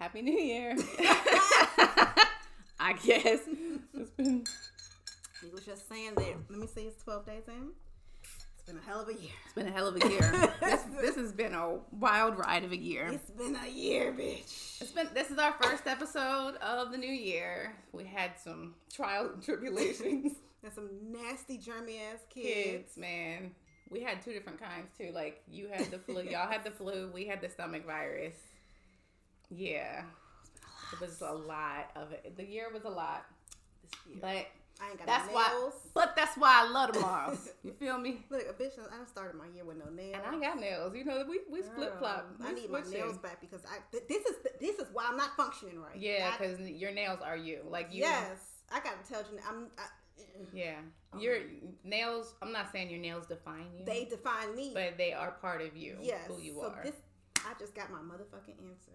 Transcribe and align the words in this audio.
Happy 0.00 0.22
New 0.22 0.32
Year. 0.32 0.74
I 2.80 2.94
guess. 3.04 3.40
It's 3.92 4.10
been. 4.16 4.44
He 5.42 5.50
was 5.52 5.66
just 5.66 5.90
saying 5.90 6.14
that. 6.14 6.36
Let 6.48 6.58
me 6.58 6.66
see. 6.66 6.84
It's 6.84 7.04
twelve 7.04 7.26
days 7.26 7.42
in. 7.48 7.68
It's 8.22 8.64
been 8.64 8.78
a 8.78 8.90
hell 8.90 9.02
of 9.02 9.08
a 9.08 9.12
year. 9.12 9.32
It's 9.44 9.54
been 9.54 9.66
a 9.68 9.70
hell 9.70 9.88
of 9.88 9.96
a 9.96 10.08
year. 10.08 10.54
this, 10.62 10.84
this 11.02 11.16
has 11.16 11.32
been 11.32 11.52
a 11.52 11.80
wild 11.92 12.38
ride 12.38 12.64
of 12.64 12.72
a 12.72 12.78
year. 12.78 13.08
It's 13.12 13.30
been 13.30 13.54
a 13.54 13.68
year, 13.68 14.10
bitch. 14.12 14.80
It's 14.80 14.90
been 14.90 15.08
this 15.12 15.30
is 15.30 15.36
our 15.36 15.52
first 15.60 15.86
episode 15.86 16.54
of 16.62 16.92
the 16.92 16.96
new 16.96 17.12
year. 17.12 17.76
We 17.92 18.04
had 18.04 18.30
some 18.42 18.76
trials 18.90 19.32
and 19.34 19.42
tribulations. 19.42 20.32
There's 20.62 20.76
some 20.76 20.88
nasty 21.12 21.58
germy 21.58 22.00
ass 22.10 22.20
kids. 22.30 22.64
Kids, 22.64 22.96
man. 22.96 23.50
We 23.90 24.00
had 24.00 24.22
two 24.24 24.32
different 24.32 24.60
kinds 24.60 24.88
too. 24.96 25.10
Like 25.12 25.42
you 25.46 25.68
had 25.70 25.90
the 25.90 25.98
flu, 25.98 26.22
y'all 26.22 26.48
had 26.48 26.64
the 26.64 26.70
flu, 26.70 27.10
we 27.12 27.26
had 27.26 27.42
the 27.42 27.50
stomach 27.50 27.84
virus. 27.84 28.32
Yeah. 29.50 30.04
It 30.92 31.00
was 31.00 31.20
a 31.20 31.32
lot 31.32 31.90
of 31.96 32.12
it. 32.12 32.36
The 32.36 32.44
year 32.44 32.68
was 32.72 32.84
a 32.84 32.88
lot. 32.88 33.24
This 33.82 34.00
year. 34.08 34.18
But 34.20 34.46
I 34.82 34.88
ain't 34.88 34.98
got 34.98 35.06
that's 35.06 35.28
no 35.28 35.34
why 35.34 35.70
but 35.94 36.16
that's 36.16 36.36
why 36.36 36.64
I 36.64 36.70
love 36.70 36.92
tomorrows. 36.92 37.50
You 37.62 37.72
feel 37.72 37.98
me? 37.98 38.24
Look, 38.30 38.42
a 38.48 38.54
bitch. 38.54 38.72
I 38.78 38.96
done 38.96 39.06
started 39.06 39.36
my 39.36 39.46
year 39.54 39.64
with 39.64 39.76
no 39.76 39.90
nails. 39.90 40.16
And 40.16 40.36
I 40.44 40.48
got 40.48 40.58
nails. 40.58 40.94
You 40.94 41.04
know, 41.04 41.22
we 41.28 41.40
we 41.50 41.62
flip 41.62 41.98
flop. 41.98 42.26
I 42.42 42.52
need 42.52 42.70
my 42.70 42.80
nails 42.90 43.18
back 43.18 43.40
because 43.40 43.60
I. 43.66 43.78
Th- 43.92 44.04
this 44.08 44.24
is 44.24 44.36
this 44.60 44.78
is 44.78 44.86
why 44.92 45.06
I'm 45.08 45.16
not 45.16 45.36
functioning 45.36 45.78
right. 45.78 45.96
Yeah, 45.96 46.30
because 46.36 46.58
your 46.60 46.92
nails 46.92 47.20
are 47.22 47.36
you. 47.36 47.60
Like 47.68 47.88
you. 47.92 48.00
yes, 48.00 48.38
I 48.72 48.80
got 48.80 49.04
to 49.04 49.12
tell 49.12 49.22
you, 49.30 49.38
I'm. 49.48 49.66
I, 49.78 49.82
Yeah. 50.54 50.76
Oh 51.12 51.20
your 51.20 51.38
nails. 51.84 52.34
I'm 52.40 52.52
not 52.52 52.72
saying 52.72 52.88
your 52.90 53.00
nails 53.00 53.26
define 53.26 53.66
you. 53.76 53.84
they 53.84 54.06
define 54.06 54.56
me. 54.56 54.70
but 54.72 54.96
they 54.96 55.12
are 55.12 55.32
part 55.32 55.60
of 55.60 55.76
you. 55.76 55.96
yes, 56.00 56.20
Who 56.28 56.40
you 56.40 56.54
so 56.54 56.68
are. 56.68 56.82
this, 56.82 56.94
I 57.40 57.52
just 57.58 57.74
got 57.74 57.90
my 57.90 57.98
motherfucking 57.98 58.56
answer. 58.70 58.92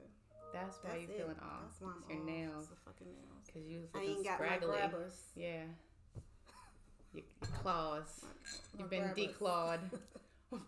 That's 0.53 0.77
why 0.83 0.89
That's 0.91 1.01
you 1.03 1.07
it. 1.09 1.17
feeling 1.17 1.39
off. 1.41 1.61
That's 1.67 1.81
why 1.81 1.89
I'm 1.91 1.97
It's 1.99 2.09
your 2.09 2.19
off. 2.19 2.25
nails. 2.25 2.59
It's 2.59 2.69
the 2.69 2.75
fucking 2.85 3.07
nails. 3.07 3.43
Cause 3.53 3.63
you 3.67 3.79
was 3.81 3.89
I 3.93 4.01
ain't 4.03 4.23
got 4.25 4.39
my 4.39 4.57
grabbers. 4.57 5.17
Yeah. 5.35 5.63
Your, 7.13 7.23
claws. 7.61 8.23
My 8.23 8.79
You've 8.79 8.89
been 8.89 9.03
grabbers. 9.03 9.27
declawed. 9.27 9.79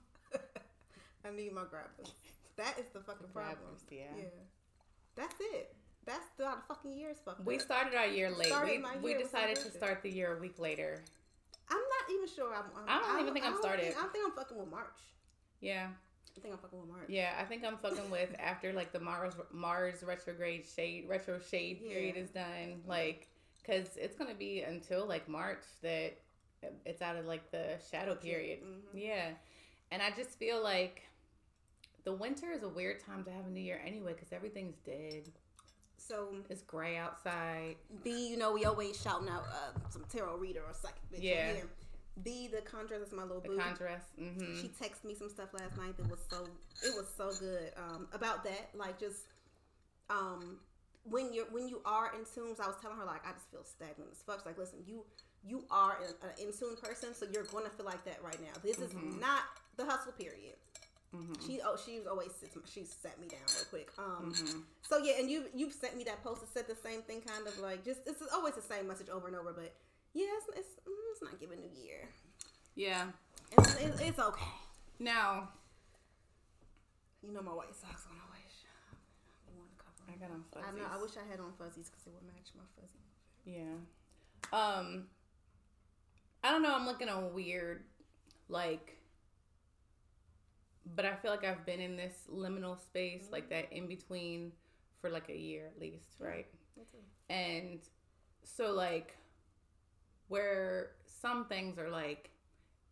I 1.25 1.31
need 1.35 1.53
my 1.53 1.63
grabbers. 1.69 2.11
That 2.55 2.79
is 2.79 2.85
the 2.93 2.99
fucking 3.01 3.27
problem. 3.33 3.57
Grabbers, 3.59 3.83
yeah. 3.91 4.05
Yeah. 4.17 4.23
That's 5.15 5.35
it. 5.39 5.75
That's 6.05 6.25
the, 6.37 6.45
how 6.45 6.55
the 6.55 6.61
fucking 6.69 6.93
year 6.93 7.09
is 7.09 7.17
fucked 7.25 7.45
We 7.45 7.55
up. 7.55 7.61
started 7.61 7.95
our 7.95 8.07
year 8.07 8.31
late. 8.31 8.53
We, 8.63 8.77
my 8.77 8.95
we 9.01 9.09
year 9.11 9.19
decided 9.19 9.57
to 9.57 9.71
start 9.71 10.01
the 10.03 10.09
year 10.09 10.37
a 10.37 10.39
week 10.39 10.57
later. 10.57 11.03
I'm 11.69 11.77
not 11.77 12.15
even 12.15 12.27
sure 12.33 12.53
I'm. 12.55 12.63
I'm 12.77 12.87
I 12.87 13.05
don't 13.05 13.19
even 13.21 13.33
think 13.33 13.45
I'm 13.45 13.57
started. 13.57 13.83
Think, 13.83 13.97
I 13.97 14.01
don't 14.01 14.13
think 14.13 14.25
I'm 14.25 14.31
fucking 14.31 14.57
with 14.57 14.69
March. 14.69 14.99
Yeah. 15.59 15.87
I 16.37 16.39
think 16.41 16.53
I'm 16.53 16.59
fucking 16.59 16.79
with 16.79 16.89
March. 16.89 17.09
Yeah, 17.09 17.31
I 17.39 17.43
think 17.45 17.65
I'm 17.65 17.77
fucking 17.77 18.09
with 18.11 18.29
after 18.39 18.71
like 18.73 18.91
the 18.91 18.99
Mars 18.99 19.33
Mars 19.51 20.03
retrograde 20.05 20.65
shade 20.75 21.05
retro 21.07 21.39
shade 21.39 21.79
Yeah. 21.81 21.91
period 21.93 22.17
is 22.17 22.29
done. 22.29 22.81
Like, 22.87 23.27
cause 23.65 23.97
it's 23.97 24.15
gonna 24.15 24.35
be 24.35 24.61
until 24.61 25.05
like 25.07 25.27
March 25.27 25.63
that 25.81 26.13
it's 26.85 27.01
out 27.01 27.15
of 27.15 27.25
like 27.25 27.49
the 27.51 27.77
shadow 27.91 28.15
period. 28.15 28.59
Mhm. 28.63 28.81
Yeah, 28.93 29.29
and 29.91 30.01
I 30.01 30.11
just 30.11 30.37
feel 30.37 30.61
like 30.61 31.03
the 32.03 32.13
winter 32.13 32.51
is 32.51 32.63
a 32.63 32.69
weird 32.69 32.99
time 33.03 33.23
to 33.25 33.31
have 33.31 33.45
a 33.47 33.49
new 33.49 33.61
year 33.61 33.81
anyway, 33.85 34.13
cause 34.13 34.29
everything's 34.31 34.77
dead. 34.85 35.23
So 35.99 36.35
It's 36.49 36.61
gray 36.61 36.95
outside. 36.95 37.75
B, 38.03 38.29
you 38.29 38.37
know, 38.37 38.53
we 38.53 38.63
always 38.65 39.01
shouting 39.01 39.27
out 39.27 39.43
uh, 39.51 39.77
some 39.89 40.05
tarot 40.05 40.37
reader 40.37 40.61
or 40.61 40.73
psychic 40.73 41.01
bitch. 41.11 41.21
Yeah. 41.23 41.53
Here. 41.53 41.67
B, 42.23 42.47
the 42.47 42.61
conjure, 42.61 42.97
that's 42.99 43.11
my 43.11 43.23
little 43.23 43.41
The 43.41 43.49
boo. 43.49 43.57
contrast. 43.57 44.05
Mm-hmm. 44.19 44.61
She 44.61 44.67
texted 44.69 45.05
me 45.05 45.13
some 45.15 45.29
stuff 45.29 45.53
last 45.53 45.77
night 45.77 45.95
that 45.97 46.09
was 46.09 46.19
so 46.29 46.47
it 46.83 46.93
was 46.95 47.07
so 47.15 47.31
good 47.39 47.71
um, 47.77 48.07
about 48.13 48.43
that. 48.43 48.69
Like 48.75 48.99
just 48.99 49.25
um, 50.09 50.57
when 51.03 51.33
you're 51.33 51.45
when 51.51 51.67
you 51.67 51.81
are 51.85 52.11
in 52.15 52.25
tunes, 52.33 52.59
I 52.59 52.67
was 52.67 52.75
telling 52.81 52.97
her 52.97 53.05
like 53.05 53.25
I 53.27 53.31
just 53.33 53.49
feel 53.51 53.63
stagnant 53.63 54.09
as 54.11 54.19
fuck. 54.25 54.39
She's 54.39 54.45
like, 54.45 54.57
listen, 54.57 54.79
you 54.87 55.03
you 55.47 55.63
are 55.71 55.97
an, 56.03 56.13
an 56.23 56.47
in 56.47 56.51
tune 56.53 56.75
person, 56.81 57.13
so 57.13 57.25
you're 57.31 57.43
gonna 57.45 57.69
feel 57.69 57.85
like 57.85 58.03
that 58.05 58.21
right 58.23 58.39
now. 58.41 58.59
This 58.63 58.79
is 58.79 58.91
Mhm. 58.91 59.19
not 59.19 59.41
the 59.77 59.85
hustle 59.85 60.11
period. 60.13 60.55
hmm 61.13 61.33
She 61.45 61.61
oh 61.63 61.77
she 61.77 62.01
always 62.09 62.31
sits 62.33 62.57
she 62.73 62.83
sat 62.83 63.19
me 63.19 63.27
down 63.27 63.39
real 63.55 63.65
quick. 63.69 63.89
Um, 63.97 64.33
hmm 64.33 64.59
so 64.81 64.97
yeah, 64.97 65.13
and 65.19 65.29
you 65.29 65.45
you've 65.53 65.73
sent 65.73 65.95
me 65.97 66.03
that 66.05 66.23
post 66.23 66.41
that 66.41 66.49
said 66.53 66.67
the 66.67 66.75
same 66.81 67.01
thing, 67.03 67.21
kind 67.21 67.45
of 67.47 67.57
like 67.59 67.85
just 67.85 68.01
it's 68.07 68.21
always 68.33 68.55
the 68.55 68.61
same 68.61 68.87
message 68.87 69.09
over 69.09 69.27
and 69.27 69.35
over. 69.35 69.53
But 69.53 69.73
yeah, 70.17 70.25
it's 70.37 70.47
it's, 70.57 70.73
mm, 70.87 71.05
it's 71.11 71.21
not 71.21 71.39
giving 71.39 71.59
New 71.61 71.69
Year. 71.79 72.09
Yeah. 72.75 73.05
It's, 73.51 73.75
it's, 73.75 74.01
it's 74.01 74.19
okay. 74.19 74.45
Now 74.99 75.49
You 77.21 77.31
know 77.33 77.41
my 77.41 77.51
white 77.51 77.75
socks 77.75 78.05
on. 78.09 78.17
I 78.17 78.25
wish 78.33 78.65
I 79.45 79.51
want 79.57 79.69
to 79.69 79.77
cover. 79.77 80.09
I 80.09 80.17
got 80.17 80.31
on 80.33 80.43
fuzzies. 80.51 80.67
I 80.67 80.77
know. 80.77 80.85
I 80.91 81.01
wish 81.01 81.11
I 81.17 81.29
had 81.29 81.39
on 81.39 81.53
fuzzies 81.57 81.89
because 81.89 82.07
it 82.07 82.13
would 82.13 82.25
match 82.25 82.49
my 82.57 82.63
fuzzy. 82.75 83.03
Yeah. 83.45 83.77
Um 84.51 85.05
I 86.43 86.51
don't 86.51 86.63
know, 86.63 86.73
I'm 86.73 86.85
looking 86.85 87.09
a 87.09 87.27
weird 87.27 87.83
like 88.49 88.97
but 90.95 91.05
I 91.05 91.15
feel 91.15 91.31
like 91.31 91.43
I've 91.43 91.65
been 91.65 91.81
in 91.81 91.95
this 91.97 92.13
liminal 92.33 92.79
space, 92.81 93.27
like 93.31 93.49
that 93.49 93.71
in 93.71 93.87
between 93.87 94.51
for 95.01 95.09
like 95.09 95.29
a 95.29 95.37
year 95.37 95.67
at 95.67 95.79
least, 95.79 96.15
right? 96.19 96.47
And 97.29 97.79
so 98.43 98.71
like 98.71 99.15
where 100.27 100.91
some 101.05 101.45
things 101.45 101.77
are 101.77 101.89
like 101.89 102.29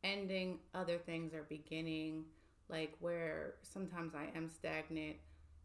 ending, 0.04 0.60
other 0.74 0.98
things 0.98 1.34
are 1.34 1.44
beginning, 1.50 2.26
like 2.70 2.94
where 3.00 3.56
sometimes 3.64 4.14
I 4.16 4.36
am 4.38 4.50
stagnant 4.50 5.18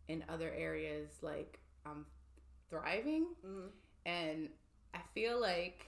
in 0.08 0.24
other 0.28 0.50
areas 0.56 1.10
like 1.22 1.58
I'm 1.86 2.04
thriving 2.68 3.26
Mm-hmm. 3.46 3.66
and 4.06 4.48
I 4.94 4.98
feel 5.14 5.40
like 5.40 5.86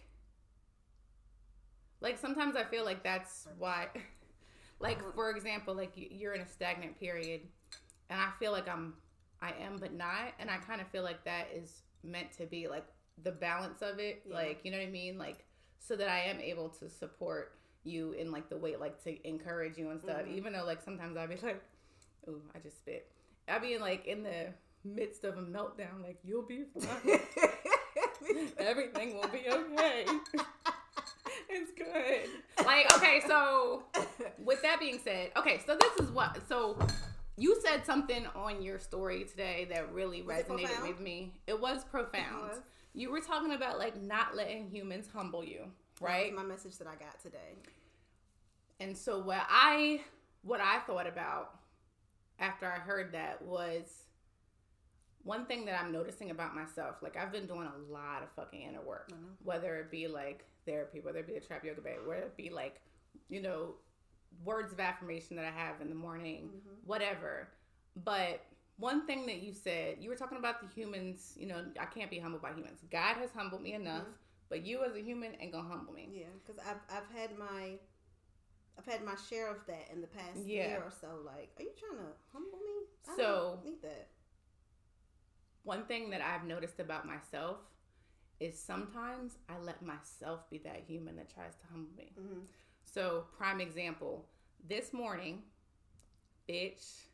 like 2.00 2.19
sometimes 2.19 2.56
I 2.56 2.64
feel 2.64 2.84
like 2.84 3.03
that's 3.03 3.47
why 3.59 3.88
like 4.81 4.99
for 5.14 5.31
example 5.31 5.75
like 5.75 5.97
you- 5.97 6.09
you're 6.10 6.34
in 6.34 6.41
a 6.41 6.49
stagnant 6.49 6.99
period 6.99 7.43
and 8.10 8.20
I 8.20 8.31
feel 8.38 8.53
like 8.53 8.69
I'm 8.69 8.94
I 9.41 9.53
am 9.60 9.78
but 9.78 9.93
not 9.93 10.32
and 10.38 10.50
I 10.50 10.59
kind 10.59 10.81
of 10.81 10.88
feel 10.88 11.03
like 11.03 11.25
that 11.25 11.49
is 11.54 11.82
meant 12.04 12.32
to 12.38 12.47
be 12.47 12.69
like 12.69 12.87
the 13.22 13.32
balance 13.32 13.82
of 13.82 13.99
it 13.99 14.22
Yeah. 14.28 14.34
like 14.37 14.60
you 14.64 14.70
know 14.70 14.78
what 14.78 14.87
I 14.87 14.91
mean 14.91 15.19
like 15.19 15.44
so 15.87 15.97
that 15.97 16.09
I 16.09 16.20
am 16.20 16.41
able 16.41 16.69
to 16.69 16.88
support 16.88 17.56
you 17.84 18.12
in 18.12 18.31
like 18.31 18.48
the 18.48 18.56
way 18.56 18.76
like 18.76 19.03
to 19.04 19.28
encourage 19.28 19.76
you 19.76 19.91
and 19.91 20.00
stuff 20.00 20.22
Mhm. 20.22 20.37
even 20.37 20.53
though 20.53 20.65
like 20.65 20.81
sometimes 20.82 21.16
I'll 21.16 21.26
be 21.26 21.37
like 21.43 21.62
oh 22.28 22.37
I 22.54 22.59
just 22.60 22.78
spit 22.78 23.10
I'll 23.48 23.60
be 23.60 23.75
in 23.75 23.81
like 23.81 24.06
in 24.06 24.22
the 24.22 24.54
midst 24.84 25.25
of 25.25 25.37
a 25.37 25.43
meltdown 25.43 26.03
like 26.03 26.19
you'll 26.25 26.43
be 26.47 26.65
fine 26.78 27.20
everything 28.58 29.14
will 29.14 29.29
be 29.29 29.44
okay. 29.49 30.06
it's 31.49 31.73
good. 31.76 32.64
Like, 32.64 32.93
okay, 32.96 33.20
so 33.26 33.82
with 34.38 34.62
that 34.62 34.78
being 34.81 34.99
said, 35.02 35.31
okay, 35.37 35.61
so 35.67 35.76
this 35.76 35.96
is 36.06 36.11
what 36.12 36.38
so 36.49 36.78
you 37.37 37.61
said 37.64 37.85
something 37.85 38.26
on 38.35 38.62
your 38.62 38.78
story 38.78 39.25
today 39.25 39.67
that 39.70 39.93
really 39.93 40.23
Was 40.23 40.44
resonated 40.44 40.82
with 40.87 41.00
me. 41.00 41.32
It 41.46 41.61
was 41.61 41.85
profound. 41.85 42.50
It 42.52 42.56
was. 42.56 42.61
You 42.94 43.10
were 43.10 43.20
talking 43.20 43.52
about 43.52 43.78
like 43.78 44.00
not 44.00 44.36
letting 44.36 44.68
humans 44.70 45.08
humble 45.12 45.44
you, 45.44 45.64
right? 46.00 46.34
my 46.34 46.42
message 46.42 46.76
that 46.78 46.86
I 46.86 46.94
got 46.96 47.20
today. 47.22 47.56
And 48.80 48.96
so 48.96 49.18
what 49.18 49.42
I 49.48 50.00
what 50.42 50.60
I 50.60 50.80
thought 50.80 51.06
about 51.06 51.58
after 52.38 52.66
I 52.66 52.78
heard 52.78 53.12
that 53.12 53.40
was 53.42 53.84
one 55.22 55.46
thing 55.46 55.64
that 55.66 55.80
I'm 55.80 55.92
noticing 55.92 56.30
about 56.30 56.54
myself. 56.54 56.96
Like 57.00 57.16
I've 57.16 57.30
been 57.32 57.46
doing 57.46 57.68
a 57.68 57.92
lot 57.92 58.22
of 58.22 58.28
fucking 58.34 58.60
inner 58.60 58.82
work, 58.82 59.10
know. 59.10 59.16
whether 59.44 59.76
it 59.76 59.90
be 59.90 60.08
like 60.08 60.44
therapy, 60.66 61.00
whether 61.00 61.20
it 61.20 61.26
be 61.28 61.36
a 61.36 61.40
Trap 61.40 61.64
Yoga 61.64 61.80
Babe, 61.80 61.98
whether 62.06 62.22
it 62.22 62.36
be 62.36 62.50
like 62.50 62.80
you 63.28 63.40
know 63.40 63.74
words 64.44 64.72
of 64.72 64.80
affirmation 64.80 65.36
that 65.36 65.44
I 65.44 65.50
have 65.50 65.80
in 65.80 65.88
the 65.88 65.94
morning, 65.94 66.50
Mhm. 66.52 66.86
whatever. 66.86 67.48
But 68.04 68.44
one 68.76 69.06
thing 69.06 69.26
that 69.26 69.42
you 69.42 69.52
said, 69.52 69.98
you 70.00 70.08
were 70.08 70.16
talking 70.16 70.38
about 70.38 70.60
the 70.60 70.66
humans. 70.74 71.34
You 71.36 71.46
know, 71.46 71.64
I 71.78 71.84
can't 71.86 72.10
be 72.10 72.19
humbled 72.19 72.42
by 72.42 72.50
humans. 72.52 72.80
God 72.90 73.16
has 73.16 73.30
humbled 73.32 73.62
me 73.62 73.74
enough, 73.74 74.06
Mhm. 74.06 74.14
but 74.48 74.62
you 74.66 74.82
as 74.84 74.94
a 74.96 75.00
human 75.00 75.34
ain't 75.40 75.52
gonna 75.52 75.69
humble 75.69 75.92
me. 75.92 76.08
Yeah, 76.10 76.26
because 76.44 76.58
I've 76.58 76.80
I've 76.90 77.08
had 77.10 77.38
my 77.38 77.78
I've 78.78 78.86
had 78.86 79.04
my 79.04 79.14
share 79.16 79.48
of 79.50 79.66
that 79.66 79.90
in 79.90 80.00
the 80.00 80.06
past 80.06 80.38
Yeah. 80.38 80.69
year 80.69 80.82
or 80.82 80.90
so. 80.90 81.16
Like, 81.24 81.52
are 81.58 81.62
you 81.62 81.72
trying 81.78 81.98
to 81.98 82.12
humble 82.32 82.58
me? 82.58 82.86
I 83.08 83.16
So- 83.16 83.50
don't 83.56 83.64
need 83.64 83.82
that. 83.82 84.08
one 85.64 85.84
thing 85.86 86.10
that 86.10 86.20
I've 86.20 86.44
noticed 86.44 86.80
about 86.80 87.06
myself 87.06 87.58
is 88.40 88.58
sometimes 88.58 89.38
I 89.48 89.58
let 89.58 89.80
myself 89.82 90.48
be 90.50 90.58
that 90.58 90.80
human 90.80 91.14
that 91.16 91.28
tries 91.30 91.54
to 91.56 91.66
humble 91.66 91.92
me. 91.96 92.12
hmm 92.16 92.40
So, 92.84 93.28
prime 93.36 93.60
example, 93.60 94.28
this 94.66 94.92
morning, 94.92 95.44
bitch, 96.48 97.04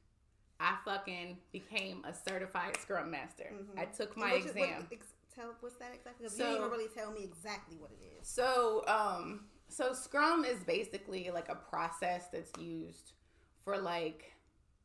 I 0.60 0.76
fucking 0.84 1.38
became 1.52 2.05
a 2.05 2.12
certified 2.12 2.76
Scrum 2.78 3.10
Master. 3.10 3.50
Mhm. 3.52 3.78
I 3.78 3.84
took 3.87 4.16
my 4.16 4.32
what 4.32 4.37
exam. 4.46 4.82
what, 4.82 4.93
ex, 4.93 5.06
tell 5.34 5.55
what's 5.60 5.76
that 5.76 5.94
exactly? 5.94 6.26
'Cause 6.26 6.38
you 6.38 6.44
So- 6.44 6.50
didn't 6.50 6.66
even 6.66 6.70
really 6.70 6.88
tell 6.94 7.12
me 7.12 7.22
exactly 7.25 7.76
what 7.76 7.93
it 7.93 8.02
is. 8.20 8.26
So, 8.26 8.84
um, 8.88 9.49
so 9.69 9.93
Scrum 9.93 10.44
is 10.44 10.62
basically 10.64 11.31
like 11.31 11.49
a 11.49 11.55
process 11.55 12.28
that's 12.28 12.50
used 12.58 13.12
for 13.64 13.78
like 13.78 14.34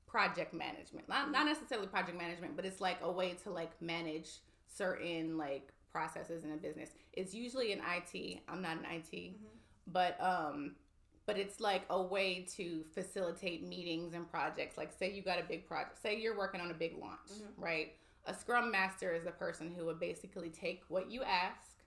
project 0.06 0.54
management. 0.54 1.10
Not 1.10 1.32
not 1.32 1.46
necessarily 1.48 1.88
project 1.88 2.18
management, 2.18 2.56
but 2.56 2.66
it's 2.66 2.80
like 2.80 3.02
a 3.02 3.12
way 3.12 3.34
to 3.44 3.50
like 3.50 3.82
manage 3.82 4.42
certain 4.68 5.38
like 5.38 5.74
processes 5.92 6.44
in 6.44 6.52
a 6.52 6.58
business. 6.58 6.92
It's 7.14 7.34
usually 7.34 7.72
in 7.72 7.82
IT. 7.82 8.44
I'm 8.48 8.62
not 8.62 8.78
in 8.78 8.86
IT, 8.86 9.40
but 9.88 10.20
um 10.22 10.76
but 11.26 11.38
it's 11.38 11.60
like 11.60 11.84
a 11.90 12.02
way 12.02 12.46
to 12.58 12.84
facilitate 12.94 13.66
meetings 13.68 14.14
and 14.14 14.30
projects. 14.30 14.78
Like 14.78 14.92
say 14.92 15.12
you 15.12 15.22
got 15.22 15.40
a 15.40 15.44
big 15.44 15.66
project. 15.68 16.02
Say 16.02 16.20
you're 16.20 16.38
working 16.38 16.62
on 16.62 16.72
a 16.72 16.74
big 16.74 16.98
launch, 17.00 17.30
right? 17.58 17.94
A 18.26 18.34
scrum 18.34 18.72
master 18.72 19.14
is 19.14 19.24
the 19.24 19.32
person 19.32 19.74
who 19.76 19.86
would 19.86 20.00
basically 20.00 20.50
take 20.50 20.84
what 20.88 21.10
you 21.12 21.24
ask 21.24 21.80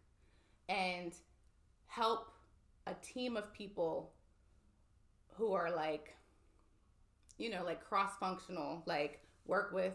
and 0.69 1.15
help 1.87 2.29
a 2.87 2.95
team 2.95 3.37
of 3.37 3.53
people 3.53 4.13
who 5.35 5.53
are 5.53 5.71
like 5.75 6.15
you 7.39 7.51
know 7.51 7.63
like 7.65 7.85
cross 7.85 8.13
functional 8.19 8.83
like 8.87 9.21
work 9.47 9.71
with 9.73 9.93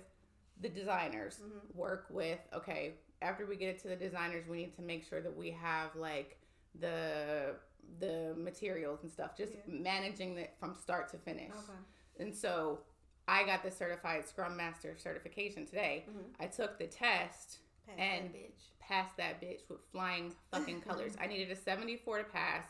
the 0.62 0.70
designers 0.70 1.40
Mhm. 1.44 1.76
work 1.76 2.06
with 2.10 2.40
okay 2.54 2.94
after 3.22 3.46
we 3.46 3.56
get 3.56 3.70
it 3.70 3.80
to 3.80 3.88
the 3.88 3.96
designers 3.96 4.48
we 4.48 4.58
need 4.58 4.76
to 4.76 4.82
make 4.82 5.04
sure 5.04 5.22
that 5.22 5.36
we 5.36 5.50
have 5.52 5.96
like 5.96 6.38
the 6.80 7.56
the 8.00 8.34
materials 8.38 9.00
and 9.04 9.12
stuff 9.12 9.36
just 9.38 9.54
Yeah. 9.54 9.62
managing 9.68 10.38
it 10.38 10.54
from 10.60 10.76
start 10.76 11.10
to 11.10 11.18
finish 11.18 11.52
Okay. 11.52 11.80
and 12.20 12.36
so 12.36 12.80
i 13.28 13.44
got 13.46 13.62
the 13.64 13.70
certified 13.72 14.26
scrum 14.28 14.56
master 14.58 14.98
certification 14.98 15.66
today 15.66 16.06
Mhm. 16.10 16.34
i 16.40 16.48
took 16.48 16.78
the 16.78 16.88
test 16.88 17.60
Pass 17.88 17.96
And- 17.98 18.34
that 18.34 18.52
passed 18.80 19.18
that 19.18 19.42
bitch 19.42 19.68
with 19.70 19.80
flying 19.92 20.36
fucking 20.52 20.82
colors. 20.88 21.16
I 21.20 21.26
needed 21.28 21.50
a 21.50 21.56
74 21.56 22.20
to 22.20 22.24
pass. 22.26 22.66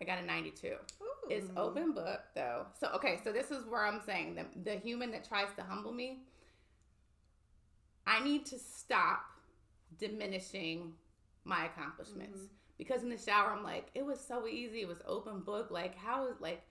I 0.00 0.04
got 0.04 0.18
a 0.18 0.22
92. 0.22 0.76
It's 1.28 1.50
open 1.56 1.92
book 1.92 2.22
though. 2.34 2.66
So 2.80 2.88
okay, 2.94 3.20
so 3.22 3.32
this 3.32 3.50
is 3.50 3.66
where 3.66 3.84
I'm 3.84 4.00
saying 4.00 4.34
the 4.36 4.46
the 4.64 4.76
human 4.78 5.10
that 5.10 5.24
tries 5.28 5.52
to 5.56 5.62
humble 5.62 5.92
me, 5.92 6.22
I 8.06 8.22
need 8.24 8.46
to 8.46 8.58
stop 8.58 9.26
diminishing 9.98 10.94
my 11.44 11.66
accomplishments. 11.66 12.38
Mhm. 12.38 12.48
Because 12.78 13.02
in 13.02 13.08
the 13.08 13.18
shower 13.18 13.52
I'm 13.52 13.62
like, 13.64 13.88
it 13.94 14.04
was 14.04 14.20
so 14.20 14.46
easy, 14.46 14.82
it 14.82 14.88
was 14.88 14.98
open 15.06 15.40
book. 15.40 15.70
Like 15.70 15.96
how 15.96 16.26
is 16.28 16.40
like 16.40 16.62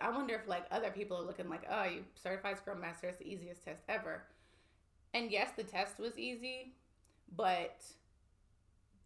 I 0.00 0.10
wonder 0.10 0.34
if 0.34 0.48
like 0.48 0.66
other 0.70 0.90
people 0.90 1.16
are 1.18 1.24
looking 1.24 1.48
like, 1.48 1.64
oh, 1.70 1.84
you 1.84 2.04
certified 2.14 2.58
scrum 2.58 2.80
master, 2.80 3.08
it's 3.08 3.18
the 3.18 3.28
easiest 3.28 3.64
test 3.64 3.82
ever. 3.88 4.24
And 5.14 5.30
yes, 5.30 5.50
the 5.56 5.62
test 5.64 5.98
was 5.98 6.18
easy, 6.18 6.74
but 7.36 7.84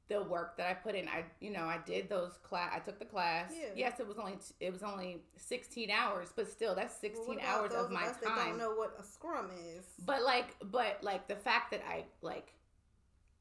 the 0.08 0.22
work 0.22 0.56
that 0.56 0.68
I 0.68 0.74
put 0.74 0.94
in, 0.94 1.08
I 1.08 1.24
you 1.40 1.50
know 1.50 1.64
I 1.64 1.78
did 1.84 2.08
those 2.08 2.38
class. 2.42 2.72
I 2.74 2.78
took 2.78 2.98
the 2.98 3.04
class. 3.04 3.52
Yeah. 3.52 3.70
Yes, 3.74 3.98
it 3.98 4.06
was 4.06 4.18
only 4.18 4.34
it 4.60 4.72
was 4.72 4.82
only 4.84 5.22
sixteen 5.36 5.90
hours, 5.90 6.32
but 6.34 6.48
still 6.48 6.74
that's 6.74 6.94
sixteen 6.94 7.40
about 7.40 7.72
hours 7.72 7.72
of 7.72 7.90
my 7.90 8.04
That 8.04 8.22
time. 8.22 8.48
don't 8.50 8.58
know 8.58 8.74
what 8.74 8.96
a 9.00 9.02
scrum 9.02 9.50
is. 9.76 9.84
But 10.04 10.22
like, 10.22 10.54
but 10.70 11.02
like 11.02 11.26
the 11.26 11.34
fact 11.34 11.72
that 11.72 11.82
I 11.88 12.04
like 12.22 12.52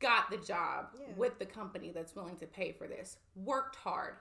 got 0.05 0.29
the 0.29 0.37
job 0.37 0.89
Yeah. 0.99 1.13
with 1.15 1.39
the 1.39 1.45
company 1.45 1.91
that's 1.91 2.15
willing 2.15 2.37
to 2.37 2.45
pay 2.45 2.71
for 2.71 2.87
this, 2.87 3.17
worked 3.35 3.75
hard, 3.75 4.15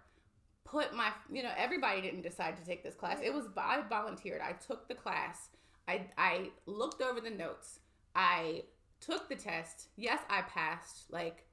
put 0.65 0.95
my, 0.95 1.13
you 1.31 1.43
know, 1.43 1.53
everybody 1.57 2.01
didn't 2.01 2.23
decide 2.23 2.57
to 2.57 2.65
take 2.65 2.83
this 2.83 2.95
class. 2.95 3.19
It 3.23 3.33
was 3.35 3.47
I 3.57 3.83
volunteered. 3.83 4.41
I 4.41 4.53
took 4.53 4.89
the 4.89 4.95
class. 4.95 5.51
I 5.87 6.07
I 6.17 6.51
looked 6.67 7.03
over 7.03 7.21
the 7.21 7.31
notes. 7.31 7.81
I 8.15 8.63
took 9.01 9.29
the 9.29 9.37
test. 9.37 9.89
Yes, 9.97 10.21
I 10.31 10.41
passed. 10.43 11.11
Like, 11.11 11.47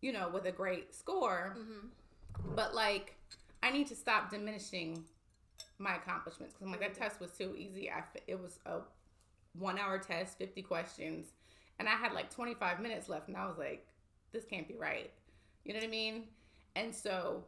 you 0.00 0.12
know, 0.12 0.30
with 0.32 0.46
a 0.46 0.52
great 0.52 0.94
score. 0.94 1.56
Mm-hmm. 1.58 2.54
But 2.54 2.74
like, 2.74 3.16
I 3.62 3.70
need 3.70 3.88
to 3.88 3.96
stop 3.96 4.30
diminishing 4.30 5.04
my 5.78 5.96
accomplishments 5.96 6.54
because 6.54 6.64
I'm 6.66 6.70
like 6.70 6.80
that 6.80 6.94
test 6.94 7.20
was 7.20 7.32
too 7.32 7.54
easy. 7.56 7.90
I, 7.90 8.02
it 8.26 8.40
was 8.40 8.58
a 8.64 8.78
one 9.52 9.78
hour 9.78 9.98
test, 9.98 10.38
fifty 10.38 10.62
questions, 10.62 11.26
and 11.78 11.88
I 11.88 11.92
had 11.92 12.12
like 12.12 12.30
twenty 12.30 12.54
five 12.54 12.80
minutes 12.80 13.08
left, 13.08 13.28
and 13.28 13.36
I 13.36 13.46
was 13.46 13.58
like, 13.58 13.86
this 14.32 14.44
can't 14.44 14.68
be 14.68 14.76
right. 14.76 15.10
You 15.64 15.72
know 15.72 15.80
what 15.80 15.86
I 15.86 15.90
mean? 15.90 16.24
And 16.74 16.94
so 16.94 17.44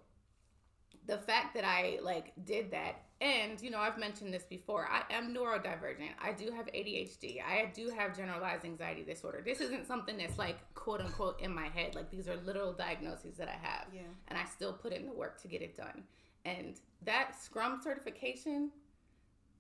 the 1.06 1.18
fact 1.18 1.54
that 1.54 1.64
I 1.64 1.98
like 2.02 2.32
did 2.44 2.70
that, 2.72 3.02
and 3.20 3.60
you 3.62 3.70
know, 3.70 3.78
I've 3.78 3.98
mentioned 3.98 4.32
this 4.34 4.44
before. 4.44 4.88
I 4.90 5.02
am 5.12 5.34
neurodivergent. 5.34 6.10
I 6.22 6.32
do 6.32 6.50
have 6.50 6.66
ADHD. 6.66 7.40
I 7.42 7.70
do 7.74 7.90
have 7.90 8.16
generalized 8.16 8.64
anxiety 8.64 9.04
disorder. 9.04 9.42
This 9.44 9.60
isn't 9.60 9.86
something 9.86 10.16
that's 10.18 10.38
like 10.38 10.56
quote 10.74 11.00
unquote 11.00 11.40
in 11.40 11.54
my 11.54 11.68
head. 11.68 11.94
Like 11.94 12.10
these 12.10 12.28
are 12.28 12.36
literal 12.44 12.72
diagnoses 12.72 13.36
that 13.38 13.48
I 13.48 13.56
have 13.66 13.86
Yeah. 13.94 14.02
and 14.28 14.38
I 14.38 14.44
still 14.44 14.72
put 14.72 14.92
in 14.92 15.06
the 15.06 15.12
work 15.12 15.40
to 15.42 15.48
get 15.48 15.62
it 15.62 15.76
done. 15.76 16.04
And 16.44 16.78
that 17.04 17.32
Scrum 17.40 17.80
certification, 17.82 18.70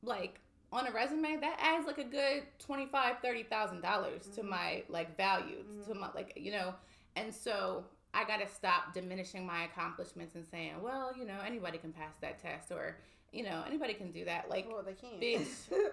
like 0.02 0.40
on 0.72 0.86
a 0.86 0.90
resume, 0.90 1.36
that 1.40 1.58
adds 1.60 1.86
like 1.86 1.98
a 1.98 2.04
good 2.04 2.42
twenty 2.58 2.86
five, 2.86 3.16
thirty 3.22 3.42
thousand 3.42 3.80
dollars 3.80 4.26
to 4.34 4.42
Mhm. 4.42 4.48
my 4.48 4.82
like 4.88 5.16
value 5.16 5.64
to 5.86 5.90
Mhm. 5.92 5.96
my 6.00 6.10
like 6.14 6.32
you 6.36 6.52
know. 6.52 6.74
And 7.16 7.34
so 7.34 7.84
I 8.14 8.24
gotta 8.24 8.46
stop 8.48 8.92
diminishing 8.94 9.44
my 9.46 9.64
accomplishments 9.64 10.34
and 10.34 10.46
saying, 10.46 10.80
well, 10.82 11.12
you 11.16 11.24
know, 11.24 11.38
anybody 11.44 11.78
can 11.78 11.92
pass 11.92 12.14
that 12.20 12.38
test 12.40 12.70
or 12.70 12.96
you 13.32 13.42
know 13.44 13.62
anybody 13.66 13.94
can 13.94 14.10
do 14.12 14.24
that. 14.26 14.48
Like, 14.50 14.66
well, 14.70 14.82
they 14.82 14.94
can. 14.94 15.18
bitch. 15.20 15.70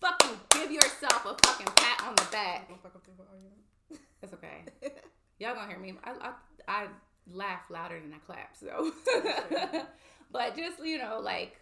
fucking 0.00 0.38
give 0.50 0.70
yourself 0.70 1.24
a 1.24 1.34
fucking 1.46 1.66
pat 1.74 2.04
on 2.06 2.14
the 2.16 2.26
back. 2.30 2.68
It's 4.22 4.32
okay. 4.34 4.64
Y'all 5.38 5.54
gonna 5.54 5.68
hear 5.68 5.78
me. 5.78 5.94
I, 6.04 6.10
I, 6.10 6.32
I 6.68 6.86
laugh 7.30 7.60
louder 7.70 7.98
than 8.00 8.12
I 8.12 8.18
clap, 8.18 8.54
so. 8.56 8.92
but 10.32 10.56
just, 10.56 10.84
you 10.84 10.98
know, 10.98 11.20
like, 11.20 11.56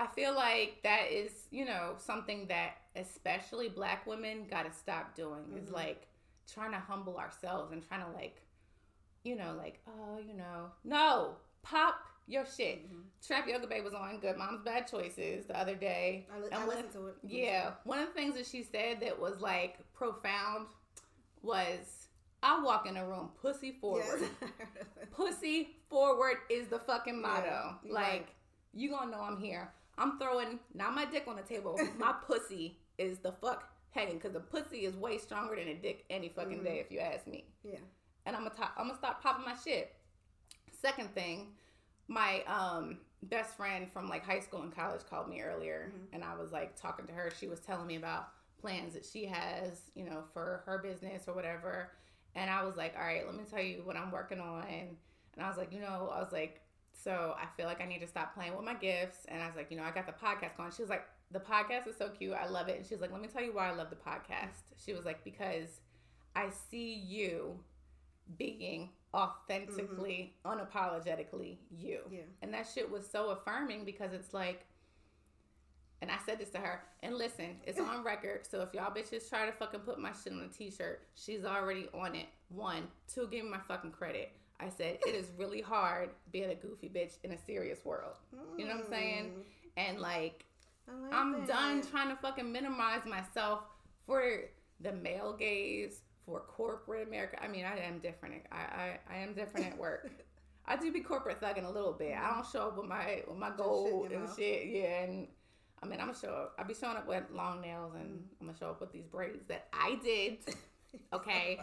I 0.00 0.06
feel 0.08 0.34
like 0.34 0.80
that 0.82 1.10
is, 1.10 1.46
you 1.50 1.64
know, 1.64 1.94
something 1.98 2.46
that 2.48 2.72
especially 2.96 3.68
black 3.68 4.06
women 4.06 4.46
gotta 4.50 4.72
stop 4.72 5.14
doing 5.14 5.56
is 5.56 5.68
Mhm. 5.68 5.72
like 5.72 6.06
trying 6.52 6.72
to 6.72 6.78
humble 6.78 7.16
ourselves 7.18 7.72
and 7.72 7.86
trying 7.86 8.02
to, 8.04 8.10
like, 8.10 8.42
you 9.22 9.34
know, 9.36 9.54
like, 9.54 9.80
oh, 9.86 10.18
you 10.18 10.34
know, 10.34 10.70
no, 10.84 11.36
pop 11.62 11.94
your 12.26 12.44
shit. 12.44 12.90
Mhm. 12.92 13.04
Trap 13.26 13.46
Yoga 13.48 13.66
Babe 13.66 13.84
was 13.84 13.94
on 13.94 14.18
Good 14.20 14.36
Mom's 14.36 14.62
Bad 14.62 14.86
Choices 14.88 15.46
the 15.46 15.58
other 15.58 15.74
day. 15.74 16.26
I, 16.32 16.38
li- 16.38 16.48
I 16.52 16.66
listened 16.66 16.92
to 16.92 17.06
it. 17.08 17.16
Yeah, 17.22 17.74
one 17.84 17.98
of 17.98 18.08
the 18.08 18.12
things 18.14 18.34
that 18.34 18.46
she 18.46 18.62
said 18.62 19.00
that 19.00 19.18
was 19.18 19.40
like 19.40 19.78
profound 19.94 20.66
was 21.42 22.08
I 22.42 22.60
walk 22.62 22.86
in 22.86 22.96
a 22.96 23.06
room 23.06 23.30
pussy 23.40 23.72
forward. 23.72 24.04
Yes. 24.20 24.30
Pussy 25.12 25.76
forward 25.88 26.38
is 26.50 26.68
the 26.68 26.78
fucking 26.78 27.20
motto. 27.20 27.78
Yeah, 27.84 27.92
like 27.92 28.04
right. 28.10 28.28
you 28.74 28.90
gonna 28.90 29.10
know 29.10 29.20
I'm 29.20 29.38
here. 29.38 29.72
I'm 29.98 30.18
throwing 30.18 30.58
not 30.74 30.94
my 30.94 31.04
dick 31.04 31.24
on 31.28 31.36
the 31.36 31.42
table. 31.42 31.78
my 31.98 32.12
pussy 32.26 32.78
is 32.98 33.18
the 33.18 33.32
fuck 33.32 33.70
hanging 33.90 34.14
because 34.16 34.32
the 34.32 34.40
pussy 34.40 34.84
is 34.86 34.96
way 34.96 35.18
stronger 35.18 35.54
than 35.56 35.68
a 35.68 35.74
dick 35.74 36.04
any 36.10 36.28
fucking 36.28 36.60
Mhm. 36.60 36.64
day 36.64 36.78
if 36.80 36.90
you 36.90 36.98
ask 36.98 37.26
me 37.28 37.44
yeah. 37.62 37.78
and 38.26 38.34
I'm 38.34 38.42
gonna 38.42 38.54
top, 38.54 38.72
I'm 38.76 38.86
gonna 38.88 38.98
stop 38.98 39.22
popping 39.22 39.44
my 39.44 39.54
shit. 39.56 39.94
Second 40.72 41.14
thing, 41.14 41.54
my 42.08 42.42
um 42.44 42.98
best 43.22 43.56
friend 43.56 43.90
from 43.90 44.08
like 44.08 44.24
high 44.24 44.40
school 44.40 44.62
and 44.62 44.74
college 44.74 45.00
called 45.08 45.28
me 45.28 45.40
earlier, 45.40 45.92
Mhm. 45.94 46.14
and 46.14 46.24
I 46.24 46.34
was 46.36 46.52
like 46.52 46.76
talking 46.76 47.06
to 47.06 47.12
her. 47.12 47.30
She 47.30 47.46
was 47.46 47.60
telling 47.60 47.86
me 47.86 47.96
about 47.96 48.28
plans 48.58 48.94
that 48.94 49.04
she 49.04 49.26
has, 49.26 49.90
you 49.94 50.04
know, 50.04 50.24
for 50.32 50.62
her 50.66 50.78
business 50.78 51.28
or 51.28 51.34
whatever. 51.34 51.90
And 52.34 52.50
I 52.50 52.64
was 52.64 52.76
like, 52.76 52.94
all 52.96 53.04
right, 53.04 53.24
let 53.24 53.34
me 53.36 53.44
tell 53.44 53.62
you 53.62 53.82
what 53.84 53.96
I'm 53.96 54.10
working 54.10 54.40
on. 54.40 54.64
And 54.66 54.96
I 55.38 55.48
was 55.48 55.56
like, 55.56 55.72
you 55.72 55.80
know, 55.80 56.10
I 56.12 56.20
was 56.20 56.32
like, 56.32 56.60
so 57.02 57.34
I 57.38 57.46
feel 57.56 57.66
like 57.66 57.80
I 57.80 57.86
need 57.86 58.00
to 58.00 58.06
stop 58.06 58.34
playing 58.34 58.56
with 58.56 58.64
my 58.64 58.74
gifts. 58.74 59.26
And 59.28 59.42
I 59.42 59.46
was 59.46 59.56
like, 59.56 59.70
you 59.70 59.76
know, 59.76 59.82
I 59.82 59.90
got 59.90 60.06
the 60.06 60.12
podcast 60.12 60.56
going. 60.56 60.70
She 60.74 60.82
was 60.82 60.90
like, 60.90 61.06
the 61.30 61.40
podcast 61.40 61.88
is 61.88 61.96
so 61.98 62.08
cute. 62.08 62.34
I 62.34 62.46
love 62.46 62.68
it. 62.68 62.76
And 62.78 62.86
she 62.86 62.94
was 62.94 63.00
like, 63.00 63.12
let 63.12 63.20
me 63.20 63.28
tell 63.28 63.42
you 63.42 63.52
why 63.52 63.68
I 63.68 63.72
love 63.72 63.90
the 63.90 63.96
podcast. 63.96 64.62
She 64.76 64.92
was 64.92 65.04
like, 65.04 65.24
because 65.24 65.80
I 66.36 66.48
see 66.70 66.94
you 66.94 67.58
being 68.38 68.90
authentically, 69.12 70.34
mm-hmm. 70.44 70.60
unapologetically 70.60 71.58
you. 71.70 72.00
Yeah. 72.10 72.20
And 72.42 72.52
that 72.54 72.68
shit 72.72 72.90
was 72.90 73.08
so 73.08 73.30
affirming 73.30 73.84
because 73.84 74.12
it's 74.12 74.32
like, 74.32 74.64
and 76.02 76.10
I 76.10 76.16
said 76.26 76.38
this 76.38 76.50
to 76.50 76.58
her, 76.58 76.82
and 77.02 77.16
listen, 77.16 77.56
it's 77.66 77.80
on 77.80 78.04
record. 78.04 78.46
So 78.50 78.60
if 78.60 78.74
y'all 78.74 78.94
bitches 78.94 79.28
try 79.28 79.46
to 79.46 79.52
fucking 79.52 79.80
put 79.80 79.98
my 79.98 80.12
shit 80.12 80.32
on 80.32 80.40
a 80.40 80.48
t 80.48 80.70
shirt, 80.70 81.02
she's 81.14 81.44
already 81.44 81.88
on 81.94 82.14
it. 82.14 82.26
One, 82.48 82.88
two, 83.12 83.26
give 83.30 83.44
me 83.44 83.50
my 83.50 83.60
fucking 83.66 83.92
credit. 83.92 84.32
I 84.60 84.68
said, 84.68 84.98
it 85.06 85.14
is 85.14 85.30
really 85.36 85.60
hard 85.60 86.10
being 86.32 86.50
a 86.50 86.54
goofy 86.54 86.88
bitch 86.88 87.14
in 87.24 87.32
a 87.32 87.38
serious 87.38 87.84
world. 87.84 88.14
You 88.56 88.66
know 88.66 88.76
what 88.76 88.84
I'm 88.84 88.90
saying? 88.90 89.24
Mm, 89.24 89.42
And 89.88 90.00
like, 90.00 90.44
like 90.86 91.12
I'm 91.12 91.32
that. 91.40 91.48
done 91.48 91.82
trying 91.82 92.08
to 92.10 92.16
fucking 92.16 92.50
minimize 92.50 93.04
myself 93.06 93.60
for 94.06 94.22
the 94.80 94.92
male 94.92 95.32
gaze, 95.36 96.02
for 96.24 96.40
corporate 96.40 97.06
America. 97.08 97.36
I 97.42 97.48
mean, 97.48 97.64
I 97.64 97.78
am 97.80 97.98
different. 97.98 98.42
I, 98.52 98.56
I, 98.56 98.98
I 99.10 99.16
am 99.18 99.34
different 99.34 99.66
at 99.66 99.78
work. 99.78 100.10
I 100.66 100.76
do 100.76 100.90
be 100.92 101.00
corporate 101.00 101.40
thugging 101.42 101.66
a 101.66 101.70
little 101.70 101.92
bit. 101.92 102.16
I 102.16 102.30
don't 102.32 102.46
show 102.50 102.68
up 102.68 102.78
with 102.78 102.86
my 102.86 103.22
with 103.28 103.36
my 103.36 103.50
gold 103.54 104.10
and 104.12 104.22
mouth. 104.22 104.34
shit. 104.36 104.66
Yeah, 104.68 105.02
and 105.02 105.28
I 105.82 105.86
mean, 105.86 106.00
I'm 106.00 106.06
gonna 106.06 106.18
show 106.18 106.28
up. 106.32 106.54
I'll 106.58 106.64
be 106.66 106.72
showing 106.72 106.96
up 106.96 107.06
with 107.06 107.24
long 107.30 107.60
nails, 107.60 107.92
and 107.94 108.24
I'm 108.40 108.46
gonna 108.46 108.58
show 108.58 108.70
up 108.70 108.80
with 108.80 108.90
these 108.90 109.04
braids 109.06 109.44
that 109.48 109.66
I 109.72 109.98
did. 110.02 110.38
Okay, 111.12 111.58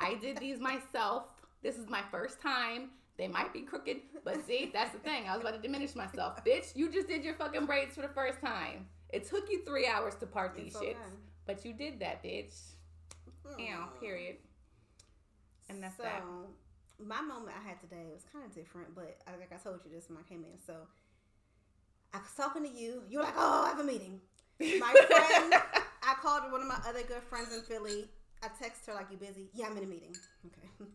I 0.00 0.14
did 0.14 0.38
these 0.38 0.58
myself. 0.58 1.24
This 1.62 1.76
is 1.76 1.88
my 1.88 2.02
first 2.10 2.40
time. 2.40 2.90
They 3.18 3.28
might 3.28 3.52
be 3.52 3.60
crooked, 3.60 3.98
but 4.24 4.44
see, 4.46 4.70
that's 4.72 4.92
the 4.92 4.98
thing. 4.98 5.28
I 5.28 5.34
was 5.34 5.42
about 5.42 5.54
to 5.54 5.60
diminish 5.60 5.94
myself, 5.94 6.42
bitch. 6.44 6.74
You 6.74 6.90
just 6.90 7.08
did 7.08 7.22
your 7.22 7.34
fucking 7.34 7.66
braids 7.66 7.94
for 7.94 8.02
the 8.02 8.08
first 8.08 8.40
time. 8.40 8.86
It 9.10 9.28
took 9.28 9.50
you 9.50 9.64
three 9.64 9.86
hours 9.86 10.14
to 10.16 10.26
part 10.26 10.56
these 10.56 10.74
It's 10.74 10.76
shits, 10.76 11.16
but 11.46 11.64
you 11.64 11.74
did 11.74 12.00
that, 12.00 12.24
bitch. 12.24 12.54
Yeah, 13.58 13.74
mm. 13.74 14.00
period. 14.00 14.36
And 15.68 15.82
that's 15.82 15.96
that. 15.96 16.22
so, 16.22 16.46
that. 16.98 17.06
my 17.06 17.20
moment 17.20 17.54
I 17.56 17.68
had 17.68 17.80
today 17.80 18.06
was 18.12 18.24
kind 18.32 18.44
of 18.44 18.54
different, 18.54 18.94
but 18.94 19.18
like 19.38 19.52
I 19.52 19.56
told 19.56 19.80
you 19.84 19.90
this 19.94 20.08
when 20.08 20.18
I 20.18 20.22
came 20.22 20.44
in. 20.44 20.58
So, 20.66 20.74
I 22.14 22.18
was 22.18 22.32
talking 22.36 22.64
to 22.64 22.70
you. 22.70 23.02
You 23.08 23.18
were 23.18 23.24
like, 23.24 23.34
"Oh, 23.36 23.64
I 23.66 23.68
have 23.68 23.80
a 23.80 23.84
meeting." 23.84 24.20
My 24.58 24.92
friend, 25.10 25.54
I 26.02 26.14
called 26.20 26.50
one 26.50 26.62
of 26.62 26.66
my 26.66 26.80
other 26.88 27.02
good 27.02 27.22
friends 27.28 27.54
in 27.54 27.62
Philly. 27.62 28.08
I 28.42 28.48
texted 28.48 28.86
her 28.86 28.94
like, 28.94 29.10
"You 29.10 29.18
busy?" 29.18 29.50
Yeah, 29.52 29.66
I'm 29.66 29.76
in 29.76 29.84
a 29.84 29.86
meeting. 29.86 30.16
Okay. 30.46 30.90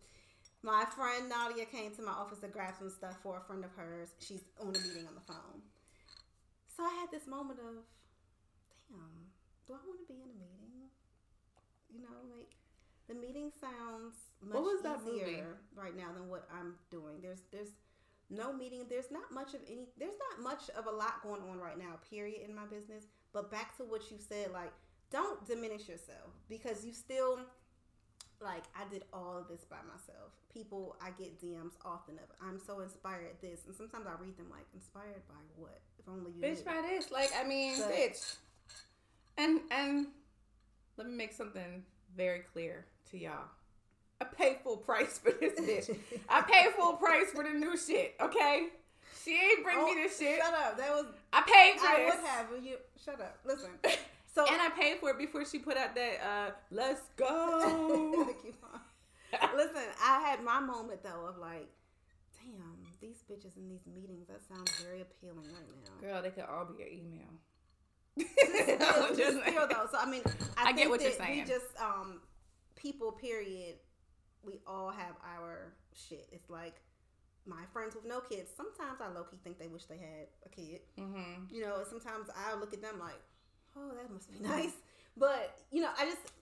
My 0.67 0.83
friend 0.83 1.29
Nadia 1.29 1.63
came 1.63 1.95
to 1.95 2.01
my 2.01 2.11
office 2.11 2.39
to 2.39 2.49
grab 2.49 2.73
some 2.77 2.89
stuff 2.89 3.15
for 3.23 3.37
a 3.37 3.41
friend 3.47 3.63
of 3.63 3.71
hers. 3.71 4.09
She's 4.19 4.43
on 4.59 4.75
a 4.75 4.79
meeting 4.83 5.07
on 5.07 5.15
the 5.15 5.23
phone. 5.23 5.63
So 6.75 6.83
I 6.83 6.91
had 6.99 7.07
this 7.09 7.25
moment 7.25 7.59
of, 7.59 7.87
damn, 8.91 9.31
do 9.63 9.71
I 9.71 9.79
want 9.87 10.03
to 10.03 10.07
be 10.11 10.19
in 10.19 10.27
a 10.27 10.35
meeting? 10.35 10.91
You 11.87 12.01
know, 12.03 12.19
like 12.35 12.51
the 13.07 13.15
meeting 13.15 13.49
sounds 13.61 14.35
much 14.43 14.55
What 14.55 14.63
was 14.63 14.83
that 14.83 14.99
easier 15.07 15.55
right 15.73 15.95
now 15.95 16.11
than 16.11 16.27
what 16.27 16.49
I'm 16.51 16.75
doing. 16.91 17.21
There's 17.21 17.43
there's 17.49 17.79
no 18.29 18.51
meeting. 18.51 18.87
There's 18.89 19.09
not 19.09 19.31
much 19.31 19.53
of 19.53 19.61
any. 19.71 19.87
There's 19.97 20.19
not 20.19 20.43
much 20.43 20.69
of 20.75 20.85
a 20.87 20.91
lot 20.91 21.23
going 21.23 21.43
on 21.49 21.59
right 21.59 21.79
now. 21.79 21.95
Period 22.09 22.41
in 22.43 22.53
my 22.53 22.65
business. 22.65 23.05
But 23.31 23.49
back 23.49 23.77
to 23.77 23.83
what 23.83 24.11
you 24.11 24.17
said, 24.19 24.51
like 24.51 24.73
don't 25.11 25.47
diminish 25.47 25.87
yourself 25.87 26.35
because 26.49 26.83
you 26.83 26.91
still 26.91 27.39
like 28.41 28.63
I 28.75 28.87
did 28.91 29.03
all 29.13 29.37
of 29.37 29.47
this 29.47 29.63
by 29.65 29.77
myself. 29.91 30.31
People 30.53 30.95
I 31.01 31.09
get 31.11 31.41
DMs 31.41 31.73
often 31.85 32.15
of 32.15 32.29
I'm 32.41 32.59
so 32.59 32.79
inspired 32.81 33.25
at 33.25 33.41
this 33.41 33.61
and 33.65 33.75
sometimes 33.75 34.05
I 34.07 34.21
read 34.21 34.37
them 34.37 34.47
like 34.49 34.65
inspired 34.73 35.27
by 35.27 35.35
what? 35.55 35.79
If 35.99 36.07
only 36.07 36.31
you 36.31 36.41
bitch 36.41 36.65
knew. 36.65 36.71
by 36.73 36.81
this. 36.87 37.11
Like, 37.11 37.29
I 37.39 37.43
mean, 37.47 37.75
But- 37.79 37.91
bitch. 37.91 38.35
And 39.37 39.59
and 39.71 40.07
let 40.97 41.07
me 41.07 41.13
make 41.13 41.33
something 41.33 41.83
very 42.15 42.39
clear 42.39 42.85
to 43.11 43.17
y'all. 43.17 43.45
I 44.19 44.25
pay 44.25 44.57
full 44.63 44.77
price 44.77 45.19
for 45.19 45.31
this 45.31 45.59
bitch. 45.59 45.95
I 46.27 46.41
pay 46.41 46.67
full 46.75 46.93
price 46.93 47.29
for 47.33 47.43
the 47.43 47.51
new 47.51 47.77
shit, 47.77 48.15
okay? 48.19 48.69
She 49.23 49.31
ain't 49.35 49.63
bring 49.63 49.77
me 49.77 49.83
oh, 49.91 49.95
this 49.95 50.17
shit. 50.17 50.39
Oh, 50.41 50.45
Shut 50.49 50.53
up. 50.59 50.77
That 50.77 50.89
was 50.91 51.05
I 51.33 51.41
paid 51.41 51.79
for 51.79 51.87
I 51.87 51.97
this. 52.05 52.15
would 52.15 52.25
have 52.25 52.65
you 52.65 52.77
shut 53.03 53.21
up. 53.21 53.37
Listen. 53.45 53.69
So 54.37 54.45
And 54.45 54.61
I 54.61 54.69
paid 54.69 54.99
for 54.99 55.09
it 55.09 55.17
before 55.17 55.43
she 55.45 55.57
put 55.57 55.77
out 55.77 55.95
that 55.95 56.21
uh 56.23 56.51
let's 56.69 57.01
go. 57.15 58.27
Listen, 59.55 59.81
I 60.03 60.19
had 60.19 60.43
my 60.43 60.59
moment 60.59 61.01
though 61.03 61.25
of 61.27 61.39
like, 61.39 61.67
damn, 62.37 62.77
these 63.01 63.23
bitches 63.29 63.57
in 63.57 63.67
these 63.67 63.87
meetings, 63.91 64.27
that 64.27 64.41
sounds 64.47 64.71
very 64.79 65.01
appealing 65.01 65.37
right 65.37 65.67
now. 65.83 66.07
Girl, 66.07 66.21
they 66.21 66.29
could 66.29 66.43
all 66.43 66.65
be 66.65 66.77
your 66.77 66.87
email. 66.87 67.33
still, 68.77 69.15
just 69.15 69.47
still 69.47 69.67
though. 69.67 69.87
So 69.91 69.97
I 69.97 70.05
mean, 70.07 70.21
I, 70.55 70.69
I 70.69 70.71
get 70.71 70.87
what 70.87 71.01
you're 71.01 71.13
saying. 71.13 71.39
We 71.39 71.43
just 71.43 71.65
um, 71.81 72.21
people. 72.75 73.11
Period. 73.13 73.77
We 74.43 74.59
all 74.67 74.91
have 74.91 75.15
our 75.25 75.73
shit. 75.95 76.29
It's 76.31 76.47
like 76.47 76.75
my 77.47 77.63
friends 77.73 77.95
with 77.95 78.05
no 78.05 78.19
kids. 78.19 78.51
Sometimes 78.55 79.01
I 79.01 79.07
low 79.07 79.23
key 79.23 79.39
think 79.43 79.57
they 79.57 79.67
wish 79.67 79.85
they 79.85 79.97
had 79.97 80.27
a 80.45 80.49
kid. 80.49 80.81
Mm-hmm. 80.99 81.53
You 81.53 81.61
know, 81.61 81.83
sometimes 81.89 82.27
I 82.35 82.57
look 82.59 82.73
at 82.73 82.81
them 82.81 82.99
like, 82.99 83.19
oh, 83.77 83.91
that 83.95 84.11
must 84.11 84.31
be 84.31 84.39
nice. 84.47 84.73
But 85.15 85.57
you 85.71 85.81
know, 85.81 85.89
I 85.97 86.05
just, 86.05 86.33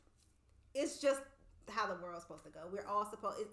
it's 0.73 0.99
just 0.99 1.21
how 1.69 1.87
the 1.87 1.95
world's 2.01 2.23
supposed 2.23 2.43
to 2.45 2.49
go. 2.49 2.61
We're 2.71 2.87
all 2.87 3.05
supposed. 3.09 3.41
It, 3.41 3.47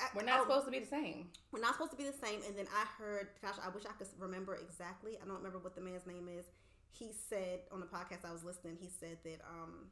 I- 0.00 0.08
We're 0.16 0.24
not 0.24 0.40
oh, 0.40 0.42
supposed 0.44 0.64
to 0.66 0.72
be 0.72 0.80
the 0.80 0.86
same. 0.86 1.28
we're 1.52 1.60
not 1.60 1.74
supposed 1.74 1.92
to 1.92 1.96
be 1.96 2.04
the 2.04 2.12
same. 2.26 2.40
And 2.46 2.56
then 2.58 2.66
I 2.74 2.84
heard, 3.00 3.28
gosh, 3.40 3.54
I 3.64 3.68
wish 3.68 3.84
I 3.86 3.92
could 3.92 4.08
remember 4.18 4.56
exactly. 4.56 5.12
I 5.22 5.26
don't 5.26 5.36
remember 5.36 5.58
what 5.60 5.76
the 5.76 5.80
man's 5.80 6.06
name 6.06 6.28
is. 6.28 6.46
He 6.90 7.12
said 7.12 7.60
on 7.72 7.78
the 7.80 7.86
podcast 7.86 8.24
I 8.28 8.32
was 8.32 8.42
listening, 8.44 8.76
he 8.80 8.88
said 8.88 9.18
that 9.24 9.40
um, 9.48 9.86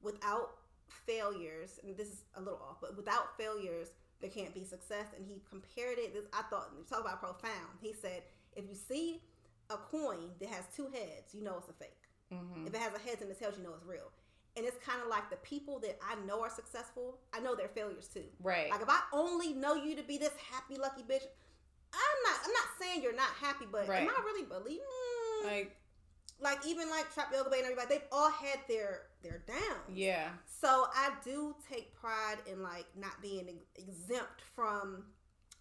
without 0.00 0.50
failures, 1.06 1.80
and 1.82 1.96
this 1.96 2.08
is 2.08 2.24
a 2.36 2.40
little 2.40 2.60
off, 2.62 2.76
but 2.80 2.96
without 2.96 3.36
failures, 3.36 3.88
there 4.20 4.30
can't 4.30 4.54
be 4.54 4.62
success. 4.64 5.06
And 5.16 5.26
he 5.26 5.42
compared 5.50 5.98
it. 5.98 6.14
This 6.14 6.24
I 6.32 6.42
thought 6.42 6.70
talk 6.88 7.00
about 7.00 7.20
profound. 7.20 7.78
He 7.80 7.92
said, 7.92 8.22
if 8.54 8.64
you 8.68 8.76
see 8.76 9.22
a 9.70 9.76
coin 9.76 10.30
that 10.40 10.48
has 10.50 10.64
two 10.76 10.84
heads, 10.92 11.34
you 11.34 11.42
know 11.42 11.56
it's 11.58 11.68
a 11.68 11.72
fake. 11.72 11.98
Mm-hmm. 12.32 12.66
If 12.66 12.74
it 12.74 12.80
has 12.80 12.92
a 12.94 12.98
heads 12.98 13.22
and 13.22 13.30
a 13.30 13.34
tails, 13.34 13.54
you 13.58 13.64
know 13.64 13.74
it's 13.74 13.84
real. 13.86 14.10
And 14.56 14.66
it's 14.66 14.76
kind 14.84 15.00
of 15.02 15.08
like 15.08 15.30
the 15.30 15.36
people 15.36 15.78
that 15.80 15.98
I 16.06 16.14
know 16.26 16.42
are 16.42 16.50
successful. 16.50 17.18
I 17.32 17.40
know 17.40 17.54
they're 17.54 17.68
failures 17.68 18.08
too. 18.12 18.24
Right. 18.42 18.70
Like 18.70 18.82
if 18.82 18.88
I 18.88 19.00
only 19.12 19.52
know 19.54 19.74
you 19.74 19.96
to 19.96 20.02
be 20.02 20.18
this 20.18 20.32
happy, 20.50 20.76
lucky 20.78 21.02
bitch, 21.02 21.24
I'm 21.94 22.18
not. 22.24 22.36
I'm 22.44 22.52
not 22.52 22.64
saying 22.80 23.02
you're 23.02 23.14
not 23.16 23.30
happy, 23.40 23.66
but 23.70 23.88
Right. 23.88 24.02
am 24.02 24.08
I 24.08 24.20
really 24.24 24.44
believing? 24.46 24.80
Like, 25.44 25.76
like, 26.40 26.66
even 26.66 26.88
like 26.90 27.12
Trap 27.14 27.28
Yoga 27.32 27.50
Babe 27.50 27.58
and 27.64 27.72
everybody, 27.72 27.88
they've 27.94 28.08
all 28.12 28.30
had 28.30 28.58
their 28.68 29.02
their 29.22 29.42
downs. 29.46 29.88
yeah. 29.88 30.30
So 30.46 30.86
I 30.94 31.10
do 31.24 31.54
take 31.70 31.94
pride 31.94 32.38
in 32.50 32.62
like 32.62 32.86
not 32.96 33.20
being 33.22 33.48
ex- 33.48 33.86
exempt 33.88 34.42
from 34.54 35.04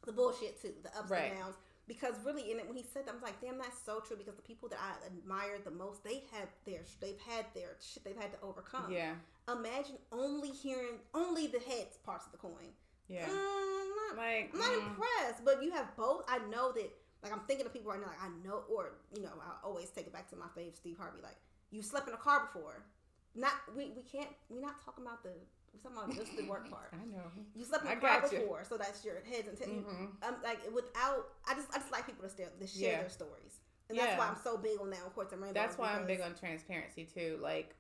the 0.05 0.11
bullshit 0.11 0.59
too, 0.61 0.73
the 0.83 0.89
ups 0.97 1.09
Right. 1.11 1.31
and 1.31 1.39
downs. 1.39 1.55
Because 1.87 2.13
really, 2.23 2.51
in 2.51 2.59
it 2.59 2.67
when 2.67 2.77
he 2.77 2.83
said 2.83 3.05
that, 3.05 3.11
I 3.11 3.13
was 3.13 3.23
like, 3.23 3.41
damn, 3.41 3.57
that's 3.57 3.81
so 3.85 3.99
true. 3.99 4.15
Because 4.15 4.35
the 4.35 4.41
people 4.41 4.69
that 4.69 4.79
I 4.79 5.05
admire 5.05 5.57
the 5.63 5.71
most, 5.71 6.03
they 6.03 6.23
have 6.31 6.47
their 6.65 6.81
they've 7.01 7.19
had 7.27 7.45
their 7.53 7.75
shit 7.79 8.03
they've 8.03 8.15
had 8.15 8.31
to 8.33 8.37
overcome. 8.41 8.91
Yeah. 8.91 9.13
Imagine 9.51 9.97
only 10.11 10.49
hearing 10.49 10.99
only 11.13 11.47
the 11.47 11.59
heads 11.59 11.97
parts 12.05 12.25
of 12.25 12.31
the 12.31 12.37
coin. 12.37 12.71
Yeah. 13.11 13.27
Mm, 13.27 13.31
I'm 13.31 13.89
not, 14.15 14.17
Like, 14.17 14.51
I'm 14.53 14.59
not 14.59 14.71
mm, 14.71 14.87
impressed, 14.87 15.43
but 15.43 15.61
you 15.61 15.71
have 15.71 15.95
both. 15.97 16.23
I 16.29 16.39
know 16.49 16.71
that, 16.71 16.89
like, 17.23 17.33
I'm 17.33 17.41
thinking 17.41 17.65
of 17.65 17.73
people 17.73 17.91
right 17.91 17.99
now, 17.99 18.07
like, 18.07 18.23
I 18.23 18.29
know, 18.47 18.63
or, 18.73 18.93
you 19.13 19.21
know, 19.21 19.33
I 19.41 19.65
always 19.67 19.89
take 19.89 20.07
it 20.07 20.13
back 20.13 20.29
to 20.29 20.37
my 20.37 20.47
fave, 20.57 20.75
Steve 20.75 20.97
Harvey. 20.97 21.19
Like, 21.21 21.35
you 21.71 21.81
slept 21.81 22.07
in 22.07 22.13
a 22.13 22.17
car 22.17 22.47
before. 22.53 22.85
Not, 23.35 23.51
we, 23.75 23.91
we 23.95 24.03
can't, 24.03 24.29
we're 24.49 24.61
not 24.61 24.83
talking 24.83 25.05
about 25.05 25.23
the, 25.23 25.33
we're 25.73 25.79
talking 25.81 25.97
about 26.03 26.15
just 26.15 26.35
the 26.37 26.43
work 26.49 26.69
part. 26.69 26.91
I 26.93 27.05
know. 27.05 27.23
You 27.55 27.65
slept 27.65 27.85
a 27.85 27.95
car 27.95 28.21
before, 28.21 28.63
so 28.67 28.77
that's 28.77 29.03
your 29.05 29.15
heads 29.29 29.47
and 29.47 29.57
tails. 29.57 29.85
Mhm. 29.85 30.27
Um, 30.27 30.35
like, 30.43 30.59
without, 30.73 31.29
I 31.47 31.53
just, 31.55 31.67
I 31.73 31.77
just 31.79 31.91
like 31.91 32.05
people 32.05 32.23
to, 32.23 32.29
still, 32.29 32.47
to 32.59 32.67
share 32.67 32.91
Yeah. 32.91 32.99
their 33.01 33.09
stories. 33.09 33.59
And 33.89 33.97
that's 33.99 34.17
why 34.17 34.27
I'm 34.27 34.37
so 34.41 34.57
big 34.57 34.79
on 34.79 34.89
that 34.91 34.99
Quartz 35.13 35.33
and 35.33 35.41
Rainbow. 35.41 35.59
That's 35.59 35.77
why 35.77 35.91
I'm 35.93 36.07
big 36.07 36.21
on 36.21 36.33
transparency 36.35 37.05
too. 37.05 37.39
Like, 37.41 37.75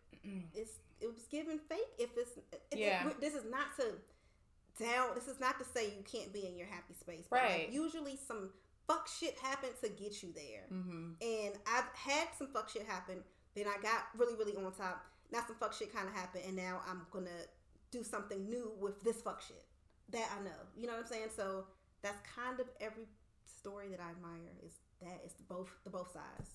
it's 0.53 0.73
it 0.99 1.07
was 1.11 1.23
given 1.31 1.57
fake 1.57 1.79
if 1.97 2.09
it's 2.15 2.37
it, 2.51 2.61
it- 2.71 2.77
Yeah. 2.77 3.09
this 3.19 3.33
is 3.33 3.43
not 3.49 3.75
to 3.77 3.93
down 4.79 5.09
this 5.15 5.27
is 5.27 5.39
not 5.39 5.57
to 5.59 5.65
say 5.65 5.85
you 5.87 6.03
can't 6.03 6.31
be 6.31 6.45
in 6.47 6.55
your 6.57 6.67
happy 6.67 6.93
space 6.93 7.25
but 7.29 7.39
like, 7.41 7.49
Right. 7.49 7.69
usually 7.71 8.15
some 8.17 8.49
fuck 8.87 9.07
shit 9.07 9.37
happened 9.39 9.73
to 9.83 9.89
get 9.89 10.21
you 10.23 10.31
there 10.33 10.63
mm-hmm. 10.71 11.11
and 11.21 11.53
i've 11.67 11.85
had 11.93 12.27
some 12.37 12.47
fuck 12.47 12.69
shit 12.69 12.85
happen 12.87 13.23
then 13.55 13.65
i 13.67 13.81
got 13.81 14.07
really 14.17 14.35
really 14.35 14.55
on 14.55 14.71
top 14.71 15.03
now 15.31 15.39
some 15.45 15.55
fuck 15.57 15.73
shit 15.73 15.93
kind 15.93 16.07
of 16.07 16.13
happened 16.13 16.43
and 16.47 16.55
now 16.55 16.81
i'm 16.89 17.01
gonna 17.11 17.29
do 17.91 18.03
something 18.03 18.49
new 18.49 18.71
with 18.79 19.01
this 19.03 19.21
fuck 19.21 19.41
shit 19.41 19.63
that 20.09 20.27
i 20.39 20.43
know 20.43 20.51
you 20.77 20.87
know 20.87 20.93
what 20.93 21.01
i'm 21.03 21.07
saying 21.07 21.27
so 21.35 21.65
that's 22.01 22.19
kind 22.35 22.59
of 22.59 22.67
every 22.79 23.05
story 23.45 23.87
that 23.89 23.99
i 23.99 24.09
admire 24.09 24.51
is 24.65 24.71
that 25.01 25.09
that 25.09 25.21
is 25.25 25.33
both 25.49 25.69
the 25.83 25.89
both 25.89 26.11
sides 26.13 26.49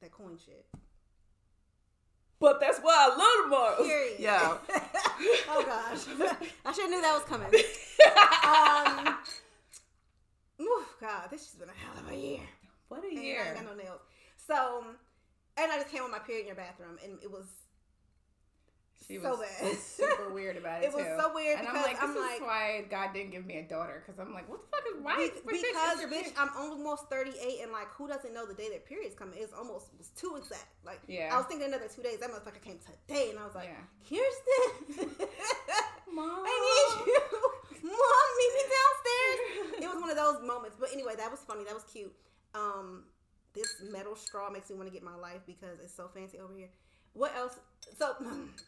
that 0.00 0.12
coin 0.12 0.36
shit 0.44 0.66
but 2.40 2.60
that's 2.60 2.78
why 2.78 2.94
I 2.96 3.08
love 3.08 3.44
the 3.44 3.48
most. 3.50 3.88
Period. 3.88 4.16
Yeah. 4.20 4.58
oh 5.48 5.64
gosh, 5.66 6.06
I 6.64 6.72
should 6.72 6.82
have 6.82 6.90
knew 6.90 7.02
that 7.02 7.12
was 7.14 7.24
coming. 7.24 7.48
Um, 8.48 9.18
oof, 10.60 10.96
God, 11.00 11.28
this 11.30 11.50
has 11.50 11.54
been 11.58 11.68
a 11.68 11.72
hell 11.72 12.02
of 12.06 12.10
a 12.10 12.16
year. 12.16 12.40
what 12.88 13.04
a 13.04 13.08
And 13.08 13.18
I 13.18 13.22
year. 13.22 13.44
ain't 13.44 13.56
got 13.56 13.64
no 13.66 13.74
nails. 13.82 14.00
So, 14.46 14.84
and 15.58 15.70
I 15.72 15.76
just 15.76 15.90
came 15.90 16.02
on 16.02 16.10
my 16.10 16.20
period 16.20 16.42
in 16.42 16.46
your 16.46 16.56
bathroom, 16.56 16.96
and 17.04 17.18
it 17.22 17.30
was 17.30 17.44
She 19.08 19.16
was 19.18 19.24
so 19.24 19.40
bad. 19.40 19.76
super 19.78 20.28
weird 20.34 20.58
about 20.58 20.82
it. 20.84 20.86
It 20.86 20.92
was 20.92 21.06
so 21.18 21.32
weird 21.34 21.58
and 21.58 21.66
I'm 21.68 21.76
like, 21.80 21.96
this 21.98 22.04
I'm 22.04 22.10
is 22.10 22.16
like- 22.20 22.40
why 22.42 22.84
God 22.90 23.14
didn't 23.14 23.30
give 23.32 23.46
me 23.46 23.56
a 23.56 23.62
daughter. 23.62 24.04
Because 24.04 24.20
I'm 24.20 24.34
like, 24.34 24.46
what 24.48 24.60
the 24.60 24.68
fuck 24.76 24.84
is 24.86 25.02
why? 25.02 25.16
Be- 25.16 25.32
what 25.44 25.54
bitch 25.54 25.64
is 25.64 25.72
because 25.72 25.98
bitch, 26.12 26.32
I'm 26.36 26.50
almost 26.58 27.08
38, 27.08 27.62
and 27.62 27.72
like, 27.72 27.88
who 27.96 28.06
doesn't 28.06 28.34
know 28.34 28.44
the 28.44 28.52
day 28.52 28.68
that 28.68 28.84
period's 28.86 29.14
coming? 29.14 29.34
It's 29.38 29.54
almost 29.54 29.88
it 29.94 29.98
was 29.98 30.08
too 30.10 30.36
exact. 30.36 30.68
Like, 30.84 31.00
Yeah. 31.08 31.30
I 31.32 31.38
was 31.38 31.46
thinking 31.46 31.66
another 31.68 31.88
two 31.88 32.02
days. 32.02 32.18
That 32.20 32.30
motherfucker 32.30 32.60
came 32.60 32.78
today, 32.84 33.30
and 33.30 33.38
I 33.38 33.46
was 33.46 33.54
like, 33.54 33.70
Yeah. 33.72 33.80
Kirstin, 34.04 35.08
Mom. 36.12 36.44
I 36.44 36.52
need 36.52 37.12
you. 37.12 37.20
Mom, 37.88 38.28
meet 38.36 38.52
me 38.52 38.62
downstairs. 38.68 39.84
It 39.84 39.88
was 39.88 40.00
one 40.00 40.10
of 40.10 40.16
those 40.16 40.46
moments. 40.46 40.76
But 40.78 40.90
anyway, 40.92 41.14
that 41.16 41.30
was 41.30 41.40
funny. 41.40 41.64
That 41.64 41.74
was 41.74 41.84
cute. 41.84 42.12
Um, 42.54 43.04
this 43.54 43.80
metal 43.90 44.16
straw 44.16 44.50
makes 44.50 44.68
me 44.68 44.76
want 44.76 44.88
to 44.88 44.92
get 44.92 45.02
my 45.02 45.14
life 45.16 45.40
because 45.46 45.78
it's 45.82 45.94
so 45.94 46.08
fancy 46.12 46.38
over 46.38 46.52
here. 46.54 46.68
What 47.14 47.34
else? 47.36 47.58
So 47.98 48.14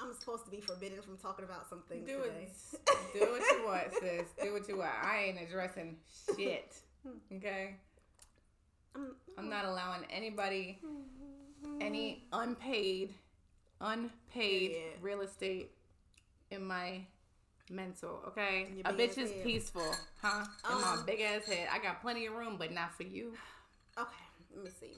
I'm 0.00 0.12
supposed 0.14 0.44
to 0.44 0.50
be 0.50 0.60
forbidden 0.60 1.00
from 1.02 1.16
talking 1.16 1.44
about 1.44 1.68
some 1.68 1.82
things 1.88 2.06
Do 2.06 2.22
today. 2.22 2.48
it. 2.48 3.18
Do 3.18 3.32
what 3.32 3.42
you 3.58 3.66
want, 3.66 3.92
sis. 4.00 4.26
Do 4.42 4.52
what 4.52 4.68
you 4.68 4.76
want. 4.78 4.90
I 5.02 5.24
ain't 5.28 5.38
addressing 5.40 5.96
shit. 6.36 6.74
Okay. 7.32 7.76
I'm, 8.94 9.14
I'm 9.38 9.48
not 9.48 9.64
allowing 9.64 10.02
anybody 10.10 10.78
any 11.80 12.24
unpaid, 12.32 13.14
unpaid 13.80 14.70
Yeah. 14.72 14.78
real 15.00 15.20
estate 15.22 15.70
in 16.50 16.64
my 16.64 17.00
mental. 17.70 18.22
Okay, 18.28 18.68
a 18.84 18.92
bitch 18.92 19.18
is 19.18 19.30
head. 19.32 19.42
peaceful, 19.44 19.94
huh? 20.22 20.44
In 20.70 20.80
my 20.80 20.94
Um, 20.94 21.04
big 21.06 21.20
ass 21.20 21.44
head, 21.44 21.68
I 21.72 21.78
got 21.78 22.00
plenty 22.00 22.26
of 22.26 22.34
room, 22.34 22.56
but 22.58 22.72
not 22.72 22.94
for 22.94 23.02
you. 23.02 23.34
Okay, 23.98 24.10
let 24.54 24.64
me 24.64 24.70
see. 24.80 24.92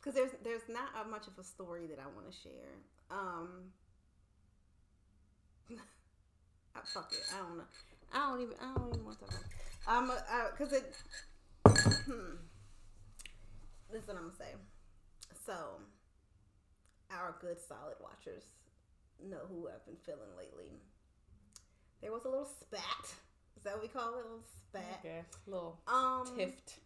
Because 0.00 0.14
there's 0.14 0.30
there's 0.42 0.62
not 0.68 0.88
a 1.04 1.08
much 1.08 1.26
of 1.26 1.38
a 1.38 1.44
story 1.44 1.86
that 1.86 1.98
I 1.98 2.06
want 2.14 2.30
to 2.30 2.36
share. 2.42 2.72
Um, 3.10 3.48
I, 5.70 6.80
fuck 6.94 7.12
it. 7.12 7.20
I 7.34 7.38
don't 7.46 7.58
know. 7.58 7.64
I 8.12 8.18
don't 8.30 8.40
even. 8.42 8.54
I 8.60 8.74
don't 8.78 8.88
even 8.94 9.04
want 9.04 9.18
to. 9.18 9.24
talk 9.26 9.34
about 9.34 10.16
it. 10.16 10.32
Um, 10.32 10.50
because 10.52 10.72
it. 10.72 10.94
Hmm. 12.06 12.36
This 13.92 14.02
is 14.02 14.08
what 14.08 14.16
I'm 14.16 14.22
gonna 14.24 14.36
say. 14.38 14.54
So, 15.44 15.80
our 17.10 17.36
good 17.40 17.56
solid 17.60 17.96
watchers 18.00 18.42
know 19.22 19.40
who 19.48 19.68
I've 19.68 19.84
been 19.84 19.96
feeling 20.06 20.30
lately. 20.38 20.72
There 22.00 22.12
was 22.12 22.24
a 22.24 22.28
little 22.28 22.46
spat. 22.60 23.04
Is 23.56 23.64
that 23.64 23.74
what 23.74 23.82
we 23.82 23.88
call 23.88 24.08
it? 24.08 24.12
A 24.12 24.16
little 24.16 24.44
spat. 24.68 25.00
Yes, 25.04 25.24
little 25.46 25.80
Um, 25.86 26.24
tift. 26.38 26.78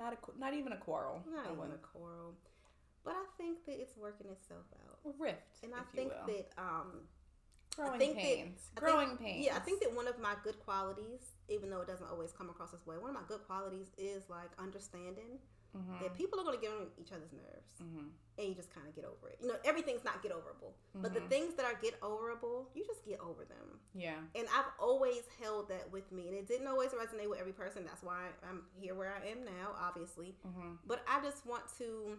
Not 0.00 0.14
a, 0.14 0.40
not 0.40 0.54
even 0.54 0.72
a 0.72 0.78
quarrel. 0.78 1.22
Not 1.30 1.44
I 1.44 1.48
even 1.48 1.58
wouldn't- 1.58 1.76
a 1.84 1.86
quarrel, 1.86 2.34
but 3.04 3.12
I 3.14 3.24
think 3.36 3.64
that 3.66 3.78
it's 3.80 3.96
working 3.98 4.28
itself 4.30 4.64
out, 4.88 4.98
a 5.04 5.12
rift, 5.22 5.60
and 5.62 5.74
I 5.74 5.82
think 5.94 6.10
that 6.26 6.48
um, 6.56 7.06
growing 7.76 7.98
think 7.98 8.14
that- 8.14 8.22
pains, 8.24 8.70
I 8.76 8.80
growing 8.80 9.08
think, 9.08 9.20
pains. 9.20 9.46
Yeah, 9.46 9.56
I 9.56 9.60
think 9.60 9.80
that 9.82 9.94
one 9.94 10.08
of 10.08 10.18
my 10.18 10.34
good 10.42 10.58
qualities, 10.60 11.20
even 11.48 11.68
though 11.68 11.82
it 11.82 11.86
doesn't 11.86 12.08
always 12.08 12.32
come 12.32 12.48
across 12.48 12.70
this 12.70 12.86
way, 12.86 12.96
one 12.96 13.10
of 13.10 13.14
my 13.14 13.26
good 13.28 13.44
qualities 13.46 13.88
is 13.98 14.22
like 14.30 14.50
understanding 14.58 15.38
Mhm, 15.76 16.00
that 16.00 16.14
people 16.14 16.40
are 16.40 16.44
going 16.44 16.56
to 16.58 16.60
get 16.60 16.72
on 16.72 16.90
each 16.98 17.12
other's 17.12 17.32
nerves, 17.32 17.72
mhm, 17.80 18.10
and 18.38 18.48
you 18.48 18.54
just 18.54 18.74
kind 18.74 18.88
of 18.88 18.94
get 18.94 19.04
over 19.04 19.28
it. 19.28 19.38
You 19.40 19.48
know, 19.48 19.56
everything's 19.64 20.02
not 20.04 20.22
get 20.22 20.32
overable, 20.32 20.72
but 20.94 21.14
the 21.14 21.20
Mhm. 21.20 21.28
things 21.28 21.54
that 21.54 21.64
are 21.64 21.74
get 21.80 22.00
overable, 22.00 22.66
you 22.74 22.84
just 22.86 23.04
get 23.04 23.20
over 23.20 23.44
them. 23.44 23.80
yeah, 23.94 24.18
And 24.34 24.48
I've 24.48 24.70
always 24.78 25.22
held 25.40 25.68
that 25.68 25.90
with 25.90 26.10
me, 26.10 26.26
and 26.28 26.36
it 26.36 26.46
didn't 26.48 26.66
always 26.66 26.90
resonate 26.90 27.28
with 27.30 27.38
every 27.38 27.52
person. 27.52 27.84
That's 27.84 28.02
why 28.02 28.30
I'm 28.42 28.66
here 28.74 28.94
where 28.94 29.12
I 29.14 29.26
am 29.28 29.44
now, 29.44 29.74
obviously. 29.78 30.36
mhm, 30.44 30.78
But 30.86 31.02
I 31.06 31.20
just 31.20 31.46
want 31.46 31.64
to, 31.78 32.18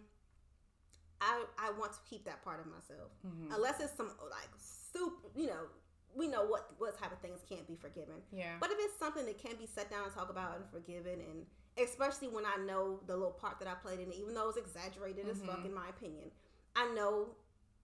I 1.19 1.45
I 1.57 1.71
want 1.71 1.93
to 1.93 1.99
keep 2.09 2.25
that 2.25 2.41
part 2.43 2.59
of 2.59 2.67
myself, 2.67 3.11
mhm. 3.25 3.53
unless 3.53 3.79
it's 3.79 3.95
some 3.95 4.07
like 4.29 4.49
super, 4.57 5.27
you 5.35 5.47
know, 5.47 5.67
we 6.15 6.27
know 6.27 6.43
what 6.45 6.73
what 6.79 6.97
type 6.97 7.11
of 7.11 7.19
things 7.19 7.41
can't 7.47 7.67
be 7.67 7.75
forgiven. 7.75 8.21
yeah, 8.31 8.57
But 8.59 8.71
if 8.71 8.77
it's 8.79 8.97
something 8.97 9.25
that 9.25 9.37
can 9.37 9.55
be 9.57 9.65
set 9.65 9.89
down 9.89 10.05
and 10.05 10.13
talk 10.13 10.29
about 10.29 10.55
and 10.57 10.65
forgiven, 10.69 11.19
and 11.21 11.45
especially 11.77 12.27
when 12.27 12.45
I 12.45 12.57
know 12.65 12.99
the 13.07 13.15
little 13.15 13.31
part 13.31 13.59
that 13.59 13.67
I 13.67 13.73
played 13.75 13.99
in 13.99 14.11
it, 14.11 14.15
even 14.15 14.33
though 14.33 14.49
it's 14.49 14.57
exaggerated 14.57 15.27
as 15.29 15.41
fuck 15.41 15.59
Mhm. 15.59 15.65
in 15.65 15.73
my 15.73 15.87
opinion, 15.89 16.31
I 16.75 16.87
know 16.93 17.35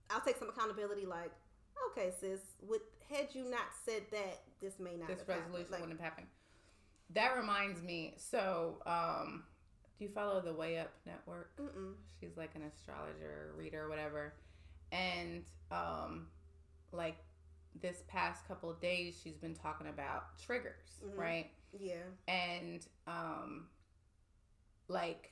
I'll 0.10 0.22
take 0.22 0.38
some 0.38 0.50
accountability. 0.50 1.06
Like, 1.06 1.32
okay, 1.92 2.12
sis, 2.20 2.42
with 2.62 2.82
had 3.10 3.34
you 3.34 3.46
not 3.46 3.74
said 3.86 4.04
that, 4.12 4.44
this 4.60 4.80
may 4.80 4.96
not 4.98 5.08
this 5.08 5.20
have 5.20 5.28
happened. 5.28 5.46
resolution 5.46 5.72
Like, 5.72 5.82
wouldn't 5.82 6.00
have 6.00 6.10
happened. 6.10 6.28
That 7.12 7.38
reminds 7.38 7.82
me. 7.82 8.16
So, 8.18 8.82
um, 8.86 9.46
do 9.98 10.04
you 10.06 10.10
follow 10.12 10.42
the 10.42 10.54
Way 10.54 10.78
Up 10.80 10.92
Network? 11.06 11.56
mm-mm. 11.58 11.96
She's 12.20 12.36
like 12.38 12.54
an 12.56 12.64
astrologer, 12.64 13.54
reader, 13.56 13.88
whatever. 13.90 14.34
And 14.92 15.46
um, 15.72 16.30
like 16.92 17.18
this 17.82 18.04
past 18.08 18.46
couple 18.48 18.70
of 18.70 18.80
days, 18.82 19.20
she's 19.22 19.38
been 19.38 19.54
talking 19.56 19.88
about 19.88 20.38
triggers, 20.38 21.02
Mhm. 21.06 21.18
right? 21.18 21.52
yeah, 21.78 22.04
And 22.28 22.86
um, 23.06 23.70
like 24.88 25.32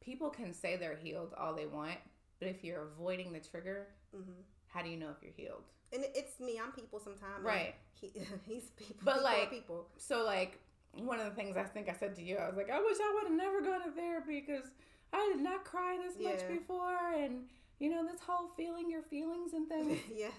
people 0.00 0.30
can 0.30 0.52
say 0.52 0.76
they're 0.76 0.96
healed 0.96 1.34
all 1.38 1.54
they 1.54 1.66
want, 1.66 1.98
but 2.38 2.48
if 2.48 2.64
you're 2.64 2.82
avoiding 2.82 3.32
the 3.32 3.40
trigger, 3.40 3.88
hmm 4.14 4.32
how 4.68 4.82
do 4.82 4.90
you 4.90 4.98
know 4.98 5.08
if 5.08 5.22
you're 5.22 5.32
healed? 5.32 5.64
and 5.92 6.04
it's 6.14 6.38
me. 6.38 6.60
I'm 6.62 6.72
people 6.72 7.00
sometimes. 7.00 7.42
Right. 7.42 7.74
He, 7.94 8.12
he's 8.46 8.70
people. 8.76 8.96
But, 9.02 9.14
people 9.14 9.24
like, 9.24 9.50
people. 9.50 9.88
So 9.96 10.24
like 10.24 10.60
one 10.92 11.18
of 11.18 11.24
the 11.24 11.32
things 11.32 11.56
I 11.56 11.64
think 11.64 11.88
I 11.88 11.94
said 11.94 12.14
to 12.16 12.22
you, 12.22 12.36
I 12.36 12.46
was 12.46 12.56
like, 12.56 12.70
I 12.70 12.78
wish 12.80 12.98
I 13.00 13.12
would 13.14 13.28
have 13.28 13.36
never 13.36 13.60
gone 13.60 13.82
to 13.84 13.90
therapy 13.92 14.44
because 14.46 14.66
I 15.12 15.32
did 15.34 15.42
not 15.42 15.64
cry 15.64 15.98
this 16.04 16.22
much 16.22 16.46
before, 16.48 16.98
and 17.16 17.44
you 17.78 17.90
know 17.90 18.06
this 18.06 18.20
whole 18.20 18.48
feeling 18.48 18.90
your 18.90 19.02
feelings 19.02 19.52
and 19.54 19.68
things. 19.68 19.98
yes. 20.14 20.32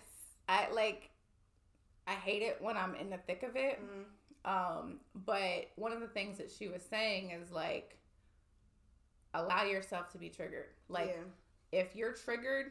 I 0.47 0.69
like, 0.71 1.09
I 2.07 2.13
hate 2.13 2.41
it 2.41 2.57
when 2.59 2.77
I'm 2.77 2.95
in 2.95 3.09
the 3.09 3.17
thick 3.17 3.43
of 3.43 3.55
it. 3.55 3.79
Mhm. 3.81 4.03
Um, 4.49 4.99
but 5.25 5.69
one 5.75 5.91
of 5.91 5.99
the 5.99 6.07
things 6.07 6.37
that 6.39 6.49
she 6.51 6.67
was 6.67 6.81
saying 6.81 7.31
is 7.31 7.51
like, 7.51 7.97
allow 9.33 9.63
yourself 9.63 10.11
to 10.13 10.17
be 10.17 10.29
triggered. 10.29 10.69
Like 10.87 11.15
yeah. 11.15 11.79
if 11.79 11.95
you're 11.95 12.13
triggered, 12.13 12.67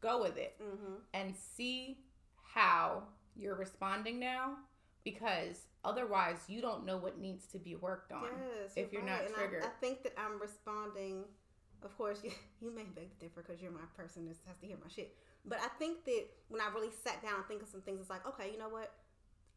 go 0.00 0.20
with 0.22 0.36
it 0.36 0.56
Mm-hmm. 0.62 0.94
and 1.14 1.34
see 1.36 1.98
how 2.42 3.04
you're 3.36 3.54
responding 3.54 4.18
now 4.18 4.56
because 5.04 5.66
otherwise 5.84 6.38
you 6.48 6.60
don't 6.60 6.84
know 6.84 6.96
what 6.96 7.18
needs 7.20 7.46
to 7.48 7.58
be 7.58 7.76
worked 7.76 8.10
on. 8.12 8.24
Yes, 8.24 8.72
if 8.76 8.92
you're 8.92 9.02
not 9.04 9.20
And 9.20 9.30
I- 9.36 9.38
triggered. 9.38 9.62
I, 9.64 9.68
think 9.80 10.02
that 10.02 10.14
I'm 10.18 10.40
responding. 10.40 11.24
Of 11.84 11.96
course, 11.96 12.18
you, 12.24 12.32
you 12.60 12.74
may 12.74 12.82
beg 12.82 13.10
to 13.18 13.26
differ 13.26 13.44
because 13.46 13.62
you're 13.62 13.70
my 13.70 13.86
person 13.96 14.26
that 14.26 14.36
has 14.46 14.58
to 14.58 14.66
hear 14.66 14.76
my 14.82 14.90
shit. 14.92 15.14
But 15.46 15.58
I 15.64 15.68
think 15.78 16.04
that 16.06 16.24
when 16.48 16.60
I 16.60 16.66
really 16.74 16.90
sat 17.04 17.22
down 17.22 17.36
and 17.36 17.44
think 17.46 17.62
of 17.62 17.68
some 17.68 17.80
things, 17.80 18.00
it's 18.00 18.10
like, 18.10 18.26
okay, 18.26 18.50
you 18.52 18.58
know 18.58 18.68
what? 18.68 18.92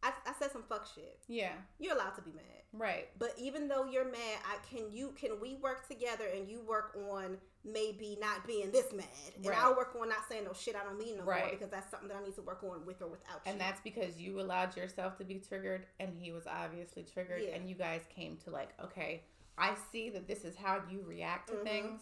I, 0.03 0.11
I 0.27 0.33
said 0.37 0.51
some 0.51 0.63
fuck 0.67 0.85
shit. 0.93 1.17
Yeah, 1.27 1.53
You're 1.79 1.95
allowed 1.95 2.15
to 2.15 2.21
be 2.21 2.31
mad. 2.31 2.43
right. 2.73 3.09
But 3.17 3.33
even 3.37 3.67
though 3.69 3.85
you're 3.85 4.05
mad, 4.05 4.37
I 4.45 4.57
can 4.69 4.91
you 4.91 5.13
can 5.15 5.39
we 5.41 5.55
work 5.55 5.87
together 5.87 6.25
and 6.35 6.47
you 6.49 6.59
work 6.61 6.95
on 7.09 7.37
maybe 7.65 8.17
not 8.19 8.45
being 8.45 8.69
this 8.71 8.91
mad, 8.91 9.07
and 9.37 9.45
Right. 9.45 9.57
I'll 9.57 9.75
work 9.77 9.95
on 9.99 10.09
not 10.09 10.27
saying 10.27 10.43
no 10.43 10.51
shit 10.53 10.75
I 10.75 10.83
don't 10.83 10.97
mean 10.99 11.17
no 11.17 11.23
more 11.23 11.41
because 11.49 11.69
that's 11.69 11.89
something 11.89 12.09
that 12.09 12.17
I 12.17 12.23
need 12.23 12.35
to 12.35 12.41
work 12.41 12.61
on 12.63 12.85
with 12.85 13.01
or 13.01 13.07
without 13.07 13.41
you. 13.45 13.51
And 13.53 13.61
that's 13.61 13.79
because 13.79 14.17
you 14.17 14.41
allowed 14.41 14.75
yourself 14.75 15.17
to 15.19 15.23
be 15.23 15.39
triggered 15.39 15.85
and 16.01 16.13
he 16.13 16.31
was 16.33 16.43
obviously 16.45 17.03
triggered 17.03 17.41
Yeah. 17.47 17.55
and 17.55 17.69
you 17.69 17.75
guys 17.75 18.01
came 18.13 18.35
to 18.43 18.49
like, 18.49 18.69
okay, 18.83 19.23
I 19.57 19.75
see 19.93 20.09
that 20.09 20.27
this 20.27 20.43
is 20.43 20.57
how 20.57 20.81
you 20.91 21.03
react 21.07 21.47
to 21.49 21.53
Mhm. 21.55 21.63
things, 21.63 22.01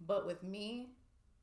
but 0.00 0.26
with 0.26 0.42
me, 0.42 0.88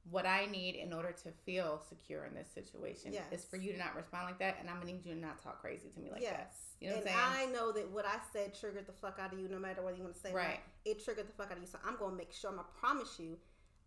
what 0.10 0.26
I 0.26 0.46
need 0.48 0.76
in 0.76 0.92
order 0.94 1.12
to 1.24 1.30
feel 1.46 1.82
secure 1.88 2.26
in 2.26 2.34
this 2.34 2.48
situation 2.54 3.14
is 3.32 3.46
for 3.46 3.58
you 3.58 3.74
to 3.74 3.78
not 3.78 3.96
respond 3.96 4.26
like 4.26 4.40
that 4.40 4.58
and 4.60 4.70
I'm 4.70 4.80
gonna 4.80 4.94
need 4.94 5.06
you 5.06 5.14
to 5.14 5.20
not 5.20 5.42
talk 5.44 5.62
crazy 5.62 5.90
to 5.94 6.00
me 6.00 6.10
like 6.12 6.22
yes. 6.22 6.32
that. 6.34 6.54
You 6.80 6.90
know 6.90 6.96
what 6.98 7.08
and 7.08 7.16
I'm 7.16 7.34
saying? 7.34 7.50
I 7.50 7.54
know 7.54 7.72
that 7.74 7.92
what 7.92 8.06
I 8.06 8.16
said 8.34 8.58
triggered 8.58 8.88
the 8.88 8.94
fuck 8.94 9.20
out 9.22 9.34
of 9.34 9.40
you, 9.40 9.48
no 9.48 9.60
matter 9.60 9.82
whether 9.82 9.98
you 9.98 10.04
want 10.04 10.16
to 10.16 10.22
say 10.22 10.30
it 10.30 10.34
or 10.34 10.40
not. 10.40 10.48
Right. 10.48 10.60
It 10.86 11.04
triggered 11.04 11.28
the 11.28 11.34
fuck 11.34 11.52
out 11.52 11.58
of 11.58 11.62
you. 11.62 11.68
So 11.68 11.78
I'm 11.86 11.98
gonna 11.98 12.16
make 12.16 12.34
sure. 12.34 12.50
I'm 12.50 12.56
gonna 12.56 12.68
promise 12.80 13.20
you, 13.20 13.38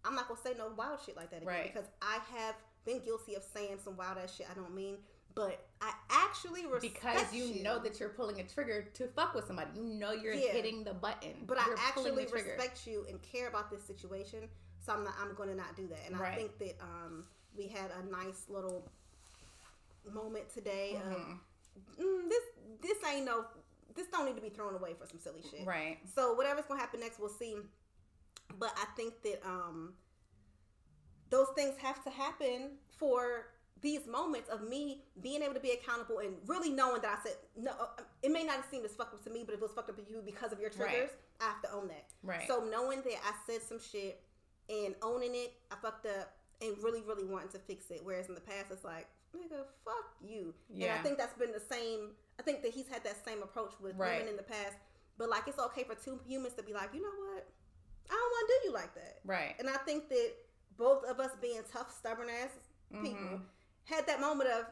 I'm 0.04 0.14
not 0.14 0.28
gonna 0.28 0.40
say 0.40 0.54
no 0.56 0.68
wild 0.76 1.00
shit 1.04 1.16
like 1.16 1.30
that 1.30 1.42
again 1.42 1.48
Right. 1.48 1.72
because 1.72 1.88
I 2.00 2.18
have 2.36 2.54
been 2.84 3.00
guilty 3.00 3.34
of 3.34 3.42
saying 3.42 3.78
some 3.82 3.96
wild 3.96 4.18
ass 4.18 4.36
shit 4.36 4.46
I 4.50 4.54
don't 4.54 4.74
mean. 4.74 4.98
But 5.34 5.66
I 5.80 5.92
actually 6.10 6.66
respect 6.66 6.94
because 6.94 7.32
you, 7.32 7.62
know 7.62 7.78
that 7.78 7.98
you're 7.98 8.10
pulling 8.10 8.40
a 8.40 8.44
trigger 8.44 8.82
to 8.94 9.06
fuck 9.08 9.34
with 9.34 9.46
somebody. 9.46 9.70
You 9.74 9.82
know 9.82 10.12
you're 10.12 10.34
Yeah. 10.34 10.52
hitting 10.52 10.84
the 10.84 10.92
button. 10.92 11.44
But 11.46 11.58
You're 11.66 11.78
I 11.78 11.88
actually 11.88 12.26
respect 12.26 12.86
you 12.86 13.06
and 13.08 13.20
care 13.22 13.48
about 13.48 13.70
this 13.70 13.82
situation, 13.82 14.48
so 14.84 14.92
I'm 14.92 15.04
not. 15.04 15.14
I'm 15.20 15.34
going 15.34 15.48
to 15.48 15.54
not 15.54 15.76
do 15.76 15.86
that. 15.88 16.00
And 16.06 16.16
I 16.16 16.34
think 16.34 16.58
that 16.58 16.74
um, 16.80 17.24
we 17.56 17.68
had 17.68 17.90
a 18.02 18.10
nice 18.10 18.46
little 18.48 18.82
moment 20.12 20.48
today. 20.52 20.96
Of, 20.96 21.12
Mhm. 21.12 21.38
mm, 22.00 22.28
this 22.28 22.42
this 22.80 22.98
ain't 23.08 23.24
no. 23.24 23.44
This 23.94 24.06
don't 24.08 24.24
need 24.26 24.36
to 24.36 24.42
be 24.42 24.48
thrown 24.48 24.74
away 24.74 24.94
for 24.94 25.06
some 25.06 25.18
silly 25.18 25.42
shit. 25.42 25.66
Right. 25.66 25.98
So 26.14 26.32
whatever's 26.34 26.64
gonna 26.66 26.80
happen 26.80 27.00
next, 27.00 27.18
we'll 27.20 27.28
see. 27.28 27.56
But 28.58 28.72
I 28.76 28.86
think 28.96 29.22
that 29.22 29.46
um, 29.46 29.94
those 31.30 31.48
things 31.54 31.76
have 31.78 32.02
to 32.04 32.10
happen 32.10 32.72
for 32.98 33.46
these 33.80 34.06
moments 34.06 34.48
of 34.48 34.62
me 34.62 35.02
being 35.22 35.42
able 35.42 35.54
to 35.54 35.60
be 35.60 35.72
accountable 35.72 36.18
and 36.20 36.36
really 36.46 36.70
knowing 36.70 37.02
that 37.02 37.18
I 37.18 37.22
said 37.22 37.36
no. 37.56 37.72
uh, 37.72 38.02
It 38.22 38.30
may 38.30 38.44
not 38.44 38.56
have 38.56 38.66
seemed 38.70 38.84
as 38.84 38.92
fucked 38.94 39.14
up 39.14 39.24
to 39.24 39.30
me, 39.30 39.42
but 39.44 39.54
if 39.54 39.58
it 39.58 39.62
was 39.62 39.72
fucked 39.72 39.90
up 39.90 39.96
to 39.96 40.02
you 40.10 40.22
because 40.24 40.52
of 40.52 40.60
your 40.60 40.70
triggers, 40.70 41.10
I 41.40 41.44
have 41.44 41.62
to 41.62 41.72
own 41.72 41.88
that. 41.88 42.06
Right. 42.22 42.46
So 42.46 42.64
knowing 42.70 43.02
that 43.02 43.14
I 43.24 43.32
said 43.46 43.62
some 43.62 43.80
shit 43.80 44.20
and 44.68 44.94
owning 45.02 45.34
it, 45.34 45.52
I 45.70 45.76
fucked 45.82 46.06
up 46.06 46.32
and 46.60 46.76
really, 46.82 47.02
really 47.02 47.24
wanting 47.24 47.48
to 47.50 47.58
fix 47.58 47.90
it. 47.90 48.00
Whereas 48.02 48.28
in 48.28 48.34
the 48.34 48.40
past, 48.40 48.66
it's 48.70 48.84
like, 48.84 49.06
nigga, 49.36 49.64
fuck 49.84 50.04
you. 50.24 50.54
And 50.74 50.84
I 50.92 50.98
think 50.98 51.18
that's 51.18 51.36
been 51.38 51.52
the 51.52 51.60
same. 51.60 52.10
I 52.38 52.42
think 52.42 52.62
that 52.62 52.72
he's 52.72 52.88
had 52.88 53.02
that 53.04 53.24
same 53.24 53.42
approach 53.42 53.72
with 53.80 53.96
Right. 53.96 54.18
women 54.18 54.28
in 54.28 54.36
the 54.36 54.42
past. 54.42 54.76
But 55.18 55.28
like, 55.28 55.46
it's 55.48 55.58
okay 55.58 55.84
for 55.84 55.94
two 55.94 56.18
humans 56.26 56.54
to 56.54 56.62
be 56.62 56.72
like, 56.72 56.94
you 56.94 57.02
know 57.02 57.08
what? 57.08 57.46
I 58.10 58.14
don't 58.14 58.30
want 58.30 58.48
to 58.48 58.54
do 58.62 58.68
you 58.68 58.74
like 58.74 58.94
that. 58.94 59.20
right. 59.24 59.54
And 59.58 59.68
I 59.68 59.76
think 59.78 60.08
that 60.08 60.32
both 60.76 61.04
of 61.04 61.20
us 61.20 61.30
being 61.40 61.60
tough, 61.70 61.96
stubborn 61.96 62.28
ass 62.28 62.50
people 62.90 63.12
Mhm. 63.18 63.42
had 63.84 64.06
that 64.06 64.20
moment 64.20 64.50
of, 64.50 64.66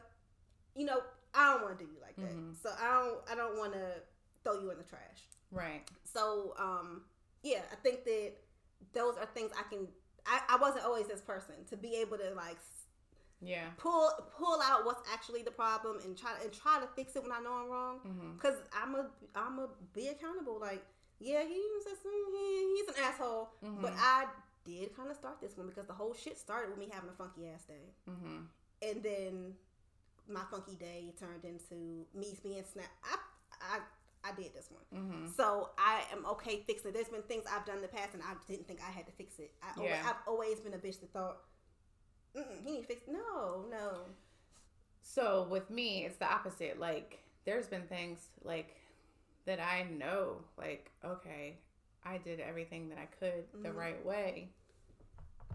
you 0.75 0.85
know, 0.85 1.01
I 1.33 1.53
don't 1.53 1.63
want 1.63 1.77
to 1.79 1.85
do 1.85 1.91
you 1.91 1.99
like 2.01 2.15
that. 2.17 2.31
Mhm. 2.35 2.61
So 2.61 2.69
I 2.77 2.91
don't. 2.93 3.29
I 3.31 3.35
don't 3.35 3.57
want 3.57 3.73
to 3.73 4.03
throw 4.43 4.59
you 4.59 4.69
in 4.71 4.77
the 4.77 4.83
trash. 4.83 5.27
Right. 5.51 5.89
So, 6.03 6.53
um, 6.57 7.05
yeah, 7.41 7.63
I 7.71 7.75
think 7.75 8.03
that 8.03 8.33
those 8.93 9.15
are 9.17 9.25
things 9.27 9.51
I 9.57 9.63
can. 9.69 9.87
I, 10.25 10.39
I 10.49 10.57
wasn't 10.57 10.85
always 10.85 11.07
this 11.07 11.21
person 11.21 11.55
to 11.69 11.77
be 11.77 11.95
able 11.95 12.17
to 12.17 12.33
like 12.35 12.57
Yeah. 13.41 13.69
pull 13.77 14.09
pull 14.37 14.59
out 14.61 14.85
what's 14.85 15.01
actually 15.11 15.41
the 15.41 15.51
problem 15.51 15.97
and 16.05 16.15
try 16.17 16.31
and 16.43 16.51
try 16.53 16.79
to 16.79 16.87
fix 16.95 17.15
it 17.15 17.23
when 17.23 17.31
I 17.31 17.39
know 17.39 17.53
I'm 17.53 17.69
wrong. 17.69 17.99
Mhm. 18.05 18.39
Cause 18.39 18.55
I'm 18.73 18.95
a 18.95 19.05
I'm 19.35 19.59
a 19.59 19.67
be 19.93 20.07
accountable. 20.09 20.59
Like 20.59 20.85
yeah, 21.19 21.41
he 21.43 21.59
was 21.73 21.85
he, 22.03 22.75
he's 22.77 22.87
an 22.95 23.03
asshole. 23.03 23.49
Mhm. 23.63 23.81
But 23.81 23.93
I 23.97 24.25
did 24.63 24.95
kind 24.95 25.09
of 25.09 25.15
start 25.17 25.41
this 25.41 25.57
one 25.57 25.67
because 25.67 25.87
the 25.87 25.93
whole 25.93 26.13
shit 26.13 26.37
started 26.37 26.69
with 26.69 26.77
me 26.77 26.87
having 26.91 27.09
a 27.09 27.13
funky 27.13 27.47
ass 27.47 27.63
day, 27.63 27.89
Mhm. 28.07 28.45
and 28.83 29.03
then 29.03 29.55
my 30.27 30.43
funky 30.51 30.75
day 30.75 31.11
turned 31.19 31.43
into 31.43 32.05
me 32.13 32.37
being 32.43 32.63
snap. 32.63 32.91
I 33.03 33.17
I 33.59 33.79
I 34.23 34.31
did 34.33 34.53
this 34.53 34.69
one. 34.69 34.83
Mhm. 34.93 35.35
So 35.35 35.71
I 35.77 36.03
am 36.11 36.25
okay 36.27 36.61
fixing 36.61 36.89
it. 36.89 36.93
There's 36.93 37.09
been 37.09 37.23
things 37.23 37.45
I've 37.49 37.65
done 37.65 37.77
in 37.77 37.81
the 37.81 37.87
past 37.87 38.13
and 38.13 38.21
I 38.23 38.33
didn't 38.47 38.67
think 38.67 38.79
I 38.81 38.91
had 38.91 39.05
to 39.07 39.11
fix 39.11 39.39
it. 39.39 39.51
I 39.63 39.71
always, 39.77 39.89
Yeah. 39.91 40.09
I've 40.09 40.27
always 40.27 40.59
been 40.59 40.73
a 40.73 40.77
bitch 40.77 40.99
that 41.01 41.11
thought, 41.11 41.37
he 42.33 42.41
need 42.63 42.81
to 42.81 42.87
fix. 42.87 43.07
No, 43.07 43.65
no. 43.69 44.05
So 45.01 45.47
with 45.49 45.69
me, 45.69 46.05
it's 46.05 46.17
the 46.17 46.31
opposite. 46.31 46.79
Like 46.79 47.23
there's 47.45 47.67
been 47.67 47.87
things 47.87 48.29
like 48.43 48.75
that 49.45 49.59
I 49.59 49.83
know, 49.83 50.43
like 50.57 50.91
okay, 51.03 51.57
I 52.03 52.17
did 52.19 52.39
everything 52.39 52.89
that 52.89 52.97
I 52.99 53.05
could 53.07 53.45
the 53.63 53.69
Mhm. 53.69 53.75
right 53.75 54.05
way, 54.05 54.53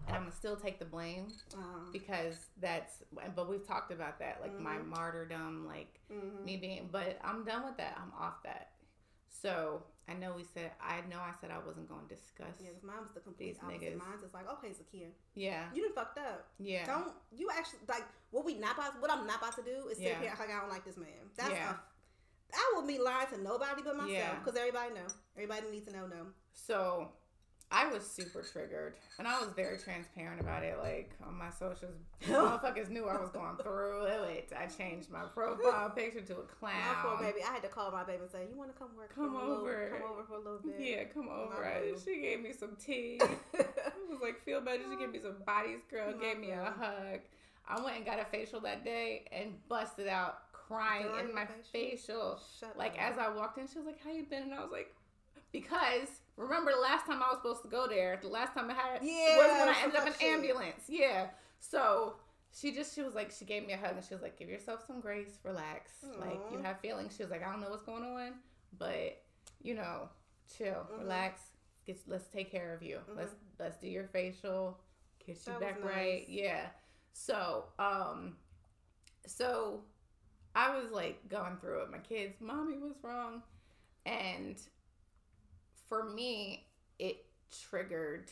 and 0.07 0.15
I'm 0.15 0.23
gonna 0.23 0.31
still 0.35 0.55
take 0.55 0.79
the 0.79 0.85
blame 0.85 1.27
Um, 1.55 1.89
because 1.91 2.47
that's. 2.61 3.03
But 3.35 3.49
we've 3.49 3.65
talked 3.65 3.91
about 3.91 4.19
that, 4.19 4.39
like 4.41 4.57
my 4.59 4.77
Mhm. 4.77 4.87
martyrdom, 4.87 5.65
like 5.67 5.99
mhm. 6.11 6.43
me 6.43 6.57
being. 6.57 6.89
But 6.91 7.19
I'm 7.23 7.43
done 7.43 7.65
with 7.65 7.77
that. 7.77 7.97
I'm 8.01 8.11
off 8.13 8.41
that. 8.43 8.71
So 9.29 9.83
I 10.07 10.13
know 10.13 10.33
we 10.33 10.43
said. 10.43 10.71
I 10.81 11.01
know 11.01 11.19
I 11.19 11.33
said 11.39 11.51
I 11.51 11.59
wasn't 11.59 11.89
gonna 11.89 12.07
discuss. 12.07 12.55
Yeah, 12.59 12.71
'cause 12.71 12.83
mine 12.83 13.01
was 13.01 13.11
the 13.11 13.19
complete 13.19 13.53
These 13.55 13.63
opposite. 13.63 13.81
niggas. 13.81 13.97
Mine's 14.07 14.21
just 14.21 14.33
like, 14.33 14.47
okay, 14.49 14.69
Zakia, 14.69 15.11
Yeah. 15.35 15.69
you 15.73 15.83
done 15.83 15.93
fucked 15.93 16.17
up. 16.17 16.47
Yeah. 16.57 16.85
Don't 16.85 17.13
you 17.31 17.49
actually 17.51 17.79
like 17.87 18.05
what 18.31 18.45
we 18.45 18.53
not 18.55 18.75
about? 18.77 18.99
What 19.01 19.11
I'm 19.11 19.27
not 19.27 19.37
about 19.39 19.55
to 19.57 19.63
do 19.63 19.87
is 19.89 19.97
sit 19.97 20.07
Yeah. 20.07 20.19
here 20.21 20.35
like 20.39 20.49
I 20.49 20.59
don't 20.61 20.69
like 20.69 20.85
this 20.85 20.97
man. 20.97 21.29
That's 21.35 21.51
Yeah. 21.51 21.71
a, 21.73 22.55
I 22.55 22.71
will 22.75 22.87
be 22.87 22.97
lying 22.97 23.27
to 23.27 23.37
nobody 23.41 23.81
but 23.83 23.95
myself 23.97 24.09
Yeah. 24.11 24.39
because 24.39 24.55
everybody 24.55 24.93
know. 24.93 25.07
Everybody 25.35 25.69
needs 25.69 25.85
to 25.87 25.91
know. 25.91 26.07
No. 26.07 26.27
So 26.53 27.11
I 27.69 27.87
was 27.91 28.09
super 28.09 28.41
triggered 28.41 28.93
and 29.19 29.27
I 29.27 29.39
was 29.39 29.49
very 29.55 29.77
transparent 29.77 30.39
about 30.39 30.63
it. 30.63 30.77
Like 30.81 31.11
on 31.27 31.35
my 31.37 31.49
socials, 31.49 31.95
motherfuckers 32.23 32.89
knew 32.89 33.05
I 33.05 33.19
was 33.19 33.29
going 33.31 33.57
through 33.61 34.05
it. 34.05 34.53
I 34.57 34.67
changed 34.67 35.11
my 35.11 35.23
profile 35.33 35.89
picture 35.89 36.21
to 36.21 36.33
a 36.35 36.43
My 36.61 36.71
poor 37.01 37.17
baby, 37.17 37.39
I 37.47 37.51
had 37.51 37.61
to 37.63 37.67
call 37.67 37.91
my 37.91 38.05
baby 38.05 38.21
and 38.23 38.31
say, 38.31 38.45
"You 38.49 38.57
want 38.57 38.71
to 38.73 38.79
come 38.79 38.89
work? 38.95 39.13
Come 39.13 39.35
a 39.35 39.37
little- 39.39 39.55
over. 39.57 39.89
come 39.99 40.09
over 40.11 40.23
for 40.23 40.33
a 40.35 40.37
little 40.37 40.59
bit." 40.63 40.75
Yeah, 40.79 41.03
come 41.13 41.27
over. 41.27 41.65
I- 41.65 41.93
she 42.03 42.21
gave 42.21 42.41
me 42.41 42.53
some 42.53 42.77
tea. 42.79 43.19
I 43.53 43.65
was 44.09 44.21
like, 44.21 44.41
feel 44.45 44.61
better. 44.61 44.83
She 44.89 44.97
gave 44.97 45.11
me 45.11 45.19
some 45.21 45.35
bodies, 45.45 45.79
girl. 45.91 46.13
My 46.15 46.21
Gave 46.23 46.39
me 46.39 46.51
a 46.51 46.63
hug. 46.77 47.19
I 47.67 47.81
went 47.83 47.97
and 47.97 48.05
got 48.05 48.17
a 48.19 48.23
facial 48.25 48.61
that 48.61 48.85
day 48.85 49.25
and 49.29 49.55
busted 49.67 50.07
out 50.07 50.53
crying 50.53 51.03
During 51.07 51.29
in 51.29 51.35
my 51.35 51.45
facial. 51.73 52.39
Shut 52.59 52.77
Like 52.77 52.93
up. 52.93 53.11
as 53.11 53.17
I 53.17 53.27
walked 53.27 53.57
in, 53.57 53.67
she 53.67 53.77
was 53.77 53.85
like, 53.87 54.01
"How 54.01 54.11
you 54.11 54.23
been?" 54.23 54.43
And 54.43 54.53
I 54.53 54.61
was 54.61 54.71
like, 54.71 54.95
"Because 55.51 56.07
remember 56.37 56.71
the 56.71 56.79
last 56.81 57.05
time 57.05 57.21
I 57.21 57.27
was 57.29 57.37
supposed 57.37 57.63
to 57.63 57.67
go 57.67 57.87
there, 57.87 58.17
the 58.21 58.27
last 58.29 58.53
time 58.53 58.69
I 58.69 58.73
had 58.73 58.99
Yeah, 59.03 59.37
was 59.37 59.59
when 59.59 59.69
I 59.69 59.81
ended 59.83 59.99
up 59.99 60.07
in 60.07 60.13
shit. 60.13 60.21
ambulance. 60.23 60.83
Yeah. 60.87 61.27
So 61.59 62.15
she 62.57 62.71
just 62.71 62.95
she 62.95 63.01
was 63.01 63.13
like 63.15 63.31
she 63.31 63.43
gave 63.45 63.65
me 63.67 63.73
a 63.73 63.77
hug 63.77 63.95
and 63.97 64.05
she 64.05 64.13
was 64.13 64.21
like, 64.23 64.37
"Give 64.39 64.47
yourself 64.49 64.85
some 64.87 64.99
grace, 65.01 65.39
relax. 65.43 65.91
Like 66.19 66.39
you 66.51 66.59
have 66.59 66.79
feelings." 66.79 67.15
She 67.15 67.23
was 67.23 67.31
like, 67.31 67.43
"I 67.45 67.51
don't 67.51 67.61
know 67.61 67.69
what's 67.69 67.83
going 67.83 68.03
on, 68.03 68.33
but 68.77 69.21
you 69.61 69.73
know, 69.73 70.09
chill, 70.57 70.87
Mhm. 70.91 70.99
relax. 70.99 71.41
Get, 71.85 71.99
let's 72.07 72.27
take 72.27 72.51
care 72.51 72.73
of 72.73 72.81
you. 72.83 72.99
Let's 73.15 73.33
let's 73.59 73.77
do 73.77 73.87
your 73.87 74.05
facial, 74.07 74.79
get 75.25 75.37
you 75.47 75.53
That 75.53 75.59
back 75.59 75.83
right. 75.83 76.27
Yeah. 76.29 76.67
So 77.13 77.65
um, 77.79 78.37
so 79.25 79.83
I 80.55 80.75
was 80.77 80.91
like 80.91 81.27
going 81.29 81.57
through 81.57 81.83
it. 81.83 81.91
My 81.91 81.97
kids, 81.99 82.39
mommy 82.39 82.77
was 82.77 82.95
wrong. 83.03 83.41
And 84.05 84.57
for 85.87 86.09
me, 86.09 86.67
it 86.99 87.25
triggered 87.69 88.31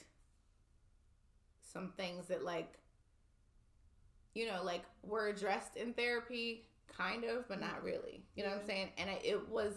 some 1.61 1.93
things 1.97 2.27
that, 2.27 2.43
like, 2.43 2.77
you 4.33 4.47
know, 4.47 4.61
like 4.63 4.83
were 5.03 5.27
addressed 5.27 5.77
in 5.77 5.93
therapy, 5.93 6.67
kind 6.87 7.23
of, 7.23 7.47
but 7.47 7.59
not 7.59 7.77
mm-hmm. 7.77 7.85
really. 7.85 8.23
You 8.35 8.43
know 8.43 8.49
what 8.49 8.61
I'm 8.61 8.67
saying? 8.67 8.89
And 8.97 9.09
I, 9.09 9.19
it 9.23 9.49
was 9.49 9.73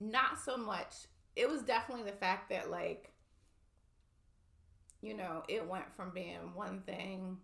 not 0.00 0.38
so 0.38 0.56
much, 0.56 0.94
it 1.34 1.48
was 1.48 1.62
definitely 1.62 2.10
the 2.10 2.16
fact 2.16 2.50
that, 2.50 2.70
like, 2.70 3.12
you 5.02 5.14
know, 5.14 5.42
it 5.48 5.66
went 5.66 5.94
from 5.94 6.10
being 6.12 6.54
one 6.54 6.80
thing 6.86 7.36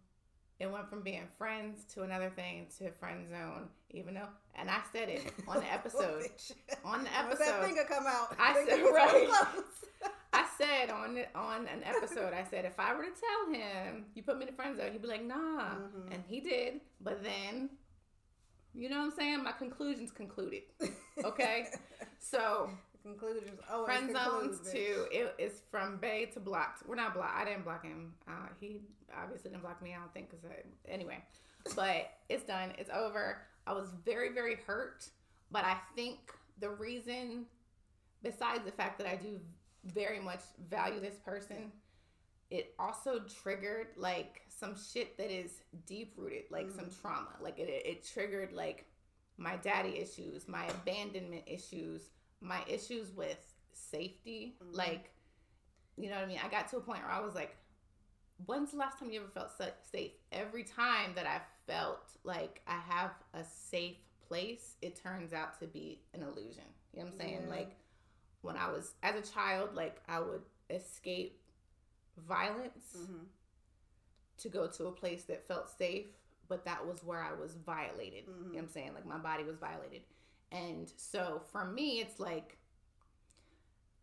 it 0.62 0.70
went 0.70 0.88
from 0.88 1.02
being 1.02 1.26
friends 1.38 1.84
to 1.92 2.02
another 2.04 2.30
thing 2.30 2.68
to 2.78 2.92
friend 2.92 3.28
zone, 3.28 3.68
even 3.92 4.14
though, 4.14 4.28
and 4.54 4.70
I 4.70 4.80
said 4.92 5.08
it 5.08 5.32
on 5.48 5.58
the 5.60 5.72
episode. 5.72 6.26
on 6.84 7.04
the 7.04 7.08
Once 7.08 7.08
that 7.10 7.26
episode, 7.26 7.64
finger 7.64 7.84
come 7.88 8.06
out, 8.06 8.34
I 8.38 8.64
said, 8.66 8.80
right. 8.82 9.28
I 10.34 10.46
said 10.56 10.90
on 10.90 11.18
on 11.34 11.66
an 11.68 11.82
episode, 11.84 12.32
I 12.32 12.44
said 12.48 12.64
if 12.64 12.78
I 12.80 12.94
were 12.94 13.04
to 13.04 13.10
tell 13.10 13.54
him 13.54 14.06
you 14.14 14.22
put 14.22 14.36
me 14.38 14.42
in 14.44 14.50
the 14.50 14.56
friend 14.56 14.76
zone, 14.76 14.90
he'd 14.92 15.02
be 15.02 15.08
like, 15.08 15.24
nah, 15.24 15.74
Mhm. 15.74 16.12
and 16.12 16.22
he 16.26 16.40
did. 16.40 16.80
But 17.02 17.22
then, 17.22 17.68
you 18.74 18.88
know 18.88 18.96
what 18.98 19.04
I'm 19.04 19.10
saying? 19.12 19.42
My 19.42 19.52
conclusions 19.52 20.10
concluded. 20.10 20.62
Okay, 21.22 21.66
so 22.18 22.70
conclusions. 23.02 23.60
Oh, 23.70 23.84
friend 23.84 24.10
zones 24.14 24.60
too. 24.72 25.06
It 25.10 25.34
is 25.38 25.60
from 25.70 25.98
Bay 25.98 26.26
to 26.32 26.40
blocked. 26.40 26.86
We're 26.86 26.94
not 26.96 27.12
blocked. 27.14 27.36
I 27.36 27.44
didn't 27.44 27.64
block 27.64 27.84
him. 27.84 28.14
Uh, 28.26 28.48
he 28.58 28.80
obviously 29.14 29.50
didn't 29.50 29.62
block 29.62 29.82
me. 29.82 29.92
I 29.92 29.98
don't 29.98 30.14
think 30.14 30.30
because 30.30 30.44
anyway, 30.88 31.22
but 31.76 32.10
it's 32.30 32.44
done. 32.44 32.72
It's 32.78 32.90
over. 32.90 33.36
I 33.66 33.72
was 33.72 33.88
very 34.04 34.32
very 34.32 34.56
hurt, 34.66 35.08
but 35.50 35.64
I 35.64 35.76
think 35.94 36.18
the 36.58 36.70
reason, 36.70 37.46
besides 38.22 38.64
the 38.64 38.72
fact 38.72 38.98
that 38.98 39.06
I 39.06 39.16
do 39.16 39.40
very 39.84 40.20
much 40.20 40.40
value 40.70 41.00
this 41.00 41.16
person, 41.24 41.72
it 42.50 42.74
also 42.78 43.20
triggered 43.42 43.88
like 43.96 44.42
some 44.48 44.74
shit 44.76 45.16
that 45.16 45.30
is 45.30 45.62
deep 45.86 46.14
rooted, 46.16 46.44
like 46.50 46.70
some 46.70 46.88
trauma. 47.00 47.30
Like 47.40 47.58
it, 47.58 47.68
it, 47.68 48.06
triggered 48.06 48.52
like 48.52 48.84
my 49.38 49.56
daddy 49.56 49.98
issues, 49.98 50.46
my 50.46 50.66
abandonment 50.66 51.44
issues, 51.46 52.10
my 52.40 52.60
issues 52.68 53.10
with 53.12 53.38
safety. 53.72 54.56
Mhm. 54.62 54.76
Like, 54.76 55.10
you 55.96 56.10
know 56.10 56.16
what 56.16 56.24
I 56.24 56.26
mean? 56.26 56.40
I 56.44 56.48
got 56.48 56.68
to 56.68 56.76
a 56.76 56.80
point 56.80 57.00
where 57.00 57.10
I 57.10 57.20
was 57.20 57.34
like, 57.34 57.56
when's 58.46 58.72
the 58.72 58.76
last 58.78 58.98
time 58.98 59.10
you 59.10 59.20
ever 59.20 59.28
felt 59.28 59.52
safe? 59.90 60.12
Every 60.32 60.64
time 60.64 61.12
that 61.14 61.26
I 61.26 61.40
felt 61.66 62.10
like 62.24 62.62
I 62.66 62.78
have 62.88 63.10
a 63.34 63.44
safe 63.44 63.96
place, 64.26 64.76
it 64.82 64.96
turns 64.96 65.32
out 65.32 65.58
to 65.60 65.66
be 65.66 66.00
an 66.14 66.22
illusion. 66.22 66.64
You 66.92 67.00
know 67.00 67.06
what 67.06 67.12
I'm 67.12 67.18
saying? 67.18 67.40
Yeah. 67.44 67.50
Like, 67.56 67.76
when 68.42 68.56
I 68.56 68.70
was 68.70 68.94
as 69.02 69.16
a 69.16 69.32
child, 69.32 69.74
like 69.74 70.02
I 70.08 70.20
would 70.20 70.42
escape 70.70 71.40
violence 72.18 73.06
hmm 73.06 73.24
to 74.38 74.48
go 74.48 74.66
to 74.66 74.86
a 74.86 74.92
place 74.92 75.24
that 75.24 75.46
felt 75.46 75.68
safe, 75.70 76.06
but 76.48 76.64
that 76.64 76.84
was 76.86 77.04
where 77.04 77.22
I 77.22 77.32
was 77.32 77.54
violated. 77.54 78.24
You 78.26 78.32
know 78.34 78.48
Mhm. 78.50 78.54
what 78.54 78.58
I'm 78.60 78.68
saying? 78.68 78.94
Like 78.94 79.06
my 79.06 79.18
body 79.18 79.44
was 79.44 79.56
violated. 79.56 80.02
And 80.50 80.92
so 80.96 81.40
for 81.52 81.64
me, 81.64 82.00
it's 82.00 82.18
like, 82.20 82.58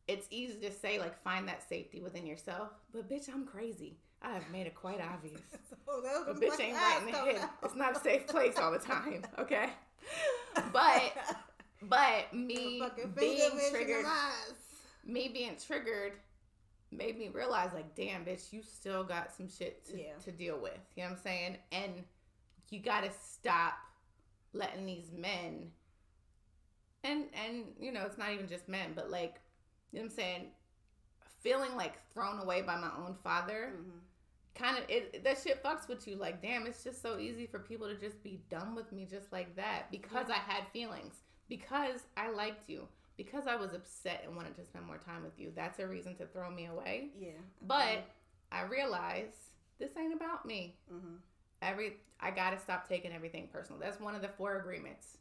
it's 0.07 0.27
easy 0.31 0.59
to 0.61 0.71
say, 0.71 0.99
like, 0.99 1.21
find 1.21 1.47
that 1.47 1.67
safety 1.67 2.01
within 2.01 2.25
yourself, 2.25 2.69
but 2.91 3.07
bitch, 3.09 3.29
I'm 3.29 3.45
crazy. 3.45 3.99
I 4.21 4.31
have 4.33 4.49
made 4.51 4.67
it 4.67 4.75
quite 4.75 4.99
obvious. 5.01 5.41
So 5.85 6.01
But 6.03 6.39
them 6.39 6.49
bitch 6.51 6.59
ain't 6.63 6.75
right 6.75 6.99
in 7.01 7.11
the 7.11 7.17
head. 7.17 7.35
out. 7.37 7.49
It's 7.63 7.75
not 7.75 7.97
a 7.97 7.99
safe 7.99 8.27
place 8.27 8.57
all 8.59 8.71
the 8.71 8.77
time, 8.77 9.23
okay? 9.39 9.69
But 10.71 11.13
but 11.81 12.31
me 12.33 12.83
being 13.17 13.51
finger 13.51 13.55
bitch 13.57 13.63
in 13.63 13.71
triggered 13.71 14.05
me 15.05 15.29
being 15.33 15.55
triggered 15.65 16.13
made 16.91 17.17
me 17.17 17.29
realize 17.29 17.71
like 17.73 17.95
damn 17.95 18.23
bitch 18.25 18.51
you 18.53 18.61
still 18.61 19.03
got 19.03 19.33
some 19.33 19.47
shit 19.49 19.83
to, 19.87 19.97
Yeah. 19.99 20.13
to 20.25 20.31
deal 20.31 20.59
with 20.61 20.77
you 20.95 21.03
know 21.03 21.09
what 21.09 21.17
i'm 21.17 21.23
saying 21.23 21.57
and 21.71 22.03
you 22.69 22.79
gotta 22.79 23.09
stop 23.11 23.73
letting 24.53 24.85
these 24.85 25.11
men 25.15 25.71
and 27.03 27.25
and 27.45 27.63
you 27.79 27.91
know 27.93 28.03
it's 28.05 28.17
not 28.17 28.31
even 28.33 28.47
just 28.47 28.67
men 28.67 28.91
but 28.95 29.09
like 29.09 29.35
you 29.93 29.99
know 29.99 30.03
what 30.05 30.11
i'm 30.11 30.15
saying 30.17 30.45
feeling 31.41 31.75
like 31.77 31.93
thrown 32.13 32.39
away 32.39 32.61
by 32.61 32.75
my 32.75 32.89
own 33.05 33.15
father 33.23 33.71
Mhm. 33.77 33.99
Kind 34.59 34.77
of 34.77 34.83
it 34.89 35.23
that 35.23 35.37
shit 35.41 35.63
fucks 35.63 35.87
with 35.87 36.07
you. 36.07 36.15
Like 36.15 36.41
damn 36.41 36.67
it's 36.67 36.83
just 36.83 37.01
so 37.01 37.17
easy 37.17 37.45
for 37.45 37.59
people 37.59 37.87
to 37.87 37.95
just 37.95 38.21
be 38.23 38.41
done 38.49 38.75
with 38.75 38.91
me 38.91 39.07
just 39.09 39.31
like 39.31 39.55
that 39.55 39.89
because 39.91 40.29
i 40.29 40.33
had 40.37 40.63
feelings 40.73 41.15
because 41.47 42.01
i 42.17 42.29
liked 42.29 42.69
you 42.69 42.87
because 43.17 43.47
i 43.47 43.55
was 43.55 43.73
upset 43.73 44.23
and 44.25 44.35
wanted 44.35 44.55
to 44.55 44.65
spend 44.65 44.85
more 44.85 44.97
time 44.97 45.23
with 45.23 45.37
you. 45.37 45.51
That's 45.55 45.79
a 45.79 45.87
reason 45.87 46.15
to 46.15 46.25
throw 46.25 46.49
me 46.49 46.67
away. 46.67 47.09
Yeah. 47.19 47.31
but 47.61 48.05
i 48.51 48.63
realize 48.63 49.33
this 49.79 49.91
ain't 49.97 50.13
about 50.13 50.45
me. 50.45 50.75
Hmm 50.91 51.15
every 51.61 51.97
i 52.19 52.31
gotta 52.31 52.57
stop 52.59 52.87
taking 52.87 53.11
everything 53.11 53.47
personal. 53.51 53.79
That's 53.79 53.99
one 53.99 54.15
of 54.15 54.21
the 54.21 54.29
four 54.29 54.57
agreements 54.59 55.17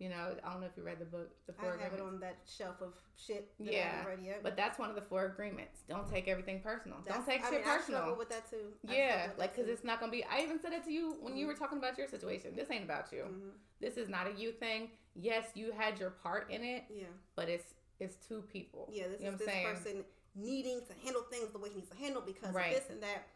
you 0.00 0.08
know 0.08 0.34
i 0.44 0.50
don't 0.50 0.60
know 0.60 0.66
if 0.66 0.76
you 0.76 0.82
read 0.82 0.98
the 0.98 1.04
book 1.04 1.30
the 1.46 1.52
I 1.58 1.62
four 1.62 1.70
have 1.72 1.80
it 1.80 1.86
agreements 2.00 2.14
on 2.14 2.20
that 2.20 2.38
shelf 2.46 2.76
of 2.80 2.94
shit. 3.16 3.52
I 3.60 3.62
Yeah, 3.70 3.90
haven't 3.98 4.06
read 4.06 4.26
yet. 4.26 4.42
but 4.42 4.56
that's 4.56 4.78
one 4.78 4.88
of 4.88 4.96
the 4.96 5.02
four 5.02 5.26
agreements 5.26 5.82
don't 5.88 6.08
take 6.08 6.26
everything 6.26 6.60
personal 6.60 6.96
don't 6.98 7.06
That's- 7.06 7.26
take 7.26 7.42
I 7.42 7.50
shit 7.50 7.60
mean, 7.60 7.68
I 7.68 7.76
personal 7.76 8.00
struggle 8.00 8.18
with 8.18 8.30
that 8.30 8.48
too. 8.50 8.72
Yeah, 8.82 9.28
like 9.36 9.54
because 9.54 9.68
it's 9.70 9.84
not 9.84 10.00
gonna 10.00 10.10
be. 10.10 10.24
I 10.24 10.40
even 10.40 10.58
said 10.58 10.72
it 10.72 10.84
to 10.84 10.90
you 10.90 11.16
when 11.20 11.36
you 11.36 11.46
were 11.46 11.54
talking 11.54 11.76
about 11.78 11.98
your 11.98 12.08
situation. 12.08 12.56
This 12.56 12.70
ain't 12.70 12.84
about 12.84 13.12
you. 13.12 13.24
Mhm. 13.24 13.50
This 13.78 13.96
is 13.98 14.08
not 14.08 14.26
a 14.26 14.32
you 14.32 14.52
thing. 14.52 14.90
Yes, 15.14 15.50
you 15.54 15.70
had 15.70 15.98
your 16.00 16.10
part 16.10 16.50
in 16.50 16.64
it, 16.64 16.84
Yeah. 16.88 17.04
but 17.36 17.48
it's 17.50 17.74
it's 17.98 18.16
two 18.26 18.40
people. 18.50 18.88
Yeah, 18.90 19.08
this 19.08 19.20
You 19.20 19.28
is 19.28 19.36
this 19.38 19.46
saying? 19.46 19.66
person 19.66 20.04
needing 20.34 20.80
to 20.86 20.94
handle 21.04 21.22
things 21.24 21.52
the 21.52 21.58
way 21.58 21.68
he 21.68 21.74
needs 21.76 21.90
to 21.90 21.96
handle 21.98 22.22
because 22.22 22.54
Right. 22.54 22.72
of 22.74 22.80
this 22.80 22.88
and 22.90 23.02
that. 23.02 23.26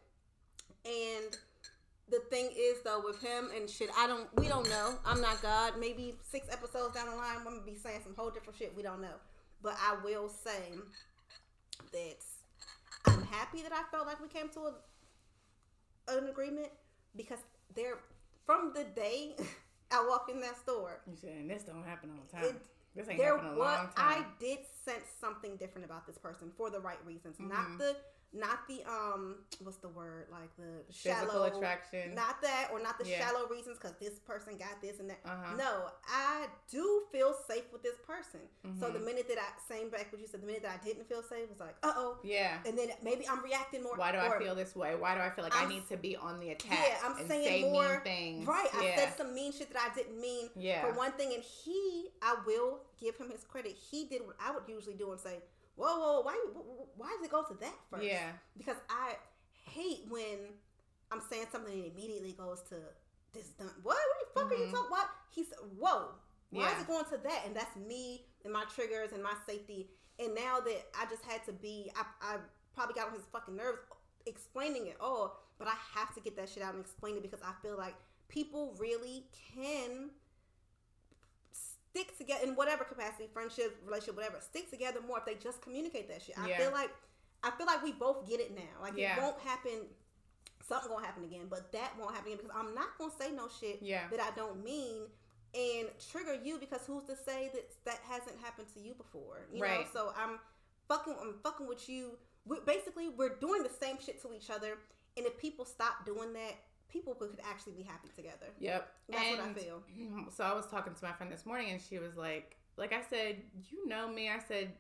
And 0.87 1.37
the 2.11 2.21
thing 2.31 2.51
is 2.57 2.83
though 2.83 3.01
with 3.05 3.21
him 3.23 3.49
and 3.57 3.69
shit, 3.69 3.91
I 3.97 4.07
don't 4.07 4.29
we 4.39 4.49
don't 4.49 4.69
know. 4.69 4.95
I'm 5.05 5.21
not 5.21 5.41
God. 5.43 5.75
Maybe 5.79 6.15
six 6.23 6.49
episodes 6.51 6.95
down 6.95 7.07
the 7.11 7.17
line 7.17 7.37
I'm 7.39 7.45
gonna 7.45 7.61
be 7.65 7.75
saying 7.77 8.01
some 8.05 8.15
whole 8.17 8.31
different 8.31 8.59
shit. 8.59 8.75
We 8.77 8.83
don't 8.83 9.01
know. 9.01 9.17
But 9.63 9.77
I 9.81 9.97
will 10.05 10.29
say 10.29 10.75
that 11.93 12.17
I'm 13.07 13.23
happy 13.23 13.63
that 13.63 13.73
I 13.73 13.83
felt 13.91 14.07
like 14.07 14.21
we 14.21 14.29
came 14.29 14.49
to 14.51 14.61
a, 16.09 16.19
an 16.19 16.29
agreement 16.29 16.69
because 17.17 17.39
there 17.75 17.99
from 18.47 18.73
the 18.75 18.85
day 18.85 19.37
I 19.91 20.05
walked 20.09 20.31
in 20.31 20.41
that 20.41 20.59
store, 20.59 21.01
You 21.07 21.17
saying 21.17 21.47
this 21.49 21.63
don't 21.63 21.85
happen 21.85 22.11
all 22.11 22.25
the 22.27 22.37
time. 22.37 22.57
It- 22.57 22.67
this 22.97 23.09
ain't 23.09 23.19
there 23.19 23.35
happened 23.37 23.57
a 23.57 23.59
was 23.59 23.77
long 23.77 23.89
I 23.97 24.25
did 24.39 24.61
sense 24.85 25.03
something 25.21 25.57
different 25.57 25.85
about 25.85 26.07
this 26.07 26.17
person 26.17 26.53
for 26.57 26.71
the 26.71 26.79
right 26.79 27.05
reasons, 27.05 27.39
Mhm. 27.39 27.49
not 27.49 27.77
the 27.77 27.97
not 28.35 28.67
the 28.69 28.83
um 28.91 29.37
what's 29.61 29.77
the 29.79 29.89
word 29.89 30.27
like 30.31 30.51
the 30.57 30.83
Physical 30.93 31.29
shallow 31.29 31.45
attraction. 31.45 32.15
not 32.15 32.43
that 32.43 32.69
or 32.73 32.83
not 32.83 32.99
the 32.99 33.07
Yeah. 33.09 33.21
shallow 33.29 33.47
reasons 33.49 33.79
because 33.79 33.95
this 34.01 34.19
person 34.19 34.57
got 34.59 34.81
this 34.83 34.99
and 34.99 35.09
that. 35.09 35.21
Uh-huh. 35.25 35.55
No, 35.57 35.91
I 36.09 36.47
do 36.71 37.05
feel 37.13 37.33
safe 37.47 37.65
with 37.73 37.83
this 37.83 37.97
person. 38.07 38.41
So 38.81 38.91
the 38.91 38.99
Mhm. 38.99 39.05
minute 39.05 39.29
that 39.29 39.39
I 39.39 39.47
same 39.69 39.89
back 39.89 40.11
what 40.11 40.21
you 40.21 40.27
said, 40.27 40.43
the 40.43 40.47
minute 40.47 40.63
that 40.63 40.81
I 40.81 40.85
didn't 40.85 41.05
feel 41.09 41.23
safe 41.23 41.49
was 41.49 41.61
like, 41.61 41.77
uh 41.85 41.93
oh, 41.97 42.19
Yeah. 42.25 42.59
and 42.67 42.77
then 42.77 42.91
maybe 43.03 43.29
I'm 43.29 43.43
reacting 43.43 43.83
more. 43.83 43.95
Why 43.97 44.11
do 44.13 44.19
I 44.19 44.37
feel 44.39 44.55
this 44.57 44.75
way? 44.75 44.97
Why 44.97 45.15
do 45.15 45.21
I 45.21 45.31
feel 45.31 45.45
like 45.45 45.55
i 45.55 45.61
I'm- 45.61 45.69
need 45.69 45.87
to 45.89 45.97
be 45.97 46.17
on 46.17 46.41
the 46.41 46.51
attack? 46.51 46.79
Yeah, 46.89 46.99
I'm 47.05 47.17
and 47.19 47.29
saying 47.29 47.45
say 47.65 47.71
more- 47.71 47.89
mean 47.89 48.01
things. 48.01 48.47
Right, 48.49 48.69
I 48.75 48.97
said 48.97 49.17
some 49.17 49.33
mean 49.35 49.53
shit 49.53 49.73
that 49.73 49.91
I 49.91 49.95
didn't 49.95 50.21
mean. 50.21 50.51
Yeah. 50.57 50.83
For 50.83 50.93
one 50.93 51.13
thing, 51.13 51.33
and 51.35 51.43
he, 51.43 52.11
I 52.21 52.35
will 52.47 52.81
give 52.99 53.17
him 53.17 53.31
his 53.31 53.45
credit. 53.45 53.73
He 53.77 54.07
did 54.07 54.27
what 54.27 54.37
I 54.41 54.51
would 54.51 54.65
usually 54.69 54.95
do 54.95 55.13
and 55.13 55.21
say, 55.21 55.43
"Whoa, 55.77 55.99
whoa, 55.99 56.21
why, 56.23 56.35
why 56.97 57.09
does 57.17 57.25
it 57.27 57.31
go 57.31 57.43
to 57.45 57.55
that 57.55 57.75
first? 57.91 58.05
Yeah. 58.05 58.33
because 58.57 58.77
I 58.89 59.17
hate 59.67 60.05
when 60.09 60.39
I'm 61.11 61.21
saying 61.21 61.47
something 61.51 61.73
and 61.73 61.85
it 61.85 61.93
immediately 61.93 62.33
goes 62.33 62.61
to 62.69 62.77
this 63.33 63.49
done. 63.51 63.71
What? 63.83 63.97
What 63.97 64.35
the 64.35 64.41
fuck 64.41 64.53
are 64.53 64.55
you 64.55 64.67
Mhm. 64.67 64.73
talking? 64.73 64.91
What? 64.91 65.09
He 65.31 65.45
said, 65.45 65.59
"Whoa, 65.79 66.15
why 66.51 66.63
Yeah. 66.63 66.77
is 66.77 66.83
it 66.83 66.87
going 66.87 67.05
to 67.07 67.19
that?" 67.19 67.43
And 67.47 67.57
that's 67.57 67.75
me 67.77 68.27
and 68.45 68.53
my 68.53 68.65
triggers 68.67 69.13
and 69.13 69.23
my 69.23 69.35
safety. 69.47 69.91
And 70.19 70.35
now 70.35 70.61
that 70.61 70.91
I 70.97 71.07
just 71.07 71.23
had 71.25 71.45
to 71.47 71.53
be, 71.53 71.91
I, 71.97 72.05
I 72.21 72.39
probably 72.73 72.95
got 72.95 73.09
on 73.09 73.15
his 73.15 73.27
fucking 73.27 73.57
nerves 73.57 73.79
explaining 74.27 74.87
it 74.87 74.97
all, 75.01 75.41
but 75.59 75.67
I 75.69 75.75
have 75.95 76.15
to 76.15 76.21
get 76.21 76.37
that 76.37 76.49
shit 76.49 76.63
out 76.63 76.75
and 76.75 76.83
explain 76.85 77.17
it 77.17 77.23
because 77.23 77.43
I 77.43 77.53
feel 77.63 77.77
like 77.77 77.97
people 78.29 78.75
really 78.79 79.29
can 79.33 80.11
stick 81.95 82.17
together 82.19 82.45
in 82.45 82.57
whatever 82.57 82.83
capacity, 82.85 83.29
friendship, 83.33 83.77
relationship, 83.85 84.17
whatever, 84.17 84.39
stick 84.41 84.69
together 84.71 85.01
more 85.07 85.19
if 85.19 85.25
they 85.25 85.35
just 85.37 85.63
communicate 85.63 86.09
that 86.09 86.23
shit. 86.23 86.37
I 86.39 86.49
Yeah. 86.49 86.59
feel 86.59 86.73
like 86.73 86.91
I 87.47 87.51
feel 87.51 87.67
like 87.67 87.83
we 87.83 87.93
both 87.93 88.27
get 88.27 88.41
it 88.41 88.53
now. 88.53 88.81
Like 88.81 88.95
Yeah. 88.97 89.17
it 89.19 89.23
won't 89.23 89.39
happen. 89.41 89.87
Something 90.63 90.91
gonna 90.91 91.05
happen 91.05 91.25
again, 91.25 91.47
but 91.49 91.71
that 91.73 91.95
won't 91.99 92.15
happen 92.15 92.33
again 92.33 92.39
because 92.45 92.57
I'm 92.57 92.75
not 92.75 92.97
gonna 92.97 93.13
say 93.13 93.31
no 93.33 93.49
shit 93.49 93.83
Yeah. 93.83 94.09
that 94.09 94.19
I 94.19 94.31
don't 94.31 94.65
mean 94.65 95.11
and 95.53 95.91
trigger 96.11 96.35
you 96.35 96.59
because 96.59 96.85
who's 96.87 97.05
to 97.05 97.15
say 97.17 97.51
that 97.55 97.85
that 97.85 97.99
hasn't 98.09 98.41
happened 98.41 98.69
to 98.75 98.81
you 98.81 98.95
before? 98.95 99.47
You 99.53 99.61
know, 99.61 99.67
Right. 99.67 99.93
so 99.93 100.13
I'm 100.17 100.41
fucking 100.89 101.17
I'm 101.21 101.39
fucking 101.41 101.67
with 101.67 101.87
you. 101.89 102.19
We're, 102.47 102.63
basically 102.63 103.09
we're 103.11 103.37
doing 103.37 103.63
the 103.63 103.71
same 103.71 103.99
shit 104.01 104.21
to 104.23 104.33
each 104.33 104.49
other, 104.51 104.79
and 105.17 105.27
if 105.27 105.37
people 105.39 105.65
stop 105.67 106.05
doing 106.07 106.33
that, 106.33 106.55
people 106.91 107.15
could 107.15 107.39
actually 107.49 107.73
be 107.75 107.83
happy 107.83 108.09
together. 108.15 108.47
Yep. 108.59 108.93
That's 109.09 109.31
what 109.31 109.41
I 109.41 109.53
feel. 109.53 109.83
So 110.31 110.45
I 110.45 110.55
was 110.55 110.67
talking 110.67 110.95
to 110.95 111.05
my 111.05 111.13
friend 111.13 111.33
this 111.33 111.45
morning 111.47 111.71
and 111.71 111.81
she 111.81 111.99
was 111.99 112.17
like 112.17 112.57
like 112.77 112.93
I 112.93 113.03
said, 113.03 113.37
you 113.71 113.87
know 113.87 114.09
me. 114.09 114.29
I 114.29 114.39
said 114.39 114.73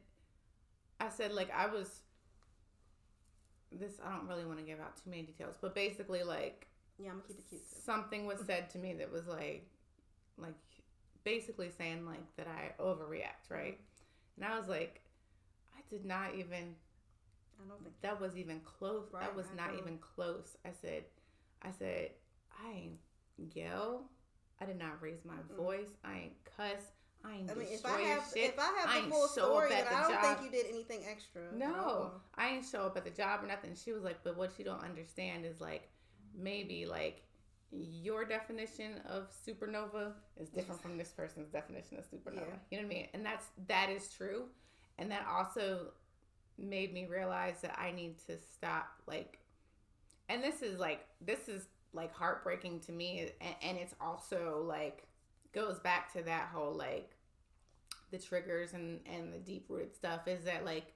I 1.01 1.09
said 1.09 1.33
like 1.33 1.51
I 1.53 1.67
was 1.67 2.01
this 3.73 3.95
I 4.05 4.11
don't 4.17 4.29
really 4.29 4.45
want 4.45 4.59
to 4.59 4.65
give 4.65 4.81
out 4.81 4.97
too 4.97 5.11
many 5.11 5.23
details, 5.23 5.57
but 5.61 5.75
basically 5.75 6.23
like 6.23 6.67
Yeah, 6.99 7.11
I'm 7.11 7.17
gonna 7.17 7.29
keep 7.29 7.39
it 7.39 7.49
cute 7.49 7.63
too. 7.71 7.77
something 7.85 8.27
was 8.27 8.41
said 8.47 8.71
to 8.71 8.79
me 8.79 8.95
that 8.95 9.11
was 9.11 9.27
like 9.27 9.67
like 10.39 10.55
basically 11.25 11.71
saying 11.71 12.07
like 12.07 12.25
that 12.37 12.47
I 12.47 12.81
overreact, 12.83 13.51
right? 13.51 13.79
And 14.37 14.45
I 14.45 14.59
was 14.59 14.69
like 14.69 15.01
I 15.77 15.81
did 15.91 16.05
not 16.05 16.35
even 16.35 16.77
I 17.65 17.69
don't 17.69 17.83
think 17.83 17.95
that 18.03 18.21
was 18.21 18.37
even 18.37 18.61
close. 18.61 19.09
Right, 19.13 19.23
that 19.23 19.35
was 19.37 19.47
I 19.53 19.57
not 19.57 19.73
know. 19.73 19.79
even 19.79 19.99
close. 19.99 20.57
I 20.65 20.71
said, 20.73 21.05
I 21.65 21.71
said, 21.71 22.11
I 22.65 22.73
ain't 22.73 23.55
yell. 23.55 24.05
I 24.61 24.67
did 24.67 24.79
not 24.79 25.01
raise 25.03 25.25
my 25.25 25.35
Mm-mm. 25.35 25.57
voice. 25.57 25.89
I 26.05 26.15
ain't 26.15 26.45
cuss. 26.57 26.83
I 27.25 27.37
ain't 27.37 27.51
I 27.51 27.55
mean, 27.55 27.69
if 27.71 27.85
I 27.87 28.01
have 28.03 28.23
shit. 28.35 28.51
if 28.51 28.59
I 28.59 28.65
have 28.81 28.91
I 28.91 28.93
the 28.99 28.99
ain't 29.05 29.11
full 29.13 29.27
show 29.29 29.47
story, 29.47 29.73
up 29.73 29.79
at 29.79 29.89
the 29.91 29.97
I 29.97 30.01
don't 30.03 30.13
job. 30.13 30.39
think 30.39 30.53
you 30.53 30.63
did 30.63 30.71
anything 30.71 31.01
extra. 31.11 31.43
no. 31.55 32.11
I 32.37 32.49
ain't 32.51 32.67
show 32.67 32.83
up 32.83 32.97
at 32.99 33.05
the 33.05 33.11
job 33.11 33.43
or 33.43 33.47
nothing. 33.47 33.73
She 33.83 33.93
was 33.93 34.03
like, 34.03 34.19
but 34.23 34.37
what 34.37 34.59
you 34.59 34.65
don't 34.65 34.83
understand 34.85 35.47
is 35.47 35.61
like 35.61 35.89
maybe 36.37 36.85
like 36.87 37.23
your 37.73 38.25
definition 38.25 39.01
of 39.09 39.29
supernova 39.33 40.13
is 40.37 40.49
different 40.51 40.81
from 40.83 40.97
this 40.99 41.09
person's 41.09 41.49
definition 41.49 41.99
of 41.99 42.05
supernova. 42.05 42.47
Yeah. 42.47 42.55
You 42.71 42.79
know 42.83 42.87
what 42.89 42.95
I 42.95 42.99
mean? 42.99 43.09
And 43.15 43.25
that's 43.25 43.47
that 43.69 43.89
is 43.91 44.09
true. 44.13 44.45
And 44.99 45.11
that 45.11 45.27
also 45.27 45.87
made 46.59 46.93
me 46.93 47.07
realize 47.07 47.61
that 47.63 47.77
I 47.79 47.91
need 47.91 48.17
to 48.27 48.37
stop 48.39 48.87
like 49.07 49.39
and 50.29 50.43
this 50.43 50.63
is 50.63 50.79
like 50.79 51.07
this 51.21 51.49
is 51.49 51.67
like 51.93 52.13
heartbreaking 52.15 52.81
to 52.81 52.93
me 52.93 53.31
and, 53.41 53.55
and 53.63 53.79
it's 53.79 53.95
also 54.01 54.65
like 54.67 55.07
goes 55.53 55.79
back 55.79 56.13
to 56.13 56.23
that 56.23 56.49
whole 56.53 56.75
like 56.75 57.11
the 58.11 58.19
triggers 58.19 58.73
and 58.75 59.01
and 59.07 59.33
the 59.33 59.39
deep 59.39 59.67
rooted 59.69 59.95
stuff 59.95 60.27
is 60.27 60.45
that 60.45 60.65
like 60.65 60.93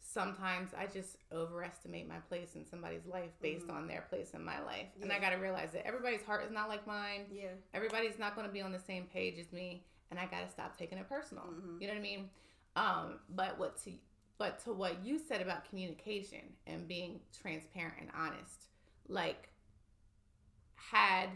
sometimes 0.00 0.70
I 0.78 0.86
just 0.86 1.18
overestimate 1.32 2.08
my 2.08 2.18
place 2.28 2.54
in 2.54 2.64
somebody's 2.64 3.04
life 3.06 3.30
based 3.42 3.66
Mhm. 3.66 3.74
on 3.74 3.86
their 3.88 4.02
place 4.02 4.32
in 4.34 4.44
my 4.44 4.60
life. 4.62 4.86
And 5.02 5.12
I 5.12 5.18
got 5.18 5.30
to 5.30 5.36
realize 5.36 5.72
that 5.72 5.86
everybody's 5.86 6.22
heart 6.22 6.44
is 6.44 6.50
not 6.52 6.68
like 6.68 6.86
mine. 6.86 7.26
Yeah. 7.30 7.54
Everybody's 7.74 8.18
not 8.18 8.34
going 8.34 8.46
to 8.46 8.52
be 8.52 8.62
on 8.62 8.72
the 8.72 8.78
same 8.78 9.06
page 9.06 9.38
as 9.38 9.52
me, 9.52 9.84
and 10.10 10.18
I 10.18 10.26
got 10.26 10.42
to 10.46 10.48
stop 10.50 10.76
taking 10.78 10.98
it 10.98 11.08
personal. 11.08 11.44
Mhm. 11.44 11.80
You 11.80 11.88
know 11.88 11.94
what 11.94 11.98
I 11.98 12.02
mean? 12.02 12.30
Um, 12.76 13.20
but 13.30 13.58
what 13.58 13.76
to 13.82 13.92
but 14.38 14.58
to 14.64 14.72
what 14.72 15.04
you 15.04 15.18
said 15.18 15.40
about 15.40 15.68
communication 15.68 16.40
and 16.66 16.86
being 16.86 17.20
transparent 17.40 17.94
and 18.00 18.10
honest, 18.14 18.66
like 19.08 19.48
had 20.74 21.30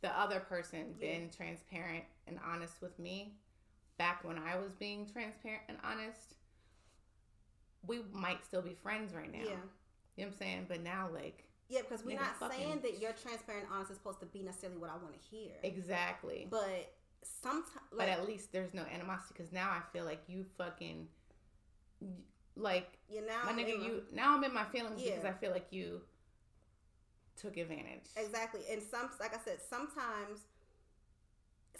the 0.00 0.16
other 0.18 0.40
person 0.40 0.94
Yeah. 1.00 1.18
been 1.18 1.30
transparent 1.30 2.04
and 2.26 2.38
honest 2.44 2.80
with 2.80 2.98
me 2.98 3.34
back 3.96 4.22
when 4.24 4.38
I 4.38 4.56
was 4.56 4.72
being 4.74 5.06
transparent 5.10 5.62
and 5.68 5.78
honest, 5.82 6.34
we 7.86 8.02
might 8.12 8.44
still 8.44 8.62
be 8.62 8.74
friends 8.74 9.12
right 9.14 9.30
now. 9.32 9.38
Yeah. 9.38 9.44
You 9.44 9.54
know 9.54 9.60
what 10.16 10.26
I'm 10.26 10.32
saying? 10.34 10.66
But 10.68 10.80
now, 10.82 11.10
like, 11.12 11.44
Yeah, 11.68 11.82
because 11.82 12.04
we're 12.04 12.18
not 12.18 12.36
fucking- 12.38 12.56
saying 12.58 12.80
that 12.82 12.98
you're 12.98 13.12
transparent 13.12 13.64
and 13.66 13.74
honest 13.74 13.90
is 13.90 13.96
supposed 13.98 14.20
to 14.20 14.26
be 14.26 14.42
necessarily 14.42 14.78
what 14.78 14.90
I 14.90 14.96
want 14.96 15.12
to 15.14 15.18
hear. 15.18 15.56
exactly. 15.62 16.46
But 16.50 16.94
sometimes, 17.22 17.88
but 17.92 18.08
at 18.08 18.24
least 18.26 18.52
there's 18.52 18.72
no 18.74 18.84
animosity 18.84 19.34
because 19.36 19.52
now 19.52 19.70
I 19.70 19.80
feel 19.92 20.04
like 20.04 20.28
you 20.28 20.44
fucking, 20.56 21.08
like, 22.56 22.98
you 23.08 23.20
know, 23.26 23.38
my 23.44 23.52
nigga, 23.52 23.82
you, 23.82 24.02
now 24.12 24.36
I'm 24.36 24.44
in 24.44 24.52
my 24.52 24.64
feelings 24.64 25.02
because 25.02 25.24
I 25.24 25.32
feel 25.32 25.50
like 25.50 25.66
you 25.70 26.00
took 27.40 27.56
advantage. 27.56 28.06
exactly. 28.16 28.60
And 28.70 28.82
some, 28.82 29.10
like 29.20 29.34
I 29.34 29.38
said, 29.44 29.58
sometimes, 29.68 30.40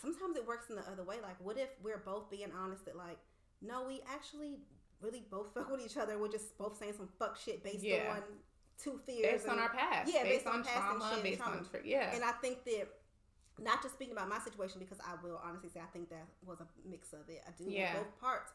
sometimes 0.00 0.36
it 0.36 0.46
works 0.46 0.70
in 0.70 0.76
the 0.76 0.82
other 0.90 1.02
way. 1.02 1.16
Like, 1.22 1.36
what 1.40 1.58
if 1.58 1.68
we're 1.82 1.98
both 2.04 2.30
being 2.30 2.50
honest 2.56 2.84
that, 2.84 2.96
like, 2.96 3.18
no, 3.60 3.84
we 3.86 4.00
actually 4.12 4.58
really 5.00 5.24
both 5.30 5.48
fuck 5.54 5.70
with 5.70 5.84
each 5.84 5.96
other. 5.96 6.18
We're 6.18 6.28
just 6.28 6.56
both 6.58 6.78
saying 6.78 6.94
some 6.96 7.08
fuck 7.18 7.36
shit 7.36 7.64
based 7.64 7.82
Yeah. 7.82 8.14
on 8.16 8.22
two 8.82 9.00
fears. 9.04 9.42
Based 9.42 9.48
on 9.48 9.58
our 9.58 9.68
past. 9.70 10.12
Yeah, 10.12 10.22
based, 10.22 10.44
based 10.44 10.46
on 10.46 10.54
on, 10.60 10.64
past 10.64 10.76
and 10.76 10.98
trauma, 11.00 11.14
shit, 11.14 11.22
based 11.24 11.40
trauma. 11.40 11.56
on, 11.56 11.66
yeah. 11.84 12.14
And 12.14 12.22
I 12.24 12.32
think 12.32 12.64
that 12.64 12.88
not 13.60 13.82
just 13.82 13.94
speaking 13.94 14.12
about 14.12 14.28
my 14.28 14.38
situation 14.38 14.78
because 14.78 14.98
I 15.00 15.14
will 15.26 15.40
honestly 15.44 15.68
say 15.68 15.80
I 15.80 15.90
think 15.92 16.08
that 16.10 16.26
was 16.46 16.60
a 16.60 16.66
mix 16.88 17.12
of 17.12 17.28
it. 17.28 17.42
I 17.46 17.50
do 17.58 17.64
Yeah. 17.68 17.78
yeah. 17.80 17.94
both 17.96 18.20
parts, 18.20 18.52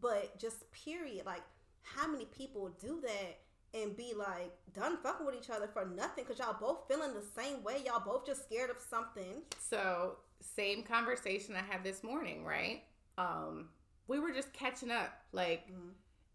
but 0.00 0.38
just 0.38 0.70
period. 0.72 1.26
Like 1.26 1.42
how 1.82 2.06
many 2.08 2.24
people 2.26 2.70
do 2.80 3.00
that 3.02 3.38
and 3.80 3.96
be 3.96 4.12
like 4.16 4.52
done 4.72 4.96
fucking 5.02 5.26
with 5.26 5.34
each 5.36 5.50
other 5.50 5.66
for 5.66 5.84
nothing 5.84 6.24
because 6.24 6.38
y'all 6.38 6.56
both 6.58 6.86
feeling 6.88 7.12
the 7.14 7.24
same 7.40 7.62
way. 7.62 7.82
Y'all 7.84 8.02
both 8.04 8.24
just 8.26 8.44
scared 8.44 8.70
of 8.70 8.76
something. 8.78 9.42
So 9.58 10.16
same 10.40 10.82
conversation 10.82 11.56
I 11.56 11.62
had 11.72 11.82
this 11.82 12.02
morning, 12.02 12.44
right? 12.44 12.82
Um, 13.18 13.68
we 14.06 14.18
were 14.18 14.32
just 14.32 14.52
catching 14.52 14.90
up, 14.90 15.10
like, 15.32 15.66
Mhm. 15.72 15.92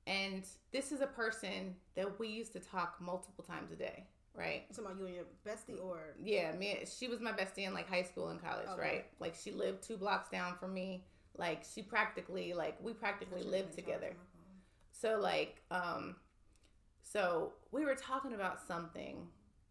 and 0.07 0.45
this 0.71 0.91
is 0.91 1.01
a 1.01 1.07
person 1.07 1.75
that 1.95 2.19
we 2.19 2.27
used 2.27 2.53
to 2.53 2.59
talk 2.59 2.99
multiple 2.99 3.43
times 3.43 3.71
a 3.71 3.75
day, 3.75 4.07
right? 4.33 4.67
Talking 4.69 4.85
about 4.85 4.99
you 4.99 5.05
and 5.05 5.15
your 5.15 5.25
bestie 5.45 5.81
or 5.83 6.15
Yeah, 6.19 6.51
me. 6.53 6.83
She 6.85 7.07
was 7.07 7.19
my 7.19 7.31
bestie 7.31 7.59
in 7.67 7.73
like 7.73 7.87
high 7.87 8.03
school 8.03 8.29
and 8.29 8.41
college, 8.41 8.67
Okay. 8.67 8.81
right? 8.81 9.05
Like 9.19 9.35
she 9.35 9.51
lived 9.51 9.83
two 9.83 9.97
blocks 9.97 10.29
down 10.29 10.57
from 10.57 10.73
me. 10.73 11.05
Like 11.39 11.63
she 11.73 11.81
practically, 11.81 12.53
like 12.53 12.77
we 12.83 12.91
practically 12.91 13.43
lived 13.43 13.73
together. 13.73 14.13
So 14.91 15.17
like, 15.19 15.61
um, 15.71 16.17
so 17.01 17.53
we 17.71 17.85
were 17.85 17.95
talking 17.95 18.33
about 18.33 18.59
something. 18.67 19.25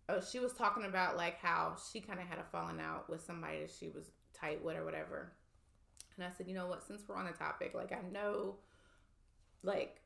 Oh, 0.09 0.21
she 0.21 0.41
was 0.41 0.55
talking 0.55 0.87
about 0.87 1.19
like 1.19 1.39
how 1.39 1.77
she 1.93 2.01
kind 2.01 2.19
of 2.19 2.27
had 2.27 2.39
a 2.39 2.45
falling 2.51 2.81
out 2.81 3.11
with 3.11 3.23
somebody 3.23 3.61
that 3.61 3.71
she 3.71 3.91
was 3.91 4.11
tight 4.33 4.65
with 4.65 4.77
or 4.77 4.85
whatever. 4.85 5.33
And 6.17 6.25
I 6.25 6.31
said, 6.37 6.49
you 6.49 6.55
know 6.55 6.67
what? 6.67 6.87
Since 6.87 7.03
we're 7.07 7.17
on 7.17 7.27
the 7.27 7.33
topic, 7.33 7.75
like 7.75 7.93
I 7.93 8.01
know, 8.11 8.57
like 9.63 10.01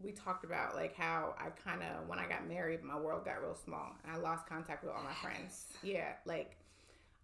we 0.00 0.12
talked 0.12 0.44
about 0.44 0.74
like 0.74 0.96
how 0.96 1.34
I 1.38 1.50
kind 1.50 1.82
of 1.82 2.08
when 2.08 2.18
I 2.18 2.26
got 2.26 2.48
married, 2.48 2.82
my 2.82 2.98
world 2.98 3.24
got 3.24 3.42
real 3.42 3.54
small 3.54 3.94
and 4.02 4.12
I 4.12 4.16
lost 4.16 4.46
contact 4.46 4.82
with 4.84 4.92
all 4.92 5.02
my 5.02 5.14
friends. 5.14 5.66
Yeah, 5.82 6.12
like 6.24 6.56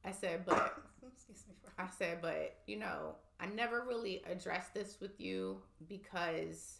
I 0.05 0.12
said, 0.12 0.45
but 0.47 0.83
I 1.79 1.87
said, 1.99 2.19
but 2.21 2.57
you 2.67 2.79
know, 2.79 3.17
I 3.40 3.47
never 3.47 3.85
really 3.87 4.23
addressed 4.31 4.75
this 4.75 4.99
with 5.01 5.21
you 5.21 5.59
because 5.88 6.79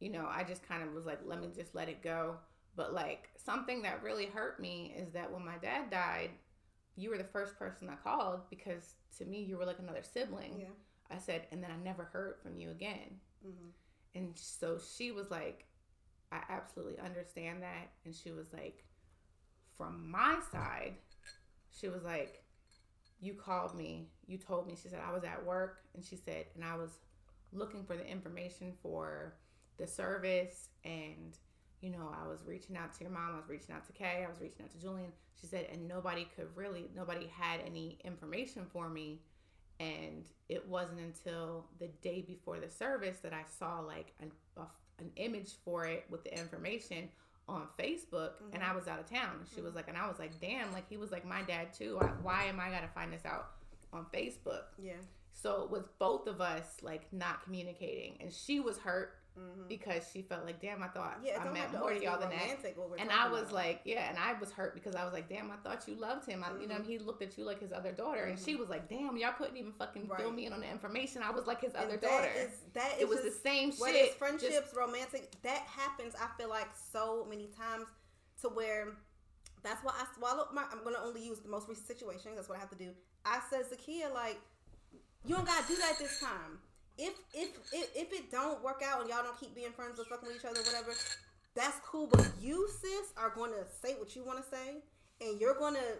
you 0.00 0.10
know, 0.10 0.28
I 0.30 0.44
just 0.44 0.66
kind 0.66 0.82
of 0.82 0.94
was 0.94 1.06
like, 1.06 1.18
let 1.24 1.40
me 1.40 1.48
just 1.54 1.74
let 1.74 1.88
it 1.88 2.02
go. 2.02 2.36
But 2.76 2.94
like 2.94 3.30
something 3.36 3.82
that 3.82 4.02
really 4.02 4.26
hurt 4.26 4.60
me 4.60 4.94
is 4.96 5.12
that 5.12 5.32
when 5.32 5.44
my 5.44 5.56
dad 5.60 5.90
died, 5.90 6.30
you 6.96 7.10
were 7.10 7.18
the 7.18 7.24
first 7.24 7.58
person 7.58 7.88
I 7.88 7.96
called 7.96 8.40
because 8.50 8.94
to 9.18 9.24
me 9.24 9.42
you 9.42 9.56
were 9.56 9.64
like 9.64 9.80
another 9.80 10.02
sibling. 10.02 10.60
Yeah. 10.60 10.66
I 11.10 11.18
said, 11.18 11.46
and 11.50 11.62
then 11.62 11.70
I 11.70 11.82
never 11.82 12.04
heard 12.04 12.36
from 12.42 12.56
you 12.56 12.70
again. 12.70 13.18
Mm-hmm. 13.46 13.68
And 14.14 14.32
so 14.36 14.78
she 14.78 15.10
was 15.10 15.30
like, 15.30 15.64
I 16.30 16.40
absolutely 16.48 16.98
understand 16.98 17.62
that. 17.62 17.90
And 18.04 18.14
she 18.14 18.30
was 18.30 18.52
like, 18.52 18.84
from 19.76 20.10
my 20.10 20.38
side, 20.52 20.94
she 21.78 21.88
was 21.88 22.02
like, 22.04 22.42
You 23.20 23.34
called 23.34 23.74
me, 23.76 24.08
you 24.26 24.38
told 24.38 24.66
me. 24.66 24.74
She 24.80 24.88
said, 24.88 25.00
I 25.06 25.12
was 25.12 25.24
at 25.24 25.44
work. 25.44 25.82
And 25.94 26.04
she 26.04 26.16
said, 26.16 26.46
and 26.54 26.64
I 26.64 26.76
was 26.76 26.90
looking 27.52 27.84
for 27.84 27.96
the 27.96 28.06
information 28.06 28.72
for 28.82 29.34
the 29.78 29.86
service. 29.86 30.68
And, 30.84 31.36
you 31.80 31.90
know, 31.90 32.14
I 32.22 32.26
was 32.26 32.40
reaching 32.46 32.76
out 32.76 32.92
to 32.94 33.04
your 33.04 33.12
mom, 33.12 33.32
I 33.34 33.36
was 33.36 33.48
reaching 33.48 33.74
out 33.74 33.86
to 33.86 33.92
Kay, 33.92 34.24
I 34.26 34.30
was 34.30 34.40
reaching 34.40 34.62
out 34.62 34.70
to 34.72 34.80
Julian. 34.80 35.12
She 35.40 35.46
said, 35.46 35.68
and 35.72 35.86
nobody 35.86 36.26
could 36.36 36.48
really, 36.56 36.90
nobody 36.94 37.26
had 37.26 37.60
any 37.64 37.98
information 38.04 38.66
for 38.72 38.88
me 38.88 39.20
and 39.80 40.24
it 40.48 40.66
wasn't 40.66 40.98
until 41.00 41.66
the 41.78 41.88
day 42.02 42.22
before 42.26 42.58
the 42.58 42.68
service 42.68 43.18
that 43.20 43.32
I 43.32 43.44
saw 43.58 43.80
like 43.80 44.12
an, 44.20 44.32
a, 44.56 44.62
an 44.98 45.10
image 45.16 45.52
for 45.64 45.86
it 45.86 46.04
with 46.10 46.24
the 46.24 46.36
information 46.36 47.08
on 47.48 47.66
Facebook, 47.78 48.32
mm-hmm. 48.42 48.54
and 48.54 48.62
I 48.62 48.74
was 48.74 48.88
out 48.88 49.00
of 49.00 49.08
town. 49.08 49.44
She 49.48 49.56
mm-hmm. 49.56 49.64
was 49.64 49.74
like, 49.74 49.88
and 49.88 49.96
I 49.96 50.06
was 50.06 50.18
like, 50.18 50.40
damn, 50.40 50.72
like 50.72 50.88
he 50.88 50.96
was 50.96 51.10
like 51.10 51.26
my 51.26 51.42
dad 51.42 51.72
too. 51.72 51.98
I, 52.00 52.06
why 52.22 52.44
am 52.44 52.60
I 52.60 52.70
gotta 52.70 52.88
find 52.88 53.12
this 53.12 53.24
out 53.24 53.50
on 53.92 54.06
Facebook? 54.14 54.64
Yeah. 54.78 54.92
So 55.32 55.62
it 55.62 55.70
was 55.70 55.88
both 55.98 56.26
of 56.26 56.40
us 56.40 56.76
like 56.82 57.12
not 57.12 57.42
communicating, 57.44 58.18
and 58.20 58.32
she 58.32 58.60
was 58.60 58.78
hurt 58.78 59.14
Mm-hmm. 59.38 59.68
Because 59.68 60.02
she 60.12 60.22
felt 60.22 60.44
like, 60.44 60.60
damn, 60.60 60.82
I 60.82 60.88
thought 60.88 61.18
yeah, 61.22 61.40
I 61.40 61.52
meant 61.52 61.72
more 61.72 61.92
to 61.92 62.02
y'all 62.02 62.18
than 62.18 62.30
that. 62.30 62.58
And 62.98 63.10
I 63.10 63.28
was 63.28 63.42
about. 63.42 63.52
like, 63.52 63.80
yeah, 63.84 64.08
and 64.08 64.18
I 64.18 64.32
was 64.32 64.50
hurt 64.50 64.74
because 64.74 64.96
I 64.96 65.04
was 65.04 65.12
like, 65.12 65.28
damn, 65.28 65.50
I 65.50 65.56
thought 65.56 65.86
you 65.86 65.94
loved 65.94 66.26
him. 66.26 66.42
I, 66.42 66.48
mm-hmm. 66.48 66.62
You 66.62 66.68
know, 66.68 66.74
mm-hmm. 66.76 66.90
he 66.90 66.98
looked 66.98 67.22
at 67.22 67.38
you 67.38 67.44
like 67.44 67.60
his 67.60 67.72
other 67.72 67.92
daughter, 67.92 68.22
mm-hmm. 68.22 68.30
and 68.30 68.38
she 68.38 68.52
mm-hmm. 68.52 68.60
was 68.60 68.68
like, 68.68 68.88
damn, 68.88 69.16
y'all 69.16 69.32
couldn't 69.38 69.56
even 69.56 69.72
fucking 69.72 70.08
right. 70.08 70.20
fill 70.20 70.32
me 70.32 70.46
in 70.46 70.52
on 70.52 70.60
the 70.60 70.70
information. 70.70 71.22
I 71.22 71.30
was 71.30 71.46
like 71.46 71.60
his 71.60 71.74
and 71.74 71.84
other 71.84 71.96
that 71.98 72.02
daughter. 72.02 72.30
Is, 72.36 72.50
that 72.74 72.94
is 72.96 73.02
it 73.02 73.08
was 73.08 73.20
just, 73.20 73.42
the 73.42 73.48
same 73.48 73.70
shit. 73.70 73.80
Whether 73.80 73.98
it's 73.98 74.14
friendships, 74.16 74.54
just, 74.54 74.76
romantic, 74.76 75.30
that 75.42 75.62
happens. 75.68 76.14
I 76.20 76.26
feel 76.36 76.48
like 76.48 76.68
so 76.74 77.26
many 77.28 77.48
times 77.56 77.86
to 78.42 78.48
where. 78.48 78.88
That's 79.64 79.82
why 79.82 79.92
I 79.92 80.06
swallowed 80.16 80.48
my. 80.54 80.64
I'm 80.72 80.84
gonna 80.84 80.98
only 81.04 81.24
use 81.24 81.40
the 81.40 81.48
most 81.48 81.68
recent 81.68 81.86
situation. 81.86 82.32
That's 82.36 82.48
what 82.48 82.56
I 82.56 82.60
have 82.60 82.70
to 82.70 82.76
do. 82.76 82.90
I 83.24 83.40
said 83.50 83.64
Zakia, 83.66 84.12
like, 84.14 84.38
you 85.24 85.34
don't 85.34 85.44
gotta 85.44 85.66
do 85.66 85.74
that 85.76 85.98
this 85.98 86.20
time 86.20 86.58
if 86.98 87.14
if 87.32 87.48
if, 87.72 87.96
if 87.96 88.12
it 88.12 88.30
don't 88.30 88.62
work 88.62 88.82
out 88.84 89.00
and 89.00 89.08
y'all 89.08 89.22
don't 89.22 89.38
keep 89.38 89.54
being 89.54 89.72
friends 89.72 89.98
or 89.98 90.04
fucking 90.04 90.28
with 90.28 90.36
each 90.36 90.44
other, 90.44 90.60
whatever, 90.60 90.92
that's 91.54 91.78
cool. 91.86 92.08
But 92.10 92.28
you, 92.40 92.68
sis, 92.80 93.12
are 93.16 93.30
going 93.30 93.52
to 93.52 93.64
say 93.82 93.94
what 93.94 94.14
you 94.16 94.24
want 94.24 94.42
to 94.42 94.48
say, 94.50 94.82
and 95.20 95.40
you're 95.40 95.54
going 95.54 95.74
to 95.74 95.98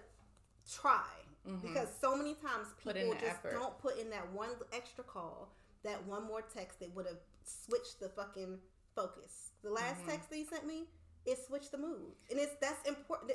try 0.70 1.06
mm-hmm. 1.48 1.66
because 1.66 1.88
so 2.00 2.16
many 2.16 2.34
times 2.34 2.68
people 2.82 3.14
just 3.14 3.24
effort. 3.24 3.52
don't 3.52 3.78
put 3.78 3.98
in 3.98 4.10
that 4.10 4.30
one 4.32 4.50
extra 4.72 5.04
call, 5.04 5.54
that 5.84 6.04
one 6.06 6.26
more 6.26 6.42
text 6.42 6.80
that 6.80 6.94
would 6.94 7.06
have 7.06 7.20
switched 7.44 8.00
the 8.00 8.08
fucking 8.08 8.58
focus. 8.94 9.52
The 9.62 9.70
last 9.70 10.00
mm-hmm. 10.00 10.10
text 10.10 10.30
that 10.30 10.36
he 10.36 10.44
sent 10.44 10.66
me, 10.66 10.84
it 11.26 11.38
switched 11.46 11.72
the 11.72 11.78
mood, 11.78 12.12
and 12.30 12.38
it's 12.38 12.54
that's 12.60 12.86
important. 12.88 13.32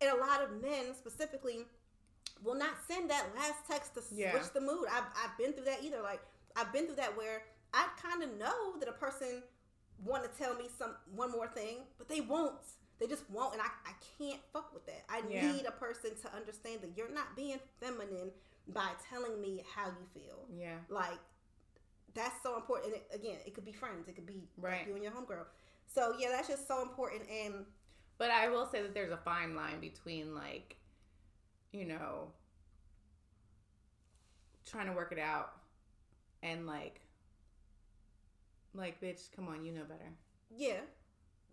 And 0.00 0.10
a 0.10 0.20
lot 0.20 0.42
of 0.42 0.62
men 0.62 0.94
specifically 0.96 1.64
will 2.44 2.54
not 2.54 2.70
send 2.86 3.10
that 3.10 3.26
last 3.36 3.66
text 3.68 3.94
to 3.94 4.02
switch 4.02 4.20
yeah. 4.20 4.38
the 4.54 4.60
mood. 4.60 4.86
I've, 4.92 5.04
I've 5.24 5.36
been 5.36 5.52
through 5.52 5.64
that 5.64 5.82
either. 5.82 6.00
Like 6.02 6.20
I've 6.58 6.72
been 6.72 6.86
through 6.86 6.96
that 6.96 7.16
where 7.16 7.42
I 7.72 7.86
kind 8.02 8.22
of 8.22 8.36
know 8.38 8.78
that 8.80 8.88
a 8.88 8.92
person 8.92 9.42
want 10.04 10.24
to 10.24 10.38
tell 10.38 10.54
me 10.54 10.64
some 10.78 10.94
one 11.14 11.30
more 11.30 11.48
thing, 11.48 11.78
but 11.98 12.08
they 12.08 12.20
won't. 12.20 12.54
They 12.98 13.06
just 13.06 13.30
won't, 13.30 13.52
and 13.52 13.62
I, 13.62 13.66
I 13.86 13.92
can't 14.18 14.40
fuck 14.52 14.74
with 14.74 14.84
that. 14.86 15.04
I 15.08 15.22
yeah. 15.30 15.52
need 15.52 15.66
a 15.66 15.70
person 15.70 16.10
to 16.22 16.36
understand 16.36 16.80
that 16.82 16.90
you're 16.96 17.12
not 17.12 17.36
being 17.36 17.58
feminine 17.80 18.32
by 18.66 18.88
telling 19.08 19.40
me 19.40 19.62
how 19.74 19.86
you 19.86 20.20
feel. 20.20 20.46
Yeah, 20.52 20.76
like 20.88 21.18
that's 22.14 22.34
so 22.42 22.56
important. 22.56 22.94
And 22.94 23.02
it, 23.02 23.08
again, 23.14 23.36
it 23.46 23.54
could 23.54 23.64
be 23.64 23.72
friends, 23.72 24.08
it 24.08 24.16
could 24.16 24.26
be 24.26 24.42
right. 24.56 24.78
Like 24.78 24.88
you 24.88 24.94
and 24.94 25.02
your 25.04 25.12
homegirl. 25.12 25.44
So 25.86 26.14
yeah, 26.18 26.28
that's 26.30 26.48
just 26.48 26.66
so 26.66 26.82
important. 26.82 27.22
And 27.30 27.64
but 28.18 28.30
I 28.32 28.48
will 28.48 28.68
say 28.70 28.82
that 28.82 28.94
there's 28.94 29.12
a 29.12 29.18
fine 29.18 29.54
line 29.54 29.80
between 29.80 30.34
like, 30.34 30.76
you 31.72 31.84
know, 31.84 32.32
trying 34.66 34.86
to 34.86 34.92
work 34.92 35.12
it 35.12 35.20
out 35.20 35.52
and 36.42 36.66
like 36.66 37.00
like 38.74 39.00
bitch 39.00 39.30
come 39.34 39.48
on 39.48 39.64
you 39.64 39.72
know 39.72 39.82
better 39.82 40.10
yeah 40.54 40.80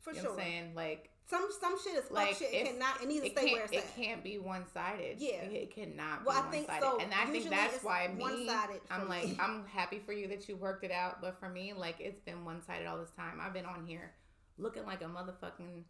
for 0.02 0.14
you 0.14 0.22
sure 0.22 0.32
i'm 0.32 0.38
saying 0.38 0.76
like 0.76 1.10
some 1.28 1.48
some 1.60 1.76
shit 1.84 1.96
is 1.96 2.12
like 2.12 2.36
shit. 2.36 2.54
It 2.54 2.68
cannot. 2.68 3.02
It 3.02 3.08
needs 3.08 3.22
to 3.22 3.28
it 3.28 3.38
stay 3.38 3.54
where 3.54 3.64
it's 3.64 3.74
it 3.74 3.86
can't 3.96 4.24
be 4.24 4.38
one 4.38 4.64
sided. 4.72 5.18
Yeah, 5.18 5.42
it, 5.42 5.54
it 5.54 5.76
cannot. 5.76 6.24
Well, 6.24 6.38
I 6.38 6.52
think 6.52 6.70
so. 6.80 7.00
And 7.00 7.12
I 7.14 7.26
think 7.26 7.50
that's 7.50 7.84
why 7.84 8.10
me. 8.16 8.48
I'm 8.92 9.10
like 9.10 9.26
me. 9.26 9.38
I'm 9.42 9.66
happy 9.66 10.00
for 10.06 10.14
you 10.14 10.28
that 10.28 10.48
you 10.48 10.56
worked 10.56 10.84
it 10.84 10.92
out, 10.92 11.22
but 11.22 11.40
for 11.40 11.50
me, 11.50 11.74
like 11.74 11.96
it's 12.00 12.22
been 12.22 12.46
one 12.46 12.62
sided 12.62 12.86
all 12.86 13.00
this 13.00 13.10
time. 13.18 13.40
I've 13.42 13.54
been 13.54 13.66
on 13.66 13.86
here 13.88 14.12
looking 14.60 14.86
like 14.86 15.02
a 15.02 15.06
motherfucking 15.06 15.84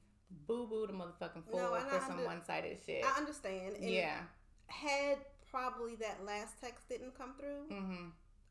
boo 0.47 0.67
boo, 0.67 0.88
the 0.88 0.93
motherfucking 0.93 1.43
fool 1.51 1.60
no, 1.60 1.79
for 1.89 1.99
some 2.08 2.23
one 2.23 2.43
sided 2.45 2.77
shit. 2.86 3.03
I 3.05 3.17
understand. 3.17 3.75
And 3.75 3.89
yeah. 3.89 4.19
Had 4.67 5.17
probably 5.51 5.95
that 5.95 6.25
last 6.25 6.62
text 6.62 6.88
didn't 6.88 7.15
come 7.17 7.34
through. 7.38 7.75
Mm-hmm 7.77 8.05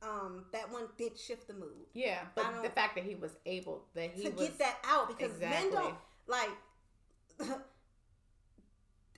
um, 0.04 0.44
that 0.52 0.70
one 0.70 0.84
did 0.98 1.18
shift 1.18 1.48
the 1.48 1.54
mood. 1.54 1.86
Yeah, 1.94 2.20
but 2.34 2.62
the 2.62 2.68
fact 2.70 2.94
that 2.96 3.04
he 3.04 3.14
was 3.14 3.32
able 3.46 3.84
that 3.94 4.10
he 4.10 4.24
to 4.24 4.30
was, 4.30 4.48
get 4.48 4.58
that 4.58 4.76
out 4.86 5.08
because 5.08 5.34
exactly. 5.34 5.70
men 5.70 5.82
don't 5.82 5.94
like. 6.26 6.50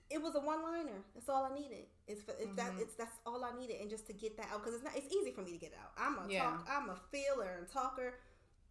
it 0.09 0.21
was 0.21 0.35
a 0.35 0.39
one 0.39 0.63
liner. 0.63 1.03
That's 1.13 1.29
all 1.29 1.47
I 1.51 1.53
needed. 1.53 1.85
It's, 2.07 2.21
for, 2.21 2.31
it's 2.31 2.47
mm-hmm. 2.47 2.55
that 2.55 2.73
it's 2.79 2.95
that's 2.95 3.17
all 3.25 3.43
I 3.43 3.57
needed, 3.59 3.81
and 3.81 3.89
just 3.89 4.07
to 4.07 4.13
get 4.13 4.37
that 4.37 4.47
out 4.51 4.63
because 4.63 4.75
it's 4.75 4.83
not. 4.83 4.93
It's 4.95 5.13
easy 5.13 5.31
for 5.31 5.41
me 5.41 5.51
to 5.51 5.57
get 5.57 5.73
out. 5.79 5.91
I'm 5.97 6.25
a 6.25 6.31
yeah. 6.31 6.43
talk. 6.43 6.67
I'm 6.69 6.89
a 6.89 6.97
feeler 7.11 7.57
and 7.59 7.67
talker, 7.69 8.13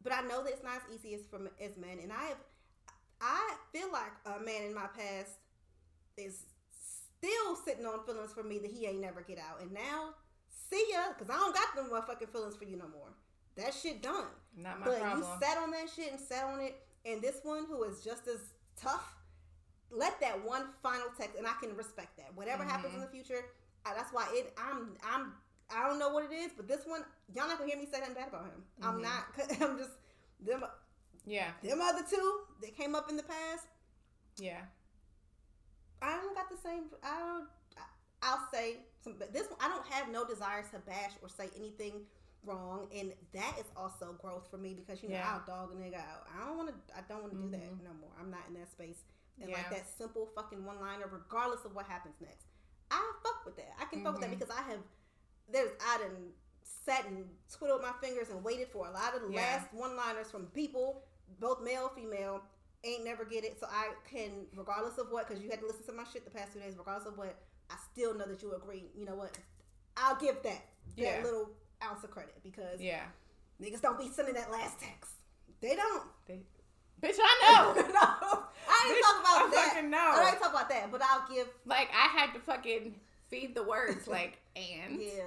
but 0.03 0.13
I 0.13 0.23
know 0.23 0.43
that 0.43 0.53
it's 0.53 0.65
not 0.65 0.77
as 0.77 0.95
easy 0.95 1.15
as 1.15 1.21
for 1.31 1.39
as 1.63 1.77
men. 1.77 1.99
And 2.03 2.13
I 2.13 2.25
have, 2.25 2.39
I 3.21 3.55
feel 3.73 3.93
like 3.93 4.13
a 4.25 4.43
man 4.43 4.65
in 4.65 4.75
my 4.75 4.87
past 4.87 5.33
is 6.17 6.45
still 6.71 7.57
sitting 7.65 7.85
on 7.85 8.05
feelings 8.07 8.33
for 8.33 8.43
me 8.43 8.59
that 8.59 8.71
he 8.71 8.87
ain't 8.87 9.01
never 9.01 9.21
get 9.21 9.39
out, 9.39 9.61
and 9.61 9.73
now 9.73 10.15
see 10.71 10.85
ya, 10.93 11.13
because 11.17 11.31
I 11.31 11.39
don't 11.39 11.55
got 11.55 11.75
them 11.75 11.91
motherfucking 11.91 12.33
feelings 12.33 12.57
for 12.57 12.65
you 12.65 12.77
no 12.77 12.89
more. 12.89 13.09
That 13.57 13.73
shit 13.73 14.03
done. 14.03 14.27
Not 14.57 14.81
my 14.81 14.87
but 14.87 15.01
problem. 15.01 15.21
you 15.21 15.47
sat 15.47 15.59
on 15.59 15.71
that 15.71 15.89
shit 15.95 16.13
and 16.13 16.21
sat 16.21 16.45
on 16.45 16.61
it, 16.61 16.77
and 17.05 17.23
this 17.23 17.41
one 17.43 17.65
who 17.67 17.85
is 17.85 18.03
just 18.03 18.27
as 18.29 18.41
tough, 18.81 19.15
let 19.91 20.21
that 20.21 20.45
one 20.45 20.65
final 20.83 21.07
text, 21.19 21.37
and 21.39 21.47
I 21.47 21.53
can 21.61 21.77
respect 21.77 22.17
that. 22.19 22.31
Whatever 22.35 22.63
mm-hmm. 22.63 22.73
happens 22.73 22.95
in 22.95 23.01
the 23.01 23.07
future, 23.07 23.45
I, 23.85 23.95
that's 23.95 24.13
why 24.13 24.27
it. 24.33 24.53
I'm. 24.59 24.97
I'm. 25.05 25.33
I 25.69 25.89
don't 25.89 25.99
know 25.99 26.11
what 26.11 26.25
it 26.25 26.35
is, 26.35 26.53
but 26.57 26.69
this 26.69 26.83
one, 26.87 27.03
y'all 27.35 27.49
not 27.49 27.59
gonna 27.59 27.71
hear 27.71 27.79
me 27.79 27.89
say 27.91 27.99
nothing 27.99 28.15
bad 28.15 28.29
about 28.29 28.45
him. 28.45 28.63
Mm-hmm. 28.81 28.89
I'm 28.89 29.03
not. 29.03 29.25
I'm 29.61 29.79
just 29.79 29.91
them. 30.45 30.65
Yeah. 31.27 31.51
Them 31.63 31.81
other 31.81 32.05
two 32.09 32.41
that 32.63 32.77
came 32.77 32.95
up 32.95 33.11
in 33.11 33.17
the 33.17 33.23
past. 33.23 33.67
Yeah. 34.39 34.61
I 36.03 36.19
don't 36.19 36.35
got 36.35 36.51
the 36.51 36.57
same. 36.57 36.85
I 37.03 37.19
don't. 37.19 37.49
I'll 38.23 38.49
say 38.53 38.79
some. 39.07 39.15
This 39.33 39.47
I 39.61 39.69
don't 39.69 39.87
have 39.87 40.11
no 40.11 40.27
desire 40.27 40.63
to 40.73 40.79
bash 40.81 41.15
or 41.23 41.29
say 41.29 41.49
anything 41.57 42.03
wrong, 42.45 42.89
and 42.95 43.13
that 43.33 43.55
is 43.59 43.67
also 43.77 44.17
growth 44.21 44.49
for 44.51 44.59
me 44.59 44.75
because 44.75 45.03
you 45.03 45.09
know 45.09 45.17
yeah. 45.17 45.39
I'll 45.39 45.47
dog 45.47 45.71
a 45.73 45.77
nigga 45.79 46.03
out. 46.03 46.27
I 46.35 46.47
don't 46.47 46.57
want 46.57 46.69
to. 46.71 46.77
I 46.95 47.01
don't 47.09 47.23
want 47.23 47.33
to 47.33 47.39
mm-hmm. 47.39 47.51
do 47.51 47.59
that 47.59 47.71
mm-hmm. 47.71 47.85
no 47.85 47.95
more. 48.01 48.11
I'm 48.21 48.31
not 48.31 48.43
in 48.49 48.55
that 48.55 48.71
space. 48.71 49.05
And 49.41 49.51
yeah. 49.51 49.57
like 49.57 49.71
that 49.71 49.85
simple 49.99 50.29
fucking 50.35 50.65
one 50.65 50.81
liner, 50.81 51.09
regardless 51.13 51.65
of 51.67 51.75
what 51.75 51.87
happens 51.87 52.15
next, 52.21 52.47
I 52.91 52.97
fuck 53.23 53.45
with 53.45 53.57
that. 53.57 53.73
I 53.79 53.85
can 53.85 53.99
mm-hmm. 53.99 54.07
fuck 54.07 54.15
with 54.15 54.23
that 54.23 54.31
mm-hmm. 54.31 54.39
because 54.41 54.55
I 54.55 54.63
have. 54.71 54.81
There's 55.53 55.71
I 55.81 55.99
done 55.99 56.33
sat 56.85 57.07
and 57.07 57.25
twiddled 57.53 57.83
my 57.83 57.93
fingers 58.01 58.31
and 58.31 58.43
waited 58.43 58.69
for 58.69 58.87
a 58.87 58.91
lot 58.91 59.15
of 59.15 59.23
the 59.23 59.33
yeah. 59.33 59.41
last 59.41 59.69
one 59.73 59.97
liners 59.97 60.31
from 60.31 60.47
people, 60.47 61.03
both 61.39 61.63
male 61.63 61.91
female, 61.95 62.43
ain't 62.85 63.05
never 63.05 63.25
get 63.25 63.45
it. 63.45 63.59
So 63.61 63.67
I 63.71 63.91
can, 64.09 64.47
regardless 64.55 64.99
of 64.99 65.11
what, 65.11 65.29
because 65.29 65.43
you 65.43 65.51
had 65.51 65.61
to 65.61 65.67
listen 65.67 65.85
to 65.87 65.93
my 65.93 66.05
shit 66.13 66.25
the 66.25 66.31
past 66.31 66.53
two 66.53 66.61
days, 66.61 66.75
regardless 66.79 67.07
of 67.07 67.19
what, 67.19 67.37
I 67.71 67.75
still 67.93 68.15
know 68.15 68.27
that 68.27 68.43
you 68.43 68.55
agree. 68.55 68.85
You 68.97 69.05
know 69.07 69.15
what? 69.15 69.37
I'll 69.97 70.17
give 70.17 70.43
that 70.43 70.63
that 70.99 71.23
little 71.25 71.51
ounce 71.83 72.05
of 72.05 72.11
credit 72.11 72.35
because 72.43 72.81
yeah, 72.81 73.03
niggas 73.63 73.81
don't 73.81 73.99
be 73.99 74.09
sending 74.09 74.35
that 74.35 74.51
last 74.51 74.79
text. 74.81 75.13
They 75.61 75.75
don't. 75.77 76.05
They, 76.27 76.41
bitch, 77.03 77.17
I 77.21 77.75
know. 77.75 77.75
no, 77.83 78.43
I 78.69 78.93
ain't 78.95 79.03
talk 79.05 79.21
about 79.21 79.49
I 79.49 79.51
that. 79.81 79.85
Know. 79.85 79.99
I 79.99 80.31
ain't 80.31 80.41
talk 80.41 80.51
about 80.51 80.69
that, 80.69 80.91
but 80.93 81.01
I'll 81.03 81.27
give. 81.33 81.49
Like 81.65 81.89
I 81.95 82.09
had 82.19 82.33
to 82.35 82.41
fucking 82.41 82.95
feed 83.29 83.55
the 83.55 83.63
words 83.63 84.07
like 84.09 84.39
and 84.55 85.01
yeah 85.01 85.23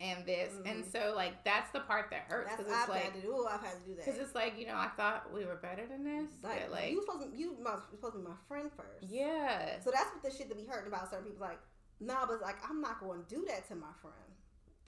and 0.00 0.26
this, 0.26 0.52
Mhm. 0.54 0.68
and 0.70 0.84
so 0.84 1.12
like 1.14 1.44
that's 1.44 1.70
the 1.70 1.78
part 1.80 2.10
that 2.10 2.22
hurts 2.28 2.48
That's 2.50 2.62
because 2.64 2.72
I've 2.72 2.80
it's 2.80 2.88
like 2.90 3.02
had 3.04 3.14
to 3.14 3.20
do. 3.20 3.46
I've 3.48 3.60
had 3.60 3.74
to 3.84 3.88
do 3.88 3.94
that. 3.96 4.04
because 4.04 4.18
it's 4.20 4.34
like 4.34 4.58
you 4.58 4.66
know 4.66 4.74
I 4.74 4.88
thought 4.96 5.32
we 5.32 5.44
were 5.44 5.54
better 5.56 5.86
than 5.86 6.02
this, 6.04 6.28
like, 6.42 6.62
but 6.62 6.70
like 6.72 6.90
you 6.90 7.00
supposed 7.02 7.30
to, 7.32 7.38
you 7.38 7.56
must 7.62 7.88
supposed 7.90 8.14
to 8.14 8.18
be 8.20 8.24
my 8.26 8.34
friend 8.48 8.70
first. 8.76 9.12
yeah, 9.12 9.78
So 9.84 9.90
that's 9.92 10.10
what 10.12 10.22
the 10.24 10.36
shit 10.36 10.48
to 10.48 10.56
be 10.56 10.64
hurting 10.64 10.88
about 10.88 11.08
certain 11.10 11.26
people. 11.26 11.46
Like, 11.46 11.60
nah, 12.00 12.26
but 12.26 12.40
like 12.42 12.56
I'm 12.68 12.80
not 12.80 13.00
going 13.00 13.22
to 13.22 13.34
do 13.34 13.44
that 13.48 13.68
to 13.68 13.74
my 13.74 13.92
friend. 14.00 14.16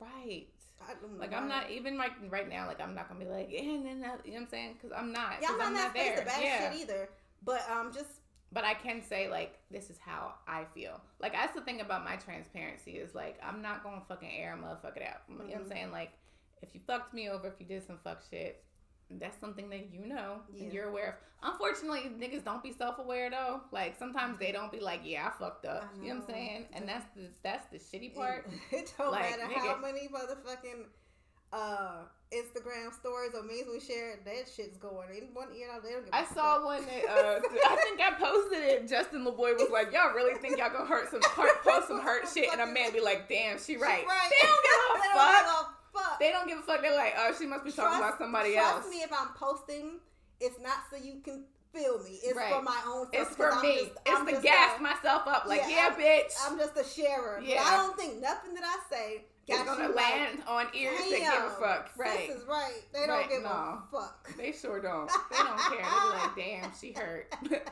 right. 0.01 0.47
I, 0.81 0.93
I'm 1.05 1.19
Like 1.19 1.33
I'm 1.33 1.49
not 1.49 1.71
even 1.71 1.97
like 1.97 2.13
right 2.29 2.49
now. 2.49 2.67
Like 2.67 2.81
I'm 2.81 2.95
not 2.95 3.09
gonna 3.09 3.21
be 3.25 3.31
like, 3.31 3.49
yeah, 3.51 3.61
and 3.61 3.87
then 3.87 3.97
you 3.99 4.03
know 4.03 4.09
what 4.11 4.37
I'm 4.37 4.49
saying? 4.49 4.75
Because 4.75 4.95
I'm 4.97 5.13
not. 5.13 5.35
Yeah, 5.41 5.51
I'm 5.53 5.59
not 5.59 5.73
that 5.75 5.91
space 5.91 6.11
there. 6.11 6.19
of 6.19 6.27
bad 6.27 6.43
yeah. 6.45 6.73
shit 6.73 6.81
either. 6.83 7.09
But 7.45 7.63
um, 7.71 7.93
just 7.95 8.21
But 8.53 8.65
I 8.65 8.75
can 8.75 9.01
say 9.01 9.31
like 9.31 9.59
this 9.71 9.89
is 9.89 9.99
how 9.99 10.35
I 10.49 10.65
feel. 10.75 11.01
Like 11.21 11.33
that's 11.33 11.55
the 11.55 11.61
thing 11.61 11.81
about 11.81 12.05
my 12.05 12.17
transparency 12.17 12.93
is 12.93 13.15
like 13.15 13.39
I'm 13.43 13.63
not 13.63 13.83
gonna 13.85 14.03
fucking 14.09 14.31
air 14.37 14.55
a 14.55 14.57
motherfucker 14.59 15.09
out. 15.09 15.23
You 15.29 15.39
know 15.39 15.45
what 15.45 15.55
I'm 15.55 15.65
Mhm. 15.65 15.69
saying? 15.69 15.93
Like 15.93 16.11
if 16.61 16.75
you 16.75 16.81
fucked 16.87 17.15
me 17.15 17.29
over, 17.31 17.47
if 17.49 17.55
you 17.61 17.67
did 17.67 17.87
some 17.87 17.99
fuck 18.03 18.23
shit, 18.29 18.65
that's 19.11 19.39
something 19.41 19.69
that 19.71 19.93
you 19.93 20.07
know 20.07 20.41
Yeah. 20.53 20.65
and 20.65 20.73
you're 20.73 20.89
aware 20.89 21.09
of. 21.09 21.15
Unfortunately, 21.53 22.11
niggas 22.19 22.43
don't 22.45 22.63
be 22.63 22.73
self 22.73 22.99
aware 22.99 23.29
though. 23.31 23.61
Like 23.71 23.97
sometimes 23.99 24.39
they 24.39 24.51
don't 24.51 24.73
be 24.73 24.81
like, 24.81 25.01
yeah, 25.05 25.29
I 25.29 25.39
fucked 25.39 25.67
up. 25.67 25.85
I 25.93 25.97
You 26.03 26.15
know 26.15 26.21
what 26.21 26.25
I'm 26.25 26.29
know. 26.31 26.35
saying? 26.35 26.65
And 26.73 26.89
that's 26.89 27.07
the 27.15 27.29
that's 27.43 27.67
the 27.71 27.79
shitty 27.79 28.15
part. 28.15 28.49
It, 28.73 28.93
don't 28.97 29.13
Like, 29.13 29.31
matter 29.39 29.53
how 29.59 29.77
many 29.81 30.09
motherfucking 30.09 30.87
uh 31.53 32.05
Instagram 32.33 32.93
stories 32.93 33.31
or 33.35 33.43
memes 33.45 33.69
we 33.71 33.79
share. 33.79 34.19
That 34.25 34.49
shit's 34.57 34.77
going 34.79 35.09
in 35.17 35.35
one 35.35 35.49
ear 35.57 35.69
out. 35.73 35.85
They 35.85 35.91
don't 35.93 36.05
give 36.05 36.13
a 36.13 36.17
I 36.17 36.25
fuck. 36.25 36.35
saw 36.35 36.65
one 36.65 36.83
that 36.87 37.05
uh, 37.09 37.41
I 37.69 37.77
think 37.77 38.01
I 38.01 38.11
posted 38.19 38.59
it. 38.65 38.89
Justin 38.89 39.25
Laboy 39.25 39.55
was 39.55 39.71
like, 39.71 39.93
"Y'all 39.93 40.15
really 40.15 40.35
think 40.41 40.59
y'all 40.59 40.71
gonna 40.73 40.87
hurt 40.87 41.11
some 41.13 41.21
hurt, 41.37 41.63
post 41.63 41.87
some 41.89 42.01
hurt 42.01 42.25
shit?" 42.33 42.51
And 42.51 42.61
a 42.61 42.67
man 42.67 42.93
be 42.93 43.01
like, 43.01 43.29
"Damn, 43.29 43.59
she 43.59 43.75
She 43.75 43.77
right." 43.77 44.05
right. 44.05 44.31
They 44.31 44.47
don't 44.49 44.63
give 44.65 45.05
a 45.05 45.15
fuck. 45.15 45.74
Fuck. 46.11 46.19
They 46.21 46.31
don't 46.31 46.47
give 46.49 46.59
a 46.59 46.63
fuck. 46.63 46.81
They're 46.83 46.95
like, 46.95 47.15
"Oh, 47.19 47.35
she 47.39 47.47
must 47.47 47.65
be 47.65 47.73
talking 47.73 47.99
about 47.99 48.19
somebody 48.19 48.57
else. 48.57 48.73
trust 48.85 48.89
me, 48.91 48.97
if 49.03 49.13
I'm 49.13 49.29
posting, 49.37 50.01
it's 50.41 50.59
not 50.61 50.79
so 50.91 50.97
you 50.97 51.21
can 51.25 51.45
feel 51.73 51.99
me. 52.05 52.21
It's 52.23 52.37
Right. 52.37 52.53
for 52.55 52.63
my 52.63 52.81
own. 52.87 53.09
It's 53.13 53.35
for 53.35 53.53
I'm 53.53 53.63
me. 53.63 53.77
just- 53.79 53.91
it's 54.07 54.17
I'm 54.21 54.27
to 54.27 54.41
gas 54.41 54.79
a- 54.79 54.83
myself 54.83 55.27
up. 55.27 55.47
Like, 55.47 55.63
Yeah, 55.63 55.69
yeah, 55.69 55.83
I'm- 55.91 55.95
bitch. 56.01 56.33
I'm 56.43 56.57
just 56.59 56.77
a 56.77 56.85
sharer. 56.85 57.37
But 57.41 57.49
Yeah. 57.49 57.65
I 57.65 57.77
don't 57.79 57.97
think 57.99 58.21
nothing 58.21 58.55
that 58.55 58.63
I 58.65 58.79
say 58.89 59.25
got 59.49 59.67
gonna 59.67 59.89
you 59.89 59.93
land 59.95 60.43
on 60.47 60.69
ears 60.75 60.99
that 60.99 61.09
give 61.11 61.45
a 61.45 61.51
fuck. 61.51 61.91
Right. 61.97 62.29
Sis 62.29 62.37
is 62.39 62.45
right. 62.47 62.83
They 62.93 63.07
don't 63.09 63.29
give 63.29 63.43
no. 63.43 63.49
a 63.51 63.83
fuck. 63.91 64.37
They 64.37 64.53
sure 64.53 64.81
don't. 64.81 65.11
They 65.31 65.37
don't 65.37 65.59
care. 65.59 65.79
They 65.79 65.83
be 65.83 66.19
like, 66.19 66.37
"Damn, 66.63 66.73
she 66.79 66.93
hurt." 66.93 67.35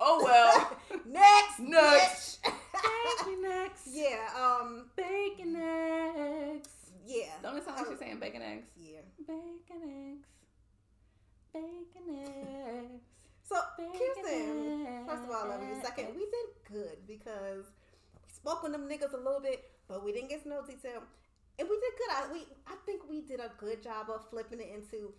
oh 0.00 0.24
well. 0.24 0.76
Next, 1.04 1.60
Next. 1.60 2.40
Bacon 2.42 3.44
eggs. 3.44 3.82
yeah. 3.86 4.28
Um. 4.36 4.90
Bacon 4.96 5.56
eggs. 5.56 6.68
Yeah. 7.06 7.32
Don't 7.42 7.56
it 7.56 7.64
sound 7.64 7.78
like 7.78 7.86
she's 7.88 7.98
saying 7.98 8.18
bacon 8.18 8.42
eggs? 8.42 8.66
Yeah. 8.76 9.00
Bacon 9.26 9.82
eggs. 9.84 10.26
Bacon 11.52 12.26
eggs. 12.26 13.02
So, 13.42 13.56
Bacon 13.76 13.92
Kirstin, 13.92 15.06
first 15.06 15.24
of 15.24 15.30
all, 15.30 15.44
I 15.44 15.48
love 15.48 15.60
you. 15.62 15.76
Second, 15.82 16.08
we 16.16 16.20
did 16.20 16.48
good 16.72 16.96
because 17.06 17.66
we 18.26 18.32
spoke 18.32 18.62
with 18.62 18.72
them 18.72 18.88
niggas 18.88 19.12
a 19.12 19.18
little 19.18 19.40
bit, 19.40 19.70
but 19.86 20.02
we 20.02 20.12
didn't 20.12 20.30
get 20.30 20.42
to 20.44 20.48
know 20.48 20.62
detail. 20.66 21.02
And 21.58 21.68
we 21.68 21.76
did 21.76 21.92
good. 21.98 22.10
I 22.10 22.32
we 22.32 22.40
I 22.66 22.74
think 22.86 23.02
we 23.08 23.20
did 23.20 23.40
a 23.40 23.50
good 23.58 23.82
job 23.82 24.06
of 24.08 24.28
flipping 24.30 24.60
it 24.60 24.70
into 24.74 25.12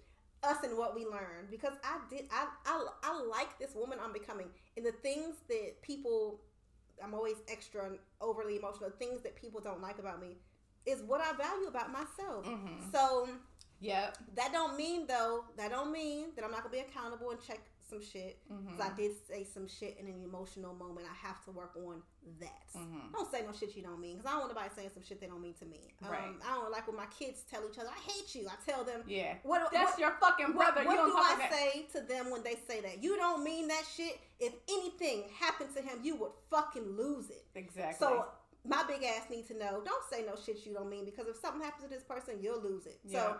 us 0.44 0.58
and 0.64 0.78
what 0.78 0.96
we 0.96 1.06
learned 1.06 1.50
because 1.50 1.74
I 1.84 2.00
did 2.10 2.26
I 2.32 2.48
I, 2.66 2.86
I 3.04 3.22
like 3.24 3.58
this 3.58 3.74
woman 3.74 4.00
I'm 4.04 4.14
becoming 4.14 4.48
and 4.78 4.86
the 4.86 4.92
things 4.92 5.36
that 5.50 5.82
people 5.82 6.42
I'm 7.04 7.14
always 7.14 7.36
extra 7.48 7.86
and 7.86 7.98
overly 8.22 8.58
emotional 8.58 8.92
things 9.00 9.22
that 9.24 9.36
people 9.36 9.60
don't 9.60 9.82
like 9.82 10.00
about 10.00 10.22
me 10.22 10.38
is 10.86 11.02
what 11.04 11.22
I 11.22 11.34
value 11.36 11.68
about 11.68 11.92
myself. 11.92 12.46
Mm-hmm. 12.46 12.92
So 12.92 13.28
Yep. 13.82 14.18
that 14.36 14.52
don't 14.54 14.78
mean 14.78 15.06
though 15.06 15.44
that 15.58 15.70
don't 15.70 15.92
mean 15.92 16.28
that 16.36 16.46
I'm 16.46 16.52
not 16.52 16.64
gonna 16.64 16.74
be 16.74 16.80
accountable 16.80 17.32
and 17.32 17.40
check 17.42 17.60
some 17.88 18.02
shit. 18.02 18.40
Mm-hmm. 18.52 18.78
Cause 18.78 18.90
I 18.92 18.96
did 18.96 19.12
say 19.28 19.44
some 19.44 19.68
shit 19.68 19.98
in 20.00 20.08
an 20.08 20.24
emotional 20.24 20.74
moment. 20.74 21.06
I 21.06 21.28
have 21.28 21.44
to 21.46 21.52
work 21.52 21.74
on 21.76 22.02
that. 22.40 22.66
Mm-hmm. 22.76 23.12
Don't 23.14 23.30
say 23.32 23.42
no 23.46 23.52
shit 23.54 23.76
you 23.76 23.84
don't 23.84 24.00
mean. 24.00 24.18
Cause 24.18 24.26
I 24.26 24.30
don't 24.32 24.40
want 24.40 24.56
nobody 24.56 24.70
saying 24.76 24.90
some 24.94 25.04
shit 25.04 25.22
they 25.22 25.28
don't 25.28 25.42
mean 25.42 25.54
to 25.60 25.66
me. 25.66 25.94
Um, 26.04 26.10
Right. 26.10 26.34
I 26.44 26.56
don't 26.56 26.72
like 26.72 26.88
when 26.88 26.96
my 26.98 27.06
kids 27.20 27.44
tell 27.52 27.62
each 27.70 27.78
other, 27.78 27.90
"I 27.90 28.00
hate 28.12 28.34
you." 28.34 28.48
I 28.48 28.56
tell 28.66 28.84
them, 28.86 29.04
Yeah. 29.06 29.36
"What? 29.44 29.72
That's 29.72 29.92
what, 29.92 30.00
your 30.00 30.12
fucking 30.20 30.54
brother. 30.54 30.84
what 30.84 30.92
you 30.92 30.98
don't 30.98 31.12
do 31.12 31.18
I 31.18 31.36
that. 31.38 31.54
say 31.54 31.86
to 31.94 32.02
them 32.02 32.32
when 32.32 32.42
they 32.42 32.56
say 32.68 32.82
that? 32.82 33.04
You 33.04 33.18
don't 33.18 33.44
mean 33.44 33.68
that 33.68 33.84
shit. 33.96 34.20
If 34.40 34.54
anything 34.68 35.26
happened 35.40 35.76
to 35.76 35.82
him, 35.84 36.00
you 36.02 36.16
would 36.16 36.32
fucking 36.50 36.96
lose 36.98 37.30
it. 37.30 37.46
Exactly. 37.54 37.98
So 38.00 38.26
my 38.68 38.84
big 38.88 39.04
ass 39.04 39.30
need 39.30 39.48
to 39.48 39.58
know. 39.58 39.82
Don't 39.86 40.04
say 40.10 40.24
no 40.26 40.36
shit 40.36 40.66
you 40.66 40.74
don't 40.74 40.90
mean 40.90 41.06
because 41.06 41.28
if 41.28 41.36
something 41.38 41.62
happens 41.62 41.84
to 41.84 41.90
this 41.90 42.04
person, 42.04 42.36
you'll 42.42 42.62
lose 42.62 42.86
it. 42.86 43.00
Yeah. 43.04 43.20
So 43.22 43.38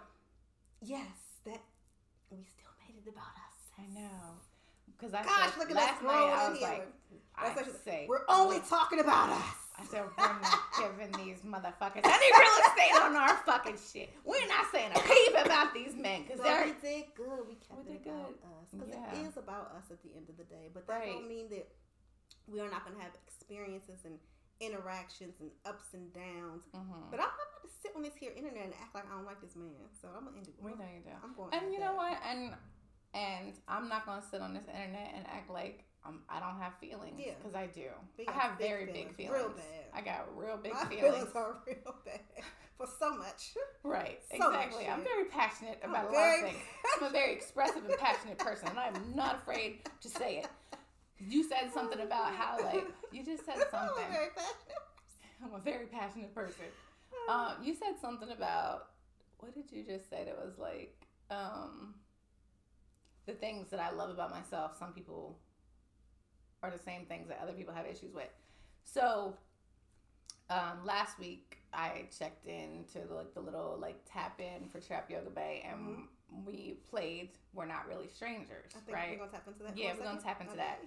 yes, 0.82 1.08
that 1.46 1.62
we 2.30 2.44
still 2.44 2.72
made 2.88 2.96
it 3.06 3.10
about 3.10 3.24
us. 3.24 3.58
I 3.80 3.88
know. 4.00 4.40
Because 4.98 5.14
I 5.14 5.24
Gosh, 5.24 5.50
said, 5.52 5.60
look 5.60 5.70
at 5.72 5.76
last 5.76 6.02
night 6.04 6.12
I 6.32 6.50
was 6.50 6.58
here. 6.60 6.68
like, 6.70 6.88
I 7.36 7.64
she- 7.64 7.72
say, 7.84 8.06
We're 8.08 8.24
only 8.30 8.60
talking 8.70 9.00
about 9.00 9.30
us. 9.30 9.44
I 9.78 9.84
said, 9.84 10.04
we're 10.18 10.24
not 10.40 10.60
giving 10.80 11.12
these 11.26 11.40
motherfuckers 11.42 12.00
any 12.06 12.30
real 12.40 12.58
estate 12.64 12.96
on 13.04 13.14
our 13.18 13.36
fucking 13.46 13.76
shit. 13.92 14.10
We're 14.24 14.48
not 14.48 14.68
saying 14.72 14.90
a 14.96 15.00
peep 15.02 15.36
about 15.46 15.74
these 15.74 15.94
men 15.98 16.24
because 16.24 16.40
they're 16.40 16.64
we 16.64 16.72
did 16.82 17.06
good. 17.14 17.44
We 17.46 17.56
kept 17.56 17.84
We 17.86 17.96
it 17.96 18.02
about 18.08 18.28
good. 18.30 18.36
us 18.40 18.70
because 18.72 18.88
Yeah. 18.96 19.20
it 19.20 19.28
is 19.28 19.36
about 19.36 19.76
us 19.76 19.92
at 19.92 20.02
the 20.02 20.16
end 20.16 20.30
of 20.30 20.38
the 20.38 20.46
day. 20.46 20.70
But 20.74 20.88
that 20.88 20.94
Right. 20.94 21.12
don't 21.12 21.28
mean 21.28 21.50
that 21.50 21.68
we 22.48 22.62
are 22.62 22.70
not 22.72 22.86
going 22.86 22.96
to 22.96 23.04
have 23.04 23.12
experiences 23.28 24.06
and 24.06 24.18
interactions 24.60 25.36
and 25.40 25.52
ups 25.66 25.94
and 25.94 26.12
downs. 26.14 26.64
Mhm. 26.74 27.12
But 27.12 27.20
I'm 27.20 27.28
not 27.28 27.48
about 27.52 27.64
to 27.64 27.70
sit 27.82 27.92
on 27.96 28.02
this 28.04 28.16
here 28.16 28.32
internet 28.36 28.64
and 28.66 28.74
act 28.82 28.96
like 28.96 29.06
I 29.06 29.16
don't 29.16 29.26
like 29.26 29.42
this 29.42 29.56
man. 29.56 29.90
So 30.02 30.08
I'm 30.16 30.26
gonna 30.26 30.38
end 30.38 30.48
it. 30.48 30.56
we 30.60 30.72
know 30.74 30.86
you 30.94 31.02
do. 31.04 31.12
I'm 31.24 31.34
going. 31.34 31.54
And 31.54 31.74
you 31.74 31.80
know 31.80 31.94
that. 31.94 31.98
what? 31.98 32.18
And 32.26 32.56
and 33.14 33.54
I'm 33.68 33.88
not 33.90 34.06
gonna 34.06 34.22
sit 34.30 34.42
on 34.42 34.54
this 34.54 34.66
internet 34.68 35.12
and 35.16 35.26
act 35.28 35.50
like 35.50 35.84
um, 36.06 36.22
I 36.30 36.40
don't 36.40 36.60
have 36.60 36.74
feelings 36.80 37.20
Yeah. 37.20 37.34
because 37.38 37.56
I 37.56 37.66
do. 37.68 37.88
I 38.28 38.32
have 38.32 38.58
big 38.60 38.68
very 38.70 38.86
big 38.86 38.94
feelings, 38.94 39.16
feelings. 39.16 39.34
real 39.34 39.50
bad. 39.50 39.86
I 39.94 40.02
got 40.02 40.38
real 40.38 40.58
big 40.58 40.74
My 40.74 40.86
feelings. 40.86 41.16
feelings 41.16 41.36
are 41.36 41.58
real 41.66 41.96
bad 42.06 42.20
for 42.78 42.86
so 43.00 43.16
much. 43.16 43.56
Right, 43.84 44.20
So 44.32 44.38
much 44.52 44.66
exactly. 44.66 44.88
I'm 44.88 45.04
very 45.04 45.26
passionate 45.26 45.80
I'm 45.84 45.92
about 45.92 46.10
a 46.10 46.14
lot 46.14 46.36
of 46.40 46.42
things. 46.42 46.58
I'm 46.98 47.04
a 47.04 47.10
very 47.12 47.34
expressive 47.34 47.86
and 47.86 47.98
passionate 48.00 48.40
person, 48.40 48.68
and 48.70 48.80
I'm 48.80 49.16
not 49.16 49.36
afraid 49.36 49.88
to 50.02 50.10
say 50.10 50.40
it. 50.40 50.48
You 51.20 51.44
said 51.44 51.72
something 51.74 52.00
about 52.02 52.34
how, 52.34 52.58
like, 52.64 52.86
you 53.12 53.24
just 53.24 53.46
said 53.46 53.56
I'm 53.74 53.88
something. 53.88 54.06
very 54.12 54.30
passionate. 54.36 54.84
I'm 55.44 55.54
a 55.54 55.60
very 55.60 55.86
passionate 55.86 56.34
person. 56.34 56.66
Um, 57.30 57.54
you 57.64 57.74
said 57.74 58.00
something 58.00 58.30
about 58.32 58.90
what 59.40 59.54
did 59.54 59.72
you 59.72 59.84
just 59.84 60.10
say? 60.10 60.24
That 60.26 60.38
was 60.38 60.58
like 60.58 60.96
um, 61.32 61.96
the 63.26 63.34
things 63.34 63.70
that 63.72 63.80
I 63.80 63.92
love 63.92 64.10
about 64.10 64.32
myself. 64.32 64.78
Some 64.78 64.92
people 64.94 65.38
are 66.64 66.72
the 66.72 66.80
same 66.84 67.06
things 67.06 67.28
that 67.30 67.40
other 67.42 67.54
people 67.54 67.74
have 67.74 67.86
issues 67.86 68.14
with. 68.14 68.30
So 68.84 69.36
um, 70.50 70.86
last 70.86 71.20
week 71.20 71.58
I 71.74 72.06
checked 72.18 72.46
in 72.48 72.86
to 72.94 73.14
like 73.14 73.34
the 73.34 73.42
little 73.42 73.78
like 73.80 73.98
tap 74.12 74.40
in 74.40 74.68
for 74.70 74.80
Trap 74.80 75.10
Yoga 75.10 75.30
Babe, 75.30 75.64
and 75.70 76.04
we 76.46 76.78
played 76.90 77.30
"We're 77.54 77.66
Not 77.66 77.88
Really 77.88 78.08
Strangers," 78.14 78.72
I 78.76 78.80
think 78.80 78.96
right? 78.98 79.10
we're 79.12 79.26
gonna 79.26 79.32
tap 79.32 79.48
into 79.48 79.64
that. 79.64 79.78
Yeah, 79.78 79.94
we're 79.98 80.06
gonna 80.06 80.22
tap 80.22 80.42
into 80.42 80.54
Okay. 80.54 80.62
that. 80.62 80.80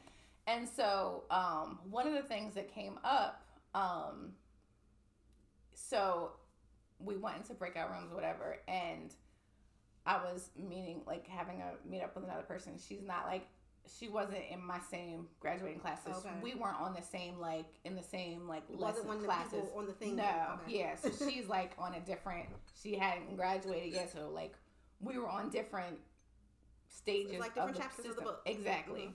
And 0.49 0.66
so, 0.66 1.24
um, 1.30 1.78
one 1.90 2.07
of 2.09 2.14
the 2.14 2.22
things 2.22 2.55
that 2.55 2.72
came 2.74 2.99
up, 3.05 3.44
um, 3.74 4.32
so 5.74 6.32
we 6.99 7.16
went 7.16 7.36
into 7.36 7.53
breakout 7.55 7.90
rooms, 7.90 8.12
whatever, 8.12 8.57
and 8.66 9.14
I 10.07 10.16
was 10.16 10.49
meeting, 10.57 11.03
like, 11.07 11.26
having 11.28 11.61
a 11.61 11.72
meet 11.88 12.03
up 12.03 12.14
with 12.14 12.24
another 12.24 12.42
person. 12.44 12.72
She's 12.78 13.03
not 13.03 13.26
like, 13.26 13.46
she 13.99 14.09
wasn't 14.09 14.42
in 14.51 14.64
my 14.64 14.80
same 14.90 15.26
graduating 15.38 15.80
classes. 15.80 16.16
Okay. 16.16 16.30
We 16.42 16.55
weren't 16.55 16.80
on 16.80 16.94
the 16.94 17.03
same, 17.03 17.38
like, 17.38 17.66
in 17.84 17.94
the 17.94 18.03
same, 18.03 18.49
like, 18.49 18.62
lesson 18.70 18.80
wasn't 18.80 19.07
one 19.07 19.16
of 19.16 19.22
the 19.22 19.28
classes. 19.28 19.64
on 19.76 19.86
the 19.86 19.92
thing. 19.92 20.16
No, 20.16 20.59
Okay. 20.64 20.78
yeah. 20.78 20.94
So 20.96 21.11
she's 21.28 21.46
like 21.46 21.72
on 21.78 21.92
a 21.94 22.01
different. 22.01 22.49
She 22.82 22.96
hadn't 22.96 23.36
graduated 23.36 23.92
yet, 23.92 24.12
so 24.12 24.30
like 24.30 24.55
we 25.01 25.18
were 25.18 25.28
on 25.28 25.51
different 25.51 25.99
stages 26.88 27.38
like 27.38 27.51
of 27.57 27.68
different 27.68 27.74
the 27.76 27.80
chapters 27.82 28.07
of 28.07 28.16
the 28.16 28.22
book. 28.22 28.42
Exactly. 28.46 29.01
Mhm. 29.03 29.12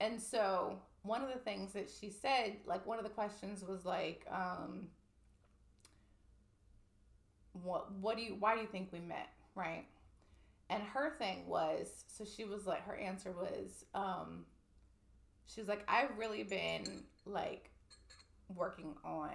And 0.00 0.20
so 0.20 0.78
one 1.02 1.22
of 1.22 1.28
the 1.32 1.38
things 1.38 1.72
that 1.72 1.90
she 1.90 2.10
said, 2.10 2.56
like 2.66 2.86
one 2.86 2.98
of 2.98 3.04
the 3.04 3.10
questions 3.10 3.64
was 3.64 3.84
like, 3.84 4.26
um, 4.30 4.88
"What? 7.52 7.92
What 7.92 8.16
do 8.16 8.22
you? 8.22 8.36
Why 8.38 8.54
do 8.54 8.60
you 8.60 8.68
think 8.68 8.92
we 8.92 9.00
met?" 9.00 9.28
Right. 9.54 9.86
And 10.70 10.82
her 10.82 11.16
thing 11.18 11.46
was, 11.46 12.04
so 12.08 12.24
she 12.24 12.44
was 12.44 12.66
like, 12.66 12.84
her 12.86 12.96
answer 12.96 13.32
was, 13.32 13.86
um, 13.94 14.44
she 15.46 15.60
was 15.60 15.68
like, 15.68 15.82
I've 15.88 16.16
really 16.18 16.42
been 16.42 17.04
like 17.24 17.70
working 18.54 18.94
on 19.04 19.32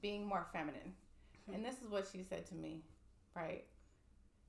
being 0.00 0.26
more 0.26 0.46
feminine. 0.52 0.94
And 1.52 1.64
this 1.64 1.74
is 1.82 1.90
what 1.90 2.08
she 2.12 2.22
said 2.22 2.46
to 2.46 2.54
me, 2.54 2.82
right? 3.34 3.64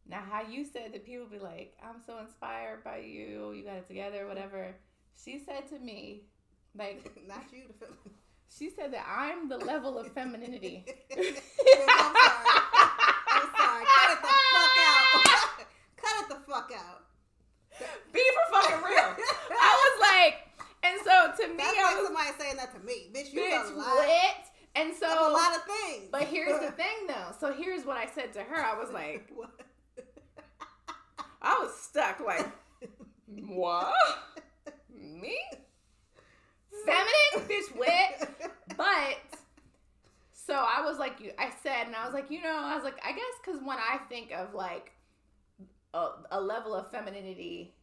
Now, 0.08 0.22
how 0.30 0.42
you 0.42 0.66
said 0.66 0.94
that 0.94 1.06
people 1.06 1.26
be 1.28 1.40
like, 1.40 1.76
I'm 1.82 2.02
so 2.06 2.20
inspired 2.20 2.84
by 2.84 2.98
you, 2.98 3.54
you 3.56 3.64
got 3.64 3.78
it 3.78 3.88
together, 3.88 4.28
whatever. 4.28 4.76
She 5.24 5.40
said 5.40 5.68
to 5.70 5.80
me, 5.80 6.24
like, 6.78 7.12
Not 7.28 7.44
you. 7.52 7.64
The 7.80 7.86
film. 7.86 7.98
She 8.56 8.70
said 8.70 8.94
that 8.94 9.06
I'm 9.10 9.50
the 9.50 9.58
level 9.58 9.98
of 9.98 10.12
femininity. 10.14 10.86
I'm 11.12 11.24
sorry. 11.24 11.34
I'm 13.32 13.48
sorry. 13.58 13.86
Cut 13.86 14.12
it 14.12 14.22
the 14.22 14.28
fuck 14.54 14.78
out. 14.86 15.66
Cut 15.98 16.16
it 16.22 16.30
the 16.30 16.52
fuck 16.52 16.72
out. 16.76 17.04
Be 18.14 18.22
for 18.22 18.62
fucking 18.62 18.84
real. 18.84 19.16
I 19.60 19.72
was 19.82 19.96
like, 20.02 20.36
and 20.84 21.00
so 21.04 21.44
to 21.44 21.50
me, 21.52 21.58
That's 21.58 21.78
I 21.80 21.84
like 21.84 21.98
was 21.98 22.06
somebody 22.08 22.30
saying 22.40 22.58
that 22.58 22.74
to 22.76 22.86
me. 22.86 23.10
Bitch, 23.14 23.34
you 23.34 23.42
bitch 23.42 23.76
lot. 23.76 24.06
And 24.76 24.94
so, 24.94 25.08
a 25.08 25.32
lot 25.32 25.56
of 25.56 25.64
things. 25.64 26.10
but 26.12 26.24
here's 26.24 26.60
the 26.60 26.72
thing 26.82 27.08
though. 27.08 27.34
So 27.40 27.54
here's 27.54 27.86
what 27.86 27.98
I 27.98 28.08
said 28.08 28.34
to 28.34 28.40
her. 28.44 28.64
I 28.64 28.78
was 28.78 28.92
like, 28.94 29.30
What? 29.34 29.50
I 31.44 31.60
was 31.60 31.76
stuck. 31.76 32.20
Like, 32.20 32.48
what? 33.48 33.94
Me? 34.90 35.38
Feminine, 36.86 37.50
bitch, 37.50 37.78
wet. 37.78 38.52
But 38.76 39.18
so 40.34 40.54
I 40.54 40.82
was 40.84 40.98
like, 40.98 41.20
you. 41.20 41.32
I 41.38 41.52
said, 41.62 41.88
and 41.88 41.96
I 41.96 42.06
was 42.06 42.14
like, 42.14 42.32
you 42.32 42.42
know, 42.42 42.62
I 42.64 42.76
was 42.76 42.84
like, 42.84 43.00
I 43.06 43.12
guess 43.12 43.22
because 43.44 43.62
when 43.62 43.78
I 43.78 43.98
think 44.10 44.32
of 44.32 44.54
like 44.54 44.92
a, 45.94 46.10
a 46.32 46.42
level 46.42 46.74
of 46.74 46.90
femininity 46.92 47.74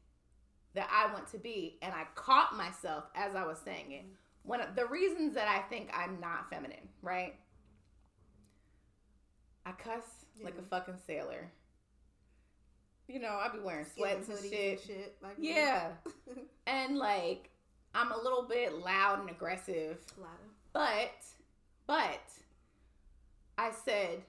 that 0.75 0.89
I 0.93 1.13
want 1.13 1.29
to 1.33 1.39
be, 1.39 1.79
and 1.83 1.93
I 1.93 2.05
caught 2.15 2.57
myself 2.57 3.05
as 3.15 3.35
I 3.35 3.45
was 3.45 3.59
saying 3.65 3.93
it. 3.93 4.05
When 4.43 4.61
the 4.75 4.87
reasons 4.87 5.35
that 5.35 5.49
I 5.49 5.69
think 5.69 5.91
I'm 5.95 6.19
not 6.21 6.49
feminine, 6.49 6.89
right? 7.03 7.35
I 9.67 9.73
cuss 9.73 10.05
like 10.43 10.57
a 10.59 10.63
fucking 10.63 10.97
sailor. 11.07 11.51
You 13.13 13.19
know, 13.19 13.29
I 13.41 13.49
be 13.53 13.59
wearing 13.59 13.85
Sweats 13.85 14.27
sweats 14.27 14.43
and 14.43 14.53
shit. 14.53 15.17
like. 15.23 15.35
Yeah. 15.39 15.89
And 16.67 16.97
like 16.99 17.51
I'm 17.95 18.13
a 18.13 18.17
little 18.17 18.43
bit 18.45 18.75
loud 18.79 19.19
and 19.21 19.29
aggressive. 19.31 19.99
Louder. 20.17 20.31
But 20.73 21.11
but 21.89 22.21
I 23.59 23.73
said 23.85 24.23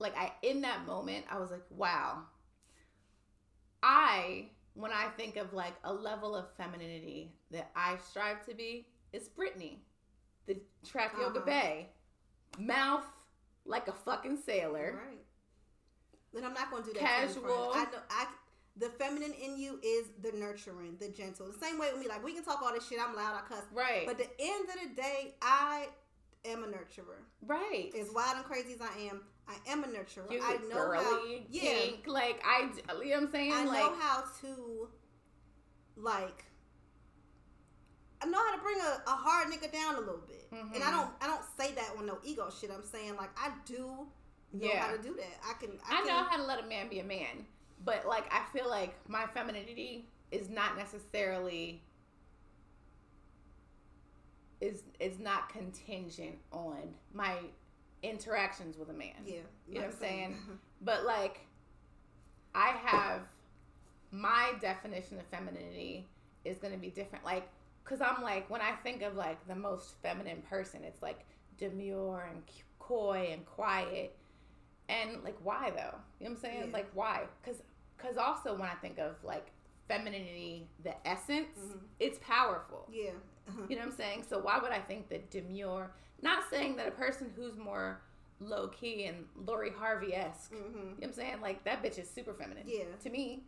like 0.00 0.16
I 0.18 0.32
in 0.42 0.62
that 0.62 0.84
moment 0.86 1.24
I 1.30 1.38
was 1.38 1.50
like, 1.52 1.62
wow. 1.70 2.22
I 3.82 4.46
when 4.74 4.90
I 4.90 5.08
think 5.16 5.36
of 5.36 5.52
like 5.52 5.74
a 5.84 5.92
level 5.92 6.34
of 6.34 6.46
femininity 6.56 7.30
that 7.52 7.70
I 7.76 7.96
strive 8.08 8.44
to 8.46 8.54
be, 8.54 8.86
it's 9.12 9.28
Brittany. 9.28 9.82
The 10.46 10.56
trap 10.84 11.12
yoga 11.20 11.38
Uh-huh. 11.40 11.46
Babe. 11.46 11.86
Mouth 12.58 13.04
like 13.64 13.86
a 13.86 13.92
fucking 13.92 14.38
sailor. 14.44 14.98
Right. 15.06 15.21
Then 16.32 16.44
I'm 16.44 16.54
not 16.54 16.70
going 16.70 16.82
to 16.84 16.92
do 16.92 16.98
that. 17.00 17.00
to 17.00 17.22
you 17.22 17.26
in 17.28 17.32
front 17.32 17.46
Casual. 17.46 17.72
I 17.74 17.84
know. 17.84 17.98
I. 18.10 18.26
The 18.78 18.88
feminine 18.88 19.34
in 19.34 19.58
you 19.58 19.78
is 19.82 20.06
the 20.22 20.32
nurturing, 20.32 20.96
the 20.98 21.08
gentle. 21.08 21.46
The 21.46 21.58
same 21.58 21.78
way 21.78 21.90
with 21.92 22.00
me. 22.00 22.08
Like 22.08 22.24
we 22.24 22.32
can 22.32 22.42
talk 22.42 22.62
all 22.62 22.72
this 22.72 22.88
shit. 22.88 22.98
I'm 23.06 23.14
loud. 23.14 23.34
I 23.34 23.46
cuss. 23.46 23.64
Right. 23.70 24.04
But 24.06 24.16
the 24.16 24.28
end 24.40 24.66
of 24.70 24.88
the 24.88 25.02
day, 25.02 25.34
I 25.42 25.88
am 26.46 26.64
a 26.64 26.66
nurturer. 26.66 27.20
right. 27.46 27.90
As 28.00 28.10
wild 28.10 28.36
and 28.36 28.44
crazy 28.46 28.72
as 28.72 28.80
I 28.80 28.98
am, 29.10 29.20
I 29.46 29.56
am 29.70 29.84
a 29.84 29.88
nurturer. 29.88 30.30
You 30.32 30.40
I 30.42 30.56
know 30.70 30.90
how. 30.90 31.22
Yeah. 31.50 31.60
kink, 31.60 32.04
like 32.06 32.42
I, 32.46 32.60
you 32.62 33.10
know 33.10 33.16
what 33.16 33.16
I'm 33.24 33.30
saying? 33.30 33.52
I 33.52 33.64
like, 33.66 33.78
know 33.82 33.94
how 33.98 34.24
to, 34.40 34.88
like, 35.96 36.44
I 38.22 38.26
know 38.26 38.38
how 38.38 38.56
to 38.56 38.62
bring 38.62 38.78
a, 38.80 39.02
a 39.06 39.14
hard 39.14 39.48
nigga 39.48 39.70
down 39.72 39.96
a 39.96 40.00
little 40.00 40.22
bit, 40.26 40.48
and 40.52 40.82
I 40.82 40.86
Mhm. 40.86 40.92
don't 40.92 41.10
I 41.20 41.26
don't 41.26 41.44
say 41.58 41.72
that 41.74 41.96
with 41.96 42.06
no 42.06 42.18
ego 42.24 42.48
shit. 42.50 42.70
I'm 42.70 42.84
saying 42.84 43.16
like 43.16 43.30
I 43.36 43.50
do 43.66 44.06
know 44.52 44.66
Yeah. 44.66 44.80
how 44.86 44.92
to 44.96 45.02
do 45.02 45.14
that. 45.14 45.40
I 45.48 45.54
can. 45.54 45.70
I, 45.88 45.94
I, 45.94 45.96
can, 45.98 46.06
know 46.06 46.24
how 46.24 46.36
to 46.36 46.42
let 46.44 46.62
a 46.62 46.66
man 46.66 46.88
be 46.88 46.98
a 47.00 47.04
man, 47.04 47.46
but 47.84 48.06
like 48.06 48.32
I 48.32 48.42
feel 48.52 48.68
like 48.68 48.94
my 49.08 49.26
femininity 49.26 50.06
is 50.30 50.48
not 50.48 50.76
necessarily 50.76 51.82
is 54.60 54.84
is 55.00 55.18
not 55.18 55.48
contingent 55.48 56.36
on 56.52 56.94
my 57.12 57.36
interactions 58.02 58.76
with 58.78 58.90
a 58.90 58.92
man. 58.92 59.10
Yeah, 59.24 59.40
You 59.68 59.74
know 59.74 59.80
what 59.80 59.84
I'm 59.86 59.90
like 59.90 59.98
saying? 60.00 60.36
But 60.84 61.04
like 61.04 61.40
I 62.54 62.68
have 62.84 63.20
my 64.10 64.52
definition 64.60 65.18
of 65.18 65.24
femininity 65.26 66.06
is 66.44 66.58
going 66.58 66.72
to 66.72 66.78
be 66.78 66.88
different 66.90 67.24
like 67.24 67.48
cuz 67.84 68.00
I'm 68.00 68.20
like 68.22 68.50
when 68.50 68.60
I 68.60 68.72
think 68.82 69.02
of 69.02 69.14
like 69.16 69.46
the 69.46 69.54
most 69.54 69.94
feminine 70.02 70.42
person 70.42 70.82
it's 70.84 71.02
like 71.02 71.20
demure 71.56 72.28
and 72.30 72.42
coy 72.80 73.28
and 73.30 73.46
quiet 73.46 74.16
and 74.92 75.22
like 75.24 75.36
why 75.42 75.70
though? 75.70 75.96
You 76.20 76.26
know 76.26 76.30
what 76.30 76.30
I'm 76.30 76.36
saying? 76.36 76.64
Yeah. 76.68 76.72
Like 76.72 76.90
why? 76.94 77.22
Cuz 77.44 77.56
cuz 77.98 78.16
also 78.16 78.52
when 78.54 78.68
I 78.68 78.74
think 78.74 78.98
of 78.98 79.16
like 79.24 79.46
femininity 79.88 80.66
the 80.84 80.94
essence 81.06 81.58
Mhm. 81.58 81.78
it's 82.00 82.18
powerful. 82.20 82.88
Yeah. 82.92 83.10
You 83.68 83.76
know 83.76 83.82
what 83.82 83.90
I'm 83.90 83.96
saying? 83.96 84.24
So 84.28 84.38
why 84.38 84.58
would 84.58 84.70
I 84.72 84.78
think 84.78 85.08
that 85.08 85.30
demure? 85.30 85.90
Not 86.22 86.44
saying 86.50 86.76
that 86.76 86.86
a 86.86 86.92
person 86.92 87.32
who's 87.34 87.56
more 87.56 88.00
low 88.40 88.68
key 88.68 89.04
and 89.06 89.24
Lori 89.46 89.70
Harvey 89.70 90.14
esque. 90.14 90.52
hmm 90.52 90.58
You 90.58 90.62
know 90.72 90.90
what 90.98 91.04
I'm 91.08 91.12
saying? 91.12 91.40
Like 91.40 91.64
that 91.64 91.82
bitch 91.82 91.98
is 91.98 92.08
super 92.08 92.34
feminine. 92.34 92.64
Yeah. 92.66 92.84
To 93.02 93.10
me. 93.10 93.42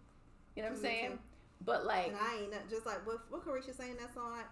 You 0.57 0.63
know 0.63 0.71
what 0.71 0.77
I'm 0.79 0.83
Me 0.83 0.89
saying? 0.89 1.11
too. 1.13 1.19
But 1.65 1.85
like 1.87 2.09
And 2.09 2.17
I 2.17 2.35
ain't 2.43 2.51
not, 2.51 2.69
just 2.69 2.85
like 2.87 3.07
what 3.07 3.21
what 3.31 3.45
Caresha 3.45 3.75
saying 3.77 3.93
in 3.93 3.97
that 3.99 4.13
song. 4.15 4.33
Like, 4.33 4.47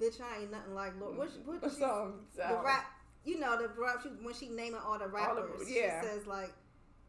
Bitch, 0.00 0.20
I 0.20 0.42
ain't 0.42 0.50
nothing 0.50 0.74
like 0.74 0.92
Lord. 1.00 1.16
What, 1.16 1.30
what, 1.46 1.62
what 1.62 1.72
song? 1.72 2.20
The 2.36 2.60
rap, 2.62 2.84
you 3.26 3.38
know, 3.38 3.58
the 3.60 3.68
rap. 3.76 4.00
She, 4.02 4.08
when 4.24 4.34
she 4.34 4.48
naming 4.48 4.80
all 4.86 4.98
the 4.98 5.08
rappers, 5.08 5.68
yeah. 5.68 6.00
she 6.00 6.06
says 6.06 6.26
like 6.26 6.52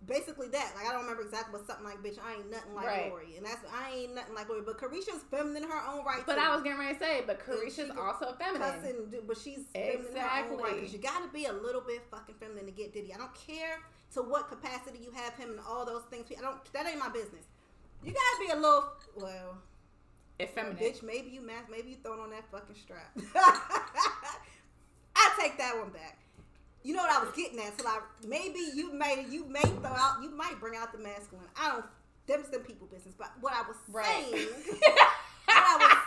basically 0.05 0.47
that. 0.49 0.73
Like 0.75 0.87
I 0.87 0.91
don't 0.91 1.01
remember 1.01 1.23
exactly, 1.23 1.57
but 1.57 1.67
something 1.67 1.85
like, 1.85 2.03
"Bitch, 2.03 2.17
I 2.23 2.35
ain't 2.35 2.51
nothing 2.51 2.73
like 2.73 2.87
Right. 2.87 3.09
Lori," 3.09 3.37
and 3.37 3.45
that's 3.45 3.63
I 3.73 3.95
ain't 3.95 4.15
nothing 4.15 4.35
like 4.35 4.49
Lori. 4.49 4.61
But 4.65 4.77
Caresha's 4.77 5.23
feminine 5.31 5.63
in 5.63 5.69
her 5.69 5.81
own 5.87 6.03
right. 6.05 6.23
But 6.25 6.35
too. 6.35 6.41
I 6.41 6.53
was 6.53 6.63
getting 6.63 6.79
ready 6.79 6.95
to 6.95 6.99
say, 6.99 7.23
but 7.25 7.39
Caresha's 7.39 7.91
also 7.97 8.35
feminine. 8.37 8.61
cussing, 8.61 8.95
but 9.25 9.37
she's 9.37 9.65
feminine 9.73 10.05
in 10.11 10.17
her 10.17 10.51
own 10.51 10.57
right. 10.57 10.73
Exactly. 10.73 10.73
Because 10.75 10.93
you 10.93 10.99
got 10.99 11.21
to 11.23 11.29
be 11.29 11.45
a 11.45 11.53
little 11.53 11.81
bit 11.81 12.01
fucking 12.11 12.35
feminine 12.39 12.65
to 12.65 12.71
get 12.71 12.93
Diddy. 12.93 13.13
I 13.13 13.17
don't 13.17 13.33
care 13.35 13.79
to 14.13 14.21
what 14.21 14.49
capacity 14.49 14.99
you 15.03 15.11
have 15.11 15.33
him 15.35 15.51
and 15.51 15.59
all 15.67 15.85
those 15.85 16.03
things. 16.09 16.25
I 16.37 16.41
don't. 16.41 16.57
That 16.73 16.87
ain't 16.87 16.99
my 16.99 17.09
business. 17.09 17.45
You 18.03 18.13
gotta 18.13 18.45
be 18.45 18.51
a 18.51 18.55
little 18.55 18.89
well. 19.15 19.57
Effeminate. 20.39 20.79
Bitch, 20.79 21.01
maybe 21.01 21.29
you 21.31 21.41
math, 21.41 21.67
maybe 21.69 21.89
you 21.89 21.95
throwing 22.03 22.19
on 22.19 22.29
that 22.29 22.45
fucking 22.51 22.75
strap. 22.75 23.11
I 25.17 25.31
take 25.39 25.57
that 25.57 25.75
one 25.77 25.89
back. 25.89 26.17
You 26.83 26.93
know 26.93 27.01
what 27.01 27.11
I 27.11 27.19
was 27.23 27.35
getting 27.35 27.59
at? 27.59 27.77
So 27.79 27.83
like, 27.85 28.01
maybe 28.25 28.59
you 28.73 28.93
may 28.93 29.25
you 29.29 29.45
may 29.45 29.61
throw 29.61 29.91
out, 29.91 30.21
you 30.21 30.29
might 30.29 30.59
bring 30.59 30.75
out 30.77 30.91
the 30.93 30.99
masculine. 30.99 31.47
I 31.59 31.69
don't. 31.69 31.85
Them's 32.27 32.49
them 32.49 32.61
people 32.61 32.87
business. 32.87 33.15
But 33.17 33.31
what 33.41 33.53
I 33.53 33.61
was 33.67 33.77
Right. 33.89 34.05
saying, 34.31 34.47
what 34.75 35.63
I 35.63 35.77
was, 35.79 35.97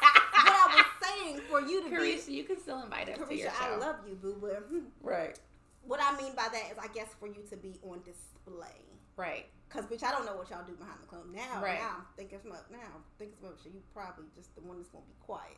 what 0.44 0.54
I 0.54 0.76
was 0.76 0.86
saying 1.02 1.40
for 1.48 1.60
you 1.60 1.82
to 1.88 1.88
Caresha, 1.94 2.28
you 2.28 2.44
can 2.44 2.60
still 2.60 2.82
invite 2.82 3.08
us 3.08 3.18
be, 3.28 3.36
to 3.36 3.42
your 3.42 3.50
show. 3.50 3.56
I 3.58 3.76
love 3.76 3.96
you, 4.06 4.14
boo. 4.14 4.32
Hmm, 4.34 4.78
right. 5.02 5.38
what 5.86 5.98
I 6.02 6.16
mean 6.20 6.34
by 6.36 6.48
that 6.52 6.72
is, 6.72 6.78
I 6.80 6.88
guess 6.94 7.08
for 7.18 7.26
you 7.26 7.42
to 7.50 7.56
be 7.56 7.78
on 7.82 8.00
display. 8.04 8.76
Right. 9.16 9.46
Cause 9.70 9.84
bitch, 9.84 10.02
I 10.02 10.10
don't 10.12 10.26
know 10.26 10.34
what 10.36 10.50
y'all 10.50 10.64
do 10.66 10.72
behind 10.74 10.98
the 11.02 11.06
club 11.06 11.22
now. 11.32 11.62
Right. 11.62 11.78
Now 11.78 11.96
I'm 11.98 12.06
thinking 12.16 12.38
some 12.42 12.52
up. 12.52 12.66
Now 12.72 12.78
I'm 12.84 13.04
thinking 13.18 13.36
some 13.40 13.50
up 13.50 13.58
shit. 13.62 13.72
You 13.72 13.80
probably 13.94 14.24
just 14.36 14.54
the 14.56 14.62
one 14.62 14.78
that's 14.78 14.88
gonna 14.88 15.04
be 15.06 15.14
quiet, 15.24 15.56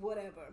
whatever. 0.00 0.52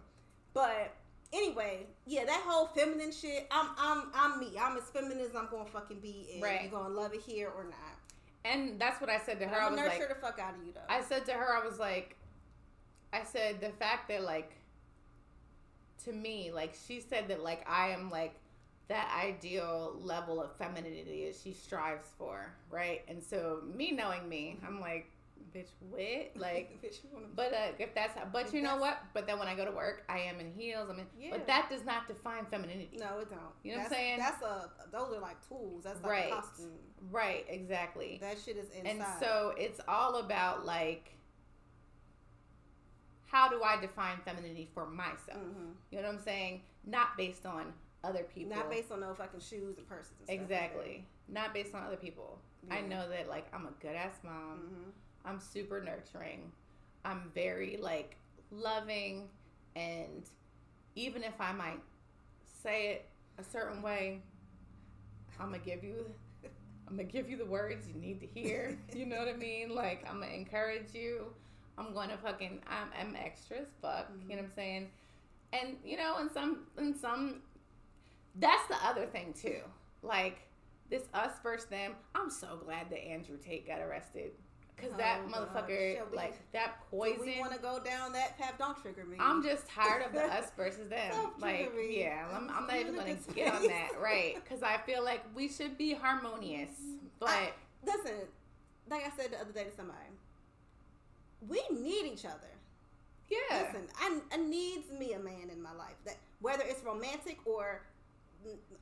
But 0.54 0.94
anyway, 1.36 1.86
yeah, 2.06 2.26
that 2.26 2.42
whole 2.46 2.68
feminine 2.68 3.12
shit. 3.12 3.48
I'm 3.52 3.68
I'm 3.78 4.04
I'm 4.14 4.40
me. 4.40 4.54
I'm 4.60 4.78
as 4.78 4.84
feminine 4.86 5.20
as 5.20 5.36
I'm 5.36 5.48
gonna 5.52 5.66
fucking 5.66 6.00
be, 6.00 6.30
and 6.34 6.44
Right. 6.44 6.62
you're 6.62 6.72
gonna 6.72 6.94
love 6.94 7.14
it 7.14 7.22
here 7.22 7.52
or 7.56 7.66
not. 7.66 7.74
And 8.44 8.80
that's 8.80 9.02
what 9.02 9.10
I 9.10 9.18
said 9.20 9.40
to 9.40 9.48
her. 9.48 9.56
I 9.56 9.66
I'm 9.66 9.72
was 9.74 9.80
gonna 9.82 9.90
nurture 9.90 10.06
like, 10.08 10.16
the 10.16 10.22
fuck 10.22 10.40
out 10.40 10.56
of 10.56 10.66
you 10.66 10.72
though. 10.74 10.82
I 10.88 11.02
said 11.02 11.26
to 11.26 11.34
her, 11.34 11.56
I 11.56 11.66
was 11.66 11.80
like, 11.80 12.16
I 13.12 13.24
said 13.24 13.60
the 13.60 13.70
fact 13.70 14.08
that 14.10 14.24
like, 14.24 14.52
to 16.06 16.14
me, 16.14 16.52
like 16.54 16.76
she 16.88 17.00
said 17.00 17.28
that 17.30 17.44
like 17.44 17.66
I 17.70 17.90
am 17.90 18.10
like 18.12 18.36
that 18.88 19.12
ideal 19.20 19.98
level 20.02 20.40
of 20.40 20.56
femininity 20.58 21.26
that 21.26 21.36
she 21.44 21.54
strives 21.54 22.08
for, 22.20 22.54
right? 22.70 23.02
And 23.08 23.24
so 23.24 23.62
me 23.76 23.92
knowing 23.92 24.30
me, 24.30 24.58
I'm 24.66 24.80
like, 24.80 25.10
bitch, 25.56 25.70
what? 25.90 26.00
Like, 26.36 26.82
Bitch, 26.84 26.98
but 27.36 27.54
uh, 27.54 27.72
if 27.80 27.94
that's 27.96 28.18
but 28.32 28.48
If 28.48 28.54
you 28.54 28.62
know 28.62 28.78
what? 28.78 28.98
But 29.14 29.26
then 29.28 29.40
when 29.40 29.48
I 29.48 29.56
go 29.56 29.66
to 29.66 29.72
work, 29.72 30.04
I 30.10 30.20
am 30.20 30.40
in 30.40 30.52
heels. 30.52 30.90
I 30.90 30.94
mean, 30.94 31.06
Yeah. 31.18 31.30
but 31.32 31.48
that 31.48 31.70
does 31.70 31.86
not 31.86 32.08
define 32.08 32.46
femininity. 32.46 32.98
no, 33.00 33.20
it 33.20 33.30
don't. 33.30 33.40
You 33.64 33.74
know 33.74 33.78
what 33.80 33.86
I'm 33.86 33.92
saying? 33.92 34.20
That's 34.20 34.42
a 34.42 34.70
those 34.92 35.14
are 35.16 35.20
like 35.20 35.46
tools. 35.48 35.84
That's 35.84 36.02
like 36.04 36.12
Right. 36.12 36.32
a 36.32 36.36
costume. 36.36 36.72
Right? 37.12 37.46
Exactly. 37.50 38.18
That 38.22 38.38
shit 38.44 38.58
is 38.58 38.70
inside. 38.72 38.90
And 38.90 39.04
so 39.20 39.54
it's 39.58 39.80
all 39.88 40.16
about 40.16 40.66
like 40.66 41.12
how 43.28 43.50
do 43.50 43.62
I 43.64 43.80
define 43.80 44.18
femininity 44.24 44.70
for 44.74 44.86
myself? 44.86 45.40
Mhm. 45.42 45.74
You 45.92 46.02
know 46.02 46.08
what 46.08 46.16
I'm 46.16 46.20
saying? 46.24 46.62
Not 46.86 47.18
based 47.18 47.46
on 47.46 47.74
other 48.04 48.24
people. 48.24 48.56
not 48.56 48.70
based 48.70 48.92
on 48.92 49.00
no 49.00 49.14
fucking 49.16 49.40
shoes 49.40 49.78
and 49.80 49.88
purses. 49.88 50.12
And 50.12 50.28
stuff 50.28 50.30
like 50.30 50.42
exactly. 50.42 51.08
Not 51.28 51.54
based 51.56 51.74
on 51.74 51.84
other 51.84 51.98
people. 51.98 52.40
I 52.70 52.82
know 52.82 53.10
that 53.10 53.28
like 53.28 53.52
I'm 53.54 53.66
a 53.66 53.72
good 53.82 53.96
ass 53.96 54.20
mom. 54.24 54.60
Mhm. 54.60 54.92
I'm 55.26 55.40
super 55.40 55.82
nurturing. 55.82 56.52
I'm 57.04 57.32
very 57.34 57.78
like 57.82 58.18
loving 58.52 59.28
and 59.76 60.24
even 60.96 61.24
if 61.24 61.40
I 61.40 61.52
might 61.52 61.82
say 62.64 62.88
it 62.92 63.10
a 63.38 63.44
certain 63.44 63.82
way, 63.82 64.22
I'm 65.40 65.48
gonna 65.48 65.60
give 65.60 65.84
you 65.84 66.06
I'm 66.88 66.96
gonna 66.96 67.04
give 67.04 67.30
you 67.30 67.38
the 67.38 67.46
words 67.46 67.88
you 67.88 68.00
need 68.00 68.20
to 68.22 68.28
hear. 68.28 68.78
You 68.94 69.06
know 69.06 69.18
what 69.18 69.28
I 69.28 69.34
mean? 69.34 69.74
Like 69.74 70.06
I'm 70.10 70.20
gonna 70.20 70.34
encourage 70.34 70.94
you. 70.94 71.26
I'm 71.78 71.94
gonna 71.94 72.18
fucking 72.18 72.62
I'm, 72.68 72.88
I'm 73.00 73.16
extra 73.16 73.58
fuck. 73.82 74.10
You 74.30 74.36
know 74.36 74.42
what 74.42 74.46
I'm 74.46 74.52
saying? 74.56 74.88
And 75.54 75.78
you 75.84 75.98
know, 75.98 76.18
in 76.20 76.32
some 76.32 76.68
in 76.78 76.98
some 76.98 77.42
that's 78.40 78.68
the 78.68 78.78
other 78.86 79.06
thing 79.06 79.34
too. 79.34 79.60
Like 80.02 80.42
this 80.90 81.04
us 81.14 81.32
versus 81.42 81.66
them. 81.66 81.94
I'm 82.14 82.30
so 82.30 82.60
glad 82.64 82.90
that 82.90 83.06
Andrew 83.06 83.38
Tate 83.38 83.68
got 83.68 83.80
arrested. 83.80 84.32
Cause 84.78 84.90
oh, 84.94 84.98
that 84.98 85.22
Oh, 85.26 85.30
motherfucker, 85.32 85.96
gosh. 85.98 86.06
We- 86.12 86.18
like 86.18 86.52
that 86.52 86.78
Do 86.92 86.98
poison. 86.98 87.26
we 87.26 87.40
want 87.40 87.54
to 87.54 87.60
go 87.60 87.80
down 87.80 88.12
that 88.14 88.38
path? 88.38 88.56
Don't 88.60 88.80
trigger 88.82 89.06
me. 89.06 89.18
I'm 89.20 89.42
just 89.42 89.68
tired 89.70 90.06
of 90.06 90.12
the 90.12 90.24
us 90.34 90.52
versus 90.58 90.90
them. 90.90 91.12
Don't 91.14 91.40
like, 91.40 91.74
me. 91.76 92.02
yeah, 92.02 92.26
I'm, 92.34 92.50
I'm 92.50 92.68
not 92.68 92.74
I'm 92.76 92.80
even 92.82 92.96
gonna 92.96 93.16
get 93.34 93.54
on 93.54 93.64
that, 93.68 93.90
right? 94.02 94.36
Because 94.36 94.64
I 94.64 94.78
feel 94.78 95.04
like 95.04 95.22
we 95.34 95.48
should 95.48 95.78
be 95.78 95.94
harmonious, 95.94 96.74
but 97.20 97.30
I- 97.30 97.54
listen, 97.86 98.16
like 98.90 99.04
I 99.06 99.16
said 99.16 99.32
the 99.32 99.40
other 99.40 99.54
day 99.54 99.64
to 99.64 99.72
somebody, 99.76 100.00
we 101.48 101.62
need 101.72 102.06
each 102.12 102.26
other. 102.26 102.52
yeah, 103.30 103.62
Listen, 103.68 103.88
I, 104.00 104.20
I 104.34 104.38
needs 104.38 104.92
me 104.92 105.14
a 105.14 105.20
man 105.20 105.50
in 105.52 105.62
my 105.62 105.74
life 105.74 105.96
that 106.06 106.18
whether 106.42 106.64
it's 106.66 106.84
romantic 106.84 107.38
or 107.46 107.82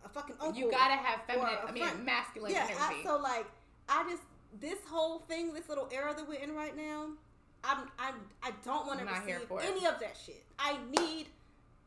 a 0.05 0.09
fucking 0.09 0.35
uncle. 0.41 0.59
you 0.59 0.69
gotta 0.71 0.95
have 0.95 1.21
feminine. 1.27 1.55
I 1.67 1.71
mean, 1.71 1.85
masculine 2.03 2.51
yeah. 2.51 2.67
I, 2.79 2.87
energy. 2.87 3.03
so 3.05 3.17
like, 3.17 3.45
I 3.87 4.03
just 4.09 4.23
this 4.59 4.79
whole 4.89 5.19
thing, 5.19 5.53
this 5.53 5.67
little 5.69 5.89
era 5.91 6.13
that 6.15 6.27
we're 6.27 6.39
in 6.39 6.53
right 6.55 6.75
now, 6.75 7.07
I'm 7.63 7.89
I 7.97 8.11
I 8.41 8.51
don't 8.63 8.85
want 8.87 8.99
to 8.99 9.05
receive 9.05 9.47
for 9.47 9.59
it. 9.61 9.65
any 9.69 9.85
of 9.85 9.99
that 9.99 10.15
shit. 10.25 10.43
I 10.59 10.77
need 10.97 11.27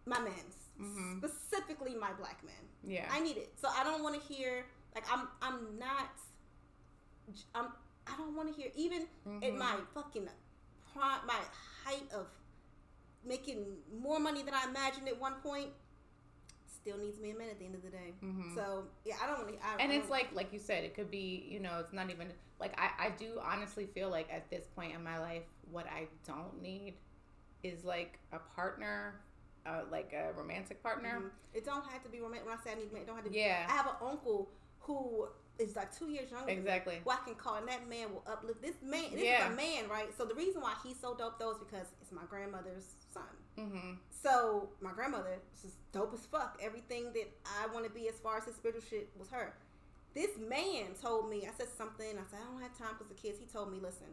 my 0.06 0.18
men's, 0.20 0.56
Mhm. 0.80 1.18
specifically 1.18 1.94
my 1.94 2.12
black 2.14 2.42
men. 2.44 2.54
yeah, 2.82 3.08
I 3.10 3.20
need 3.20 3.36
it. 3.36 3.52
So 3.60 3.68
I 3.68 3.82
don't 3.84 4.02
want 4.02 4.14
to 4.20 4.32
hear 4.32 4.64
like 4.94 5.04
I'm 5.12 5.28
I'm 5.42 5.78
not 5.78 6.10
I'm 7.54 7.66
I 8.06 8.16
don't 8.16 8.36
want 8.36 8.54
to 8.54 8.60
hear 8.60 8.70
even 8.76 9.02
at 9.02 9.42
Mhm. 9.52 9.58
my 9.58 9.76
fucking 9.94 10.28
prime 10.92 11.26
my 11.26 11.40
height 11.84 12.10
of 12.12 12.28
making 13.24 13.82
more 13.92 14.20
money 14.20 14.42
than 14.44 14.54
I 14.54 14.64
imagined 14.64 15.08
at 15.08 15.18
one 15.20 15.34
point 15.40 15.70
still 16.86 16.98
needs 16.98 17.18
me 17.18 17.30
a 17.32 17.34
man 17.36 17.48
at 17.50 17.58
the 17.58 17.64
end 17.64 17.74
of 17.74 17.82
the 17.82 17.90
day. 17.90 18.14
Mhm. 18.22 18.54
So 18.54 18.84
yeah, 19.04 19.16
I 19.22 19.26
don't 19.26 19.38
want 19.38 19.48
to. 19.60 19.82
and 19.82 19.92
it's 19.92 20.08
like 20.08 20.28
like 20.34 20.52
you 20.52 20.58
said 20.58 20.84
it 20.84 20.94
could 20.94 21.10
be 21.10 21.44
you 21.48 21.58
know 21.58 21.78
it's 21.80 21.92
not 21.92 22.10
even 22.10 22.28
like 22.60 22.78
I, 22.78 23.06
I 23.06 23.10
do 23.10 23.40
honestly 23.42 23.86
feel 23.86 24.08
like 24.08 24.28
at 24.32 24.48
this 24.50 24.66
point 24.76 24.94
in 24.94 25.02
my 25.02 25.18
life 25.18 25.42
what 25.70 25.86
i 25.86 26.06
don't 26.26 26.62
need 26.62 26.94
is 27.62 27.84
like 27.84 28.18
a 28.32 28.38
partner 28.54 29.20
uh, 29.66 29.80
like 29.90 30.12
a 30.14 30.32
romantic 30.38 30.80
partner 30.82 31.20
Mhm. 31.24 31.30
it 31.58 31.64
don't 31.64 31.84
have 31.86 32.02
to 32.04 32.08
be 32.08 32.20
romantic. 32.20 32.46
When 32.48 32.56
I 32.56 32.62
say 32.62 32.70
I 32.72 32.74
need 32.76 32.92
man, 32.92 33.02
it 33.02 33.06
don't 33.08 33.16
have 33.16 33.24
to. 33.24 33.30
be 33.30 33.38
yeah 33.38 33.66
I 33.68 33.72
have 33.72 33.86
an 33.86 33.96
uncle 34.00 34.48
who 34.80 35.26
is 35.58 35.74
like 35.74 35.90
two 35.98 36.08
years 36.10 36.30
younger. 36.30 36.46
than 36.46 36.54
me, 36.56 36.60
exactly 36.60 37.00
Who 37.02 37.10
I 37.10 37.16
can 37.24 37.34
call, 37.34 37.56
and 37.56 37.66
that 37.68 37.88
man 37.88 38.12
will 38.12 38.22
uplift 38.30 38.62
this 38.62 38.76
man. 38.82 39.10
This 39.12 39.22
Yeah. 39.24 39.46
is 39.48 39.52
a 39.54 39.56
man, 39.56 39.88
right? 39.88 40.14
So 40.16 40.24
the 40.24 40.34
reason 40.34 40.60
why 40.62 40.74
he's 40.84 41.00
so 41.00 41.14
dope 41.16 41.38
though 41.40 41.50
is 41.50 41.58
because 41.58 41.88
it's 42.00 42.12
my 42.12 42.22
grandmother's 42.30 42.94
son. 43.12 43.24
Mm-hmm. 43.58 43.92
So 44.10 44.70
my 44.80 44.92
grandmother 44.92 45.38
was 45.52 45.62
just 45.62 45.76
dope 45.92 46.12
as 46.14 46.26
fuck. 46.26 46.58
Everything 46.62 47.12
that 47.14 47.28
I 47.44 47.72
want 47.72 47.84
to 47.84 47.90
be 47.90 48.08
as 48.08 48.18
far 48.18 48.38
as 48.38 48.44
his 48.44 48.56
spiritual 48.56 48.82
shit 48.88 49.08
was 49.18 49.28
her. 49.30 49.54
This 50.14 50.30
man 50.38 50.94
told 51.00 51.28
me, 51.28 51.46
I 51.46 51.50
said 51.56 51.68
something. 51.76 52.06
I 52.18 52.24
said 52.30 52.40
I 52.42 52.50
don't 52.52 52.62
have 52.62 52.76
time 52.76 52.94
because 52.98 53.08
the 53.08 53.14
kids. 53.14 53.38
He 53.38 53.46
told 53.46 53.70
me, 53.70 53.78
listen, 53.80 54.06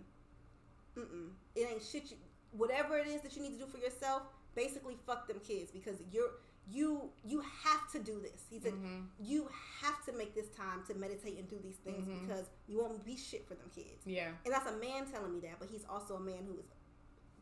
mm-mm, 0.98 1.30
it 1.56 1.68
ain't 1.72 1.82
shit. 1.84 2.12
You, 2.12 2.18
whatever 2.52 2.98
it 2.98 3.08
is 3.08 3.22
that 3.22 3.36
you 3.36 3.42
need 3.42 3.54
to 3.58 3.66
do 3.66 3.66
for 3.66 3.78
yourself, 3.78 4.24
basically 4.56 4.96
fuck 5.08 5.28
them 5.28 5.40
kids 5.46 5.72
because 5.72 5.98
you're 6.12 6.32
you 6.72 7.10
you 7.26 7.42
have 7.42 7.92
to 7.92 8.00
do 8.00 8.20
this. 8.22 8.44
He 8.50 8.60
said 8.60 8.74
Mhm. 8.74 9.08
you 9.20 9.50
have 9.82 10.04
to 10.06 10.14
make 10.14 10.34
this 10.34 10.48
time 10.50 10.84
to 10.88 10.94
meditate 10.94 11.38
and 11.38 11.50
do 11.50 11.60
these 11.60 11.76
things 11.78 12.08
Mhm. 12.08 12.28
because 12.28 12.46
you 12.68 12.78
won't 12.80 13.04
be 13.04 13.18
shit 13.18 13.46
for 13.48 13.56
them 13.56 13.70
kids. 13.76 14.06
yeah 14.06 14.32
And 14.46 14.54
that's 14.54 14.68
a 14.70 14.78
man 14.78 15.06
telling 15.12 15.34
me 15.34 15.40
that, 15.42 15.60
but 15.60 15.70
he's 15.70 15.84
also 15.90 16.16
a 16.16 16.20
man 16.22 16.46
who 16.46 16.58
is 16.58 16.66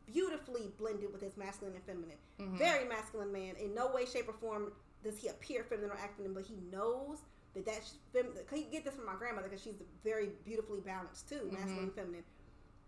beautifully 0.06 0.72
blended 0.78 1.12
with 1.12 1.22
his 1.22 1.38
masculine 1.38 1.76
and 1.76 1.84
feminine. 1.84 2.18
Mhm. 2.40 2.58
Very 2.58 2.88
masculine 2.88 3.32
man. 3.32 3.56
In 3.56 3.74
no 3.74 3.88
way, 3.92 4.06
shape, 4.06 4.28
or 4.28 4.34
form 4.34 4.74
does 5.04 5.18
he 5.18 5.28
appear 5.30 5.64
feminine 5.64 5.92
or 5.92 5.96
act 5.98 6.16
feminine, 6.18 6.34
but 6.34 6.44
he 6.46 6.56
knows 6.72 7.20
that 7.54 7.66
that's 7.66 7.96
feminine. 8.14 8.44
He 8.54 8.64
get 8.64 8.84
this 8.86 8.96
from 8.96 9.06
my 9.06 9.16
grandmother 9.16 9.48
because 9.50 9.64
she's 9.64 9.82
very 10.04 10.30
beautifully 10.46 10.80
balanced 10.82 11.28
too, 11.30 11.50
masculine 11.52 11.78
Mhm. 11.78 11.84
and 11.84 11.94
feminine. 11.94 12.24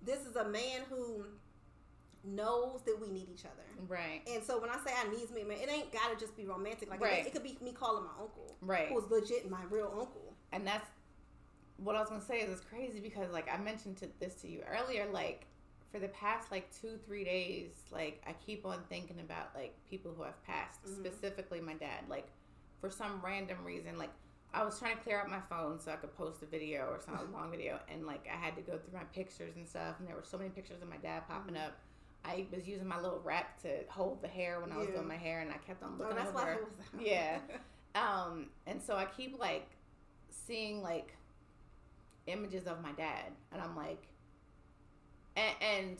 This 0.01 0.25
is 0.25 0.35
a 0.35 0.47
man 0.47 0.81
who 0.89 1.25
knows 2.25 2.81
that 2.85 2.97
we 3.01 3.09
need 3.09 3.27
each 3.29 3.45
other. 3.45 3.63
right 3.89 4.21
And 4.27 4.41
so 4.43 4.57
when 4.59 4.69
I 4.69 4.77
say 4.85 4.93
I 4.95 5.09
needs 5.09 5.31
me, 5.31 5.43
man, 5.43 5.57
it 5.57 5.69
ain't 5.69 5.91
gotta 5.91 6.15
just 6.15 6.37
be 6.37 6.45
romantic. 6.45 6.89
Like 6.89 7.01
Right. 7.01 7.19
it, 7.25 7.27
it 7.27 7.33
could 7.33 7.43
be 7.43 7.57
me 7.61 7.73
calling 7.73 8.03
my 8.05 8.11
uncle, 8.17 8.55
right 8.61 8.87
who's 8.87 9.09
legit 9.11 9.49
my 9.49 9.63
real 9.65 9.87
uncle. 9.97 10.33
and 10.53 10.65
that's 10.65 10.87
what 11.77 11.95
I 11.95 11.99
was 11.99 12.09
gonna 12.09 12.21
say 12.21 12.39
is 12.41 12.49
it's 12.51 12.61
crazy 12.61 12.99
because 13.01 13.29
like 13.31 13.51
I 13.51 13.57
mentioned 13.57 13.97
to 13.97 14.07
this 14.19 14.35
to 14.41 14.47
you 14.47 14.61
earlier, 14.61 15.09
like 15.11 15.47
for 15.93 15.99
the 15.99 16.07
past 16.07 16.51
like 16.51 16.67
two 16.81 16.97
three 17.05 17.23
days, 17.23 17.69
like 17.91 18.19
I 18.25 18.33
keep 18.33 18.65
on 18.65 18.79
thinking 18.89 19.19
about 19.19 19.53
like 19.53 19.75
people 19.87 20.11
who 20.17 20.23
have 20.23 20.43
passed, 20.43 20.83
Mhm. 20.85 20.95
specifically 20.95 21.61
my 21.61 21.75
dad. 21.75 22.09
Like 22.09 22.27
for 22.81 22.89
some 22.89 23.21
random 23.23 23.63
reason, 23.63 23.99
like 23.99 24.09
I 24.55 24.63
was 24.63 24.79
trying 24.79 24.97
to 24.97 25.03
clear 25.03 25.19
out 25.21 25.29
my 25.29 25.39
phone 25.41 25.79
so 25.79 25.91
I 25.91 25.95
could 25.97 26.15
post 26.17 26.41
a 26.41 26.47
video 26.47 26.87
or 26.87 26.99
some 26.99 27.31
long 27.31 27.51
video, 27.51 27.79
and 27.87 28.07
like 28.07 28.27
I 28.27 28.35
had 28.35 28.55
to 28.55 28.61
go 28.63 28.77
through 28.79 28.93
my 28.97 29.03
pictures 29.05 29.55
and 29.55 29.67
stuff, 29.67 29.99
and 29.99 30.07
there 30.07 30.15
were 30.15 30.23
so 30.23 30.37
many 30.39 30.49
pictures 30.49 30.81
of 30.81 30.89
my 30.89 30.97
dad 30.97 31.27
popping 31.27 31.53
Mhm. 31.55 31.67
up. 31.67 31.73
I 32.25 32.47
was 32.51 32.67
using 32.67 32.87
my 32.87 32.99
little 32.99 33.19
wrap 33.19 33.61
to 33.61 33.83
hold 33.89 34.21
the 34.21 34.27
hair 34.27 34.61
when 34.61 34.71
I 34.71 34.77
was 34.77 34.87
Yeah. 34.87 34.95
doing 34.95 35.07
my 35.07 35.17
hair, 35.17 35.41
and 35.41 35.51
I 35.51 35.57
kept 35.59 35.83
on 35.83 35.93
Oh, 35.95 36.03
looking 36.03 36.15
that's 36.15 36.29
over. 36.29 36.65
why 36.65 36.99
Yeah. 36.99 37.39
Um, 37.93 38.49
and 38.65 38.81
so 38.81 38.95
I 38.95 39.05
keep 39.05 39.37
like 39.37 39.69
seeing 40.31 40.81
like 40.81 41.15
images 42.25 42.65
of 42.65 42.81
my 42.81 42.93
dad, 42.93 43.31
and 43.51 43.61
I'm 43.61 43.75
like, 43.75 44.07
and, 45.35 45.55
and 45.61 45.97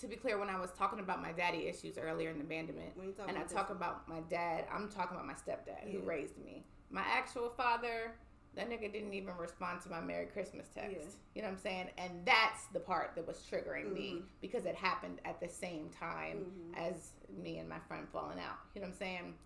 to 0.00 0.06
be 0.08 0.16
clear, 0.16 0.38
when 0.38 0.48
I 0.48 0.58
was 0.58 0.70
talking 0.72 0.98
about 1.00 1.20
my 1.22 1.32
daddy 1.32 1.66
issues 1.68 1.98
earlier 1.98 2.30
in 2.30 2.38
the 2.38 2.44
abandonment, 2.44 2.92
and 3.28 3.36
I 3.38 3.42
talk 3.42 3.70
about 3.70 4.08
my 4.08 4.20
dad, 4.30 4.64
I'm 4.72 4.88
talking 4.88 5.16
about 5.16 5.26
my 5.26 5.34
stepdad 5.34 5.90
who 5.92 6.00
raised 6.00 6.38
me. 6.38 6.64
My 6.90 7.02
actual 7.02 7.50
father, 7.50 8.12
that 8.54 8.68
nigga 8.68 8.92
didn't 8.92 9.14
even 9.14 9.34
respond 9.36 9.80
to 9.82 9.88
my 9.90 10.00
Merry 10.00 10.26
Christmas 10.26 10.66
text. 10.74 10.96
Yeah. 10.98 11.06
You 11.34 11.42
know 11.42 11.48
what 11.48 11.54
I'm 11.54 11.60
saying? 11.60 11.86
And 11.98 12.12
that's 12.24 12.66
the 12.72 12.80
part 12.80 13.12
that 13.14 13.26
was 13.26 13.38
triggering 13.50 13.92
me 13.94 14.16
Mhm. 14.16 14.22
because 14.40 14.66
it 14.66 14.74
happened 14.74 15.20
at 15.24 15.40
the 15.40 15.48
same 15.48 15.88
time 15.90 16.72
Mhm. 16.74 16.76
as 16.78 17.12
me 17.30 17.58
and 17.58 17.68
my 17.68 17.78
friend 17.80 18.06
falling 18.10 18.38
out. 18.40 18.56
You 18.74 18.80
know 18.82 18.88
what 18.88 18.92
I'm 18.94 18.98
saying? 18.98 19.38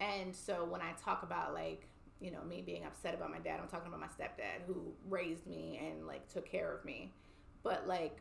And 0.00 0.34
so 0.34 0.64
when 0.64 0.80
I 0.80 0.92
talk 0.94 1.22
about 1.22 1.54
like, 1.54 1.86
you 2.20 2.32
know, 2.32 2.42
me 2.42 2.62
being 2.62 2.84
upset 2.84 3.14
about 3.14 3.30
my 3.30 3.38
dad, 3.38 3.60
I'm 3.60 3.68
talking 3.68 3.88
about 3.88 4.00
my 4.00 4.08
stepdad 4.08 4.62
who 4.66 4.92
raised 5.08 5.46
me 5.46 5.78
and 5.78 6.06
like 6.06 6.26
took 6.28 6.46
care 6.46 6.72
of 6.72 6.84
me. 6.84 7.12
But 7.62 7.86
like 7.86 8.20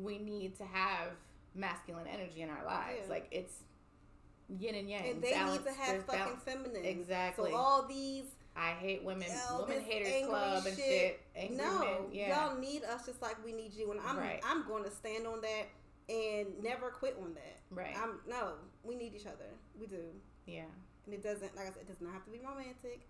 we 0.00 0.18
need 0.18 0.56
to 0.58 0.64
have 0.64 1.12
masculine 1.54 2.06
energy 2.06 2.42
in 2.42 2.50
our 2.50 2.64
lives. 2.64 3.00
Yeah. 3.04 3.10
Like 3.10 3.28
it's 3.30 3.54
yin 4.48 4.74
and 4.74 4.88
yang. 4.88 5.08
and 5.08 5.22
they 5.22 5.32
balance, 5.32 5.64
need 5.64 5.72
to 5.72 5.78
have 5.80 6.04
fucking 6.04 6.20
balance. 6.20 6.42
feminine. 6.44 6.84
Exactly. 6.84 7.50
So 7.50 7.56
all 7.56 7.86
these 7.86 8.24
I 8.56 8.70
hate 8.72 9.04
women, 9.04 9.28
women 9.60 9.82
haters 9.82 10.26
club 10.26 10.66
and 10.66 10.76
shit. 10.76 10.84
shit. 10.84 11.20
Angry 11.36 11.56
no, 11.56 11.78
men. 11.80 11.96
Yeah. 12.12 12.48
y'all 12.48 12.58
need 12.58 12.82
us 12.84 13.06
just 13.06 13.22
like 13.22 13.36
we 13.44 13.52
need 13.52 13.72
you, 13.74 13.92
and 13.92 14.00
I'm 14.00 14.16
Right. 14.16 14.40
I'm 14.44 14.66
going 14.66 14.82
to 14.84 14.90
stand 14.90 15.26
on 15.26 15.40
that 15.42 15.66
and 16.12 16.48
never 16.62 16.90
quit 16.90 17.16
on 17.22 17.34
that. 17.34 17.60
Right. 17.70 17.94
I'm 17.96 18.20
no, 18.28 18.54
we 18.82 18.96
need 18.96 19.14
each 19.14 19.26
other. 19.26 19.50
We 19.78 19.86
do, 19.86 20.02
yeah. 20.46 20.64
and 21.06 21.14
it 21.14 21.22
doesn't 21.22 21.54
like 21.54 21.66
I 21.66 21.70
said, 21.70 21.82
it 21.82 21.88
does 21.88 22.00
not 22.00 22.12
have 22.12 22.24
to 22.24 22.30
be 22.30 22.38
romantic, 22.38 23.02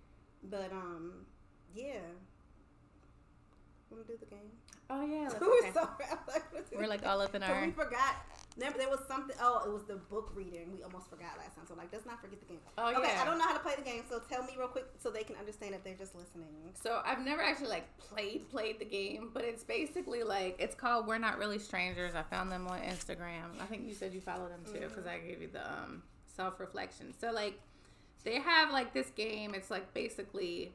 but 0.51 0.70
um, 0.72 1.26
yeah. 1.74 2.01
Want 3.91 4.07
to 4.07 4.12
do 4.12 4.18
the 4.18 4.26
game? 4.26 4.51
Oh 4.91 5.05
yeah. 5.05 5.28
Let's, 5.28 5.41
We're 5.41 5.59
okay. 5.59 5.70
so 5.74 5.80
like, 6.28 6.45
We're 6.74 6.86
like 6.86 7.07
all 7.07 7.20
up 7.20 7.34
in 7.34 7.43
our. 7.43 7.64
we 7.64 7.72
forgot. 7.72 8.16
Never, 8.57 8.76
there 8.76 8.89
was 8.89 9.01
something. 9.07 9.36
Oh, 9.41 9.62
it 9.64 9.72
was 9.72 9.84
the 9.84 9.97
book 9.97 10.32
reading. 10.34 10.72
We 10.72 10.82
almost 10.82 11.09
forgot 11.09 11.39
last 11.39 11.55
time. 11.55 11.64
So 11.68 11.74
like, 11.74 11.89
let's 11.93 12.07
not 12.07 12.20
forget 12.20 12.41
the 12.41 12.47
game. 12.47 12.59
Oh 12.76 12.91
okay, 12.91 13.12
yeah. 13.14 13.22
I 13.22 13.24
don't 13.24 13.39
know 13.39 13.45
how 13.45 13.53
to 13.53 13.61
play 13.61 13.74
the 13.76 13.82
game, 13.82 14.03
so 14.09 14.20
tell 14.28 14.43
me 14.43 14.55
real 14.59 14.68
quick 14.68 14.86
so 14.99 15.11
they 15.11 15.22
can 15.22 15.36
understand 15.36 15.74
if 15.74 15.84
they're 15.84 15.95
just 15.95 16.16
listening. 16.16 16.49
So 16.74 17.01
I've 17.05 17.24
never 17.24 17.43
actually 17.43 17.68
like 17.68 17.97
played 17.99 18.49
played 18.51 18.80
the 18.80 18.84
game, 18.84 19.30
but 19.32 19.45
it's 19.45 19.62
basically 19.62 20.22
like 20.22 20.57
it's 20.59 20.74
called 20.74 21.07
We're 21.07 21.18
Not 21.18 21.39
Really 21.39 21.59
Strangers. 21.59 22.14
I 22.14 22.22
found 22.22 22.51
them 22.51 22.66
on 22.66 22.80
Instagram. 22.80 23.61
I 23.61 23.66
think 23.66 23.86
you 23.86 23.95
said 23.95 24.12
you 24.12 24.20
follow 24.20 24.49
them 24.49 24.61
too 24.64 24.89
because 24.89 25.07
I 25.07 25.18
gave 25.18 25.41
you 25.41 25.51
the 25.53 25.70
um, 25.70 26.03
self 26.34 26.59
reflection. 26.59 27.14
So 27.20 27.30
like 27.30 27.61
they 28.24 28.41
have 28.41 28.72
like 28.72 28.93
this 28.93 29.11
game. 29.11 29.55
It's 29.55 29.70
like 29.70 29.95
basically 29.95 30.72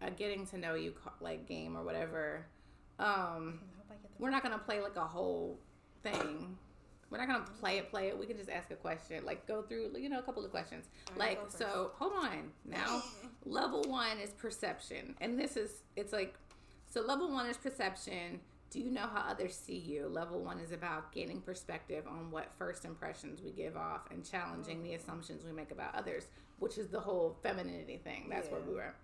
a 0.00 0.10
getting 0.10 0.46
to 0.46 0.58
know 0.58 0.74
you 0.74 0.94
like 1.20 1.46
game 1.46 1.76
or 1.76 1.82
whatever. 1.82 2.46
Um, 2.98 3.06
I 3.06 3.76
hope 3.76 3.86
I 3.90 3.94
get 3.94 4.16
the 4.16 4.22
we're 4.22 4.30
not 4.30 4.42
gonna 4.42 4.58
play 4.58 4.80
like 4.80 4.96
a 4.96 5.00
whole 5.00 5.58
thing. 6.02 6.56
We're 7.10 7.18
not 7.18 7.28
gonna 7.28 7.44
play 7.60 7.78
it, 7.78 7.90
play 7.90 8.08
it. 8.08 8.18
We 8.18 8.26
can 8.26 8.36
just 8.36 8.50
ask 8.50 8.70
a 8.70 8.76
question, 8.76 9.24
like 9.24 9.46
go 9.46 9.62
through, 9.62 9.90
you 9.98 10.08
know, 10.08 10.18
a 10.18 10.22
couple 10.22 10.44
of 10.44 10.50
questions. 10.50 10.86
Right, 11.16 11.38
like, 11.38 11.50
so 11.50 11.92
hold 11.94 12.14
on 12.14 12.50
now. 12.64 13.02
level 13.44 13.82
one 13.82 14.18
is 14.18 14.30
perception, 14.30 15.14
and 15.20 15.38
this 15.38 15.56
is 15.56 15.82
it's 15.96 16.12
like 16.12 16.34
so. 16.88 17.02
Level 17.02 17.30
one 17.30 17.46
is 17.46 17.56
perception. 17.56 18.40
Do 18.70 18.80
you 18.80 18.90
know 18.90 19.06
how 19.12 19.20
others 19.28 19.54
see 19.54 19.76
you? 19.76 20.08
Level 20.08 20.40
one 20.40 20.58
is 20.58 20.72
about 20.72 21.12
gaining 21.12 21.42
perspective 21.42 22.04
on 22.08 22.30
what 22.30 22.50
first 22.56 22.86
impressions 22.86 23.42
we 23.42 23.50
give 23.50 23.76
off 23.76 24.10
and 24.10 24.24
challenging 24.24 24.82
the 24.82 24.94
assumptions 24.94 25.44
we 25.44 25.52
make 25.52 25.70
about 25.72 25.94
others, 25.94 26.28
which 26.58 26.78
is 26.78 26.88
the 26.88 27.00
whole 27.00 27.36
femininity 27.42 27.98
thing. 28.02 28.28
That's 28.30 28.48
where 28.50 28.62
we 28.66 28.74
were. 28.74 28.94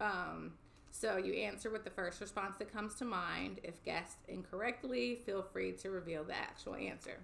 Um, 0.00 0.52
so 0.90 1.16
you 1.16 1.34
answer 1.34 1.70
with 1.70 1.84
the 1.84 1.90
first 1.90 2.20
response 2.20 2.56
that 2.58 2.72
comes 2.72 2.94
to 2.96 3.04
mind. 3.04 3.60
If 3.62 3.84
guessed 3.84 4.18
incorrectly, 4.26 5.16
feel 5.24 5.42
free 5.42 5.72
to 5.72 5.90
reveal 5.90 6.24
the 6.24 6.36
actual 6.36 6.74
answer. 6.74 7.18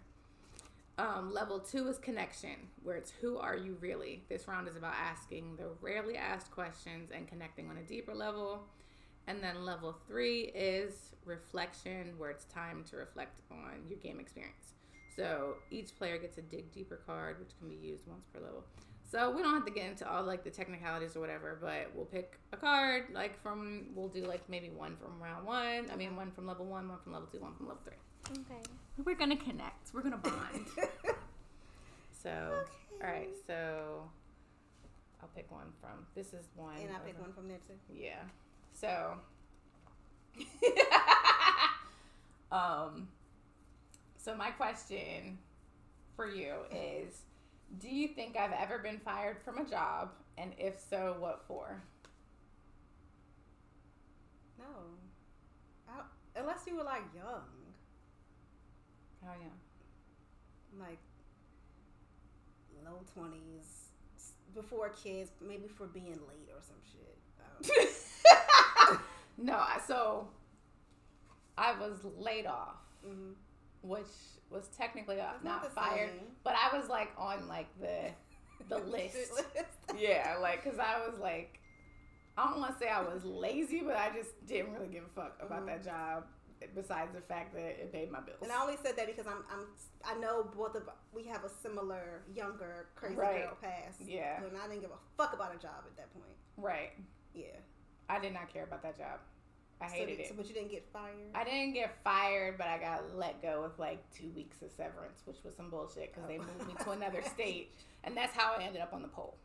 Um, 0.97 1.33
level 1.33 1.59
two 1.59 1.89
is 1.89 1.99
connection, 1.99 2.69
where 2.85 2.97
it's 2.97 3.11
who 3.21 3.37
are 3.39 3.57
you 3.57 3.77
really? 3.81 4.23
This 4.29 4.47
round 4.47 4.69
is 4.69 4.77
about 4.77 4.95
asking 4.95 5.57
the 5.57 5.71
rarely 5.81 6.17
asked 6.17 6.53
questions 6.53 7.11
and 7.13 7.27
connecting 7.27 7.69
on 7.69 7.79
a 7.79 7.83
deeper 7.83 8.15
level. 8.15 8.63
And 9.27 9.43
then 9.43 9.65
level 9.65 9.97
three 10.07 10.53
is 10.55 11.15
reflection, 11.25 12.15
where 12.17 12.31
it's 12.31 12.45
time 12.45 12.85
to 12.91 12.97
reflect 12.97 13.41
on 13.51 13.89
your 13.89 13.99
game 13.99 14.21
experience. 14.21 14.75
So 15.17 15.55
each 15.71 15.97
player 15.97 16.19
gets 16.19 16.39
a 16.39 16.43
dig 16.43 16.73
deeper 16.73 17.01
card, 17.07 17.41
which 17.41 17.59
can 17.59 17.69
be 17.69 17.75
used 17.75 18.07
once 18.07 18.27
per 18.33 18.41
level. 18.41 18.65
So 19.15 19.31
we 19.31 19.43
don't 19.43 19.55
have 19.55 19.65
to 19.67 19.71
get 19.71 19.87
into 19.87 20.11
all 20.11 20.25
like 20.25 20.43
the 20.43 20.51
technicalities 20.51 21.15
or 21.15 21.21
whatever, 21.21 21.57
but 21.61 21.89
we'll 21.95 22.05
pick 22.05 22.37
a 22.53 22.57
card 22.57 23.05
like 23.13 23.41
from 23.41 23.85
we'll 23.95 24.09
do 24.09 24.25
like 24.25 24.43
maybe 24.49 24.71
one 24.71 24.97
from 24.97 25.23
round 25.23 25.47
one. 25.47 25.89
I 25.93 25.95
mean 25.95 26.17
one 26.17 26.33
from 26.33 26.49
level 26.49 26.67
one, 26.67 26.89
one 26.89 26.99
from 27.05 27.13
level 27.13 27.29
two, 27.31 27.39
one 27.39 27.55
from 27.55 27.69
level 27.69 27.81
three. 27.85 27.95
Okay. 28.41 28.61
We're 29.05 29.15
gonna 29.15 29.37
connect. 29.37 29.95
We're 29.95 30.03
gonna 30.03 30.17
bond. 30.17 30.67
so 32.25 32.55
all 33.01 33.09
right, 33.09 33.31
so 33.47 34.03
I'll 35.23 35.31
pick 35.37 35.49
one 35.49 35.73
from 35.81 36.07
this 36.17 36.35
is 36.35 36.49
one. 36.57 36.75
and 36.75 36.91
I 36.91 36.97
of 36.97 37.07
pick 37.07 37.21
one 37.21 37.33
from 37.33 37.47
there 37.47 37.59
too. 37.59 37.75
Yeah. 37.97 38.23
So 38.73 39.15
um 42.51 43.07
so 44.17 44.35
my 44.35 44.51
question 44.51 45.39
for 46.17 46.27
you 46.27 46.55
is 46.73 47.23
do 47.79 47.89
you 47.89 48.09
think 48.09 48.37
I've 48.37 48.53
ever 48.53 48.79
been 48.79 48.99
fired 48.99 49.39
from 49.45 49.59
a 49.59 49.65
job 49.65 50.11
and 50.39 50.53
if 50.59 50.79
so 50.91 51.17
what 51.19 51.43
for? 51.47 51.83
No, 54.59 54.65
I, 55.89 56.03
unless 56.39 56.61
you 56.67 56.77
were 56.77 56.85
like 56.85 57.03
young, 57.15 57.43
Oh 59.27 59.33
yeah. 59.41 60.81
like 60.87 60.99
low 62.85 63.01
twenties, 63.15 63.89
before 64.55 64.91
kids, 64.91 65.31
maybe 65.47 65.67
for 65.69 65.87
being 65.87 66.19
late 66.29 66.49
or 66.55 66.61
some 66.63 66.77
shit. 66.93 67.19
I 68.31 68.85
don't 68.87 69.47
know. 69.47 69.55
No, 69.55 69.65
so 69.87 70.29
I 71.59 71.73
was 71.79 71.99
laid 72.19 72.47
off, 72.47 72.77
Mhm. 73.07 73.35
Which 73.85 74.07
was 74.51 74.67
technically 74.77 75.21
uh, 75.21 75.27
not, 75.43 75.63
not 75.63 75.75
fired, 75.75 76.11
same. 76.11 76.27
but 76.43 76.55
I 76.55 76.77
was 76.77 76.89
like 76.89 77.11
on 77.19 77.47
like 77.49 77.69
the 77.81 78.11
the 78.69 78.79
list. 78.85 79.17
yeah, 79.99 80.37
like 80.41 80.65
because 80.65 80.79
I 80.79 81.07
was 81.07 81.19
like, 81.21 81.61
I 82.39 82.49
don't 82.51 82.61
want 82.61 82.73
to 82.73 82.79
say 82.79 82.89
I 82.89 83.01
was 83.03 83.25
lazy, 83.25 83.83
but 83.85 83.97
I 83.97 84.11
just 84.15 84.31
didn't 84.47 84.73
really 84.73 84.89
give 84.89 85.05
a 85.05 85.09
fuck 85.21 85.37
about 85.41 85.63
Mhm. 85.63 85.67
that 85.67 85.85
job. 85.85 86.25
Besides 86.75 87.13
the 87.15 87.21
fact 87.21 87.53
that 87.55 87.61
it 87.63 87.93
paid 87.93 88.11
my 88.11 88.21
bills. 88.21 88.39
And 88.41 88.51
I 88.51 88.63
only 88.63 88.77
said 88.83 88.97
that 88.97 89.07
because 89.07 89.27
I'm, 89.27 89.45
I'm 89.53 89.67
I 90.03 90.19
know 90.19 90.45
both 90.57 90.75
of 90.77 90.89
we 91.13 91.25
have 91.25 91.45
a 91.45 91.51
similar 91.63 92.23
younger 92.35 92.87
crazy 92.95 93.17
Right. 93.17 93.45
girl 93.45 93.59
past. 93.61 94.01
Yeah. 94.01 94.43
And 94.43 94.57
I 94.57 94.67
didn't 94.69 94.81
give 94.81 94.91
a 94.91 95.01
fuck 95.19 95.35
about 95.35 95.55
a 95.55 95.59
job 95.59 95.85
at 95.85 95.95
that 95.99 96.11
point. 96.15 96.33
right. 96.57 96.93
Yeah. 97.35 97.57
I 98.09 98.19
did 98.19 98.33
not 98.33 98.51
care 98.51 98.65
about 98.65 98.83
that 98.83 98.97
job. 98.97 99.19
I 99.81 99.89
So 99.89 99.95
hated 99.95 100.17
did- 100.17 100.21
it. 100.21 100.29
so- 100.29 100.35
but 100.37 100.47
you 100.49 100.55
didn't 100.55 100.71
get 100.71 100.85
fired. 100.93 101.31
I 101.35 101.45
didn't 101.45 101.73
get 101.75 101.95
fired, 102.05 102.57
but 102.59 102.67
I 102.69 102.79
got 102.79 103.15
let 103.17 103.43
go 103.43 103.63
with 103.63 103.79
like 103.79 103.99
two 104.13 104.31
weeks 104.31 104.63
of 104.63 104.71
severance, 104.71 105.21
which 105.27 105.43
was 105.45 105.55
some 105.57 105.69
bullshit 105.71 106.13
because 106.15 106.27
they 106.29 106.39
Oh. 106.39 106.43
moved 106.43 106.67
me 106.69 106.75
to 106.75 106.89
oh. 106.89 106.93
another 106.93 107.23
state, 107.35 107.73
and 108.05 108.17
that's 108.17 108.35
how 108.35 108.55
I 108.55 108.63
ended 108.63 108.81
up 108.83 108.93
on 108.95 109.03
the 109.03 109.09
pole. 109.09 109.37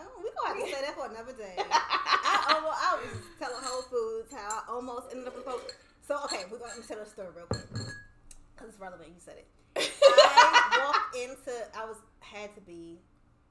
Oh, 0.00 0.06
we 0.22 0.30
gonna 0.36 0.58
have 0.60 0.68
to 0.68 0.74
say 0.74 0.82
that 0.84 0.94
for 0.94 1.06
another 1.06 1.32
day. 1.32 1.56
I 1.70 2.54
almost, 2.54 2.78
I 2.78 2.96
was 3.00 3.22
telling 3.38 3.62
Whole 3.64 3.82
Foods 3.82 4.32
how 4.32 4.62
I 4.68 4.72
almost 4.72 5.06
ended 5.10 5.26
up 5.28 5.34
on 5.34 5.40
the 5.44 5.50
pole. 5.50 5.60
So 6.06 6.18
okay, 6.24 6.44
we're 6.50 6.58
gonna 6.58 6.82
tell 6.86 6.98
the 6.98 7.06
story 7.06 7.28
real 7.34 7.46
quick 7.46 7.66
because 7.72 8.68
it's 8.68 8.78
relevant. 8.80 9.08
You 9.08 9.18
said 9.18 9.36
it. 9.38 9.46
I 10.02 10.84
walked 10.84 11.16
into. 11.16 11.52
I 11.76 11.84
was 11.84 11.96
had 12.20 12.54
to 12.54 12.60
be 12.60 12.98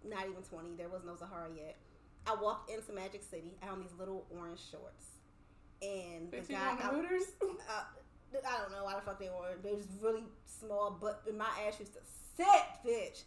not 0.03 0.23
even 0.29 0.43
twenty. 0.43 0.75
There 0.75 0.89
was 0.89 1.01
no 1.05 1.15
Zahara 1.15 1.49
yet. 1.55 1.75
I 2.27 2.35
walked 2.35 2.69
into 2.69 2.91
Magic 2.93 3.23
City. 3.23 3.53
I 3.61 3.65
had 3.65 3.71
on 3.73 3.81
these 3.81 3.93
little 3.97 4.25
orange 4.37 4.59
shorts, 4.71 5.05
and 5.81 6.31
the 6.31 6.37
guy. 6.53 6.69
on 6.71 6.77
the 6.77 6.83
I, 6.83 6.87
Hooters? 6.87 7.23
uh, 7.41 7.83
I 8.47 8.57
don't 8.61 8.71
know 8.71 8.83
why 8.83 8.95
the 8.95 9.01
fuck 9.01 9.19
they 9.19 9.29
were. 9.29 9.55
They 9.63 9.73
was 9.73 9.87
really 10.01 10.23
small, 10.45 10.97
but 10.99 11.23
my 11.35 11.47
ass 11.67 11.79
used 11.79 11.93
to 11.93 11.99
sit, 12.35 12.45
bitch. 12.85 13.23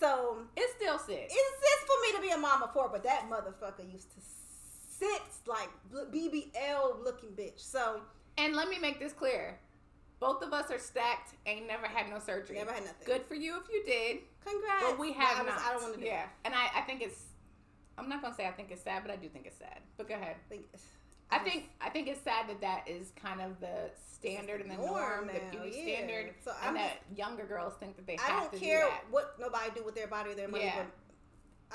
So 0.00 0.38
It 0.56 0.68
still 0.76 0.98
sits. 0.98 1.32
it 1.34 1.54
exists 1.54 1.84
for 1.86 2.02
me 2.02 2.16
to 2.16 2.22
be 2.22 2.30
a 2.30 2.38
mama 2.38 2.70
for, 2.72 2.88
but 2.90 3.02
that 3.04 3.28
motherfucker 3.30 3.90
used 3.92 4.10
to 4.14 4.20
sit 4.88 5.22
like 5.46 5.68
BBL 6.12 7.02
looking 7.04 7.30
bitch. 7.30 7.58
So 7.60 8.00
And 8.38 8.54
let 8.54 8.68
me 8.68 8.78
make 8.78 8.98
this 8.98 9.12
clear. 9.12 9.58
Both 10.20 10.42
of 10.42 10.52
us 10.52 10.70
are 10.70 10.78
stacked, 10.78 11.34
ain't 11.46 11.66
never 11.66 11.86
had 11.86 12.08
no 12.08 12.18
surgery. 12.18 12.56
never 12.56 12.72
had 12.72 12.84
nothing. 12.84 13.04
Good 13.06 13.24
for 13.26 13.34
you 13.34 13.56
if 13.56 13.68
you 13.70 13.84
did, 13.84 14.18
Congrats. 14.44 14.84
but 14.88 14.98
we 14.98 15.12
have 15.12 15.38
I, 15.38 15.42
was- 15.42 15.52
not. 15.52 15.60
I 15.62 15.72
don't 15.72 15.82
want 15.82 15.94
to 15.94 16.00
do 16.00 16.06
Yeah, 16.06 16.22
it. 16.22 16.28
and 16.44 16.54
I, 16.54 16.68
I 16.78 16.80
think 16.82 17.02
it's. 17.02 17.20
I'm 17.98 18.08
not 18.08 18.22
gonna 18.22 18.34
say 18.34 18.46
I 18.46 18.50
think 18.52 18.70
it's 18.72 18.82
sad, 18.82 19.02
but 19.06 19.12
I 19.12 19.16
do 19.16 19.28
think 19.28 19.46
it's 19.46 19.58
sad. 19.58 19.78
But 19.96 20.08
go 20.08 20.14
ahead. 20.14 20.36
I 20.36 20.48
think, 20.48 20.66
I 21.30 21.38
just- 21.38 21.50
think 21.50 21.70
I 21.80 21.88
think 21.90 22.08
it's 22.08 22.20
sad 22.22 22.48
that 22.48 22.60
that 22.60 22.88
is 22.88 23.12
kind 23.16 23.40
of 23.40 23.58
the 23.60 23.90
standard 24.14 24.60
and 24.60 24.70
the 24.70 24.76
norm, 24.76 25.26
the 25.26 25.32
now, 25.34 25.50
beauty 25.50 25.82
yeah. 25.84 25.96
standard, 25.96 26.34
So 26.44 26.52
and 26.60 26.68
I'm 26.70 26.74
that 26.74 26.98
younger 27.14 27.44
girls 27.44 27.74
think 27.80 27.96
that 27.96 28.06
they 28.06 28.16
I 28.18 28.22
have 28.22 28.42
don't 28.44 28.52
to 28.52 28.58
care 28.58 28.82
do 28.84 28.88
that. 28.90 29.04
what 29.10 29.36
nobody 29.40 29.70
do 29.74 29.84
with 29.84 29.94
their 29.94 30.06
body 30.06 30.30
or 30.30 30.34
their 30.34 30.48
money. 30.48 30.64
Yeah. 30.64 30.76
But 30.84 30.86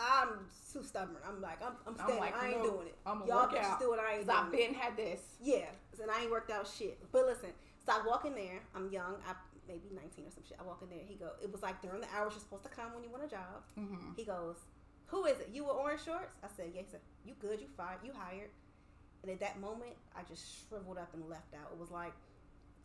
I'm 0.02 0.30
too 0.72 0.84
stubborn. 0.84 1.18
I'm 1.28 1.42
like 1.42 1.62
I'm, 1.66 1.74
I'm 1.86 1.96
I'm 2.00 2.18
like, 2.18 2.36
I 2.42 2.50
ain't 2.50 2.64
no, 2.64 2.72
doing 2.72 2.88
it. 2.88 2.96
I'ma 3.06 3.26
Y'all 3.26 3.42
work 3.44 3.52
bitches 3.54 3.64
out. 3.66 3.80
do 3.80 3.94
it. 3.94 4.00
I 4.00 4.18
ain't 4.18 4.28
Cause 4.28 4.36
I've 4.46 4.52
been 4.52 4.74
had 4.74 4.96
this. 4.96 5.20
Yeah, 5.42 5.66
and 6.02 6.10
I 6.10 6.22
ain't 6.22 6.32
worked 6.32 6.52
out 6.52 6.68
shit. 6.68 6.98
But 7.12 7.26
listen, 7.26 7.50
so 7.86 7.92
I 7.94 8.06
walk 8.08 8.26
in 8.26 8.34
there. 8.36 8.60
I'm 8.76 8.90
young. 8.92 9.16
I 9.28 9.34
maybe 9.68 9.90
19 9.94 10.26
or 10.26 10.32
some 10.32 10.44
shit. 10.48 10.58
I 10.60 10.64
walk 10.64 10.80
in 10.82 10.90
there. 10.90 11.06
He 11.06 11.16
go. 11.16 11.32
It 11.44 11.52
was 11.52 11.62
like 11.62 11.82
during 11.82 12.00
the 12.02 12.08
hours 12.16 12.34
you're 12.34 12.40
supposed 12.40 12.64
to 12.64 12.70
come 12.70 12.94
when 12.94 13.04
you 13.04 13.10
want 13.10 13.24
a 13.26 13.28
job. 13.28 13.62
Mm-hmm. 13.78 14.14
He 14.16 14.24
goes, 14.24 14.56
"Who 15.08 15.26
is 15.26 15.40
it? 15.42 15.50
You 15.52 15.66
with 15.66 15.74
orange 15.76 16.04
shorts?" 16.06 16.34
I 16.44 16.48
said, 16.56 16.72
"Yeah." 16.74 16.82
He 16.82 16.88
said, 16.90 17.02
"You 17.26 17.34
good? 17.42 17.60
You 17.60 17.68
fired? 17.76 18.00
You 18.04 18.12
hired?" 18.16 18.50
And 19.24 19.32
at 19.32 19.40
that 19.42 19.60
moment, 19.60 19.92
I 20.16 20.22
just 20.30 20.68
shriveled 20.68 20.98
up 20.98 21.14
and 21.14 21.28
left 21.30 21.54
out. 21.54 21.70
It 21.74 21.80
was 21.80 21.92
like 21.92 22.14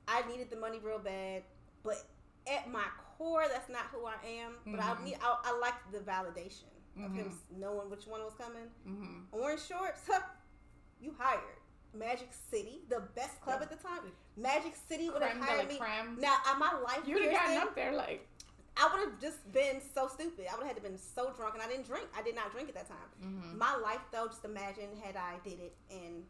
I 0.09 0.23
needed 0.29 0.51
the 0.51 0.57
money 0.57 0.79
real 0.83 0.99
bad, 0.99 1.43
but 1.83 2.05
at 2.53 2.71
my 2.71 2.85
core, 3.17 3.45
that's 3.51 3.69
not 3.71 3.85
who 3.93 4.05
I 4.07 4.17
am. 4.43 4.53
But 4.67 4.81
I 4.81 4.95
Mhm. 4.95 5.05
need. 5.05 5.19
I, 5.23 5.37
I 5.45 5.59
liked 5.59 5.91
the 5.93 5.99
validation 6.01 6.65
of 7.05 7.13
him 7.15 7.33
knowing 7.59 7.89
which 7.91 8.07
one 8.07 8.23
was 8.23 8.35
coming. 8.35 8.69
Mm-hmm. 8.87 9.21
Orange 9.33 9.63
shorts, 9.67 10.03
huh, 10.09 10.21
you 11.01 11.15
hired. 11.19 11.41
Magic 11.93 12.29
City, 12.51 12.81
the 12.89 13.01
best 13.15 13.41
club 13.41 13.63
at 13.63 13.71
the 13.71 13.77
time. 13.77 14.11
Magic 14.37 14.75
City 14.89 15.09
would 15.11 15.23
have 15.23 15.33
Creme 15.33 15.45
de 15.45 15.51
la 15.51 15.57
hired 15.57 15.69
me. 15.69 15.79
creme. 15.79 16.19
Now, 16.21 16.37
my 16.59 16.73
life 16.85 17.07
You 17.07 17.15
would 17.15 17.25
have 17.25 17.33
gotten 17.33 17.57
up 17.59 17.75
there 17.77 17.93
like. 17.93 18.27
I 18.77 18.91
would 18.91 19.09
have 19.09 19.21
just 19.21 19.41
been 19.53 19.81
so 19.95 20.09
stupid. 20.09 20.47
I 20.51 20.57
would 20.57 20.67
have 20.67 20.75
had 20.75 20.83
to 20.83 20.83
been 20.83 20.99
so 20.99 21.33
drunk, 21.37 21.55
and 21.55 21.63
I 21.63 21.69
didn't 21.69 21.87
drink. 21.87 22.07
I 22.17 22.23
did 22.23 22.35
not 22.35 22.51
drink 22.51 22.69
at 22.69 22.75
that 22.75 22.89
time. 22.89 23.11
Mm-hmm. 23.23 23.59
My 23.59 23.77
life, 23.77 24.03
though, 24.11 24.27
just 24.27 24.45
imagine 24.45 24.89
had 25.03 25.17
I 25.17 25.39
did 25.45 25.61
it 25.61 25.77
and 25.91 26.25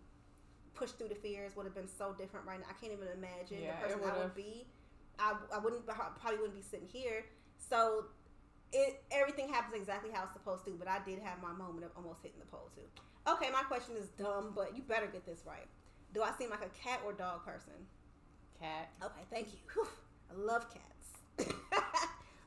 pushed 0.75 0.99
through 0.99 1.09
the 1.09 1.15
fears, 1.15 1.57
would 1.57 1.65
have 1.65 1.75
been 1.75 1.89
so 1.89 2.13
different 2.13 2.47
right 2.47 2.61
now. 2.61 2.67
I 2.69 2.75
can't 2.75 2.93
even 2.93 3.09
imagine 3.17 3.63
Yeah, 3.63 3.81
the 3.81 3.97
person 3.97 4.01
I 4.05 4.19
would 4.19 4.35
be. 4.35 4.67
I, 5.19 5.35
I 5.55 5.59
wouldn't 5.59 5.87
probably 5.87 6.39
wouldn't 6.39 6.57
be 6.57 6.63
sitting 6.63 6.89
here. 6.89 7.25
So 7.57 8.07
it 8.73 9.03
everything 9.11 9.49
happens 9.49 9.75
exactly 9.77 10.11
how 10.13 10.25
it's 10.25 10.33
supposed 10.33 10.65
to. 10.67 10.73
But 10.73 10.89
I 10.89 10.99
did 11.05 11.21
have 11.21 11.41
my 11.41 11.53
moment 11.53 11.85
of 11.85 11.93
almost 11.97 12.21
hitting 12.23 12.41
the 12.41 12.47
pole 12.47 12.71
too. 12.75 12.83
Okay, 13.31 13.51
my 13.53 13.63
question 13.63 13.97
is 13.97 14.09
dumb, 14.19 14.53
but 14.55 14.77
you 14.77 14.83
better 14.83 15.07
get 15.07 15.25
this 15.25 15.43
right. 15.47 15.67
Do 16.13 16.23
I 16.23 16.31
seem 16.39 16.51
like 16.51 16.65
a 16.65 16.69
cat 16.79 17.01
or 17.07 17.13
dog 17.13 17.45
person? 17.45 17.73
Cat. 18.61 18.91
Okay, 19.03 19.23
thank 19.31 19.49
you. 19.53 19.59
Whew. 19.73 19.87
I 20.31 20.35
love 20.39 20.67
cats. 20.73 21.51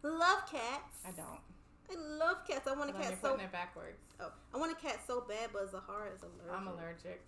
love 0.04 0.46
cats. 0.52 1.02
I 1.06 1.12
don't. 1.12 1.42
I 1.90 1.96
love 2.20 2.46
cats. 2.48 2.68
I 2.68 2.76
want 2.76 2.90
a 2.90 2.94
cat 2.94 3.10
you're 3.10 3.20
so. 3.22 3.32
putting 3.32 3.46
it 3.46 3.52
backwards. 3.52 4.02
Oh, 4.20 4.32
I 4.54 4.58
want 4.58 4.72
a 4.72 4.76
cat 4.76 5.00
so 5.08 5.24
bad, 5.28 5.50
but 5.54 5.72
Zahara 5.72 6.12
is 6.14 6.22
allergic. 6.22 6.52
I'm 6.52 6.68
allergic. 6.68 7.22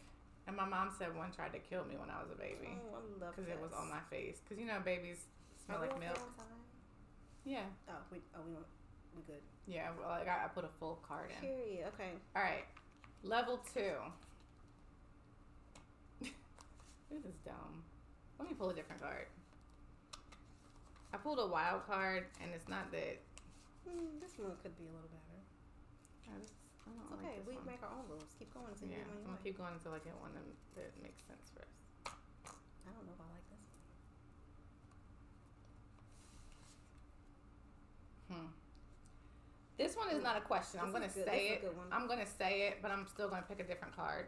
And 0.47 0.57
my 0.57 0.65
mom 0.65 0.89
said 0.97 1.15
one 1.15 1.31
tried 1.31 1.53
to 1.53 1.59
kill 1.59 1.85
me 1.85 1.95
when 1.95 2.09
I 2.09 2.19
was 2.21 2.31
a 2.33 2.35
baby 2.35 2.73
Oh, 2.73 2.97
I 2.97 3.25
love 3.25 3.35
because 3.35 3.49
it 3.49 3.59
was 3.61 3.71
on 3.71 3.87
my 3.87 4.01
face. 4.09 4.41
Because 4.41 4.59
you 4.59 4.65
know 4.65 4.81
babies 4.83 5.25
smell 5.63 5.77
Are 5.77 5.81
like 5.81 5.99
milk. 5.99 6.19
Yeah. 7.45 7.69
Oh, 7.87 7.93
we 8.11 8.17
oh 8.35 8.41
we 8.45 8.53
we 9.15 9.21
good. 9.27 9.41
Yeah. 9.67 9.89
Well, 9.97 10.09
like 10.09 10.27
I, 10.27 10.45
I 10.45 10.47
put 10.47 10.65
a 10.65 10.73
full 10.79 10.99
card 11.07 11.29
in. 11.29 11.47
Period. 11.47 11.87
Okay. 11.93 12.11
All 12.35 12.41
right. 12.41 12.65
Level 13.23 13.59
two. 13.73 13.93
this 17.11 17.23
is 17.23 17.35
dumb. 17.45 17.83
Let 18.39 18.49
me 18.49 18.55
pull 18.57 18.69
a 18.69 18.73
different 18.73 19.01
card. 19.01 19.27
I 21.13 21.17
pulled 21.17 21.39
a 21.39 21.47
wild 21.47 21.85
card, 21.87 22.25
and 22.41 22.51
it's 22.53 22.67
not 22.67 22.91
that. 22.91 23.17
Hmm, 23.87 24.19
this 24.21 24.37
one 24.37 24.53
could 24.61 24.77
be 24.77 24.85
a 24.85 24.93
little 24.93 25.09
better. 25.09 25.41
I 26.29 26.39
just- 26.39 26.53
I 26.85 26.91
don't 26.91 27.01
It's 27.01 27.11
like 27.11 27.19
okay. 27.25 27.37
this 27.39 27.47
we 27.47 27.55
one. 27.55 27.65
make 27.65 27.81
our 27.83 27.89
own 27.89 28.05
rules. 28.09 28.29
Keep 28.37 28.53
going 28.53 28.67
until 28.69 28.87
Yeah, 28.89 28.97
you 28.97 29.03
I'm 29.03 29.15
one 29.17 29.23
gonna 29.25 29.37
keep 29.43 29.57
going 29.57 29.73
until 29.73 29.93
I 29.93 29.99
get 29.99 30.15
one 30.21 30.33
that, 30.33 30.45
that 30.75 31.01
makes 31.01 31.21
sense 31.25 31.49
first. 31.53 31.77
I 32.85 32.91
don't 32.93 33.05
know 33.05 33.13
if 33.13 33.21
I 33.21 33.29
like 33.33 33.45
this. 33.49 33.65
Hmm. 38.31 38.47
This 39.77 39.95
one 39.95 40.09
is 40.11 40.21
not 40.23 40.37
a 40.37 40.41
question. 40.41 40.79
I'm 40.81 40.91
gonna 40.91 41.09
say 41.09 41.59
This 41.61 41.69
it. 41.71 41.77
I'm 41.91 42.07
gonna 42.07 42.25
say 42.25 42.67
it, 42.67 42.81
but 42.81 42.91
I'm 42.91 43.07
still 43.07 43.29
gonna 43.29 43.43
pick 43.47 43.59
a 43.59 43.63
different 43.63 43.95
card. 43.95 44.27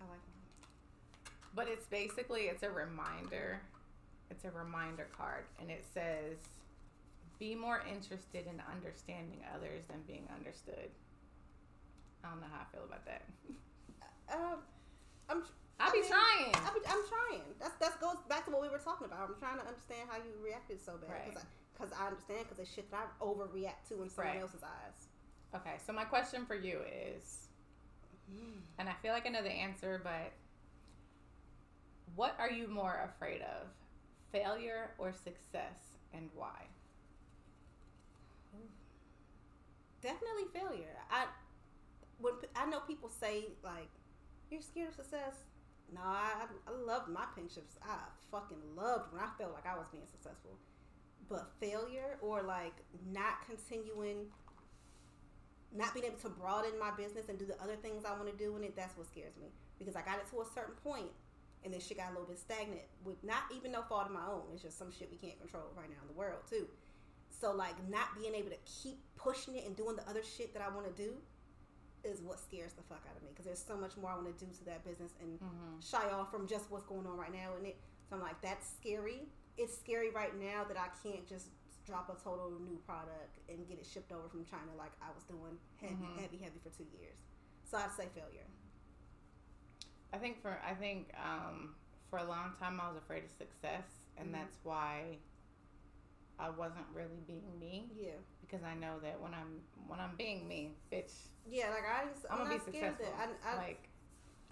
I 0.00 0.04
like 0.04 0.10
mine. 0.10 1.32
But 1.54 1.68
it's 1.68 1.86
basically 1.86 2.42
it's 2.48 2.62
a 2.62 2.70
reminder. 2.70 3.60
It's 4.30 4.44
a 4.44 4.50
reminder 4.50 5.06
card, 5.16 5.44
and 5.60 5.70
it 5.70 5.84
says, 5.94 6.36
Be 7.38 7.54
more 7.54 7.82
interested 7.90 8.46
in 8.46 8.60
understanding 8.72 9.40
others 9.54 9.84
than 9.88 10.02
being 10.06 10.26
understood. 10.34 10.90
I 12.24 12.30
don't 12.30 12.40
know 12.40 12.46
how 12.50 12.62
I 12.66 12.74
feel 12.74 12.84
about 12.84 13.04
that. 13.06 13.22
Uh, 14.28 14.56
I'm. 15.28 15.42
I'll 15.78 15.92
be 15.92 16.00
mean, 16.00 16.08
trying. 16.10 16.54
I 16.54 16.70
be, 16.74 16.80
I'm 16.88 17.04
trying. 17.06 17.42
That's 17.60 17.76
that 17.76 18.00
goes 18.00 18.16
back 18.28 18.46
to 18.46 18.50
what 18.50 18.62
we 18.62 18.68
were 18.68 18.78
talking 18.78 19.06
about. 19.06 19.28
I'm 19.28 19.36
trying 19.38 19.58
to 19.60 19.66
understand 19.66 20.08
how 20.10 20.16
you 20.16 20.32
reacted 20.42 20.80
so 20.82 20.96
bad 20.96 21.10
Right. 21.10 21.24
because 21.30 21.42
I, 21.44 21.78
'cause 21.78 21.92
I 22.00 22.06
understand 22.06 22.40
because 22.48 22.58
it's 22.58 22.72
shit 22.74 22.90
that 22.90 23.12
I 23.20 23.24
overreact 23.24 23.86
to 23.90 24.02
in 24.02 24.08
someone 24.10 24.34
Right. 24.34 24.40
else's 24.42 24.62
eyes. 24.64 25.06
Okay, 25.54 25.74
so 25.86 25.92
my 25.92 26.04
question 26.04 26.46
for 26.46 26.54
you 26.56 26.80
is, 27.14 27.46
and 28.78 28.88
I 28.88 28.94
feel 29.02 29.12
like 29.12 29.26
I 29.26 29.28
know 29.28 29.42
the 29.42 29.50
answer, 29.52 30.00
but 30.02 30.32
what 32.16 32.34
are 32.38 32.50
you 32.50 32.66
more 32.68 33.00
afraid 33.14 33.42
of, 33.42 33.66
failure 34.32 34.90
or 34.98 35.12
success, 35.12 35.78
and 36.12 36.28
why? 36.34 36.66
Definitely 40.02 40.44
failure. 40.52 40.96
I 41.10 41.26
when 42.18 42.34
I 42.54 42.66
know 42.66 42.80
people 42.80 43.08
say 43.08 43.46
like, 43.64 43.88
"You're 44.50 44.62
scared 44.62 44.88
of 44.88 44.94
success." 44.94 45.34
No, 45.92 46.00
I 46.02 46.46
I 46.66 46.70
loved 46.70 47.08
my 47.08 47.24
pensions. 47.34 47.76
I 47.82 47.96
fucking 48.30 48.76
loved 48.76 49.12
when 49.12 49.22
I 49.22 49.28
felt 49.38 49.52
like 49.52 49.66
I 49.66 49.76
was 49.76 49.86
being 49.90 50.06
successful. 50.06 50.58
But 51.28 51.50
failure 51.58 52.18
or 52.20 52.42
like 52.42 52.74
not 53.12 53.44
continuing, 53.46 54.26
not 55.74 55.92
being 55.94 56.06
able 56.06 56.18
to 56.18 56.28
broaden 56.28 56.78
my 56.78 56.90
business 56.96 57.28
and 57.28 57.38
do 57.38 57.46
the 57.46 57.60
other 57.60 57.76
things 57.76 58.04
I 58.04 58.12
want 58.12 58.28
to 58.30 58.36
do 58.36 58.56
in 58.56 58.62
it, 58.64 58.76
that's 58.76 58.96
what 58.96 59.06
scares 59.06 59.36
me. 59.36 59.48
Because 59.78 59.96
I 59.96 60.02
got 60.02 60.18
it 60.18 60.30
to 60.30 60.40
a 60.40 60.46
certain 60.54 60.74
point 60.84 61.10
and 61.66 61.74
then 61.74 61.80
shit 61.82 61.98
got 61.98 62.06
a 62.06 62.12
little 62.14 62.28
bit 62.30 62.38
stagnant 62.38 62.86
with 63.04 63.18
not 63.26 63.42
even 63.54 63.72
no 63.72 63.82
fault 63.82 64.06
of 64.06 64.12
my 64.12 64.22
own. 64.24 64.42
It's 64.54 64.62
just 64.62 64.78
some 64.78 64.92
shit 64.94 65.10
we 65.10 65.18
can't 65.18 65.36
control 65.40 65.64
right 65.76 65.90
now 65.90 65.98
in 66.00 66.06
the 66.06 66.14
world 66.14 66.46
too. 66.48 66.66
So 67.28 67.50
like 67.52 67.74
not 67.90 68.14
being 68.16 68.34
able 68.38 68.50
to 68.50 68.62
keep 68.64 69.02
pushing 69.16 69.56
it 69.56 69.66
and 69.66 69.74
doing 69.76 69.96
the 69.96 70.08
other 70.08 70.22
shit 70.22 70.54
that 70.54 70.62
I 70.62 70.70
want 70.72 70.86
to 70.86 70.94
do 70.94 71.18
is 72.04 72.22
what 72.22 72.38
scares 72.38 72.72
the 72.78 72.82
fuck 72.86 73.02
out 73.10 73.16
of 73.18 73.22
me 73.26 73.30
because 73.34 73.44
there's 73.44 73.58
so 73.66 73.76
much 73.76 73.96
more 73.98 74.10
I 74.10 74.14
want 74.14 74.30
to 74.30 74.38
do 74.44 74.46
to 74.48 74.64
that 74.70 74.86
business 74.86 75.12
and 75.20 75.40
Mm-hmm. 75.42 75.82
shy 75.82 76.06
off 76.14 76.30
from 76.30 76.46
just 76.46 76.70
what's 76.70 76.86
going 76.86 77.04
on 77.04 77.18
right 77.18 77.34
now 77.34 77.58
in 77.58 77.66
it. 77.66 77.76
So 78.08 78.14
I'm 78.14 78.22
like, 78.22 78.40
that's 78.40 78.70
scary. 78.78 79.26
It's 79.58 79.74
scary 79.76 80.10
right 80.14 80.38
now 80.38 80.62
that 80.70 80.78
I 80.78 80.86
can't 81.02 81.26
just 81.26 81.48
drop 81.84 82.06
a 82.08 82.14
total 82.22 82.52
new 82.62 82.78
product 82.86 83.42
and 83.50 83.66
get 83.68 83.78
it 83.78 83.86
shipped 83.86 84.12
over 84.12 84.28
from 84.30 84.44
China 84.46 84.70
like 84.78 84.92
I 85.02 85.10
was 85.14 85.24
doing 85.26 85.58
heavy, 85.82 85.98
Mhm. 86.06 86.18
heavy, 86.22 86.36
heavy 86.38 86.58
for 86.62 86.70
two 86.70 86.86
years. 86.94 87.18
So 87.66 87.76
I'd 87.78 87.90
say 87.90 88.06
failure. 88.14 88.46
I 90.12 90.18
think 90.18 90.40
for 90.40 90.58
I 90.64 90.74
think 90.74 91.12
um, 91.22 91.74
for 92.10 92.18
a 92.18 92.24
long 92.24 92.52
time 92.58 92.80
I 92.80 92.88
was 92.88 92.96
afraid 92.96 93.24
of 93.24 93.30
success, 93.30 94.06
and 94.16 94.28
Mhm. 94.28 94.32
that's 94.32 94.58
why 94.64 95.18
I 96.38 96.50
wasn't 96.50 96.86
really 96.94 97.20
being 97.26 97.58
me 97.58 97.88
Yeah, 97.96 98.12
because 98.40 98.62
I 98.62 98.74
know 98.74 98.98
that 99.00 99.20
when 99.20 99.32
I'm 99.34 99.60
when 99.88 100.00
I'm 100.00 100.16
being 100.16 100.46
me, 100.46 100.70
bitch, 100.92 101.12
yeah. 101.48 101.70
Like 101.70 101.84
I, 101.84 102.08
just, 102.12 102.26
I'm, 102.30 102.40
I'm, 102.42 102.44
gonna 102.46 102.58
be 102.58 102.60
scared 102.72 102.92
of 102.92 102.98
successful. 102.98 103.16
that. 103.18 103.30
I, 103.44 103.50
I, 103.52 103.56
like 103.56 103.88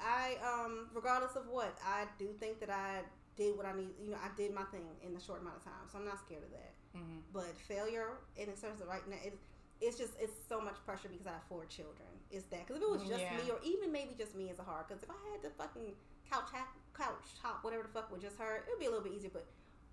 I 0.00 0.36
um 0.44 0.88
regardless 0.94 1.36
of 1.36 1.46
what, 1.48 1.76
I 1.84 2.06
do 2.18 2.28
think 2.32 2.60
that 2.60 2.70
I 2.70 3.02
did 3.36 3.56
what 3.56 3.66
I 3.66 3.72
need. 3.76 3.90
You 4.02 4.10
know, 4.10 4.18
I 4.22 4.30
did 4.36 4.52
my 4.54 4.64
thing 4.64 4.86
in 5.02 5.14
a 5.16 5.20
short 5.20 5.40
amount 5.42 5.56
of 5.58 5.64
time, 5.64 5.86
so 5.90 5.98
I'm 5.98 6.04
not 6.04 6.18
scared 6.18 6.44
of 6.44 6.50
that. 6.52 6.74
mhm. 6.96 7.22
But 7.32 7.54
failure, 7.68 8.18
and 8.38 8.48
in 8.48 8.56
terms 8.56 8.80
of 8.80 8.88
right 8.88 9.06
now, 9.08 9.16
it, 9.22 9.38
it's 9.80 9.98
just 9.98 10.12
it's 10.20 10.32
so 10.48 10.60
much 10.60 10.76
pressure 10.86 11.08
because 11.08 11.26
I 11.26 11.32
have 11.32 11.42
four 11.48 11.64
children. 11.66 12.08
It's 12.30 12.46
that 12.46 12.66
because 12.66 12.76
if 12.80 12.82
it 12.82 12.90
was 12.90 13.02
just 13.08 13.20
Yeah. 13.22 13.36
me, 13.36 13.50
or 13.50 13.58
even 13.64 13.92
maybe 13.92 14.14
just 14.16 14.34
me 14.34 14.48
as 14.50 14.58
a 14.58 14.62
hard, 14.62 14.86
because 14.88 15.02
if 15.02 15.10
I 15.10 15.14
had 15.32 15.42
the 15.42 15.50
fucking 15.50 15.94
couch 16.30 16.48
ha- 16.52 16.72
couch 16.94 17.34
top 17.40 17.62
whatever 17.64 17.82
the 17.82 17.88
fuck 17.90 18.10
with 18.10 18.22
just 18.22 18.38
her, 18.38 18.56
it 18.56 18.64
would 18.70 18.78
be 18.78 18.86
a 18.86 18.90
little 18.90 19.04
bit 19.04 19.12
easier. 19.12 19.30
But 19.32 19.46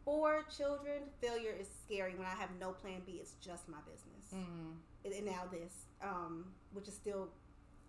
four 0.06 0.44
children, 0.56 1.04
failure 1.20 1.52
is 1.60 1.68
scary 1.86 2.16
when 2.16 2.26
I 2.26 2.36
have 2.36 2.50
no 2.60 2.72
plan 2.72 3.02
B. 3.06 3.20
It's 3.22 3.34
just 3.42 3.68
my 3.68 3.78
business, 3.86 4.32
Mhm. 4.34 4.78
and, 5.06 5.14
and 5.14 5.26
now 5.26 5.46
this, 5.52 5.86
um, 6.02 6.54
which 6.74 6.88
is 6.88 6.96
still 6.96 7.30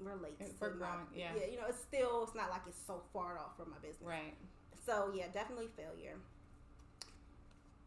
relates 0.01 0.51
to 0.59 0.70
my, 0.70 0.76
growing, 0.76 1.07
yeah. 1.14 1.32
yeah. 1.36 1.47
You 1.47 1.59
know, 1.61 1.66
it's 1.68 1.80
still 1.80 2.24
it's 2.24 2.34
not 2.34 2.51
like 2.51 2.62
it's 2.66 2.80
so 2.86 3.03
far 3.12 3.38
off 3.38 3.57
from 3.57 3.70
my 3.70 3.78
business. 3.78 4.03
right. 4.09 4.34
So 4.84 5.12
yeah, 5.14 5.28
definitely 5.32 5.68
failure. 5.76 6.18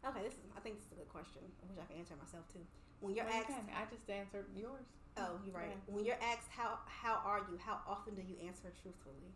Okay, 0.06 0.22
this 0.22 0.32
is. 0.34 0.38
I 0.56 0.60
think 0.60 0.76
this 0.76 0.86
is 0.86 0.92
a 0.92 0.94
good 0.96 1.08
question. 1.10 1.42
I 1.62 1.66
wish 1.68 1.78
I 1.82 1.84
could 1.86 1.96
answer 1.98 2.14
myself 2.16 2.46
too. 2.52 2.64
When 3.00 3.14
you're 3.14 3.26
asked. 3.26 3.50
I 3.50 3.84
just 3.90 4.08
answered 4.10 4.46
yours. 4.56 4.84
oh, 5.18 5.38
you're 5.44 5.54
right. 5.54 5.68
Yeah. 5.70 5.94
When 5.94 6.04
you're 6.04 6.16
asked 6.22 6.48
how 6.50 6.78
how 6.86 7.20
are 7.24 7.40
you, 7.50 7.58
how 7.58 7.80
often 7.88 8.14
do 8.14 8.22
you 8.22 8.36
answer 8.46 8.72
truthfully? 8.82 9.32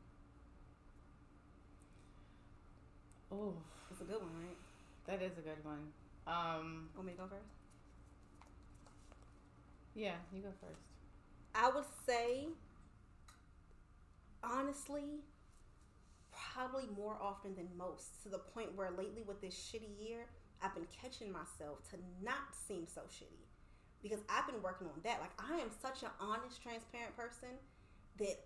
Oh, 3.32 3.54
It's 3.90 4.00
a 4.00 4.04
good 4.04 4.20
one, 4.20 4.30
right? 4.44 4.56
that 5.06 5.22
is 5.22 5.38
a 5.38 5.40
good 5.40 5.64
one. 5.64 5.88
Um, 6.26 6.88
Want 6.94 7.06
me 7.06 7.12
to 7.12 7.18
go 7.18 7.24
first? 7.28 7.42
yeah, 9.94 10.14
you 10.32 10.42
go 10.42 10.50
first. 10.60 10.80
I 11.54 11.68
would 11.70 11.84
say, 12.06 12.46
honestly, 14.42 15.20
probably 16.32 16.84
more 16.96 17.16
often 17.20 17.54
than 17.56 17.68
most. 17.76 18.22
To 18.22 18.28
the 18.28 18.38
point 18.38 18.76
where 18.76 18.90
lately, 18.90 19.22
with 19.26 19.40
this 19.40 19.54
shitty 19.54 19.98
year, 20.00 20.26
I've 20.62 20.74
been 20.74 20.86
catching 21.00 21.32
myself 21.32 21.78
to 21.90 21.96
not 22.22 22.54
seem 22.68 22.86
so 22.86 23.02
shitty 23.02 23.46
because 24.02 24.20
I've 24.28 24.46
been 24.46 24.62
working 24.62 24.86
on 24.88 25.00
that. 25.04 25.20
Like 25.20 25.32
I 25.38 25.58
am 25.60 25.70
such 25.82 26.02
an 26.02 26.10
honest, 26.20 26.62
transparent 26.62 27.16
person 27.16 27.56
that 28.18 28.36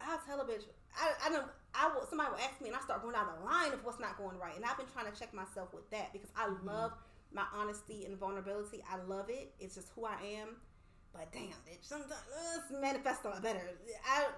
I'll 0.00 0.18
tell 0.26 0.40
a 0.40 0.44
bitch. 0.44 0.64
I 0.96 1.12
I 1.26 1.28
know 1.30 1.44
I 1.74 1.88
will. 1.94 2.06
Somebody 2.06 2.30
will 2.30 2.38
ask 2.40 2.60
me, 2.60 2.68
and 2.68 2.76
I 2.76 2.80
start 2.80 3.02
going 3.02 3.14
down 3.14 3.26
the 3.38 3.44
line 3.44 3.72
of 3.72 3.84
what's 3.84 4.00
not 4.00 4.18
going 4.18 4.38
right, 4.38 4.56
and 4.56 4.64
I've 4.64 4.76
been 4.76 4.90
trying 4.92 5.10
to 5.10 5.18
check 5.18 5.32
myself 5.34 5.72
with 5.72 5.88
that 5.90 6.12
because 6.12 6.30
I 6.36 6.46
Mhm. 6.46 6.64
love 6.64 6.92
my 7.32 7.46
honesty 7.54 8.04
and 8.04 8.16
vulnerability. 8.18 8.82
I 8.90 8.96
love 9.08 9.30
it. 9.30 9.54
It's 9.58 9.74
just 9.74 9.88
who 9.94 10.04
I 10.04 10.20
am. 10.22 10.60
But 11.12 11.30
damn, 11.32 11.48
bitch, 11.68 11.82
sometimes 11.84 12.12
uh, 12.12 12.58
it's 12.58 12.70
manifesto 12.80 13.38
better. 13.40 13.78
I, 14.06 14.28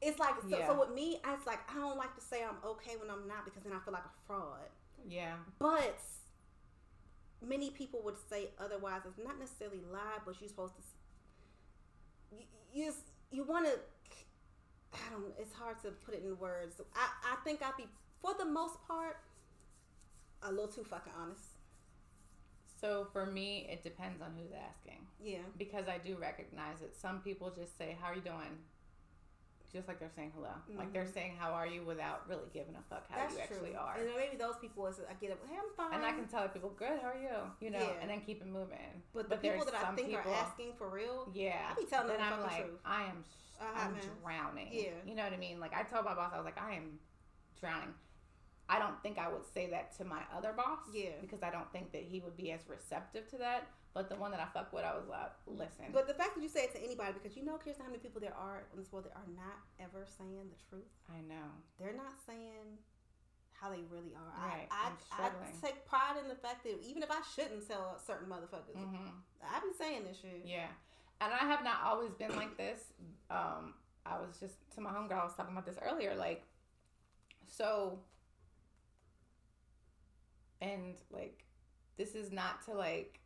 it's 0.00 0.18
like 0.18 0.34
so, 0.42 0.56
Yeah. 0.58 0.66
so 0.68 0.78
with 0.80 0.90
me, 0.90 1.20
it's 1.24 1.46
like 1.46 1.60
I 1.70 1.74
don't 1.74 1.96
like 1.98 2.14
to 2.14 2.20
say 2.20 2.44
I'm 2.44 2.56
okay 2.64 2.96
when 2.96 3.10
I'm 3.10 3.26
not 3.28 3.44
because 3.44 3.62
then 3.62 3.72
I 3.72 3.78
feel 3.80 3.92
like 3.92 4.04
a 4.04 4.26
fraud. 4.26 4.68
Yeah. 5.06 5.36
But 5.58 5.98
many 7.46 7.70
people 7.70 8.00
would 8.04 8.16
say 8.30 8.48
otherwise. 8.58 9.00
It's 9.06 9.18
not 9.24 9.38
necessarily 9.38 9.80
lie, 9.92 10.18
but 10.24 10.40
you're 10.40 10.48
supposed 10.48 10.74
to. 10.76 10.82
You 12.36 12.44
you, 12.72 12.92
you 13.30 13.44
want 13.44 13.66
to. 13.66 13.72
I 14.94 15.10
don't. 15.10 15.32
It's 15.38 15.54
hard 15.54 15.80
to 15.82 15.90
put 15.90 16.14
it 16.14 16.22
in 16.24 16.38
words. 16.38 16.80
I 16.94 17.32
I 17.32 17.36
think 17.44 17.62
I'd 17.62 17.76
be 17.76 17.86
for 18.20 18.34
the 18.38 18.44
most 18.44 18.76
part 18.86 19.18
a 20.42 20.50
little 20.50 20.68
too 20.68 20.84
fucking 20.84 21.12
honest. 21.20 21.42
So 22.80 23.06
for 23.12 23.26
me, 23.26 23.68
it 23.70 23.84
depends 23.84 24.20
on 24.20 24.32
who's 24.36 24.50
asking 24.52 25.06
Yeah. 25.22 25.38
because 25.56 25.86
I 25.86 25.98
do 25.98 26.16
recognize 26.16 26.80
that 26.80 26.96
some 26.96 27.20
people 27.20 27.50
just 27.50 27.78
say, 27.78 27.96
"How 28.00 28.08
are 28.08 28.14
you 28.16 28.20
doing?" 28.22 28.58
Just 29.72 29.88
like 29.88 29.98
they're 29.98 30.10
saying 30.14 30.32
hello, 30.34 30.50
like 30.76 30.92
they're 30.92 31.06
saying 31.06 31.32
"How 31.38 31.52
are 31.52 31.66
you?" 31.66 31.82
without 31.82 32.28
really 32.28 32.50
giving 32.52 32.74
a 32.76 32.82
fuck 32.90 33.08
how 33.08 33.16
That's 33.16 33.34
you 33.34 33.40
actually 33.40 33.74
are. 33.74 33.96
And 33.98 34.06
then 34.06 34.16
maybe 34.16 34.36
those 34.36 34.56
people 34.60 34.86
is 34.86 35.00
I 35.08 35.14
get 35.14 35.30
up. 35.32 35.38
Hey, 35.48 35.56
I'm 35.56 35.72
fine. 35.74 35.94
And 35.98 36.04
I 36.04 36.12
can 36.12 36.26
tell 36.28 36.46
people, 36.48 36.70
"Good, 36.70 37.00
how 37.00 37.08
are 37.08 37.16
you?" 37.16 37.30
You 37.60 37.70
know, 37.70 37.78
Yeah. 37.78 38.00
and 38.02 38.10
then 38.10 38.20
keep 38.20 38.42
it 38.42 38.46
moving. 38.48 39.02
But 39.14 39.30
the 39.30 39.36
people 39.36 39.60
there's 39.64 39.72
that 39.72 39.86
I 39.88 39.94
think 39.94 40.08
people- 40.10 40.30
are 40.30 40.34
asking 40.34 40.74
for 40.74 40.90
real, 40.90 41.30
Yeah. 41.32 41.70
I 41.70 41.74
be 41.80 41.86
telling 41.86 42.08
them 42.08 42.18
the 42.18 42.22
I'm 42.22 42.30
fucking 42.42 42.46
like, 42.58 42.66
truth. 42.66 42.80
I 42.84 43.02
am, 43.04 43.24
Uh-huh, 43.60 43.80
I'm 43.80 43.92
man. 43.94 44.02
drowning. 44.22 44.68
Yeah. 44.72 44.90
You 45.06 45.14
know 45.14 45.24
what 45.24 45.32
I 45.32 45.36
mean? 45.38 45.58
Like 45.58 45.72
I 45.74 45.84
told 45.84 46.04
my 46.04 46.14
boss, 46.14 46.32
I 46.34 46.36
was 46.36 46.44
like, 46.44 46.60
I 46.60 46.74
am 46.74 46.98
drowning. 47.58 47.94
I 48.68 48.78
don't 48.78 49.02
think 49.02 49.18
I 49.18 49.28
would 49.28 49.46
say 49.46 49.70
that 49.70 49.92
to 49.98 50.04
my 50.04 50.22
other 50.36 50.52
boss. 50.52 50.80
Yeah. 50.92 51.12
Because 51.22 51.42
I 51.42 51.50
don't 51.50 51.70
think 51.72 51.92
that 51.92 52.02
he 52.02 52.20
would 52.20 52.36
be 52.36 52.52
as 52.52 52.68
receptive 52.68 53.26
to 53.30 53.38
that. 53.38 53.68
But 53.94 54.08
the 54.08 54.16
one 54.16 54.30
that 54.30 54.40
I 54.40 54.48
fuck 54.56 54.72
with, 54.72 54.84
I 54.84 54.96
was 54.96 55.04
like, 55.04 55.36
listen. 55.46 55.92
But 55.92 56.08
the 56.08 56.14
fact 56.14 56.34
that 56.34 56.42
you 56.42 56.48
say 56.48 56.64
it 56.64 56.72
to 56.72 56.82
anybody, 56.82 57.12
because 57.12 57.36
you 57.36 57.44
know, 57.44 57.60
Kirstin, 57.60 57.84
how 57.84 57.92
many 57.92 57.98
people 57.98 58.20
there 58.20 58.32
are 58.32 58.64
in 58.72 58.80
this 58.80 58.90
world 58.90 59.04
that 59.04 59.12
are 59.12 59.28
not 59.36 59.60
ever 59.78 60.06
saying 60.08 60.48
the 60.48 60.56
truth. 60.70 60.88
I 61.12 61.20
know. 61.28 61.52
They're 61.78 61.92
not 61.92 62.16
saying 62.26 62.80
how 63.52 63.68
they 63.68 63.84
really 63.92 64.16
are. 64.16 64.48
Right, 64.48 64.66
I, 64.70 64.90
I, 65.12 65.26
I 65.26 65.30
take 65.60 65.84
pride 65.84 66.16
in 66.20 66.28
the 66.28 66.34
fact 66.34 66.64
that 66.64 66.80
even 66.82 67.02
if 67.02 67.10
I 67.10 67.20
shouldn't 67.36 67.68
tell 67.68 68.00
certain 68.04 68.28
motherfuckers, 68.28 68.74
hmm 68.74 69.12
I 69.44 69.60
be 69.60 69.76
saying 69.78 70.04
this 70.04 70.18
shit. 70.20 70.42
Yeah. 70.44 70.72
And 71.20 71.32
I 71.32 71.44
have 71.44 71.62
not 71.62 71.84
always 71.84 72.12
been 72.14 72.34
like 72.34 72.56
this. 72.56 72.80
Um, 73.30 73.74
I 74.04 74.18
was 74.18 74.38
just 74.40 74.54
to 74.74 74.80
my 74.80 74.90
homegirl, 74.90 75.20
I 75.20 75.24
was 75.24 75.34
talking 75.36 75.52
about 75.52 75.66
this 75.66 75.78
earlier. 75.80 76.14
Like, 76.16 76.42
so, 77.46 78.00
and 80.60 80.94
like, 81.12 81.44
this 81.96 82.14
is 82.14 82.32
not 82.32 82.64
to 82.64 82.72
like 82.72 83.20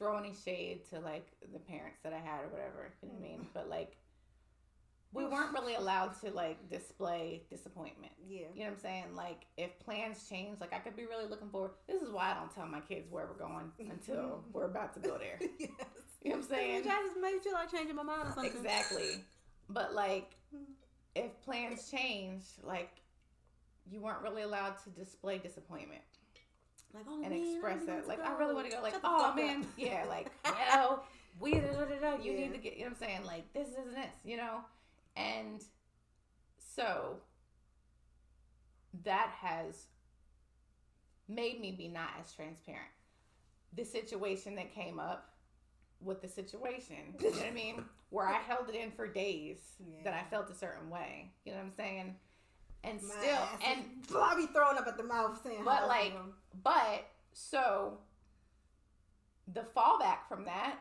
throw 0.00 0.16
any 0.16 0.32
shade 0.44 0.80
to 0.88 0.98
like 0.98 1.26
the 1.52 1.58
parents 1.58 1.98
that 2.02 2.12
I 2.12 2.18
had 2.18 2.40
or 2.40 2.48
whatever, 2.48 2.92
you 3.02 3.08
know 3.08 3.14
what 3.14 3.26
I 3.26 3.30
mean? 3.30 3.46
But 3.52 3.68
like, 3.68 3.96
we 5.12 5.26
weren't 5.26 5.52
really 5.52 5.74
allowed 5.74 6.18
to 6.22 6.30
like 6.30 6.70
display 6.70 7.42
disappointment. 7.50 8.12
Yeah. 8.26 8.46
You 8.54 8.60
know 8.60 8.66
what 8.66 8.72
I'm 8.74 8.80
saying? 8.80 9.04
Like, 9.14 9.46
if 9.58 9.78
plans 9.80 10.26
change, 10.28 10.58
like 10.60 10.72
I 10.72 10.78
could 10.78 10.96
be 10.96 11.04
really 11.04 11.26
looking 11.28 11.50
forward. 11.50 11.72
This 11.86 12.00
is 12.00 12.10
why 12.10 12.30
I 12.30 12.34
don't 12.34 12.52
tell 12.54 12.66
my 12.66 12.80
kids 12.80 13.10
where 13.10 13.26
we're 13.26 13.46
going 13.46 13.72
until 13.78 14.42
we're 14.52 14.66
about 14.66 14.94
to 14.94 15.00
go 15.00 15.18
there. 15.18 15.38
yes. 15.58 15.68
You 16.22 16.30
know 16.30 16.36
what 16.36 16.44
I'm 16.44 16.50
saying? 16.50 16.82
I 16.86 17.02
just 17.06 17.20
made 17.20 17.44
you 17.44 17.52
like 17.52 17.70
changing 17.70 17.96
my 17.96 18.02
mind 18.02 18.22
or 18.28 18.32
something. 18.32 18.52
Exactly. 18.52 19.24
But 19.68 19.94
like, 19.94 20.30
if 21.14 21.30
plans 21.44 21.90
change, 21.90 22.44
like, 22.62 22.90
you 23.90 24.00
weren't 24.00 24.22
really 24.22 24.42
allowed 24.42 24.76
to 24.84 24.90
display 24.90 25.38
disappointment 25.38 26.02
Like, 26.94 27.04
oh 27.08 27.22
and 27.22 27.30
man, 27.30 27.42
express 27.54 27.82
it. 27.86 28.08
Like, 28.08 28.18
to 28.22 28.28
I 28.28 28.36
really 28.38 28.54
want 28.54 28.68
to 28.70 28.76
go. 28.76 28.82
Like, 28.82 28.92
Shut 28.94 29.02
oh 29.04 29.32
man, 29.34 29.60
up." 29.62 29.66
yeah, 29.76 30.04
like, 30.08 30.30
yo, 30.74 31.00
we, 31.38 31.52
da, 31.54 31.60
da, 31.72 31.84
da, 32.16 32.22
you 32.22 32.32
Yeah. 32.32 32.40
need 32.40 32.52
to 32.52 32.58
get, 32.58 32.74
you 32.74 32.80
know 32.80 32.86
what 32.90 33.02
I'm 33.02 33.08
saying? 33.08 33.24
Like, 33.24 33.52
this, 33.52 33.68
and 33.76 33.94
this, 33.94 34.12
you 34.24 34.36
know? 34.36 34.60
And 35.16 35.62
so 36.58 37.16
that 39.04 39.30
has 39.40 39.86
made 41.28 41.60
me 41.60 41.72
be 41.72 41.88
not 41.88 42.10
as 42.20 42.32
transparent. 42.32 42.90
The 43.76 43.84
situation 43.84 44.56
that 44.56 44.72
came 44.74 44.98
up 44.98 45.30
with 46.00 46.22
the 46.22 46.28
situation, 46.28 46.96
you 47.20 47.30
know 47.30 47.36
what 47.36 47.46
I 47.46 47.50
mean? 47.52 47.84
Where 48.10 48.26
I 48.26 48.38
held 48.38 48.68
it 48.68 48.74
in 48.74 48.90
for 48.90 49.06
days 49.06 49.58
that 50.02 50.12
I 50.14 50.24
felt 50.30 50.50
a 50.50 50.54
certain 50.54 50.90
way, 50.90 51.30
you 51.44 51.52
know 51.52 51.58
what 51.58 51.66
I'm 51.66 51.72
saying? 51.76 52.16
And 52.82 53.00
My 53.02 53.08
still, 53.08 53.48
and 53.66 53.84
is- 54.08 54.14
I 54.14 54.34
be 54.36 54.46
throwing 54.46 54.78
up 54.78 54.86
at 54.86 54.96
the 54.96 55.02
mouth 55.02 55.40
saying, 55.42 55.64
But, 55.64 55.86
like, 55.86 56.14
but 56.62 57.06
so 57.32 57.98
the 59.52 59.62
fallback 59.76 60.26
from 60.28 60.44
that 60.46 60.78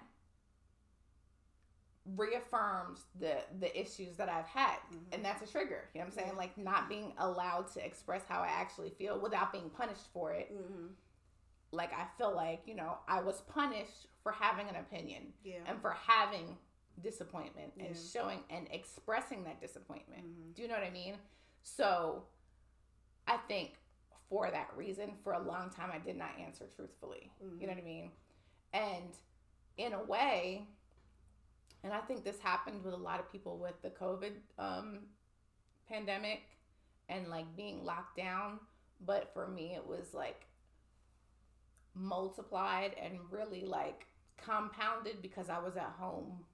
reaffirms 2.15 3.05
the 3.19 3.37
the 3.59 3.79
issues 3.79 4.15
that 4.17 4.29
I've 4.29 4.47
had. 4.47 4.77
Mhm. 4.91 5.13
And 5.13 5.25
that's 5.25 5.41
a 5.43 5.47
trigger. 5.51 5.89
You 5.93 5.99
know 5.99 6.05
what 6.05 6.13
I'm 6.13 6.17
saying? 6.17 6.27
Yeah. 6.31 6.37
Like 6.37 6.57
not 6.57 6.89
being 6.89 7.13
allowed 7.17 7.67
to 7.73 7.85
express 7.85 8.23
how 8.27 8.41
I 8.41 8.47
actually 8.47 8.89
feel 8.91 9.19
without 9.19 9.51
being 9.51 9.69
punished 9.69 10.07
for 10.11 10.31
it. 10.31 10.51
Mhm. 10.51 10.95
Like 11.71 11.93
I 11.93 12.07
feel 12.17 12.33
like, 12.33 12.65
you 12.65 12.73
know, 12.73 12.97
I 13.07 13.21
was 13.21 13.41
punished 13.41 14.07
for 14.23 14.31
having 14.31 14.67
an 14.69 14.75
opinion 14.77 15.33
yeah, 15.43 15.61
and 15.67 15.79
for 15.81 15.91
having 15.91 16.57
disappointment 16.99 17.73
and 17.77 17.95
showing 17.95 18.43
and 18.49 18.67
expressing 18.71 19.43
that 19.43 19.61
disappointment. 19.61 20.25
Mhm. 20.25 20.55
Do 20.55 20.61
you 20.63 20.67
know 20.67 20.73
what 20.73 20.83
I 20.83 20.89
mean? 20.89 21.19
So 21.63 22.23
I 23.27 23.37
think 23.37 23.75
for 24.29 24.49
that 24.51 24.69
reason, 24.75 25.13
for 25.23 25.33
a 25.33 25.39
long 25.41 25.69
time, 25.69 25.89
I 25.93 25.99
did 25.99 26.17
not 26.17 26.37
answer 26.39 26.67
truthfully. 26.75 27.31
Mhm. 27.43 27.59
You 27.61 27.67
know 27.67 27.73
what 27.73 27.81
I 27.81 27.85
mean? 27.85 28.11
And 28.73 29.17
in 29.77 29.93
a 29.93 30.03
way, 30.03 30.67
and 31.83 31.93
I 31.93 32.01
think 32.01 32.23
this 32.23 32.39
happened 32.39 32.83
with 32.83 32.93
a 32.93 32.97
lot 32.97 33.19
of 33.19 33.31
people 33.31 33.57
with 33.57 33.81
the 33.81 33.89
COVID 33.89 34.33
um, 34.57 35.07
pandemic 35.87 36.41
and 37.07 37.27
like 37.29 37.55
being 37.55 37.83
locked 37.85 38.17
down. 38.17 38.59
But 39.01 39.33
for 39.33 39.47
me, 39.47 39.73
it 39.75 39.85
was 39.87 40.13
like 40.13 40.45
multiplied 41.95 42.93
and 43.01 43.19
really 43.31 43.61
like 43.61 44.05
compounded 44.37 45.21
because 45.21 45.49
I 45.49 45.59
was 45.59 45.75
at 45.75 45.93
home 45.97 46.45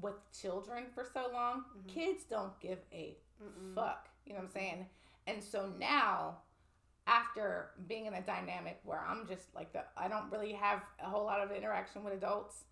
with 0.00 0.14
children 0.38 0.86
for 0.94 1.04
so 1.04 1.28
long. 1.32 1.64
Mhm. 1.78 1.88
Kids 1.88 2.24
don't 2.24 2.58
give 2.60 2.78
a 2.92 3.16
Mm-mm. 3.42 3.74
fuck. 3.74 4.09
You 4.30 4.36
know 4.36 4.42
what 4.42 4.50
I'm 4.50 4.54
saying? 4.54 4.86
And 5.26 5.42
so 5.42 5.72
now, 5.80 6.36
after 7.08 7.70
being 7.88 8.06
in 8.06 8.14
a 8.14 8.20
dynamic 8.22 8.78
where 8.84 9.00
I'm 9.04 9.26
just 9.26 9.52
like 9.56 9.72
the, 9.72 9.82
I 9.96 10.06
don't 10.06 10.30
really 10.30 10.52
have 10.52 10.82
a 11.02 11.06
whole 11.10 11.24
lot 11.24 11.40
of 11.40 11.50
interaction 11.50 12.04
with 12.04 12.14
adults, 12.14 12.62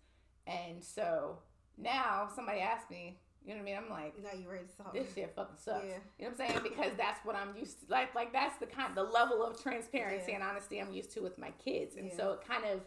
and 0.47 0.81
so 0.81 1.39
now 1.77 2.29
somebody 2.33 2.61
asked 2.61 2.89
me, 2.89 3.19
you 3.45 3.53
know 3.53 3.61
what 3.61 3.61
I 3.63 3.65
mean? 3.65 3.77
I'm 3.83 3.89
like, 3.89 4.13
Now 4.23 4.39
you 4.41 4.49
ready 4.49 4.63
to 4.67 4.83
talk? 4.83 4.93
this 4.93 5.13
shit 5.13 5.33
fucking 5.35 5.57
sucks. 5.57 5.83
Yeah. 5.85 5.95
You 6.17 6.25
know 6.25 6.31
what 6.31 6.41
I'm 6.41 6.47
saying? 6.47 6.59
Because 6.63 6.91
that's 6.97 7.19
what 7.25 7.35
I'm 7.35 7.53
used 7.57 7.81
to. 7.81 7.91
Like, 7.91 8.15
like 8.15 8.31
that's 8.31 8.57
the 8.57 8.65
kind, 8.65 8.95
the 8.95 9.03
level 9.03 9.43
of 9.43 9.61
transparency 9.61 10.31
Yeah. 10.31 10.35
and 10.35 10.43
honesty 10.45 10.79
I'm 10.79 10.93
used 10.93 11.11
to 11.15 11.19
with 11.21 11.37
my 11.37 11.51
kids, 11.63 11.97
and 11.97 12.07
Yeah. 12.07 12.15
so 12.15 12.31
it 12.31 12.39
kind 12.47 12.63
of 12.63 12.79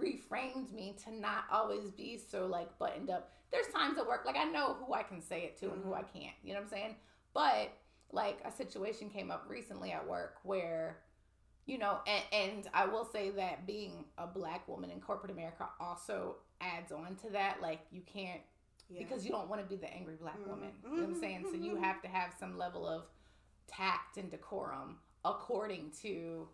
reframed 0.00 0.72
me 0.72 0.96
to 1.04 1.12
not 1.14 1.44
always 1.52 1.90
be 1.90 2.16
so 2.18 2.46
like 2.46 2.78
buttoned 2.78 3.10
up. 3.10 3.30
There's 3.52 3.66
times 3.68 3.98
at 3.98 4.06
work, 4.06 4.22
like 4.24 4.36
I 4.36 4.44
know 4.44 4.74
who 4.80 4.94
I 4.94 5.02
can 5.02 5.20
say 5.20 5.42
it 5.42 5.58
to 5.60 5.70
and 5.70 5.84
who 5.84 5.92
I 5.92 6.00
Mm-hmm. 6.00 6.18
can't. 6.18 6.34
You 6.42 6.54
know 6.54 6.60
what 6.60 6.64
I'm 6.64 6.70
saying? 6.70 6.96
But 7.34 7.72
like 8.12 8.38
a 8.44 8.50
situation 8.52 9.10
came 9.10 9.30
up 9.30 9.44
recently 9.48 9.92
at 9.92 10.06
work 10.06 10.36
where 10.42 10.98
you 11.66 11.76
know 11.78 11.98
and, 12.06 12.24
and 12.32 12.68
i 12.72 12.86
will 12.86 13.04
say 13.04 13.30
that 13.30 13.66
being 13.66 14.04
a 14.18 14.26
black 14.26 14.66
woman 14.68 14.90
in 14.90 15.00
corporate 15.00 15.32
america 15.32 15.68
also 15.80 16.36
adds 16.60 16.92
on 16.92 17.16
to 17.16 17.28
that 17.30 17.60
like 17.60 17.80
you 17.90 18.00
can't 18.06 18.40
Yeah. 18.88 19.00
because 19.02 19.24
you 19.24 19.32
don't 19.32 19.48
want 19.48 19.60
to 19.60 19.66
be 19.66 19.74
the 19.76 19.92
angry 19.92 20.14
black 20.14 20.38
Mhm. 20.38 20.46
woman 20.48 20.70
you 20.84 20.90
know 20.90 21.02
what 21.02 21.08
i'm 21.14 21.20
saying 21.20 21.44
so 21.50 21.56
you 21.56 21.72
Mhm. 21.74 21.82
have 21.82 22.00
to 22.02 22.08
have 22.08 22.32
some 22.38 22.56
level 22.56 22.86
of 22.86 23.02
tact 23.66 24.16
and 24.16 24.30
decorum 24.30 25.00
according 25.24 25.90
to 26.02 26.48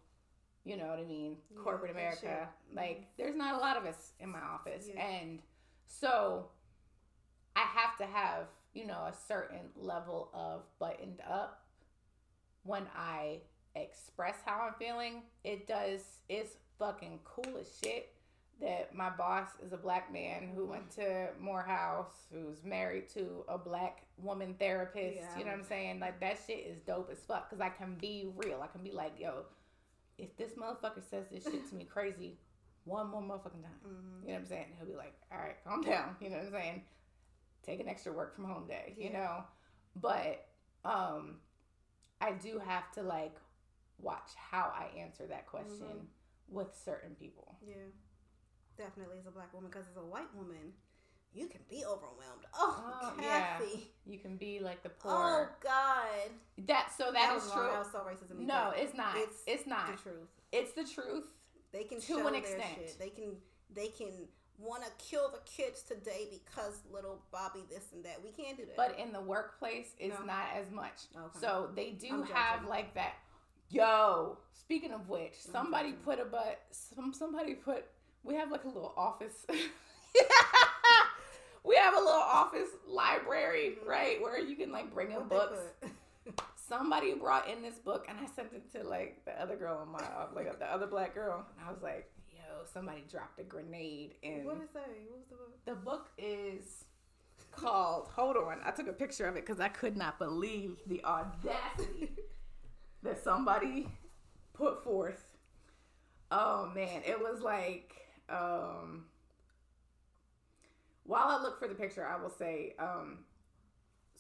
you 0.65 0.77
know 0.79 0.87
what 0.87 0.99
i 0.99 1.05
mean 1.05 1.37
Yeah, 1.51 1.59
corporate 1.63 1.91
america 1.91 2.49
shit. 2.67 2.75
like 2.77 3.15
there's 3.19 3.37
not 3.37 3.55
a 3.57 3.59
lot 3.59 3.77
of 3.77 3.85
us 3.85 4.13
in 4.19 4.31
my 4.31 4.41
office 4.41 4.89
Yeah. 4.89 5.01
and 5.03 5.43
so 5.87 6.49
i 7.55 7.61
have 7.61 7.99
to 7.99 8.07
have 8.07 8.47
you 8.75 8.87
know 8.87 9.07
a 9.07 9.13
certain 9.29 9.61
level 9.77 10.31
of 10.35 10.63
buttoned 10.79 11.21
up 11.29 11.65
when 12.65 12.85
i 12.97 13.39
express 13.75 14.37
how 14.45 14.61
i'm 14.67 14.75
feeling 14.79 15.23
it 15.45 15.67
does 15.67 16.01
it's 16.29 16.57
fucking 16.79 17.19
cool 17.25 17.57
as 17.59 17.79
shit 17.83 18.13
that 18.61 18.95
my 18.95 19.11
boss 19.11 19.49
is 19.65 19.73
a 19.73 19.77
black 19.77 20.13
man 20.13 20.49
who 20.55 20.65
went 20.67 20.89
to 20.89 21.27
Morehouse, 21.41 22.27
who's 22.33 22.63
married 22.63 23.09
to 23.09 23.45
a 23.49 23.59
black 23.59 24.03
woman 24.19 24.55
therapist. 24.57 25.17
Yeah. 25.17 25.37
You 25.39 25.45
know 25.45 25.51
what 25.51 25.59
I'm 25.61 25.65
saying? 25.65 25.99
Like 25.99 26.21
that 26.21 26.39
shit 26.47 26.65
is 26.69 26.79
dope 26.87 27.09
as 27.11 27.19
fuck 27.27 27.51
because 27.51 27.61
I 27.61 27.71
can 27.71 27.97
be 28.01 28.29
real. 28.37 28.61
I 28.63 28.69
can 28.69 28.85
be 28.85 28.93
like, 28.93 29.15
yo, 29.19 29.47
if 30.17 30.37
this 30.37 30.53
motherfucker 30.53 31.03
says 31.11 31.25
this 31.33 31.43
shit 31.43 31.69
to 31.71 31.75
me 31.75 31.85
crazy 31.85 32.39
one 32.85 33.09
more 33.11 33.21
motherfucking 33.23 33.63
time, 33.63 33.81
Mhm. 33.85 34.21
you 34.23 34.29
know 34.29 34.35
what 34.35 34.39
I'm 34.43 34.47
saying? 34.47 34.67
He'll 34.79 34.87
be 34.87 34.95
like, 34.95 35.15
all 35.33 35.39
right, 35.39 35.57
calm 35.65 35.83
down. 35.83 36.15
You 36.21 36.31
know 36.31 36.37
what 36.37 36.47
I'm 36.47 36.53
saying? 36.53 36.83
Take 37.63 37.81
an 37.81 37.89
extra 37.89 38.13
work 38.13 38.35
from 38.35 38.45
home 38.45 38.67
day, 38.67 38.95
you 38.97 39.05
Yeah. 39.11 39.13
know? 39.19 39.45
But 39.97 40.47
um 40.85 41.41
I 42.21 42.33
do 42.33 42.59
have 42.59 42.91
to 42.93 43.03
like 43.03 43.37
watch 43.99 44.31
how 44.37 44.73
I 44.75 44.87
answer 44.99 45.27
that 45.27 45.47
question 45.47 45.87
Mhm. 45.87 46.07
with 46.49 46.75
certain 46.77 47.15
people. 47.15 47.57
Yeah. 47.63 47.75
Definitely 48.77 49.19
as 49.19 49.27
a 49.27 49.31
black 49.31 49.53
woman, 49.53 49.71
because 49.71 49.89
as 49.89 49.97
a 49.97 50.05
white 50.05 50.33
woman, 50.35 50.75
you 51.33 51.47
can 51.47 51.61
be 51.69 51.85
overwhelmed. 51.85 52.47
Oh, 52.55 53.01
Oh, 53.03 53.15
yeah. 53.23 53.61
You 54.05 54.19
can 54.19 54.37
be 54.37 54.59
like 54.61 54.83
the 54.83 54.89
poor. 54.91 55.13
Oh. 55.13 55.57
God. 55.61 56.31
that 56.67 56.93
so 56.97 57.11
that 57.13 57.37
is 57.37 57.51
true. 57.51 57.63
That 57.63 57.87
so 58.29 58.35
me. 58.35 58.45
no, 58.45 58.71
it's 58.77 58.95
not. 58.95 59.17
It's, 59.17 59.43
it's 59.47 59.67
not. 59.67 59.87
the 59.97 60.03
truth. 60.03 60.29
It's 60.53 60.73
the 60.73 60.85
truth. 60.85 61.33
They 61.73 61.85
can 61.85 62.01
To 62.01 62.07
show 62.07 62.27
an 62.27 62.35
extent. 62.35 62.63
shit. 62.77 62.99
They 62.99 63.11
can. 63.11 63.41
They 63.71 63.89
can 63.89 64.29
want 64.59 64.85
to 64.85 64.91
kill 65.05 65.29
the 65.31 65.41
kids 65.45 65.83
today 65.83 66.29
because 66.31 66.81
little 66.93 67.21
Bobby 67.33 67.65
this 67.69 67.87
and 67.93 68.05
that. 68.05 68.23
We 68.23 68.31
can't 68.31 68.57
do 68.57 68.65
that. 68.67 68.77
But 68.77 68.99
in 68.99 69.13
the 69.13 69.21
workplace, 69.21 69.95
it's 69.99 70.19
No. 70.19 70.25
not 70.25 70.47
as 70.55 70.71
much. 70.71 71.07
Okay. 71.17 71.39
So 71.41 71.71
they 71.75 71.91
do 71.91 72.09
I'm 72.13 72.23
have 72.25 72.57
judging. 72.59 72.69
like 72.69 72.95
that. 72.95 73.15
Yo, 73.71 74.39
speaking 74.53 74.93
of 74.93 75.09
which, 75.09 75.35
I'm 75.47 75.53
somebody 75.53 75.91
judging. 75.91 76.05
put 76.05 76.21
a 76.21 76.25
but 76.27 76.61
some 76.71 77.13
somebody 77.15 77.55
put 77.55 77.87
we 78.23 78.35
have 78.37 78.51
like 78.53 78.65
a 78.65 78.69
little 78.69 78.93
office. 78.97 79.45
we 81.65 81.77
have 81.77 81.95
a 81.95 81.99
little 81.99 82.13
office 82.13 82.69
library, 82.87 83.79
Mhm. 83.83 83.87
right, 83.87 84.21
where 84.23 84.39
you 84.39 84.57
can 84.57 84.73
like 84.73 84.93
bring 84.93 85.13
in 85.13 85.27
books. 85.29 85.59
Somebody 86.69 87.13
brought 87.15 87.49
in 87.49 87.61
this 87.61 87.79
book, 87.79 88.07
and 88.09 88.19
I 88.19 88.27
sent 88.35 88.53
it 88.55 88.71
to 88.73 88.83
like 88.89 89.25
the 89.25 89.33
other 89.41 89.57
girl 89.57 89.83
in 89.83 89.89
my 89.91 89.99
office, 90.17 90.35
like 90.35 90.59
the 90.59 90.73
other 90.73 90.87
black 90.87 91.15
girl, 91.15 91.45
and 91.59 91.69
I 91.69 91.71
was 91.71 91.83
like, 91.83 92.11
"Yo, 92.53 92.65
somebody 92.73 93.03
dropped 93.11 93.39
a 93.41 93.43
grenade 93.43 94.15
in." 94.23 94.45
What 94.45 94.55
did 94.57 94.65
it 94.65 94.73
say? 94.73 94.81
What 95.09 95.19
was 95.19 95.27
the 95.31 95.37
book? 95.37 95.65
The 95.65 95.75
book 95.75 96.11
is 96.19 96.85
called. 97.51 98.09
Hold 98.15 98.37
on, 98.37 98.61
I 98.65 98.71
took 98.71 98.89
a 98.89 98.93
picture 98.93 99.27
of 99.27 99.37
it 99.37 99.47
because 99.47 99.61
I 99.61 99.69
could 99.69 99.97
not 99.97 100.19
believe 100.19 100.79
the 100.87 101.05
audacity 101.05 102.13
that 103.03 103.23
somebody 103.23 103.89
put 104.53 104.83
forth. 104.85 105.25
Oh 106.31 106.71
man, 106.75 107.03
it 107.07 107.19
was 107.21 107.41
like. 107.41 107.95
um 108.29 109.07
While 111.05 111.29
I 111.29 111.43
look 111.43 111.59
for 111.59 111.69
the 111.69 111.75
picture, 111.75 112.07
I 112.07 112.21
will 112.21 112.31
say, 112.31 112.75
um 112.79 113.25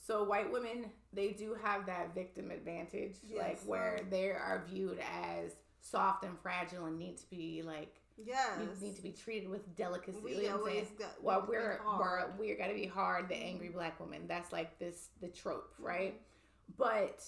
so 0.06 0.24
white 0.24 0.50
women 0.50 0.90
they 1.12 1.28
do 1.30 1.54
have 1.62 1.86
that 1.86 2.14
victim 2.14 2.50
advantage, 2.50 3.16
like 3.36 3.60
where 3.64 4.00
they 4.10 4.30
are 4.30 4.64
viewed 4.68 4.98
as 4.98 5.52
soft 5.80 6.24
and 6.24 6.38
fragile 6.40 6.86
and 6.86 6.98
need 6.98 7.18
to 7.18 7.28
be 7.30 7.62
like 7.62 8.01
Yes. 8.16 8.58
you 8.80 8.86
need 8.86 8.96
to 8.96 9.02
be 9.02 9.10
treated 9.12 9.48
with 9.48 9.74
delicacy. 9.76 10.18
We 10.22 10.36
you 10.36 10.48
know 10.48 10.58
always 10.58 10.88
got. 10.98 11.22
well, 11.22 11.40
we've 11.40 11.48
we're 11.50 11.80
we're 11.98 12.30
we're 12.38 12.56
gotta 12.58 12.74
be 12.74 12.86
hard, 12.86 13.28
the 13.28 13.36
angry 13.36 13.68
black 13.70 13.98
woman. 14.00 14.22
That's 14.28 14.52
like 14.52 14.78
this 14.78 15.08
the 15.20 15.28
trope, 15.28 15.72
Mm-hmm. 15.74 15.84
right? 15.84 16.20
But 16.78 17.24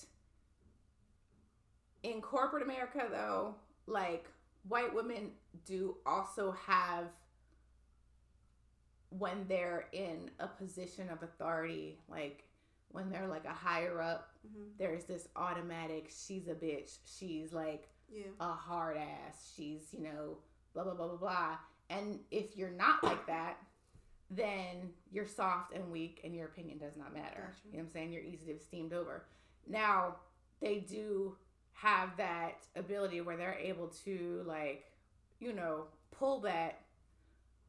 in 2.03 2.21
corporate 2.21 2.63
America, 2.63 3.07
though, 3.11 3.55
like 3.87 4.27
white 4.69 4.95
women 4.95 5.31
do 5.65 5.97
also 6.07 6.53
have 6.67 7.07
when 9.11 9.47
they're 9.49 9.87
in 9.93 10.31
a 10.41 10.47
position 10.47 11.09
of 11.09 11.23
authority, 11.23 11.99
like 12.09 12.45
when 12.89 13.11
they're 13.11 13.29
like 13.29 13.45
a 13.45 13.53
higher 13.53 14.01
up, 14.01 14.31
Mhm. 14.47 14.77
there's 14.79 15.05
this 15.05 15.29
automatic. 15.37 16.11
She's 16.11 16.49
a 16.49 16.55
bitch. 16.55 16.99
She's 17.05 17.53
like 17.53 17.89
Yeah. 18.09 18.27
a 18.41 18.53
hard 18.53 18.97
ass. 18.97 19.53
She's, 19.55 19.93
you 19.93 20.01
know, 20.01 20.39
blah, 20.75 20.85
blah, 20.85 20.95
blah, 20.95 21.09
blah, 21.09 21.17
blah. 21.17 21.57
And 21.91 22.21
if 22.31 22.57
you're 22.57 22.71
not 22.71 23.03
like 23.03 23.27
that, 23.27 23.59
then 24.31 24.91
you're 25.11 25.27
soft 25.27 25.73
and 25.73 25.91
weak 25.91 26.21
and 26.25 26.35
your 26.35 26.47
opinion 26.47 26.79
does 26.79 26.97
not 26.97 27.15
matter. 27.15 27.53
Gotcha. 27.53 27.59
You 27.67 27.73
know 27.73 27.79
what 27.79 27.85
I'm 27.85 27.93
saying? 27.93 28.13
You're 28.13 28.23
easy 28.23 28.47
to 28.47 28.55
be 28.55 28.59
steamed 28.59 28.93
over. 28.93 29.27
Now, 29.67 30.17
they 30.61 30.79
do 30.79 31.37
have 31.73 32.17
that 32.17 32.67
ability 32.77 33.21
where 33.21 33.37
they're 33.37 33.59
able 33.59 33.89
to, 34.05 34.43
like, 34.47 34.85
you 35.41 35.53
know, 35.53 35.85
pull 36.11 36.41
that 36.41 36.81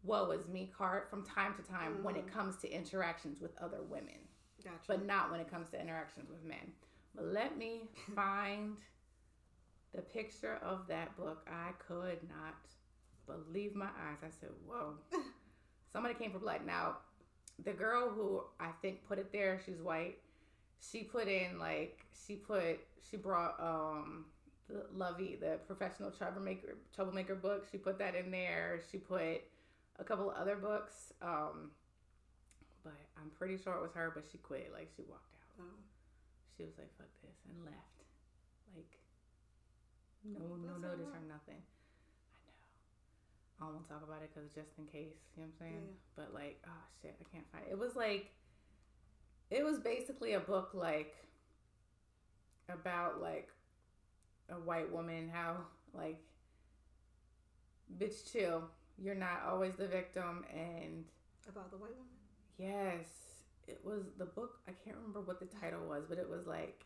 woe 0.04 0.32
is 0.32 0.48
me 0.48 0.72
card 0.78 1.04
from 1.10 1.26
time 1.26 1.56
to 1.56 1.64
time 1.64 1.94
mm-hmm. 1.94 2.04
when 2.04 2.16
it 2.16 2.26
mm-hmm. 2.26 2.38
comes 2.38 2.58
to 2.58 2.72
interactions 2.72 3.42
with 3.42 3.52
other 3.62 3.82
women. 3.90 4.16
Gotcha. 4.64 4.78
But 4.88 5.06
not 5.06 5.32
when 5.32 5.40
it 5.40 5.50
comes 5.50 5.70
to 5.72 5.82
interactions 5.82 6.30
with 6.30 6.44
men. 6.44 6.72
But 7.16 7.26
let 7.26 7.58
me 7.58 7.90
find 8.16 8.78
the 9.94 10.02
picture 10.02 10.60
of 10.64 10.88
that 10.88 11.16
book. 11.18 11.48
I 11.48 11.72
could 11.88 12.20
not 12.28 12.56
believe 13.28 13.76
my 13.76 13.86
eyes. 13.86 14.18
I 14.24 14.30
said, 14.40 14.50
whoa. 14.68 14.96
Somebody 15.94 16.16
came 16.16 16.32
for 16.32 16.40
blood. 16.40 16.62
Now, 16.66 16.98
the 17.64 17.72
girl 17.72 18.10
who 18.10 18.44
I 18.60 18.70
think 18.82 19.08
put 19.08 19.20
it 19.20 19.32
there, 19.32 19.62
she's 19.66 19.82
white. 19.82 20.18
She 20.92 21.04
put 21.04 21.28
in 21.28 21.58
like 21.58 22.06
she 22.28 22.36
put 22.36 22.80
she 23.10 23.18
brought 23.18 23.60
um 23.60 24.26
the 24.68 24.86
Luvvie, 24.96 25.40
the 25.40 25.60
professional 25.68 26.12
troublemaker 26.12 26.76
troublemaker 26.94 27.36
book. 27.36 27.66
She 27.72 27.78
put 27.78 27.98
that 28.00 28.16
in 28.16 28.30
there. 28.30 28.82
She 28.92 28.98
put 28.98 29.42
a 29.98 30.04
couple 30.04 30.30
other 30.38 30.56
books. 30.58 31.14
Um 31.22 31.72
but 32.84 32.94
I'm 33.18 33.32
pretty 33.38 33.58
sure 33.58 33.74
it 33.74 33.82
was 33.82 33.94
her, 33.94 34.12
but 34.14 34.26
she 34.32 34.38
quit. 34.38 34.72
Like 34.74 34.90
she 34.96 35.04
walked 35.08 35.34
out. 35.34 35.66
Oh. 35.66 35.80
She 36.58 36.64
was 36.64 36.74
like, 36.78 36.90
fuck 36.98 37.08
this 37.24 37.38
and 37.50 37.66
left. 37.66 38.04
Like 38.76 39.00
no 40.26 40.58
no 40.58 40.78
notice 40.78 41.08
or 41.08 41.22
nothing. 41.28 41.62
I 43.60 43.66
don't 43.66 43.74
want 43.76 43.88
to 43.88 43.94
talk 43.94 44.04
about 44.04 44.22
it 44.22 44.32
because 44.34 44.50
just 44.52 44.78
in 44.78 44.86
case, 44.86 45.16
you 45.36 45.44
know 45.44 45.48
what 45.48 45.66
I'm 45.66 45.72
saying? 45.72 45.88
Yeah. 45.88 46.14
But 46.16 46.34
like, 46.34 46.62
oh 46.68 46.84
shit, 47.02 47.16
I 47.20 47.24
can't 47.32 47.46
find 47.52 47.64
it. 47.68 47.72
It 47.72 47.80
was 47.80 47.96
like, 47.96 48.32
it 49.50 49.64
was 49.64 49.80
basically 49.80 50.34
a 50.34 50.40
book 50.40 50.72
like 50.74 51.16
about 52.68 53.22
like 53.22 53.50
a 54.50 54.56
white 54.56 54.92
woman, 54.92 55.30
how 55.34 55.58
like, 55.94 56.20
bitch, 57.98 58.32
chill. 58.32 58.64
You're 58.98 59.16
not 59.16 59.44
always 59.50 59.76
the 59.76 59.88
victim, 59.88 60.46
and 60.54 61.04
about 61.50 61.70
the 61.70 61.78
white 61.78 61.96
woman. 61.96 62.16
Yes, 62.58 63.08
it 63.68 63.80
was 63.84 64.04
the 64.18 64.26
book. 64.26 64.60
I 64.68 64.72
can't 64.72 64.96
remember 64.96 65.22
what 65.22 65.40
the 65.40 65.48
title 65.48 65.82
was, 65.88 66.04
but 66.08 66.18
it 66.18 66.30
was 66.30 66.48
like 66.48 66.86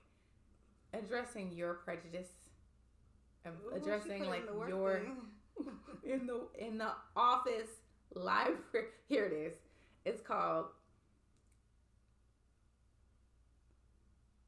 addressing 0.93 1.51
your 1.51 1.76
prejudice, 1.76 2.30
um, 3.45 3.53
Ooh, 3.65 3.76
addressing 3.76 4.28
like 4.28 4.43
your. 4.67 4.99
Thing 4.99 5.17
in 6.03 6.28
the 6.28 6.41
in 6.57 6.78
the 6.78 6.91
office 7.16 7.70
library. 8.14 8.88
Here 9.07 9.26
it 9.26 9.34
is. 9.34 9.53
It's 10.05 10.22
called 10.22 10.66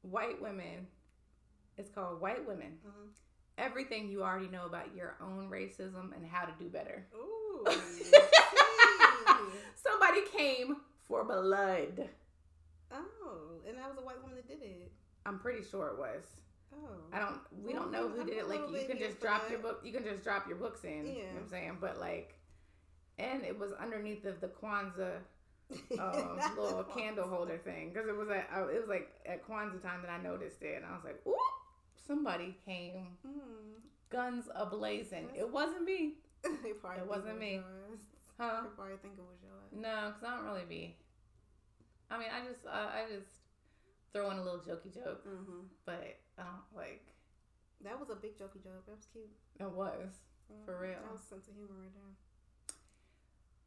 White 0.02 0.40
Women. 0.40 0.86
It's 1.78 1.90
called 1.90 2.20
White 2.20 2.46
Women. 2.46 2.78
Mm-hmm. 2.86 3.08
Everything 3.58 4.08
you 4.08 4.22
already 4.22 4.48
know 4.48 4.66
about 4.66 4.94
your 4.96 5.16
own 5.20 5.48
racism 5.50 6.14
and 6.16 6.26
how 6.26 6.44
to 6.44 6.52
do 6.58 6.68
better. 6.68 7.06
Ooh. 7.14 7.64
Somebody 9.74 10.22
came 10.36 10.76
for 11.06 11.24
blood. 11.24 12.08
Oh, 12.90 13.60
and 13.66 13.76
that 13.76 13.88
was 13.88 13.98
a 13.98 14.04
white 14.04 14.20
woman 14.22 14.36
that 14.36 14.48
did 14.48 14.62
it. 14.62 14.92
I'm 15.24 15.38
pretty 15.38 15.62
sure 15.68 15.88
it 15.88 15.98
was. 15.98 16.24
Oh. 16.74 16.88
I 17.12 17.18
don't. 17.18 17.40
We 17.64 17.72
well, 17.72 17.82
don't 17.82 17.92
know 17.92 18.08
who 18.08 18.24
did 18.24 18.38
it. 18.38 18.48
Like 18.48 18.60
you 18.70 18.86
can 18.86 18.98
just 18.98 19.20
drop 19.20 19.48
your 19.50 19.58
book. 19.58 19.80
You 19.84 19.92
can 19.92 20.04
just 20.04 20.22
drop 20.22 20.46
your 20.46 20.56
books 20.56 20.84
in. 20.84 21.06
Yeah. 21.06 21.12
You 21.12 21.18
know 21.18 21.24
what 21.34 21.42
I'm 21.42 21.48
saying? 21.48 21.78
But 21.80 22.00
like, 22.00 22.34
and 23.18 23.44
it 23.44 23.58
was 23.58 23.72
underneath 23.72 24.24
of 24.24 24.40
the 24.40 24.48
Kwanzaa 24.48 25.18
um, 25.98 26.38
little 26.56 26.84
candle 26.84 27.28
holder 27.28 27.58
thing 27.58 27.90
because 27.92 28.08
it 28.08 28.16
was 28.16 28.28
at 28.28 28.48
it 28.52 28.80
was 28.80 28.88
like 28.88 29.10
at 29.26 29.46
Kwanzaa 29.46 29.82
time 29.82 30.02
that 30.02 30.10
I 30.10 30.22
noticed 30.22 30.62
it, 30.62 30.76
and 30.76 30.86
I 30.86 30.92
was 30.94 31.04
like, 31.04 31.20
"Ooh, 31.26 31.36
somebody 32.06 32.56
came, 32.64 33.06
mm. 33.26 33.80
guns 34.10 34.46
ablazing." 34.58 35.26
It 35.36 35.50
wasn't 35.50 35.84
me. 35.84 36.14
it 36.44 37.06
wasn't 37.06 37.38
me. 37.38 37.54
Yours. 37.54 38.00
Huh? 38.38 38.62
They 38.62 38.68
probably 38.74 38.96
think 38.96 39.14
it 39.18 39.22
was 39.22 39.38
yours. 39.42 39.70
No, 39.72 40.12
because 40.12 40.24
I 40.24 40.36
don't 40.36 40.46
really 40.46 40.66
be. 40.68 40.96
I 42.10 42.18
mean, 42.18 42.28
I 42.28 42.44
just, 42.44 42.66
uh, 42.66 42.90
I 42.92 43.04
just 43.08 43.30
throw 44.12 44.30
in 44.30 44.38
a 44.38 44.42
little 44.42 44.60
jokey 44.60 44.92
joke, 44.92 45.24
mm-hmm. 45.26 45.64
but 45.86 46.18
I 46.38 46.42
don't 46.42 46.76
like. 46.76 47.06
That 47.84 47.98
was 47.98 48.10
a 48.10 48.14
big 48.14 48.36
jokey 48.36 48.62
joke. 48.62 48.86
That 48.86 48.96
was 48.96 49.06
cute. 49.12 49.30
It 49.58 49.70
was 49.70 50.06
mm-hmm. 50.50 50.64
for 50.64 50.78
real. 50.80 51.00
That 51.02 51.12
was 51.12 51.22
sense 51.22 51.48
of 51.48 51.54
humor 51.54 51.74
right 51.80 51.90
there. 51.94 52.74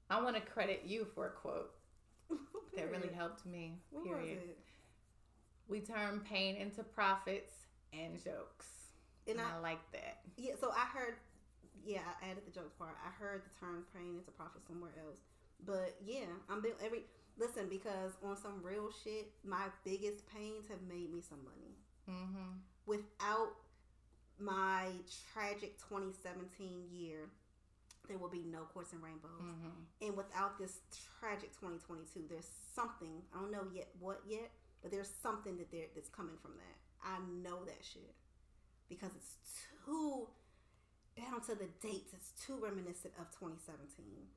I 0.10 0.22
want 0.22 0.36
to 0.36 0.42
credit 0.42 0.84
you 0.86 1.08
for 1.16 1.28
a 1.28 1.32
quote 1.32 1.72
that 2.76 2.92
really 2.92 3.14
helped 3.14 3.46
me. 3.46 3.74
What 3.92 4.06
period. 4.06 4.40
We 5.68 5.80
turn 5.80 6.22
pain 6.30 6.56
into 6.56 6.84
profits 6.84 7.54
and 7.92 8.24
jokes, 8.24 8.68
and, 9.28 9.40
and 9.40 9.48
I, 9.48 9.58
I 9.58 9.62
like 9.62 9.92
that. 9.94 10.20
Yeah. 10.38 10.54
So 10.60 10.72
I 10.72 10.86
heard. 10.86 11.16
Yeah, 11.84 12.00
I 12.22 12.32
added 12.32 12.44
the 12.48 12.52
jokes 12.52 12.74
part. 12.80 12.98
I 13.06 13.12
heard 13.22 13.44
the 13.46 13.60
term 13.60 13.86
pain 13.94 14.16
into 14.18 14.32
profit 14.32 14.62
somewhere 14.68 14.94
else. 15.06 15.20
But 15.66 15.96
yeah, 16.04 16.26
I'm 16.50 16.64
every 16.84 17.04
Listen, 17.38 17.68
because 17.70 18.14
on 18.24 18.38
some 18.38 18.62
real 18.64 18.90
shit, 19.04 19.32
my 19.44 19.68
biggest 19.84 20.24
pains 20.34 20.68
have 20.70 20.82
made 20.88 21.12
me 21.12 21.20
some 21.20 21.44
money. 21.44 21.76
Mm-hmm. 22.10 22.60
Without 22.86 23.54
my 24.40 24.90
tragic 25.34 25.78
2017 25.90 26.84
year, 26.92 27.30
there 28.08 28.18
will 28.18 28.30
be 28.30 28.44
no 28.46 28.64
quartz 28.74 28.94
and 28.94 29.02
rainbows. 29.02 29.42
Mm-hmm. 29.42 30.06
And 30.08 30.18
without 30.18 30.60
this 30.60 30.80
tragic 31.20 31.52
2022, 31.60 32.26
there's 32.30 32.50
something 32.76 33.24
I 33.34 33.40
don't 33.40 33.52
know 33.52 33.66
yet 33.74 33.88
what 34.00 34.22
yet, 34.28 34.52
but 34.82 34.92
there's 34.92 35.12
something 35.24 35.58
that 35.58 35.72
there 35.72 35.86
that's 35.96 36.10
coming 36.10 36.38
from 36.42 36.52
that. 36.58 36.78
I 37.04 37.18
know 37.42 37.66
that 37.66 37.82
shit 37.82 38.14
because 38.90 39.12
it's 39.16 39.38
too 39.86 40.28
down 41.16 41.42
to 41.42 41.56
the 41.56 41.70
dates. 41.82 42.14
It's 42.14 42.32
too 42.46 42.60
reminiscent 42.62 43.14
of 43.20 43.32
2017. 43.40 43.88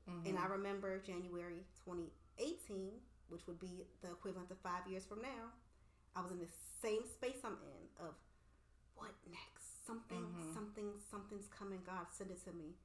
Mm-hmm. 0.09 0.29
And 0.29 0.39
I 0.39 0.47
remember 0.47 0.97
January 0.99 1.67
2018, 1.85 2.91
which 3.27 3.45
would 3.47 3.59
be 3.59 3.83
the 4.01 4.11
equivalent 4.11 4.49
of 4.51 4.57
five 4.63 4.87
years 4.87 5.05
from 5.05 5.21
now, 5.21 5.51
I 6.15 6.21
was 6.21 6.31
in 6.31 6.39
the 6.39 6.51
same 6.81 7.03
space 7.05 7.41
I'm 7.43 7.57
in 7.61 8.05
of 8.05 8.15
what 8.95 9.11
next? 9.29 9.85
Something, 9.85 10.21
mm-hmm. 10.21 10.53
something, 10.53 10.89
something's 11.09 11.47
coming. 11.47 11.79
God, 11.85 12.11
send 12.11 12.31
it 12.31 12.43
to 12.45 12.53
me. 12.53 12.77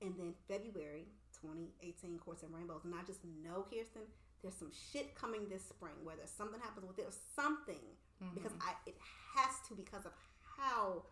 And 0.00 0.14
then 0.18 0.34
February 0.46 1.08
2018, 1.42 2.18
Quartz 2.18 2.42
and 2.42 2.54
Rainbows. 2.54 2.84
And 2.84 2.94
I 2.94 3.02
just 3.06 3.24
know, 3.42 3.64
Kirstin, 3.72 4.06
there's 4.42 4.54
some 4.54 4.70
shit 4.70 5.14
coming 5.14 5.48
this 5.48 5.64
spring. 5.64 5.96
Whether 6.04 6.22
something 6.26 6.60
happens 6.60 6.86
with 6.86 6.98
it 6.98 7.06
or 7.08 7.16
something. 7.34 7.82
Mm-hmm. 8.22 8.34
Because 8.34 8.52
I 8.60 8.72
it 8.86 8.96
has 9.34 9.58
to 9.68 9.74
because 9.74 10.06
of 10.06 10.12
how 10.56 11.02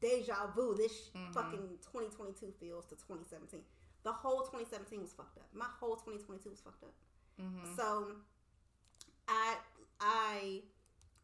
deja 0.00 0.50
vu 0.54 0.74
this 0.74 1.10
mm-hmm. 1.14 1.32
fucking 1.32 1.78
2022 1.92 2.52
feels 2.58 2.84
to 2.86 2.96
2017. 2.96 3.60
The 4.02 4.12
whole 4.12 4.40
2017 4.40 5.00
was 5.00 5.12
fucked 5.12 5.38
up. 5.38 5.46
My 5.52 5.68
whole 5.78 5.96
2022 5.96 6.50
was 6.50 6.60
fucked 6.60 6.84
up. 6.84 6.94
Mm-hmm. 7.40 7.76
So 7.76 8.16
I 9.28 9.56
I 10.00 10.62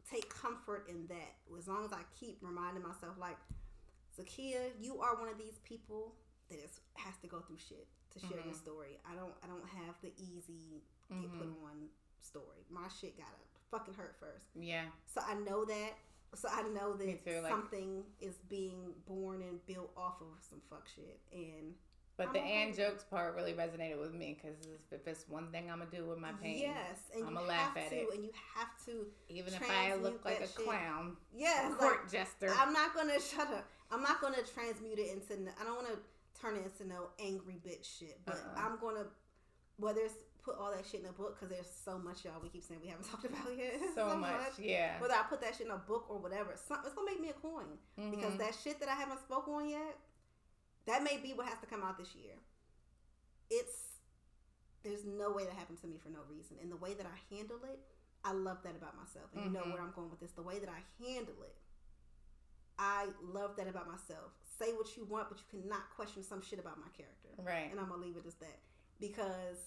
take 0.09 0.29
comfort 0.29 0.87
in 0.89 1.07
that 1.07 1.35
as 1.57 1.67
long 1.67 1.83
as 1.85 1.91
I 1.91 2.01
keep 2.19 2.37
reminding 2.41 2.83
myself 2.83 3.15
like 3.19 3.37
Zakia, 4.17 4.71
you 4.79 5.01
are 5.01 5.15
one 5.19 5.29
of 5.29 5.37
these 5.37 5.59
people 5.63 6.15
that 6.49 6.57
is, 6.57 6.79
has 6.95 7.13
to 7.21 7.27
go 7.27 7.39
through 7.39 7.59
shit 7.59 7.87
to 8.13 8.19
share 8.19 8.39
mm-hmm. 8.39 8.49
your 8.49 8.57
story. 8.57 8.97
I 9.05 9.15
don't 9.15 9.33
I 9.43 9.47
don't 9.47 9.67
have 9.85 9.95
the 10.01 10.11
easy 10.17 10.81
mm-hmm. 11.11 11.21
get 11.21 11.31
put 11.37 11.47
mm-hmm. 11.47 11.65
on 11.65 11.75
story. 12.21 12.65
My 12.71 12.87
shit 12.99 13.17
gotta 13.17 13.37
fucking 13.71 13.93
hurt 13.93 14.15
first. 14.19 14.45
Yeah. 14.55 14.85
So 15.05 15.21
I 15.25 15.35
know 15.35 15.65
that. 15.65 15.93
So 16.35 16.49
I 16.51 16.63
know 16.63 16.93
that 16.97 17.25
too, 17.25 17.39
like, 17.41 17.51
something 17.51 18.03
is 18.19 18.35
being 18.49 18.93
born 19.07 19.41
and 19.41 19.65
built 19.65 19.91
off 19.95 20.19
of 20.19 20.27
some 20.41 20.59
fuck 20.69 20.85
shit, 20.93 21.19
and 21.31 21.73
but 22.17 22.33
the 22.33 22.39
and 22.39 22.75
jokes 22.75 23.03
part 23.03 23.35
really 23.35 23.53
resonated 23.53 23.99
with 23.99 24.13
me 24.13 24.35
because 24.35 24.57
if 24.91 25.07
it's 25.07 25.25
one 25.29 25.47
thing 25.51 25.69
I'm 25.71 25.79
gonna 25.79 25.91
do 25.91 26.07
with 26.07 26.17
my 26.17 26.31
pain, 26.41 26.57
yes, 26.57 26.97
and 27.15 27.23
I'm 27.25 27.35
gonna 27.35 27.45
laugh 27.45 27.77
at 27.77 27.91
to, 27.91 27.95
it, 27.95 28.07
and 28.15 28.23
you 28.25 28.31
have 28.55 28.69
to, 28.85 29.05
even 29.29 29.53
if 29.53 29.69
I 29.69 29.93
look 29.95 30.25
like 30.25 30.39
a 30.39 30.47
shit. 30.47 30.55
clown, 30.55 31.15
yes, 31.35 31.73
court 31.75 31.99
like, 32.01 32.11
jester. 32.11 32.51
I'm 32.57 32.73
not 32.73 32.95
gonna 32.95 33.19
shut 33.35 33.47
up. 33.53 33.67
I'm 33.91 34.01
not 34.01 34.19
gonna 34.19 34.41
transmute 34.41 34.97
it 34.97 35.13
into. 35.13 35.51
I 35.61 35.63
don't 35.63 35.75
want 35.75 35.87
to 35.89 36.41
turn 36.41 36.55
it 36.55 36.63
into 36.65 36.87
no 36.87 37.09
angry 37.23 37.61
bitch 37.65 37.99
shit, 37.99 38.19
but 38.25 38.35
uh-uh. 38.35 38.65
I'm 38.65 38.79
gonna 38.79 39.05
whether 39.77 40.01
it's 40.01 40.15
put 40.43 40.57
all 40.57 40.71
that 40.71 40.85
shit 40.89 41.01
in 41.01 41.05
a 41.07 41.11
book 41.11 41.35
because 41.35 41.53
there's 41.53 41.69
so 41.85 41.99
much 41.99 42.23
y'all 42.23 42.39
we 42.41 42.47
keep 42.49 42.63
saying 42.63 42.79
we 42.81 42.87
haven't 42.87 43.07
talked 43.11 43.25
about 43.25 43.45
yet. 43.55 43.79
So, 43.93 44.09
so 44.09 44.17
much, 44.17 44.31
much, 44.31 44.59
yeah. 44.59 44.99
Whether 44.99 45.13
I 45.13 45.23
put 45.29 45.41
that 45.41 45.55
shit 45.55 45.67
in 45.67 45.73
a 45.73 45.77
book 45.77 46.05
or 46.09 46.17
whatever, 46.17 46.51
it's, 46.51 46.63
it's 46.63 46.95
gonna 46.95 47.05
make 47.05 47.21
me 47.21 47.29
a 47.29 47.33
coin 47.33 47.77
mm-hmm. 47.99 48.09
because 48.09 48.37
that 48.37 48.57
shit 48.63 48.79
that 48.79 48.89
I 48.89 48.95
haven't 48.95 49.19
spoken 49.19 49.53
on 49.53 49.69
yet 49.69 49.97
that 50.87 51.03
may 51.03 51.19
be 51.21 51.33
what 51.33 51.47
has 51.47 51.59
to 51.59 51.67
come 51.67 51.83
out 51.83 51.97
this 51.97 52.15
year. 52.15 52.33
It's 53.51 53.87
there's 54.83 55.05
no 55.05 55.31
way 55.31 55.43
that 55.43 55.53
happened 55.53 55.79
to 55.81 55.87
me 55.87 55.97
for 56.01 56.09
no 56.09 56.19
reason. 56.29 56.57
And 56.61 56.71
the 56.71 56.77
way 56.77 56.93
that 56.93 57.05
I 57.05 57.35
handle 57.35 57.59
it, 57.67 57.79
I 58.23 58.31
love 58.31 58.59
that 58.63 58.75
about 58.75 58.95
myself. 58.95 59.27
And 59.33 59.43
mm-hmm. 59.43 59.47
you 59.47 59.53
know 59.53 59.65
mm-hmm. 59.67 59.73
where 59.73 59.81
I'm 59.81 59.91
going 59.91 60.09
with 60.09 60.19
this. 60.19 60.31
The 60.31 60.41
way 60.41 60.59
that 60.59 60.69
I 60.69 60.81
handle 61.03 61.43
it, 61.43 61.55
I 62.79 63.07
love 63.21 63.55
that 63.57 63.67
about 63.67 63.87
myself. 63.87 64.31
Say 64.57 64.71
what 64.73 64.95
you 64.95 65.05
want, 65.05 65.29
but 65.29 65.39
you 65.39 65.61
cannot 65.61 65.91
question 65.95 66.23
some 66.23 66.41
shit 66.41 66.59
about 66.59 66.77
my 66.77 66.89
character. 66.95 67.35
Right. 67.37 67.69
And 67.69 67.79
I'm 67.79 67.89
gonna 67.89 68.01
leave 68.01 68.17
it 68.17 68.25
as 68.25 68.35
that. 68.35 68.59
Because 68.99 69.59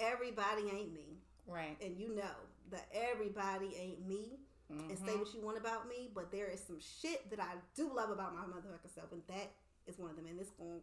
everybody 0.00 0.62
ain't 0.72 0.92
me. 0.92 1.20
Right. 1.46 1.76
And 1.84 1.96
you 1.98 2.14
know 2.14 2.36
that 2.70 2.88
everybody 2.92 3.76
ain't 3.78 4.06
me. 4.06 4.40
Mm-hmm. 4.72 4.90
And 4.90 4.98
say 4.98 5.04
mm-hmm. 5.04 5.18
what 5.20 5.34
you 5.34 5.40
want 5.42 5.58
about 5.58 5.86
me, 5.86 6.10
but 6.12 6.32
there 6.32 6.48
is 6.48 6.58
some 6.66 6.80
shit 6.80 7.30
that 7.30 7.38
I 7.38 7.54
do 7.76 7.92
love 7.94 8.10
about 8.10 8.34
my 8.34 8.42
motherfucking 8.42 8.92
self, 8.92 9.12
and 9.12 9.22
that 9.28 9.52
is 9.86 9.98
one 9.98 10.10
of 10.10 10.16
them, 10.16 10.26
and 10.26 10.38
it's 10.38 10.50
going 10.50 10.80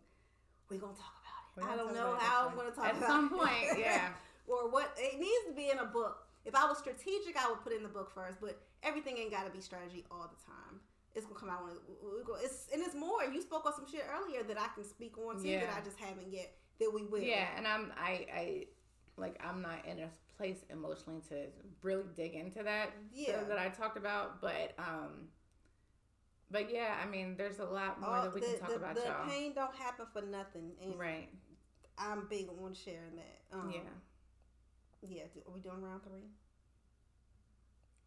we're 0.70 0.80
gonna 0.80 0.94
talk 0.94 1.22
about 1.56 1.70
it. 1.70 1.74
I 1.74 1.76
don't 1.78 1.94
know 1.94 2.16
how 2.20 2.50
I'm 2.50 2.56
gonna 2.56 2.72
talk 2.72 2.92
about 2.92 2.96
it. 2.96 2.96
at 2.96 2.98
about 2.98 3.10
some 3.10 3.26
it. 3.26 3.38
point, 3.38 3.68
yeah. 3.80 4.10
or 4.48 4.70
what 4.70 4.96
it 4.98 5.20
needs 5.20 5.46
to 5.48 5.54
be 5.54 5.70
in 5.70 5.80
a 5.80 5.86
book. 5.86 6.26
If 6.46 6.56
I 6.56 6.66
was 6.66 6.78
strategic, 6.78 7.38
I 7.38 7.48
would 7.50 7.64
put 7.64 7.72
it 7.72 7.78
in 7.78 7.84
the 7.84 7.90
book 7.90 8.12
first. 8.14 8.40
But 8.42 8.60
everything 8.82 9.18
ain't 9.18 9.32
got 9.32 9.46
to 9.46 9.52
be 9.52 9.62
strategy 9.62 10.04
all 10.12 10.30
the 10.30 10.42
time. 10.46 10.80
It's 11.16 11.26
gonna 11.26 11.40
come 11.40 11.50
out 11.50 11.64
when 11.64 11.74
it, 11.74 11.82
we 12.02 12.24
go. 12.26 12.36
It's 12.42 12.68
and 12.74 12.82
it's 12.82 12.96
more. 12.96 13.24
You 13.24 13.42
spoke 13.42 13.66
on 13.66 13.74
some 13.76 13.86
shit 13.90 14.06
earlier 14.10 14.44
that 14.44 14.60
I 14.60 14.68
can 14.74 14.84
speak 14.84 15.18
on 15.18 15.38
too 15.38 15.52
that 15.52 15.70
I 15.78 15.82
just 15.84 16.00
haven't 16.00 16.32
yet. 16.32 16.52
That 16.80 16.92
we 16.92 17.04
will. 17.06 17.22
Yeah, 17.22 17.48
and 17.56 17.68
I'm 17.68 17.92
I 17.96 18.26
I 18.34 18.66
like 19.18 19.40
I'm 19.46 19.62
not 19.62 19.86
in 19.86 20.00
a 20.00 20.10
place 20.38 20.58
emotionally 20.72 21.22
to 21.30 21.46
really 21.84 22.06
dig 22.16 22.34
into 22.34 22.64
that 22.64 22.90
Yeah. 23.14 23.44
that 23.48 23.60
I 23.60 23.70
talked 23.70 23.98
about, 23.98 24.42
but 24.42 24.74
um 24.80 25.28
but 26.54 26.72
yeah, 26.72 26.96
I 27.04 27.10
mean 27.10 27.36
there's 27.38 27.60
a 27.60 27.66
lot 27.66 28.00
more 28.00 28.12
All- 28.12 28.24
that 28.24 28.34
we 28.34 28.40
the, 28.40 28.48
can 28.48 28.60
talk 28.60 28.70
the, 28.70 28.76
about 28.76 28.96
the 28.96 29.02
y'all. 29.02 29.28
pain 29.28 29.54
don't 29.54 29.76
happen 29.76 30.06
for 30.14 30.22
nothing, 30.22 30.72
and 30.82 30.96
Right. 30.98 31.28
I'm 31.98 32.28
big 32.30 32.48
on 32.64 32.74
sharing 32.74 33.16
that. 33.18 33.40
Um, 33.52 33.70
yeah. 33.74 33.82
yeah. 35.02 35.24
do- 35.34 35.42
Are 35.48 35.54
we 35.54 35.60
doing 35.60 35.82
round 35.82 36.02
three? 36.04 36.30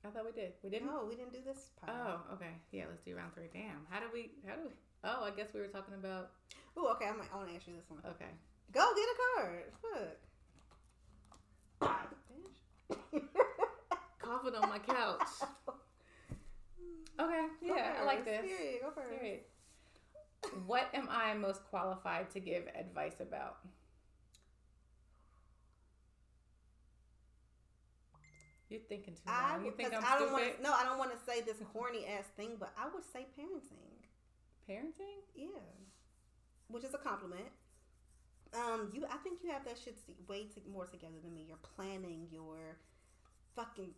I 0.04 0.08
thought 0.10 0.24
we 0.24 0.32
did. 0.32 0.52
We 0.62 0.70
didn't? 0.70 0.86
No, 0.86 1.04
we 1.08 1.16
didn't 1.16 1.32
do 1.32 1.40
this 1.44 1.70
part. 1.84 1.92
Oh, 1.94 2.34
okay. 2.34 2.52
Yeah, 2.70 2.84
let's 2.88 3.02
do 3.02 3.16
round 3.16 3.34
three. 3.34 3.48
Damn. 3.52 3.84
How 3.90 3.98
do 4.00 4.06
we 4.12 4.30
how 4.46 4.54
do 4.54 4.62
we 4.64 4.70
Oh, 5.04 5.24
I 5.24 5.30
guess 5.36 5.48
we 5.52 5.60
were 5.60 5.66
talking 5.68 5.94
about 5.94 6.30
Oh, 6.76 6.88
okay. 6.94 7.06
I'm, 7.08 7.20
I 7.32 7.36
want 7.36 7.48
to 7.50 7.54
ask 7.56 7.66
you 7.66 7.74
this 7.74 7.88
one. 7.90 8.00
okay. 8.06 8.30
Go 8.72 8.92
get 8.94 9.08
a 9.08 9.16
card. 9.34 9.64
Fuck. 9.82 10.18
Coughing 14.18 14.54
on 14.54 14.68
my 14.68 14.78
couch. 14.78 15.26
Okay. 17.20 17.46
Go 17.66 17.74
Yeah, 17.76 17.94
I 18.00 18.04
like 18.04 18.24
this. 18.24 18.42
Period. 18.44 18.82
Go 18.82 18.90
first. 18.90 19.18
Period. 19.18 19.40
What 20.66 20.88
am 20.94 21.08
I 21.10 21.34
most 21.34 21.64
qualified 21.64 22.30
to 22.32 22.40
give 22.40 22.64
advice 22.78 23.20
about? 23.20 23.58
You're 28.68 28.80
thinking 28.80 29.14
too 29.14 29.20
I 29.26 29.52
long. 29.52 29.60
You 29.60 29.66
would- 29.66 29.76
think 29.76 29.94
I'm 29.94 30.04
I 30.04 30.18
don't 30.18 30.28
stupid? 30.34 30.56
to. 30.56 30.62
No, 30.62 30.72
I 30.72 30.82
don't 30.84 30.98
want 30.98 31.12
to 31.12 31.18
say 31.24 31.40
this 31.40 31.56
corny 31.72 32.06
ass 32.06 32.26
thing, 32.36 32.56
but 32.58 32.72
I 32.76 32.88
would 32.88 33.04
say 33.04 33.26
parenting. 33.38 33.94
Parenting? 34.68 35.22
Yeah, 35.34 35.46
which 36.68 36.82
is 36.84 36.92
a 36.94 36.98
compliment. 36.98 37.46
Um, 38.54 38.90
you, 38.92 39.04
I 39.08 39.16
think 39.18 39.42
you 39.44 39.50
have 39.50 39.64
that 39.64 39.78
shit 39.78 39.96
way 40.28 40.44
to, 40.54 40.60
more 40.70 40.86
together 40.86 41.14
than 41.22 41.34
me. 41.34 41.44
You're 41.46 41.58
planning 41.58 42.26
your 42.30 42.78
fucking 43.54 43.94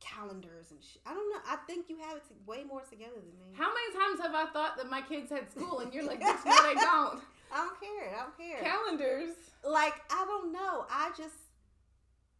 calendars 0.00 0.70
and 0.70 0.80
shit. 0.82 1.00
I 1.06 1.12
don't 1.14 1.28
know. 1.30 1.40
I 1.46 1.56
think 1.66 1.88
you 1.88 1.98
have 2.08 2.16
it 2.16 2.24
to, 2.28 2.34
way 2.46 2.64
more 2.64 2.82
together 2.82 3.20
than 3.20 3.36
me. 3.38 3.52
How 3.56 3.68
many 3.68 3.90
times 3.94 4.20
have 4.20 4.34
I 4.34 4.50
thought 4.50 4.76
that 4.76 4.88
my 4.90 5.02
kids 5.02 5.30
had 5.30 5.50
school 5.50 5.80
and 5.80 5.92
you're 5.94 6.04
like, 6.04 6.20
bitch, 6.20 6.44
no, 6.44 6.56
they 6.66 6.74
don't. 6.80 7.20
I 7.52 7.56
don't 7.66 7.78
care. 7.80 8.08
I 8.16 8.22
don't 8.24 8.36
care. 8.38 8.60
Calendars. 8.62 9.34
like 9.64 9.94
I 10.10 10.24
don't 10.24 10.52
know. 10.52 10.86
I 10.90 11.10
just 11.16 11.34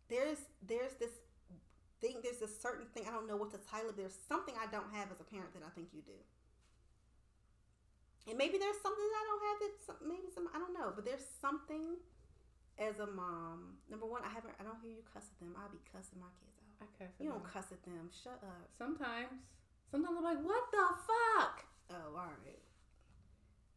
there's 0.09 0.39
there's 0.67 0.95
this 0.99 1.11
thing. 2.01 2.17
There's 2.23 2.43
a 2.43 2.49
certain 2.49 2.87
thing. 2.95 3.05
I 3.09 3.13
don't 3.13 3.27
know 3.29 3.37
what 3.37 3.51
to 3.53 3.59
title. 3.71 3.91
it. 3.91 3.97
There's 3.97 4.17
something 4.29 4.55
I 4.61 4.67
don't 4.71 4.91
have 4.95 5.11
as 5.13 5.21
a 5.21 5.25
parent 5.25 5.53
that 5.55 5.63
I 5.67 5.71
think 5.75 5.89
you 5.93 6.03
do. 6.03 6.19
And 8.29 8.39
maybe 8.39 8.59
there's 8.59 8.79
something 8.83 9.03
that 9.03 9.19
I 9.19 9.25
don't 9.27 9.45
have 9.51 9.59
that 9.65 9.75
some, 9.87 9.97
maybe 10.07 10.29
some 10.35 10.49
I 10.55 10.59
don't 10.59 10.73
know, 10.75 10.93
but 10.95 11.05
there's 11.05 11.27
something 11.41 11.99
as 12.79 12.99
a 13.01 13.07
mom. 13.07 13.77
Number 13.91 14.07
one, 14.07 14.23
I 14.25 14.31
haven't 14.31 14.55
I 14.61 14.63
don't 14.63 14.79
hear 14.81 14.93
you 14.93 15.03
cuss 15.13 15.27
at 15.27 15.39
them. 15.41 15.55
I'll 15.59 15.69
be 15.71 15.83
cussing 15.91 16.21
my 16.21 16.31
kids. 16.39 16.50
I 16.81 16.87
cuss. 16.99 17.13
You 17.21 17.29
don't 17.29 17.43
them. 17.45 17.53
cuss 17.53 17.69
at 17.73 17.83
them. 17.85 18.09
Shut 18.11 18.41
up. 18.43 18.69
Sometimes. 18.77 19.41
Sometimes 19.91 20.17
I'm 20.17 20.25
like, 20.25 20.41
what 20.45 20.65
the 20.73 20.87
fuck? 21.05 21.65
Oh, 21.91 22.17
all 22.17 22.33
right. 22.45 22.59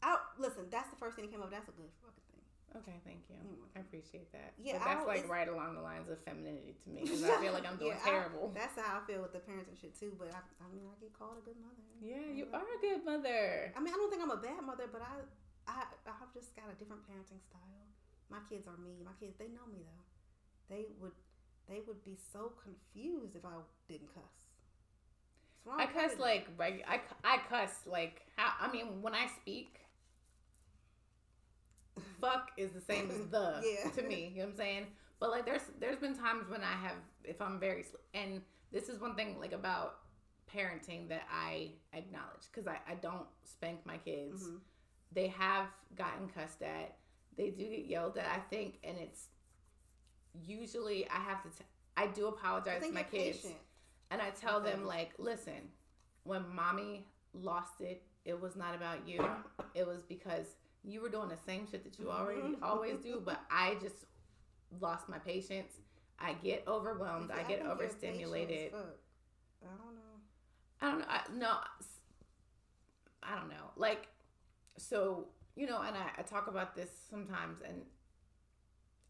I 0.04 0.18
listen. 0.38 0.68
That's 0.70 0.90
the 0.90 1.00
first 1.00 1.16
thing 1.16 1.26
that 1.26 1.32
came 1.32 1.42
up. 1.42 1.52
That's 1.52 1.68
a 1.68 1.76
good 1.76 1.90
fucking 2.04 2.24
thing. 2.32 2.44
Okay, 2.74 2.98
thank 3.06 3.22
you. 3.30 3.38
I 3.78 3.80
appreciate 3.86 4.32
that. 4.34 4.54
Yeah, 4.58 4.82
But 4.82 4.86
that's 4.86 5.06
like 5.08 5.30
right 5.30 5.46
along 5.48 5.76
the 5.78 5.82
lines 5.86 6.10
of 6.10 6.18
femininity 6.26 6.74
to 6.84 6.88
me 6.90 7.06
because 7.06 7.22
I 7.24 7.38
feel 7.44 7.54
like 7.54 7.66
I'm 7.70 7.78
doing 7.78 7.94
Yeah, 7.94 8.02
I- 8.02 8.10
terrible. 8.10 8.50
that's 8.54 8.74
how 8.78 8.98
I 8.98 9.02
feel 9.06 9.22
with 9.22 9.32
the 9.34 9.40
parents 9.46 9.70
and 9.70 9.78
shit 9.78 9.94
too. 9.94 10.12
But 10.18 10.34
I, 10.34 10.42
I 10.60 10.68
mean, 10.74 10.86
I 10.90 10.96
get 11.00 11.14
called 11.14 11.38
a 11.38 11.44
good 11.46 11.58
mother. 11.62 11.86
yeah, 12.02 12.26
you 12.34 12.50
I- 12.52 12.58
are 12.62 12.66
a 12.68 12.80
good 12.82 13.02
mother. 13.06 13.72
I 13.74 13.80
mean, 13.80 13.94
I 13.94 13.98
don't 13.98 14.10
think 14.10 14.22
I'm 14.26 14.34
a 14.34 14.42
bad 14.42 14.60
mother, 14.66 14.90
but 14.92 15.02
I, 15.06 15.22
I, 15.70 15.86
I've 16.10 16.34
just 16.34 16.52
got 16.58 16.66
a 16.68 16.76
different 16.76 17.06
parenting 17.08 17.40
style. 17.46 17.86
My 18.34 18.42
kids 18.50 18.66
are 18.68 18.78
me. 18.82 19.00
My 19.06 19.14
kids, 19.22 19.38
they 19.38 19.48
know 19.54 19.66
me 19.70 19.86
though. 19.86 20.04
They 20.74 20.90
would, 20.98 21.14
they 21.70 21.80
would 21.88 22.04
be 22.04 22.18
so 22.32 22.52
confused 22.64 23.36
if 23.36 23.46
I 23.46 23.50
didn't 23.88 24.14
cuss. 24.14 24.24
I 25.78 25.86
cuss 25.86 26.20
like 26.20 26.48
reg- 26.58 26.84
I, 26.88 27.00
I 27.24 27.38
cuss 27.50 27.72
like 27.86 28.22
how 28.36 28.52
I 28.60 28.70
mean 28.72 29.02
when 29.02 29.16
I 29.16 29.28
speak 29.42 29.80
fuck 32.22 32.52
is 32.58 32.72
the 32.72 32.82
same 32.82 33.10
as 33.12 33.28
the 33.28 33.62
Yeah. 33.86 33.90
to 33.92 34.02
me 34.04 34.32
you 34.34 34.40
know 34.42 34.46
what 34.46 34.52
I'm 34.52 34.58
saying 34.58 34.88
but 35.20 35.30
like 35.30 35.46
there's 35.46 35.62
there's 35.80 35.98
been 35.98 36.16
times 36.18 36.50
when 36.50 36.62
I 36.62 36.74
have 36.86 36.96
if 37.24 37.42
I'm 37.42 37.60
very 37.60 37.86
and 38.14 38.42
this 38.72 38.90
is 38.90 39.00
one 39.00 39.16
thing 39.16 39.40
like 39.40 39.54
about 39.54 40.00
parenting 40.54 41.08
that 41.10 41.24
I 41.32 41.72
acknowledge 41.94 42.44
because 42.52 42.68
I, 42.68 42.78
I 42.90 42.96
don't 42.96 43.26
spank 43.46 43.86
my 43.86 43.98
kids 43.98 44.44
Mhm. 44.44 44.60
they 45.14 45.28
have 45.30 45.68
gotten 45.96 46.28
cussed 46.28 46.62
at 46.62 46.98
they 47.38 47.52
do 47.52 47.64
get 47.70 47.86
yelled 47.86 48.18
at 48.18 48.26
I 48.26 48.40
think 48.50 48.80
and 48.84 48.98
it's 48.98 49.28
usually 50.34 51.08
I 51.10 51.20
have 51.20 51.42
to 51.44 51.50
t- 51.50 51.66
I 51.98 52.08
do 52.08 52.26
I 52.26 52.30
apologize 52.30 52.82
to 52.88 52.92
my 52.92 53.04
kids 53.04 53.40
patient. 53.42 53.56
and 54.12 54.22
I 54.22 54.30
tell 54.32 54.60
them 54.62 54.86
like, 54.86 55.12
listen, 55.18 55.70
when 56.24 56.44
mommy 56.56 57.08
lost 57.34 57.82
it, 57.82 58.04
it 58.26 58.40
was 58.40 58.56
not 58.56 58.74
about 58.76 59.08
you. 59.08 59.24
It 59.76 59.86
was 59.86 60.02
because 60.04 60.48
you 60.84 61.02
were 61.02 61.10
doing 61.10 61.30
the 61.30 61.38
same 61.46 61.68
shit 61.70 61.84
that 61.84 61.98
you 62.00 62.10
already 62.10 62.42
Mhm. 62.42 62.62
always 62.64 62.98
do, 63.00 63.22
but 63.24 63.40
I 63.52 63.76
just 63.76 64.06
lost 64.80 65.08
my 65.10 65.20
patience. 65.20 65.74
I 66.20 66.34
get 66.34 66.64
overwhelmed. 66.68 67.32
I 67.32 67.36
think 67.38 67.48
get 67.50 67.60
you're 67.64 67.76
patient 67.76 67.86
as 67.86 67.94
overstimulated. 68.04 68.74
I 68.74 68.78
don't 69.78 69.96
know. 69.96 70.02
I 70.82 70.86
don't 70.92 71.00
know. 71.00 71.06
I, 71.08 71.22
no, 71.34 71.58
I 73.22 73.36
don't 73.36 73.50
know. 73.50 73.72
Like, 73.76 74.08
so 74.78 75.28
you 75.56 75.68
know, 75.68 75.82
and 75.82 75.96
I, 75.96 76.10
I 76.18 76.22
talk 76.24 76.48
about 76.48 76.76
this 76.76 76.90
sometimes, 77.10 77.62
and 77.62 77.82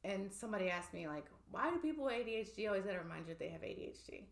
and 0.04 0.32
somebody 0.32 0.70
asked 0.70 0.94
me 0.94 1.08
like, 1.08 1.26
why 1.52 1.70
do 1.72 1.78
people 1.78 2.06
with 2.06 2.14
ADHD 2.14 2.68
always 2.68 2.84
gotta 2.84 3.00
remind 3.00 3.28
you 3.28 3.34
that 3.34 3.40
they 3.40 3.50
have 3.50 3.62
ADHD? 3.62 4.24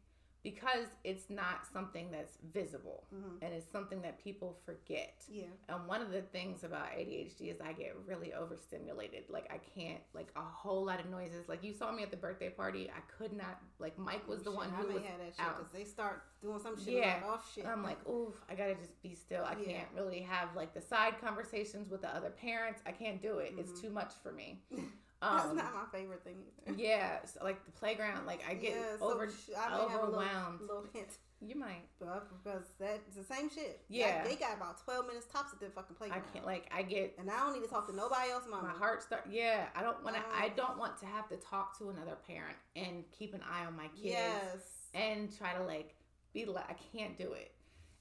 Because 0.44 0.88
it's 1.04 1.30
not 1.30 1.68
something 1.72 2.10
that's 2.10 2.38
visible, 2.52 3.06
Mhm. 3.14 3.38
and 3.44 3.54
it's 3.54 3.72
something 3.72 4.02
that 4.02 4.18
people 4.18 4.60
forget. 4.66 5.24
Yeah. 5.30 5.46
And 5.70 5.88
one 5.88 6.02
of 6.02 6.10
the 6.10 6.24
things 6.24 6.64
about 6.64 6.88
ADHD 6.98 7.52
is 7.52 7.62
I 7.62 7.74
get 7.74 7.96
really 8.08 8.34
overstimulated. 8.34 9.30
Like 9.30 9.54
I 9.54 9.60
can't 9.60 10.02
like 10.16 10.32
a 10.36 10.42
whole 10.42 10.84
lot 10.84 11.00
of 11.00 11.06
noises. 11.12 11.48
Like 11.48 11.64
you 11.64 11.74
saw 11.74 11.92
me 11.92 12.02
at 12.02 12.10
the 12.10 12.18
birthday 12.18 12.50
party, 12.50 12.90
I 12.90 13.02
could 13.02 13.34
not. 13.34 13.62
Like 13.78 14.00
Mike 14.00 14.28
was 14.28 14.40
the 14.42 14.50
Shit, 14.50 14.58
one 14.58 14.70
who 14.72 14.88
was 14.88 15.04
have 15.04 15.20
that 15.20 15.36
shit 15.36 15.46
because 15.58 15.72
they 15.72 15.84
start 15.84 16.24
doing 16.42 16.58
some 16.60 16.76
shit 16.76 16.96
Yeah. 16.96 17.22
off 17.24 17.54
shit. 17.54 17.68
I'm 17.68 17.84
like, 17.84 18.04
oof 18.10 18.44
I 18.50 18.56
gotta 18.56 18.74
just 18.74 19.00
be 19.04 19.14
still. 19.14 19.46
I 19.46 19.56
Yeah. 19.58 19.66
can't 19.66 19.92
really 19.94 20.22
have 20.22 20.56
like 20.56 20.74
the 20.74 20.82
side 20.82 21.20
conversations 21.22 21.88
with 21.88 22.02
the 22.02 22.10
other 22.10 22.32
parents. 22.32 22.82
I 22.88 22.94
can't 22.94 23.22
do 23.22 23.38
it. 23.38 23.54
It's 23.60 23.74
Mhm. 23.74 23.82
too 23.82 23.90
much 23.92 24.16
for 24.24 24.32
me. 24.32 24.64
that's 25.22 25.46
Um, 25.46 25.56
not 25.58 25.74
my 25.74 25.86
favorite 25.98 26.24
thing 26.24 26.44
either. 26.66 26.78
yeah, 26.78 27.24
so, 27.26 27.44
like 27.44 27.64
the 27.66 27.72
playground, 27.72 28.26
like 28.26 28.44
I 28.48 28.56
get 28.56 28.76
Yeah, 28.76 28.98
so 28.98 29.14
over. 29.14 29.30
sh- 29.30 29.50
I 29.58 29.70
may 29.70 29.78
have 29.78 29.82
a 29.82 30.06
little- 30.06 30.20
overwhelmed. 30.20 30.62
Little, 30.62 30.86
hint, 30.92 31.18
You 31.40 31.56
might. 31.56 31.88
but 32.00 32.28
because 32.44 32.66
that's 32.80 33.16
the 33.16 33.24
same 33.24 33.50
shit. 33.50 33.84
Yeah. 33.88 34.22
Like, 34.22 34.30
they 34.30 34.36
got 34.38 34.58
about 34.58 34.80
twelve 34.84 35.06
minutes 35.08 35.28
tops 35.32 35.54
at 35.54 35.60
the 35.60 35.70
fucking 35.70 35.96
playground. 35.96 36.24
I 36.28 36.34
can't. 36.34 36.46
Like 36.46 36.68
I 36.74 36.82
get 36.82 37.16
and 37.20 37.30
I 37.30 37.38
don't 37.38 37.54
need 37.54 37.62
to 37.64 37.70
talk 37.70 37.88
to 37.88 37.96
nobody 37.96 38.32
else, 38.32 38.46
mama. 38.50 38.68
my 38.70 38.74
heart 38.74 39.04
start. 39.04 39.28
Yeah, 39.30 39.70
I 39.76 39.84
don't 39.84 40.04
want 40.04 40.16
to. 40.16 40.24
I 40.36 40.50
don't 40.50 40.78
want 40.80 40.98
to 41.00 41.06
have 41.06 41.30
to 41.30 41.38
talk 41.38 41.78
to 41.80 41.90
another 41.90 42.16
parent 42.28 42.58
and 42.76 43.04
keep 43.12 43.34
an 43.36 43.42
eye 43.44 43.66
on 43.66 43.76
my 43.76 43.88
kids 43.90 44.06
Yes. 44.06 44.90
and 44.96 45.36
try 45.38 45.54
to 45.54 45.64
like 45.64 45.96
be 46.34 46.46
like 46.46 46.70
I 46.70 46.76
can't 46.98 47.18
do 47.18 47.34
it. 47.34 47.54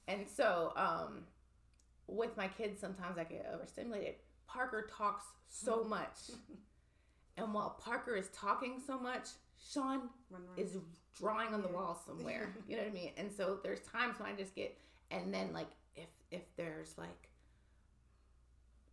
And 0.07 0.27
so, 0.27 0.73
um, 0.75 1.25
with 2.07 2.35
my 2.35 2.47
kids, 2.47 2.79
sometimes 2.81 3.17
I 3.19 3.23
get 3.25 3.45
overstimulated. 3.53 4.15
Parker 4.47 4.87
talks 4.91 5.23
so 5.47 5.83
much. 5.85 6.31
And 7.41 7.53
while 7.53 7.77
Parker 7.83 8.15
is 8.15 8.27
talking 8.29 8.79
so 8.85 8.99
much, 8.99 9.29
Sean 9.71 10.09
Run, 10.29 10.41
run. 10.47 10.57
is 10.57 10.77
drawing 11.17 11.53
on 11.53 11.61
the 11.61 11.67
wall 11.67 12.01
somewhere. 12.05 12.53
You 12.67 12.77
know 12.77 12.83
what 12.83 12.91
I 12.91 12.93
mean? 12.93 13.11
And 13.17 13.31
so 13.31 13.59
there's 13.63 13.81
times 13.81 14.19
when 14.19 14.29
I 14.29 14.35
just 14.35 14.55
get 14.55 14.77
and 15.11 15.33
then 15.33 15.51
like 15.53 15.67
if 15.95 16.09
if 16.31 16.41
there's 16.55 16.97
like 16.97 17.29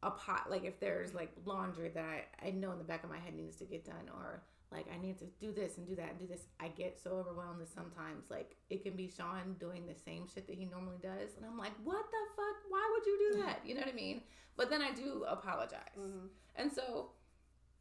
a 0.03 0.11
pot 0.11 0.49
like 0.51 0.65
if 0.65 0.79
there's 0.79 1.13
like 1.15 1.31
laundry 1.45 1.89
that 1.91 2.05
I, 2.05 2.49
I 2.49 2.51
know 2.51 2.71
in 2.73 2.79
the 2.79 2.85
back 2.85 3.03
of 3.05 3.11
my 3.11 3.19
head 3.19 3.35
needs 3.35 3.57
to 3.57 3.65
get 3.65 3.85
done 3.85 4.09
or 4.15 4.43
like 4.71 4.87
I 4.95 5.01
need 5.01 5.19
to 5.19 5.25
do 5.41 5.51
this 5.53 5.79
and 5.79 5.87
do 5.87 5.97
that 5.97 6.11
and 6.11 6.19
do 6.19 6.27
this, 6.27 6.43
I 6.61 6.69
get 6.69 6.99
so 7.03 7.13
overwhelmed 7.13 7.61
that 7.61 7.69
sometimes 7.73 8.31
like 8.31 8.55
it 8.71 8.83
can 8.83 8.95
be 8.95 9.09
Sean 9.09 9.57
doing 9.59 9.87
the 9.87 9.95
same 9.95 10.27
shit 10.33 10.47
that 10.47 10.57
he 10.57 10.67
normally 10.67 10.99
does 11.03 11.37
and 11.37 11.45
I'm 11.47 11.57
like, 11.59 11.73
What 11.85 12.05
the 12.11 12.19
fuck? 12.37 12.57
Why 12.69 12.89
would 12.93 13.07
you 13.07 13.33
do 13.33 13.43
that? 13.43 13.61
You 13.65 13.75
know 13.75 13.81
what 13.81 13.91
I 13.91 13.97
mean? 13.97 14.23
But 14.57 14.71
then 14.71 14.83
I 14.83 14.93
do 14.93 15.25
apologize. 15.29 15.97
Mhm. 15.99 16.29
And 16.57 16.73
so, 16.73 17.11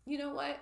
you 0.07 0.17
know 0.17 0.33
what? 0.33 0.57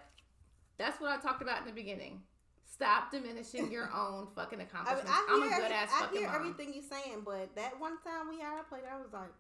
That's 0.78 1.00
what 1.00 1.12
I 1.12 1.22
talked 1.22 1.42
about 1.42 1.60
in 1.62 1.66
the 1.68 1.72
beginning. 1.74 2.22
Stop 2.70 3.12
diminishing 3.12 3.72
your 3.72 3.90
own 3.96 4.28
fucking 4.36 4.60
accomplishments. 4.60 5.10
I 5.10 5.28
I'm 5.32 5.42
hear, 5.48 5.58
a 5.58 5.62
good 5.62 5.72
ass 5.72 5.90
I 5.96 6.02
fucking 6.02 6.20
hear 6.20 6.28
mom. 6.28 6.36
everything 6.36 6.74
you're 6.74 6.84
saying, 6.84 7.22
but 7.24 7.56
that 7.56 7.80
one 7.80 7.98
time 8.04 8.28
we 8.30 8.40
had 8.40 8.58
our 8.58 8.64
play, 8.64 8.80
I 8.92 8.98
was 8.98 9.14
like, 9.14 9.32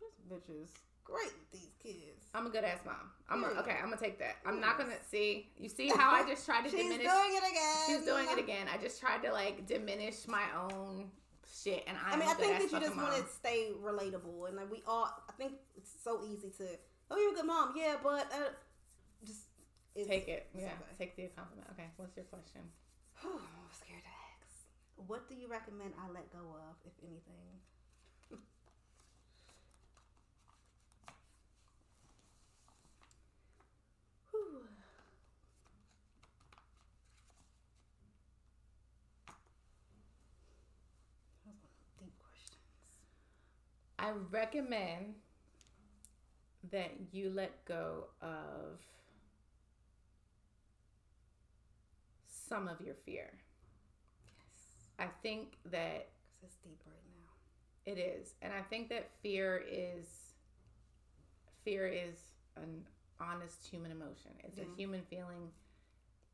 this 0.00 0.12
bitch 0.30 0.62
is 0.62 0.70
great 1.02 1.24
with 1.24 1.50
these 1.52 1.70
kids. 1.82 2.26
I'm 2.34 2.46
a 2.46 2.50
good 2.50 2.62
ass 2.64 2.80
mom. 2.84 3.10
I'm 3.28 3.42
a, 3.42 3.48
okay. 3.60 3.76
I'm 3.82 3.88
gonna 3.90 3.96
take 3.96 4.18
that. 4.20 4.36
I'm 4.46 4.60
not 4.60 4.78
gonna 4.78 4.94
see. 5.10 5.50
You 5.58 5.68
see 5.68 5.88
how 5.96 6.12
I 6.12 6.28
just 6.28 6.44
tried 6.46 6.62
to 6.64 6.70
She's 6.70 6.82
diminish. 6.82 7.06
doing 7.06 7.32
it 7.32 7.50
again. 7.50 7.76
She's 7.86 8.04
doing 8.04 8.26
it 8.30 8.38
again. 8.38 8.66
I 8.72 8.78
just 8.78 9.00
tried 9.00 9.22
to 9.24 9.32
like 9.32 9.66
diminish 9.66 10.28
my 10.28 10.44
own 10.70 11.10
shit, 11.62 11.84
and 11.86 11.96
I'm 12.06 12.14
I 12.14 12.16
mean, 12.16 12.22
am 12.22 12.28
a 12.28 12.30
I 12.30 12.34
think 12.34 12.70
that 12.70 12.72
you 12.72 12.86
just 12.86 12.96
want 12.96 13.14
to 13.16 13.24
stay 13.32 13.70
relatable, 13.82 14.46
and 14.48 14.56
like 14.56 14.70
we 14.70 14.82
all. 14.86 15.10
I 15.28 15.32
think 15.32 15.54
it's 15.76 15.90
so 16.02 16.20
easy 16.24 16.50
to. 16.58 16.64
Oh, 17.10 17.18
you're 17.18 17.32
a 17.32 17.34
good 17.34 17.46
mom, 17.46 17.74
yeah, 17.76 17.96
but 18.02 18.30
uh, 18.32 18.50
it's, 19.94 20.08
take 20.08 20.28
it. 20.28 20.48
Yeah, 20.56 20.70
take 20.98 21.16
the 21.16 21.28
compliment. 21.36 21.68
Okay, 21.72 21.86
what's 21.96 22.16
your 22.16 22.24
question? 22.26 22.60
Whew, 23.20 23.30
I'm 23.38 23.72
scared 23.72 24.02
to 24.02 24.08
ask. 24.08 24.66
What 25.06 25.28
do 25.28 25.34
you 25.34 25.48
recommend 25.48 25.92
I 25.98 26.08
let 26.12 26.30
go 26.32 26.38
of, 26.38 26.76
if 26.84 26.92
anything? 27.02 27.60
Whew. 28.28 28.38
That 41.46 41.54
was 41.54 41.54
one 41.54 41.54
of 41.54 41.60
the 41.62 42.04
deep 42.04 42.14
questions. 42.18 42.58
I 43.98 44.10
recommend 44.30 45.14
that 46.72 46.90
you 47.12 47.30
let 47.30 47.64
go 47.64 48.04
of 48.22 48.80
some 52.48 52.68
of 52.68 52.80
your 52.80 52.94
fear. 53.06 53.30
Yes, 54.38 54.88
I 54.98 55.06
think 55.22 55.58
that 55.70 56.08
because 56.40 56.54
it's 56.54 56.56
deep 56.62 56.80
right 56.86 56.96
now. 57.06 57.92
it 57.92 57.98
is, 57.98 58.34
and 58.42 58.52
I 58.52 58.62
think 58.62 58.88
that 58.90 59.10
fear 59.22 59.62
is 59.70 60.06
fear 61.64 61.86
is 61.86 62.16
an 62.56 62.84
honest 63.20 63.66
human 63.66 63.90
emotion. 63.90 64.32
It's 64.40 64.58
Yeah. 64.58 64.64
a 64.64 64.66
mm-hmm. 64.66 64.76
human 64.76 65.02
feeling. 65.02 65.50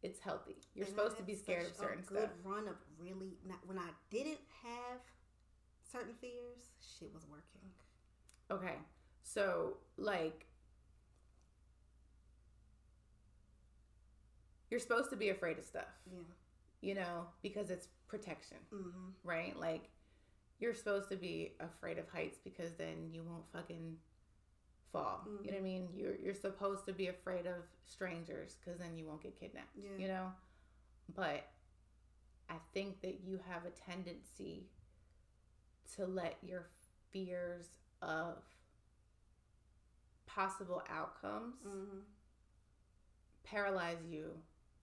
It's 0.03 0.19
healthy. 0.19 0.57
You're 0.75 0.87
And 0.87 0.95
supposed 0.95 1.17
to 1.19 1.23
be 1.23 1.35
scared 1.35 1.67
of 1.67 1.77
certain 1.77 2.01
a 2.01 2.07
good 2.07 2.31
stuff. 2.31 2.31
run 2.45 2.67
of 2.69 2.77
really 2.99 3.37
not, 3.47 3.59
when 3.67 3.79
I 3.79 3.91
didn't 4.09 4.41
have 4.63 5.01
certain 5.93 6.15
fears, 6.15 6.71
shit 6.81 7.13
was 7.13 7.27
working. 7.29 7.71
Okay. 8.51 8.77
So, 9.23 9.77
like, 9.99 10.47
you're 14.71 14.81
supposed 14.81 15.11
to 15.11 15.17
be 15.17 15.31
afraid 15.31 15.59
of 15.59 15.65
stuff, 15.65 15.89
Yeah. 16.11 16.21
you 16.81 16.95
know, 16.95 17.27
because 17.43 17.71
it's 17.71 17.89
protection, 18.09 18.59
Mm-hmm. 18.73 19.09
right? 19.25 19.57
Like, 19.59 19.91
you're 20.59 20.75
supposed 20.75 21.09
to 21.11 21.17
be 21.17 21.55
afraid 21.61 21.99
of 21.99 22.09
heights 22.09 22.39
because 22.43 22.75
then 22.75 23.11
you 23.13 23.23
won't 23.23 23.45
fucking 23.53 23.97
fall. 24.93 25.23
You 25.43 25.51
know 25.53 25.57
what 25.57 25.61
I 25.61 25.63
mean? 25.63 25.89
You're 25.95 26.17
you're 26.17 26.35
supposed 26.35 26.85
to 26.87 26.93
be 26.93 27.07
afraid 27.09 27.47
of 27.47 27.63
strangers 27.87 28.57
because 28.61 28.79
then 28.79 28.97
you 28.97 29.07
won't 29.07 29.23
get 29.23 29.39
kidnapped. 29.41 29.75
Yeah. 29.77 29.97
You 29.99 30.09
know, 30.09 30.33
but 31.15 31.47
I 32.51 32.57
think 32.75 33.01
that 33.03 33.21
you 33.25 33.41
have 33.49 33.63
a 33.65 33.71
tendency 33.71 34.67
to 35.97 36.05
let 36.07 36.37
your 36.43 36.67
fears 37.13 37.67
of 38.03 38.37
possible 40.27 40.83
outcomes 40.91 41.55
Mm-hmm. 41.67 41.99
paralyze 43.45 43.99
you 44.09 44.33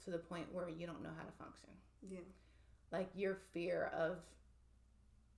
to 0.05 0.11
the 0.11 0.17
point 0.17 0.47
where 0.53 0.69
you 0.69 0.85
don't 0.85 1.01
know 1.03 1.09
how 1.17 1.23
to 1.23 1.31
function. 1.37 1.69
Yeah. 2.09 2.19
Like 2.91 3.09
your 3.15 3.37
fear 3.53 3.91
of 3.93 4.17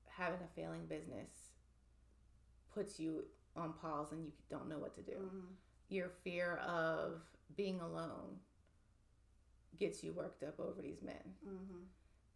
having 0.08 0.40
a 0.44 0.56
failing 0.56 0.86
business 0.88 1.30
puts 2.74 3.00
you 3.00 3.24
on 3.56 3.74
pause 3.74 4.12
and 4.12 4.24
you 4.26 4.32
don't 4.50 4.68
know 4.70 4.78
what 4.78 4.94
to 4.96 5.02
do. 5.02 5.14
Mm-hmm. 5.18 5.40
Your 5.90 6.12
fear 6.24 6.58
of 6.68 7.22
being 7.58 7.80
alone 7.82 8.38
gets 9.80 10.04
you 10.04 10.12
worked 10.14 10.44
up 10.44 10.60
over 10.60 10.82
these 10.82 11.02
men. 11.04 11.16
Mm-hmm. 11.48 11.80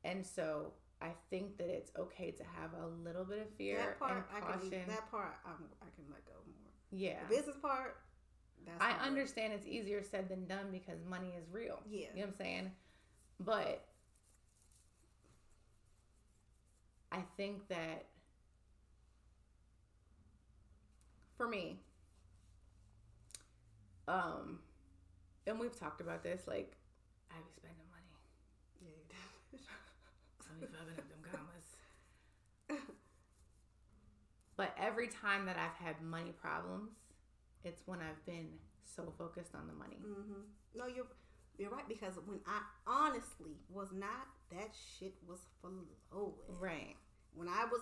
And 0.05 0.25
so 0.25 0.71
I 1.01 1.09
think 1.29 1.57
that 1.57 1.69
it's 1.69 1.91
okay 1.99 2.31
to 2.31 2.43
have 2.43 2.71
a 2.81 2.87
little 3.07 3.25
bit 3.25 3.39
of 3.39 3.49
fear 3.57 3.77
That 3.77 3.99
part, 3.99 4.11
and 4.11 4.23
I 4.35 4.39
can. 4.51 4.59
caution. 4.59 4.81
That 4.87 5.11
part, 5.11 5.35
I'm, 5.45 5.65
I 5.81 5.89
can 5.95 6.05
let 6.09 6.25
go 6.25 6.33
more. 6.45 6.71
yeah. 6.91 7.19
The 7.29 7.35
business 7.35 7.57
part, 7.61 7.97
that's 8.65 8.81
I 8.81 9.05
understand 9.05 9.53
it's 9.53 9.67
easier 9.67 10.01
said 10.03 10.29
than 10.29 10.45
done 10.45 10.67
because 10.71 10.99
money 11.09 11.33
is 11.37 11.45
real. 11.51 11.79
Yeah. 11.89 12.07
You 12.13 12.21
know 12.21 12.27
what 12.27 12.27
I'm 12.27 12.33
saying? 12.35 12.71
But 13.39 13.85
I 17.11 17.19
think 17.37 17.67
that 17.69 18.05
for 21.37 21.47
me, 21.47 21.79
um, 24.07 24.59
and 25.45 25.59
we've 25.59 25.77
talked 25.77 26.01
about 26.01 26.23
this, 26.23 26.41
like 26.47 26.75
I 27.31 27.35
be 27.35 27.51
spending 27.55 27.85
money. 27.91 28.03
Yeah. 28.81 28.89
you 29.51 29.59
be 29.59 29.63
fucking 30.39 30.75
up 30.97 31.09
them 31.09 31.31
commas. 31.31 32.79
But 34.55 34.75
every 34.79 35.07
time 35.07 35.47
that 35.47 35.57
I've 35.57 35.83
had 35.83 36.01
money 36.01 36.31
problems, 36.31 36.91
it's 37.63 37.81
when 37.85 37.99
I've 37.99 38.23
been 38.25 38.49
so 38.83 39.13
focused 39.17 39.55
on 39.55 39.67
the 39.67 39.73
money. 39.73 39.97
Mm-hmm. 40.01 40.41
No, 40.75 40.87
you're 40.87 41.07
you're 41.57 41.69
right 41.69 41.87
because 41.87 42.13
when 42.25 42.39
I 42.47 42.61
honestly 42.87 43.57
was 43.69 43.89
not, 43.93 44.27
that 44.51 44.71
shit 44.73 45.13
was 45.27 45.39
flowing. 45.61 46.41
Right. 46.59 46.95
When 47.35 47.47
I 47.47 47.65
was, 47.71 47.81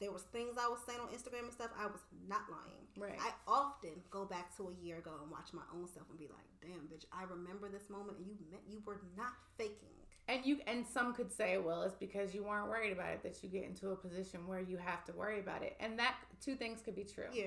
there 0.00 0.12
was 0.12 0.22
things 0.32 0.56
I 0.60 0.68
was 0.68 0.80
saying 0.86 1.00
on 1.00 1.08
Instagram 1.08 1.44
and 1.44 1.52
stuff. 1.52 1.70
I 1.78 1.86
was 1.86 2.00
not 2.28 2.42
lying. 2.50 2.84
Right. 2.96 3.18
I 3.18 3.32
often 3.50 4.02
go 4.10 4.24
back 4.26 4.54
to 4.58 4.68
a 4.68 4.84
year 4.84 4.98
ago 4.98 5.12
and 5.22 5.30
watch 5.30 5.52
my 5.52 5.62
own 5.74 5.88
self 5.88 6.06
and 6.10 6.18
be 6.18 6.28
like, 6.28 6.46
"Damn, 6.60 6.88
bitch, 6.88 7.04
I 7.12 7.24
remember 7.24 7.68
this 7.68 7.88
moment, 7.88 8.18
and 8.18 8.26
you 8.26 8.36
meant 8.50 8.62
you 8.68 8.82
were 8.84 9.00
not 9.16 9.32
faking." 9.56 9.96
And 10.28 10.44
you 10.44 10.58
and 10.66 10.84
some 10.84 11.14
could 11.14 11.32
say, 11.32 11.56
well, 11.56 11.82
it's 11.82 11.94
because 11.94 12.34
you 12.34 12.42
weren't 12.42 12.68
worried 12.68 12.92
about 12.92 13.10
it 13.10 13.22
that 13.22 13.44
you 13.44 13.48
get 13.48 13.62
into 13.62 13.90
a 13.90 13.96
position 13.96 14.44
where 14.48 14.60
you 14.60 14.76
have 14.76 15.04
to 15.04 15.12
worry 15.12 15.38
about 15.38 15.62
it. 15.62 15.76
And 15.78 15.96
that 16.00 16.16
two 16.44 16.56
things 16.56 16.82
could 16.82 16.96
be 16.96 17.04
true. 17.04 17.28
Yeah. 17.32 17.46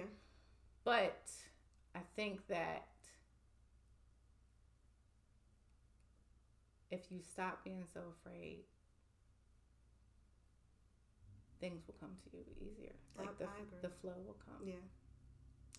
But 0.85 1.30
I 1.95 1.99
think 2.15 2.47
that 2.47 2.87
if 6.91 7.11
you 7.11 7.19
stop 7.21 7.63
being 7.63 7.85
so 7.93 8.01
afraid, 8.19 8.59
things 11.59 11.83
will 11.87 11.95
come 11.99 12.15
to 12.23 12.37
you 12.37 12.43
easier. 12.61 12.93
I- 13.17 13.21
Like 13.23 13.37
the 13.37 13.45
I 13.45 13.61
the 13.81 13.89
flow 13.89 14.15
will 14.25 14.37
come. 14.45 14.61
Yeah. 14.65 14.75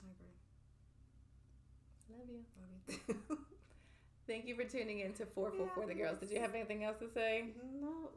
I 0.05 0.09
agree. 0.13 0.37
Love 2.09 2.29
you. 2.29 2.45
Love 2.59 3.09
you. 3.29 3.37
Thank 4.27 4.47
you 4.47 4.55
for 4.55 4.65
tuning 4.65 5.01
in 5.01 5.13
to 5.15 5.27
Four 5.27 5.51
Four 5.51 5.67
Yeah, 5.67 5.75
for 5.83 5.87
the 5.87 5.95
Girls. 5.95 6.19
Did 6.21 6.31
you 6.31 6.41
have 6.41 6.55
anything 6.55 6.85
else 6.85 6.99
to 7.01 7.09
say? 7.09 7.47
No. 7.81 8.11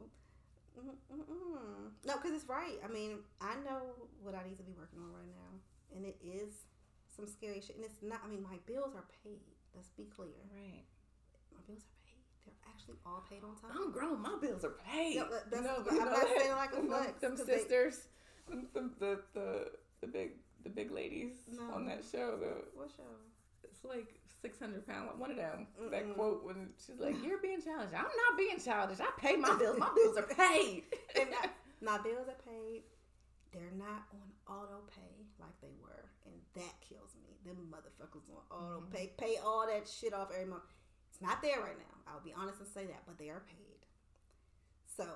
Mm-mm-mm. 0.78 1.90
No, 2.06 2.16
because 2.16 2.32
it's 2.32 2.48
right. 2.48 2.78
I 2.84 2.88
mean, 2.92 3.18
I 3.40 3.54
know 3.64 3.80
what 4.22 4.34
I 4.34 4.42
need 4.46 4.56
to 4.58 4.64
be 4.64 4.72
working 4.78 4.98
on 5.00 5.12
right 5.12 5.30
now. 5.30 5.96
And 5.96 6.04
it 6.04 6.16
is 6.22 6.66
some 7.14 7.26
scary 7.26 7.60
shit. 7.60 7.76
And 7.76 7.84
it's 7.84 8.02
not, 8.02 8.20
I 8.24 8.28
mean, 8.28 8.42
my 8.42 8.58
bills 8.66 8.94
are 8.94 9.04
paid. 9.24 9.40
Let's 9.74 9.90
be 9.90 10.04
clear. 10.04 10.34
Right. 10.54 10.84
My 11.52 11.60
bills 11.66 11.82
are 11.82 11.98
paid. 12.06 12.24
They're 12.44 12.62
actually 12.68 12.98
all 13.06 13.24
paid 13.28 13.42
on 13.42 13.54
time. 13.56 13.70
Oh, 13.74 13.84
I'm 13.86 13.92
grown. 13.92 14.20
My 14.20 14.36
bills 14.40 14.64
are 14.64 14.76
paid. 14.86 15.16
No, 15.16 15.24
uh, 15.24 15.28
that- 15.30 15.50
that's- 15.50 15.64
No, 15.64 15.90
I'm 15.90 15.98
not 15.98 16.14
that- 16.16 16.34
saying 16.38 16.52
like 16.52 16.72
a 16.72 16.76
them- 16.76 16.88
flex, 16.88 17.20
Them 17.20 17.36
they- 17.36 17.44
sisters, 17.44 18.08
them- 18.48 18.68
them- 18.74 18.94
the 18.98 19.22
the 19.32 19.72
the 20.00 20.06
big 20.06 20.32
the 20.62 20.68
big 20.70 20.90
ladies 20.90 21.34
No. 21.48 21.62
on 21.72 21.86
that 21.86 22.04
show. 22.04 22.36
The 22.36 22.64
What 22.78 22.90
show? 22.96 23.02
it's 23.62 23.84
like 23.84 24.20
six 24.42 24.58
hundred 24.58 24.86
pound. 24.86 25.18
One 25.18 25.30
of 25.30 25.36
them. 25.36 25.66
That 25.90 26.04
Mm-mm. 26.04 26.14
quote 26.14 26.44
when 26.44 26.72
she's 26.84 27.00
like, 27.00 27.16
"You're 27.24 27.38
being 27.38 27.60
childish." 27.62 27.94
I'm 27.94 28.04
not 28.04 28.36
being 28.38 28.58
childish. 28.58 29.00
I 29.00 29.10
pay 29.18 29.36
my 29.36 29.56
bills. 29.56 29.78
My 29.78 29.90
bills 29.94 30.16
are 30.18 30.26
paid. 30.28 30.84
And 31.20 31.30
I, 31.34 31.48
my 31.80 31.98
bills 31.98 32.28
are 32.28 32.40
paid. 32.44 32.82
They're 33.52 33.70
not 33.76 34.02
on 34.12 34.32
auto 34.56 34.82
pay 34.94 35.24
like 35.38 35.58
they 35.62 35.72
were. 35.80 36.03
That 36.54 36.74
kills 36.80 37.12
me. 37.22 37.34
Them 37.44 37.68
motherfuckers 37.70 38.28
on 38.30 38.42
auto 38.50 38.80
Mm-hmm. 38.80 38.92
pay. 38.94 39.12
Pay 39.18 39.36
all 39.44 39.66
that 39.66 39.88
shit 39.88 40.14
off 40.14 40.28
every 40.32 40.46
month. 40.46 40.62
It's 41.10 41.20
not 41.22 41.42
there 41.42 41.60
right 41.60 41.78
now. 41.78 41.94
I'll 42.12 42.20
be 42.24 42.32
honest 42.36 42.60
and 42.60 42.68
say 42.68 42.86
that, 42.86 43.02
but 43.06 43.18
they 43.18 43.28
are 43.30 43.42
paid. 43.46 43.80
So 44.96 45.06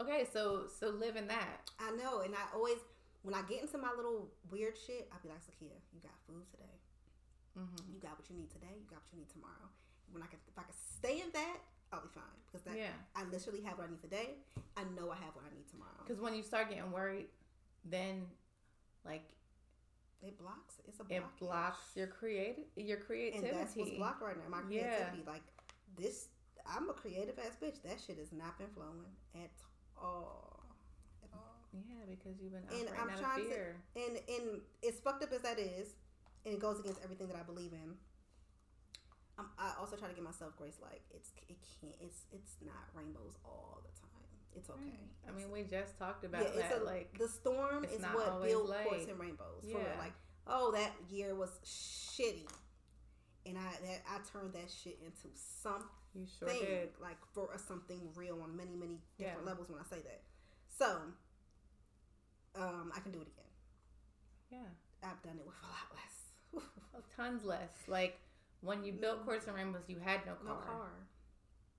okay, 0.00 0.26
so 0.32 0.66
so 0.68 0.88
live 0.90 1.16
in 1.16 1.26
that. 1.28 1.70
I 1.80 1.90
know, 1.96 2.20
and 2.20 2.34
I 2.34 2.44
always 2.54 2.78
when 3.22 3.34
I 3.34 3.42
get 3.48 3.62
into 3.62 3.78
my 3.78 3.90
little 3.96 4.28
weird 4.52 4.74
shit, 4.78 5.08
I'll 5.12 5.18
be 5.22 5.28
like, 5.28 5.42
Zakia, 5.42 5.74
you 5.92 6.00
got 6.02 6.14
food 6.28 6.46
today. 6.50 6.76
Mm-hmm. 7.58 7.94
You 7.94 7.98
got 8.00 8.18
what 8.18 8.28
you 8.30 8.36
need 8.36 8.50
today. 8.50 8.70
You 8.76 8.86
got 8.88 9.00
what 9.02 9.10
you 9.12 9.18
need 9.18 9.30
tomorrow. 9.32 9.66
When 10.12 10.22
I 10.22 10.26
can, 10.26 10.38
if 10.46 10.56
I 10.58 10.62
can 10.62 10.76
stay 10.76 11.20
in 11.24 11.32
that, 11.32 11.58
I'll 11.92 12.02
be 12.02 12.12
fine 12.14 12.36
because 12.46 12.62
that 12.62 12.76
Yeah, 12.76 12.94
I 13.16 13.24
literally 13.32 13.62
have 13.62 13.78
what 13.78 13.88
I 13.88 13.90
need 13.90 14.02
today. 14.02 14.36
I 14.76 14.84
know 14.94 15.10
I 15.10 15.16
have 15.16 15.34
what 15.34 15.44
I 15.48 15.52
need 15.56 15.66
tomorrow. 15.68 15.98
because 16.06 16.20
when 16.20 16.34
you 16.34 16.42
start 16.44 16.68
getting 16.70 16.92
worried, 16.92 17.26
then 17.84 18.22
like 19.04 19.24
It 20.26 20.38
blocks. 20.38 20.74
It's 20.88 20.98
a 21.00 21.04
block. 21.04 21.18
it 21.22 21.24
blocks 21.38 21.78
your 21.94 22.08
creative 22.08 22.64
your 22.76 22.96
and 22.98 23.06
creativity. 23.06 23.52
that's 23.56 23.76
what's 23.76 23.90
blocked 23.92 24.22
right 24.22 24.36
now. 24.36 24.48
My 24.50 24.62
Yeah. 24.68 24.96
creativity, 24.96 25.22
like 25.26 25.42
this. 25.96 26.28
I'm 26.66 26.90
a 26.90 26.94
creative 26.94 27.38
ass 27.38 27.56
bitch. 27.62 27.80
That 27.82 28.00
shit 28.04 28.18
has 28.18 28.32
not 28.32 28.58
been 28.58 28.66
flowing 28.74 29.04
at 29.36 29.50
all. 29.96 30.64
At 31.22 31.30
all. 31.32 31.62
Yeah, 31.72 32.04
because 32.08 32.40
you've 32.40 32.52
been 32.52 32.66
And 32.80 32.88
I'm 32.98 33.08
out 33.10 33.18
trying 33.18 33.40
of 33.42 33.46
to- 33.46 33.52
fear. 33.54 33.76
And 33.94 34.16
and 34.28 34.60
as 34.86 34.98
fucked 35.00 35.22
up 35.22 35.32
as 35.32 35.42
that 35.42 35.58
is, 35.60 35.94
and 36.44 36.54
it 36.54 36.60
goes 36.60 36.80
against 36.80 37.00
everything 37.02 37.28
that 37.28 37.36
I 37.36 37.42
believe 37.44 37.72
in. 37.72 37.96
Um, 39.38 39.50
I 39.58 39.74
also 39.78 39.96
try 39.96 40.08
to 40.08 40.14
give 40.14 40.24
myself 40.24 40.56
grace. 40.56 40.78
Like 40.82 41.02
it's 41.10 41.30
it 41.48 41.58
can't. 41.80 41.94
It's 42.00 42.24
it's 42.32 42.56
not 42.64 42.88
rainbows 42.94 43.36
all 43.44 43.82
the 43.84 43.92
time. 44.00 44.15
It's 44.56 44.70
okay. 44.70 44.80
Right. 44.80 45.28
I 45.28 45.36
mean, 45.36 45.50
we 45.50 45.62
just 45.62 45.98
talked 45.98 46.24
about 46.24 46.42
yeah, 46.54 46.68
that. 46.68 46.80
a, 46.80 46.84
like, 46.84 47.16
the 47.18 47.28
storm 47.28 47.84
is 47.84 48.00
what 48.02 48.40
light. 48.40 48.86
quartz 48.86 49.06
and 49.08 49.18
rainbows. 49.18 49.62
For 49.62 49.68
real. 49.78 49.78
Yeah. 49.78 49.98
Like, 49.98 50.14
oh, 50.46 50.72
that 50.72 50.92
year 51.10 51.34
was 51.34 51.50
shitty, 51.64 52.48
and 53.44 53.58
I 53.58 53.70
that 53.86 54.02
I 54.08 54.18
turned 54.32 54.54
that 54.54 54.70
shit 54.70 54.98
into 55.04 55.34
something 55.34 55.86
you 56.14 56.26
sure 56.38 56.48
did. 56.48 56.88
like 57.00 57.18
for 57.34 57.50
a 57.54 57.58
something 57.58 58.00
real 58.14 58.40
on 58.42 58.56
many 58.56 58.74
many 58.74 58.98
different 59.18 59.40
Yeah. 59.42 59.46
levels 59.48 59.68
when 59.68 59.78
I 59.78 59.84
say 59.84 60.00
that. 60.02 60.22
So, 60.78 60.98
um, 62.54 62.92
I 62.94 63.00
can 63.00 63.12
do 63.12 63.20
it 63.20 63.28
again. 63.28 63.52
Yeah, 64.50 65.08
I've 65.08 65.22
done 65.22 65.38
it 65.38 65.46
with 65.46 65.56
a 65.62 65.66
lot 65.66 65.92
less. 65.92 66.62
tons 67.16 67.44
less. 67.44 67.68
Like 67.88 68.18
when 68.60 68.84
you 68.84 68.92
built 68.92 69.24
Quartz 69.24 69.46
and 69.46 69.56
Rainbows, 69.56 69.84
you 69.88 69.98
had 70.02 70.24
no 70.24 70.32
no 70.44 70.54
car. 70.54 70.88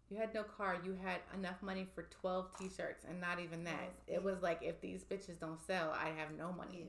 You 0.09 0.17
had 0.17 0.33
no 0.33 0.43
car. 0.43 0.77
You 0.83 0.97
had 1.03 1.19
enough 1.37 1.61
money 1.61 1.85
for 1.93 2.03
twelve 2.21 2.47
T-shirts, 2.57 3.03
and 3.09 3.19
not 3.19 3.39
even 3.39 3.63
that. 3.65 3.91
Yes. 4.07 4.17
It 4.17 4.23
was 4.23 4.41
like 4.41 4.59
if 4.61 4.79
these 4.81 5.03
bitches 5.03 5.39
don't 5.39 5.59
sell, 5.65 5.91
I 5.91 6.09
have 6.17 6.29
no 6.37 6.51
money. 6.53 6.85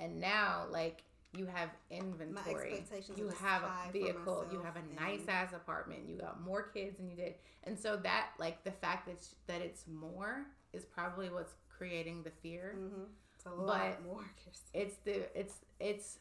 Yeah. 0.00 0.04
And 0.06 0.20
now, 0.20 0.64
like 0.70 1.02
you 1.36 1.46
have 1.46 1.68
inventory. 1.90 2.82
you 3.16 3.28
have 3.38 3.62
a 3.62 3.92
vehicle 3.92 4.46
you 4.50 4.62
have 4.62 4.76
a 4.76 5.00
nice 5.00 5.20
ass 5.28 5.52
apartment 5.52 6.08
you 6.08 6.16
got 6.16 6.40
more 6.40 6.62
kids 6.62 6.96
than 6.96 7.06
you 7.10 7.14
did 7.16 7.34
and 7.64 7.78
so 7.78 7.98
that 7.98 8.28
like 8.38 8.64
the 8.64 8.70
fact 8.70 9.06
that 9.06 9.18
sh- 9.22 9.34
that 9.46 9.60
it's 9.60 9.84
more 9.86 10.46
is 10.72 10.86
probably 10.86 11.28
what's 11.28 11.52
creating 11.68 12.22
the 12.22 12.30
fear 12.42 12.76
Mhm. 12.78 13.04
It's 13.36 13.44
a 13.44 13.50
But- 13.50 13.58
lot 13.58 14.02
more. 14.04 14.24
It's 14.72 14.96
the 15.04 15.38
it's 15.38 15.54
it's 15.78 16.18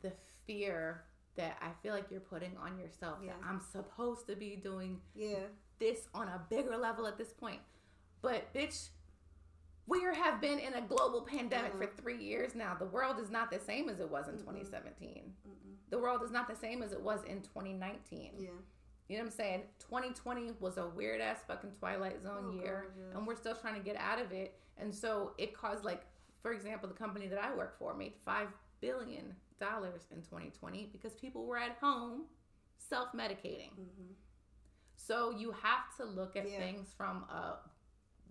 the 0.00 0.12
fear 0.46 1.02
that 1.36 1.56
i 1.62 1.68
feel 1.82 1.94
like 1.94 2.10
you're 2.10 2.20
putting 2.20 2.56
on 2.56 2.78
yourself 2.78 3.18
Yeah. 3.22 3.32
that 3.32 3.48
i'm 3.48 3.60
supposed 3.60 4.26
to 4.28 4.36
be 4.36 4.56
doing 4.56 5.00
Yeah. 5.14 5.40
this 5.78 6.08
on 6.14 6.28
a 6.28 6.40
bigger 6.50 6.76
level 6.76 7.06
at 7.06 7.16
this 7.18 7.32
point 7.32 7.60
but 8.22 8.52
bitch 8.54 8.88
we 9.86 10.02
have 10.02 10.40
been 10.40 10.58
in 10.60 10.74
a 10.74 10.80
global 10.82 11.22
pandemic 11.22 11.72
for 11.72 11.86
Mhm. 11.86 11.96
three 11.96 12.22
years 12.22 12.54
now. 12.54 12.74
The 12.76 12.86
world 12.86 13.18
is 13.18 13.28
not 13.28 13.50
the 13.50 13.58
same 13.58 13.88
as 13.88 13.98
it 13.98 14.08
was 14.08 14.28
in 14.28 14.36
Mm-mm. 14.36 14.44
2017 14.44 15.34
Mm-mm. 15.48 15.76
the 15.88 15.98
world 15.98 16.22
is 16.22 16.30
not 16.30 16.46
the 16.46 16.54
same 16.54 16.82
as 16.82 16.92
it 16.92 17.00
was 17.00 17.24
in 17.24 17.42
2019. 17.42 18.34
Yeah. 18.38 18.50
You 19.08 19.16
know 19.16 19.24
what 19.24 19.30
I'm 19.32 19.36
saying? 19.36 19.62
2020 19.80 20.52
was 20.60 20.76
a 20.78 20.86
weird 20.86 21.20
ass 21.20 21.42
fucking 21.44 21.72
Twilight 21.72 22.22
Zone 22.22 22.44
Oh, 22.60 22.62
year, 22.62 22.84
God, 22.94 23.02
yes. 23.04 23.16
and 23.16 23.26
we're 23.26 23.34
still 23.34 23.56
trying 23.56 23.74
to 23.74 23.80
get 23.80 23.96
out 23.96 24.20
of 24.20 24.30
it. 24.30 24.54
And 24.76 24.94
so 24.94 25.34
it 25.38 25.52
caused, 25.54 25.84
like, 25.84 26.06
for 26.40 26.52
example, 26.52 26.88
the 26.88 26.94
company 26.94 27.26
that 27.26 27.42
I 27.42 27.52
work 27.52 27.76
for 27.76 27.92
made 27.92 28.14
$5 28.24 28.52
billion 28.80 29.34
in 29.60 30.22
2020 30.22 30.88
because 30.92 31.12
people 31.14 31.46
were 31.46 31.58
at 31.58 31.76
home 31.80 32.22
self 32.78 33.08
medicating. 33.12 33.70
Mm-hmm. 33.78 34.12
So 34.96 35.30
you 35.30 35.52
have 35.52 35.94
to 35.98 36.04
look 36.04 36.36
at 36.36 36.48
Yeah. 36.48 36.58
things 36.58 36.92
from 36.96 37.24
a 37.30 37.58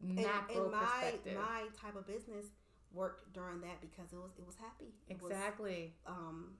And, 0.02 0.16
macro 0.16 0.64
and 0.64 0.72
my 0.72 0.80
perspective. 0.80 1.36
my 1.38 1.68
type 1.80 1.96
of 1.96 2.08
business 2.08 2.46
worked 2.92 3.34
during 3.34 3.62
that 3.62 3.82
because 3.82 4.12
it 4.14 4.18
was 4.18 4.32
it 4.38 4.46
was 4.46 4.56
happy. 4.56 4.94
It 5.08 5.22
was, 5.22 5.32
exactly. 5.32 5.94
um, 6.08 6.58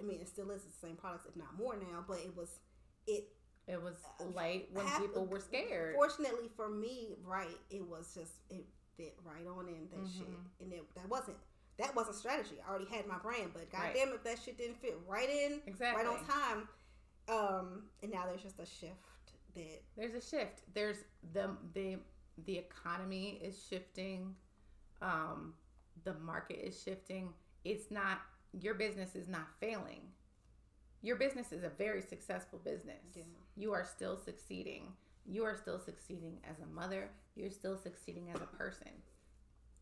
I 0.00 0.04
mean, 0.04 0.20
it 0.20 0.28
still 0.28 0.50
is 0.50 0.62
the 0.62 0.72
same 0.72 0.94
products, 0.96 1.26
if 1.26 1.36
not 1.36 1.56
more 1.56 1.76
now. 1.76 2.04
But 2.06 2.18
it 2.18 2.36
was 2.36 2.60
it. 3.06 3.28
It 3.66 3.82
was 3.82 3.96
light 4.34 4.68
when 4.72 4.86
hap- 4.86 5.00
people 5.00 5.26
were 5.26 5.40
scared. 5.40 5.96
Fortunately 5.96 6.48
for 6.54 6.68
me, 6.68 7.16
right, 7.24 7.58
it 7.70 7.84
was 7.84 8.14
just 8.14 8.34
it 8.50 8.64
fit 8.96 9.16
right 9.24 9.46
on 9.46 9.68
in 9.68 9.88
that 9.90 10.08
shit, 10.08 10.28
Mhm. 10.28 10.60
and 10.60 10.72
it, 10.72 10.94
that 10.94 11.08
wasn't 11.08 11.36
that 11.78 11.94
wasn't 11.94 12.16
strategy. 12.16 12.56
I 12.66 12.70
already 12.70 12.86
had 12.86 13.06
my 13.06 13.18
brand, 13.18 13.50
but 13.52 13.68
Right. 13.72 13.92
goddamn, 13.94 14.14
if 14.14 14.22
that 14.24 14.38
shit 14.38 14.56
didn't 14.58 14.80
fit 14.80 14.98
right 15.06 15.28
in, 15.28 15.60
Exactly. 15.66 16.04
right 16.04 16.12
on 16.18 16.24
time, 16.24 16.68
um, 17.28 17.90
and 18.02 18.10
now 18.12 18.24
there's 18.26 18.42
just 18.42 18.58
a 18.60 18.66
shift 18.66 18.94
that 19.54 19.82
there's 19.96 20.12
a 20.14 20.20
shift 20.20 20.60
there's 20.74 20.98
the 21.32 21.56
the 21.72 21.98
the 22.44 22.58
economy 22.58 23.40
is 23.42 23.66
shifting 23.70 24.36
um 25.00 25.54
the 26.04 26.12
market 26.14 26.58
is 26.62 26.80
shifting 26.82 27.32
it's 27.64 27.90
not 27.90 28.20
your 28.52 28.74
business 28.74 29.14
is 29.16 29.28
not 29.28 29.48
failing 29.58 30.02
your 31.00 31.16
business 31.16 31.52
is 31.52 31.64
a 31.64 31.70
very 31.70 32.02
successful 32.02 32.58
business 32.58 33.00
Yeah. 33.14 33.22
you 33.56 33.72
are 33.72 33.84
still 33.84 34.18
succeeding 34.18 34.92
you 35.24 35.42
are 35.44 35.56
still 35.56 35.78
succeeding 35.78 36.38
as 36.48 36.60
a 36.60 36.66
mother 36.66 37.08
you're 37.34 37.50
still 37.50 37.78
succeeding 37.78 38.30
as 38.34 38.40
a 38.42 38.46
person 38.58 38.88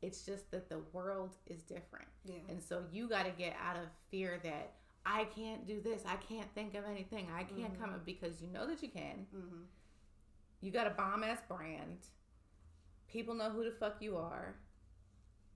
it's 0.06 0.20
just 0.30 0.50
that 0.50 0.68
the 0.68 0.80
world 0.92 1.32
is 1.46 1.62
different 1.62 2.08
yeah. 2.24 2.34
and 2.50 2.62
so 2.62 2.82
you 2.92 3.08
got 3.08 3.24
to 3.24 3.30
get 3.44 3.54
out 3.66 3.76
of 3.76 3.86
fear 4.10 4.38
that 4.42 4.66
i 5.06 5.24
can't 5.38 5.66
do 5.66 5.80
this 5.80 6.02
i 6.06 6.16
can't 6.16 6.50
think 6.54 6.74
of 6.74 6.84
anything 6.94 7.26
i 7.34 7.42
can't 7.42 7.74
Mhm. 7.74 7.80
come 7.80 7.90
up 7.96 8.04
because 8.04 8.40
you 8.42 8.48
know 8.48 8.66
that 8.70 8.82
you 8.82 8.90
can 9.00 9.26
Mm-hmm. 9.34 9.62
you 10.60 10.70
got 10.70 10.86
a 10.86 10.90
bomb 10.90 11.22
ass 11.24 11.40
brand. 11.48 12.00
People 13.08 13.34
know 13.34 13.50
who 13.50 13.62
the 13.64 13.70
fuck 13.70 13.96
you 14.00 14.16
are. 14.16 14.56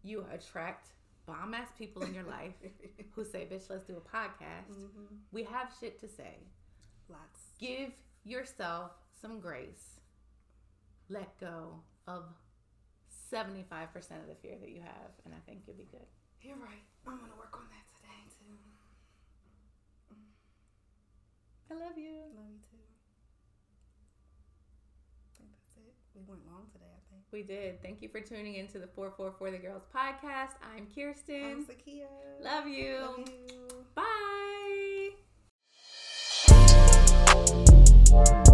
You 0.03 0.25
attract 0.33 0.91
bomb 1.27 1.55
ass 1.55 1.69
people 1.77 2.03
in 2.03 2.15
your 2.15 2.25
life 2.39 2.55
who 3.15 3.25
say, 3.25 3.49
bitch, 3.51 3.69
let's 3.71 3.85
do 3.85 3.97
a 3.97 4.17
podcast. 4.17 4.77
mm-hmm. 4.85 5.15
We 5.33 5.43
have 5.45 5.69
shit 5.81 5.99
to 6.01 6.09
say. 6.09 6.35
Lots. 7.09 7.41
Give 7.59 7.91
yourself 8.25 8.93
some 9.21 9.41
grace. 9.41 9.99
Let 11.09 11.31
go 11.41 11.81
of 12.07 12.25
75% 13.33 13.95
of 14.21 14.29
the 14.29 14.35
fear 14.41 14.57
that 14.61 14.71
you 14.71 14.81
have, 14.81 15.13
and 15.25 15.35
I 15.35 15.39
think 15.47 15.63
you'll 15.67 15.77
be 15.77 15.89
good. 15.91 16.07
You're 16.43 16.57
right. 16.57 16.83
I'm 17.07 17.19
going 17.19 17.31
to 17.31 17.37
work 17.37 17.55
on 17.55 17.67
that 17.71 17.85
today, 17.97 18.25
too. 18.31 18.57
I 21.71 21.75
love 21.75 21.99
you. 21.99 22.25
Love 22.35 22.49
you, 22.49 22.61
too. 22.65 22.81
I 25.27 25.37
think 25.37 25.51
that's 25.53 25.77
it. 25.77 25.95
We 26.15 26.23
went 26.27 26.47
long 26.47 26.65
today, 26.73 26.89
I 26.89 27.01
think. 27.11 27.23
We 27.31 27.43
did. 27.43 27.83
Thank 27.83 28.01
you 28.03 28.09
for 28.09 28.21
tuning 28.21 28.55
in 28.55 28.67
to 28.69 28.79
the 28.79 28.87
444 28.87 29.51
The 29.51 29.59
Girls 29.59 29.85
podcast. 29.95 30.57
I'm 30.63 30.87
Kirstin. 30.87 31.53
I'm 31.53 31.65
Zakia. 31.67 32.09
Love 32.41 32.67
you. 32.67 33.01
Love 33.01 33.29
you. 33.29 33.85
Bye. 38.35 38.45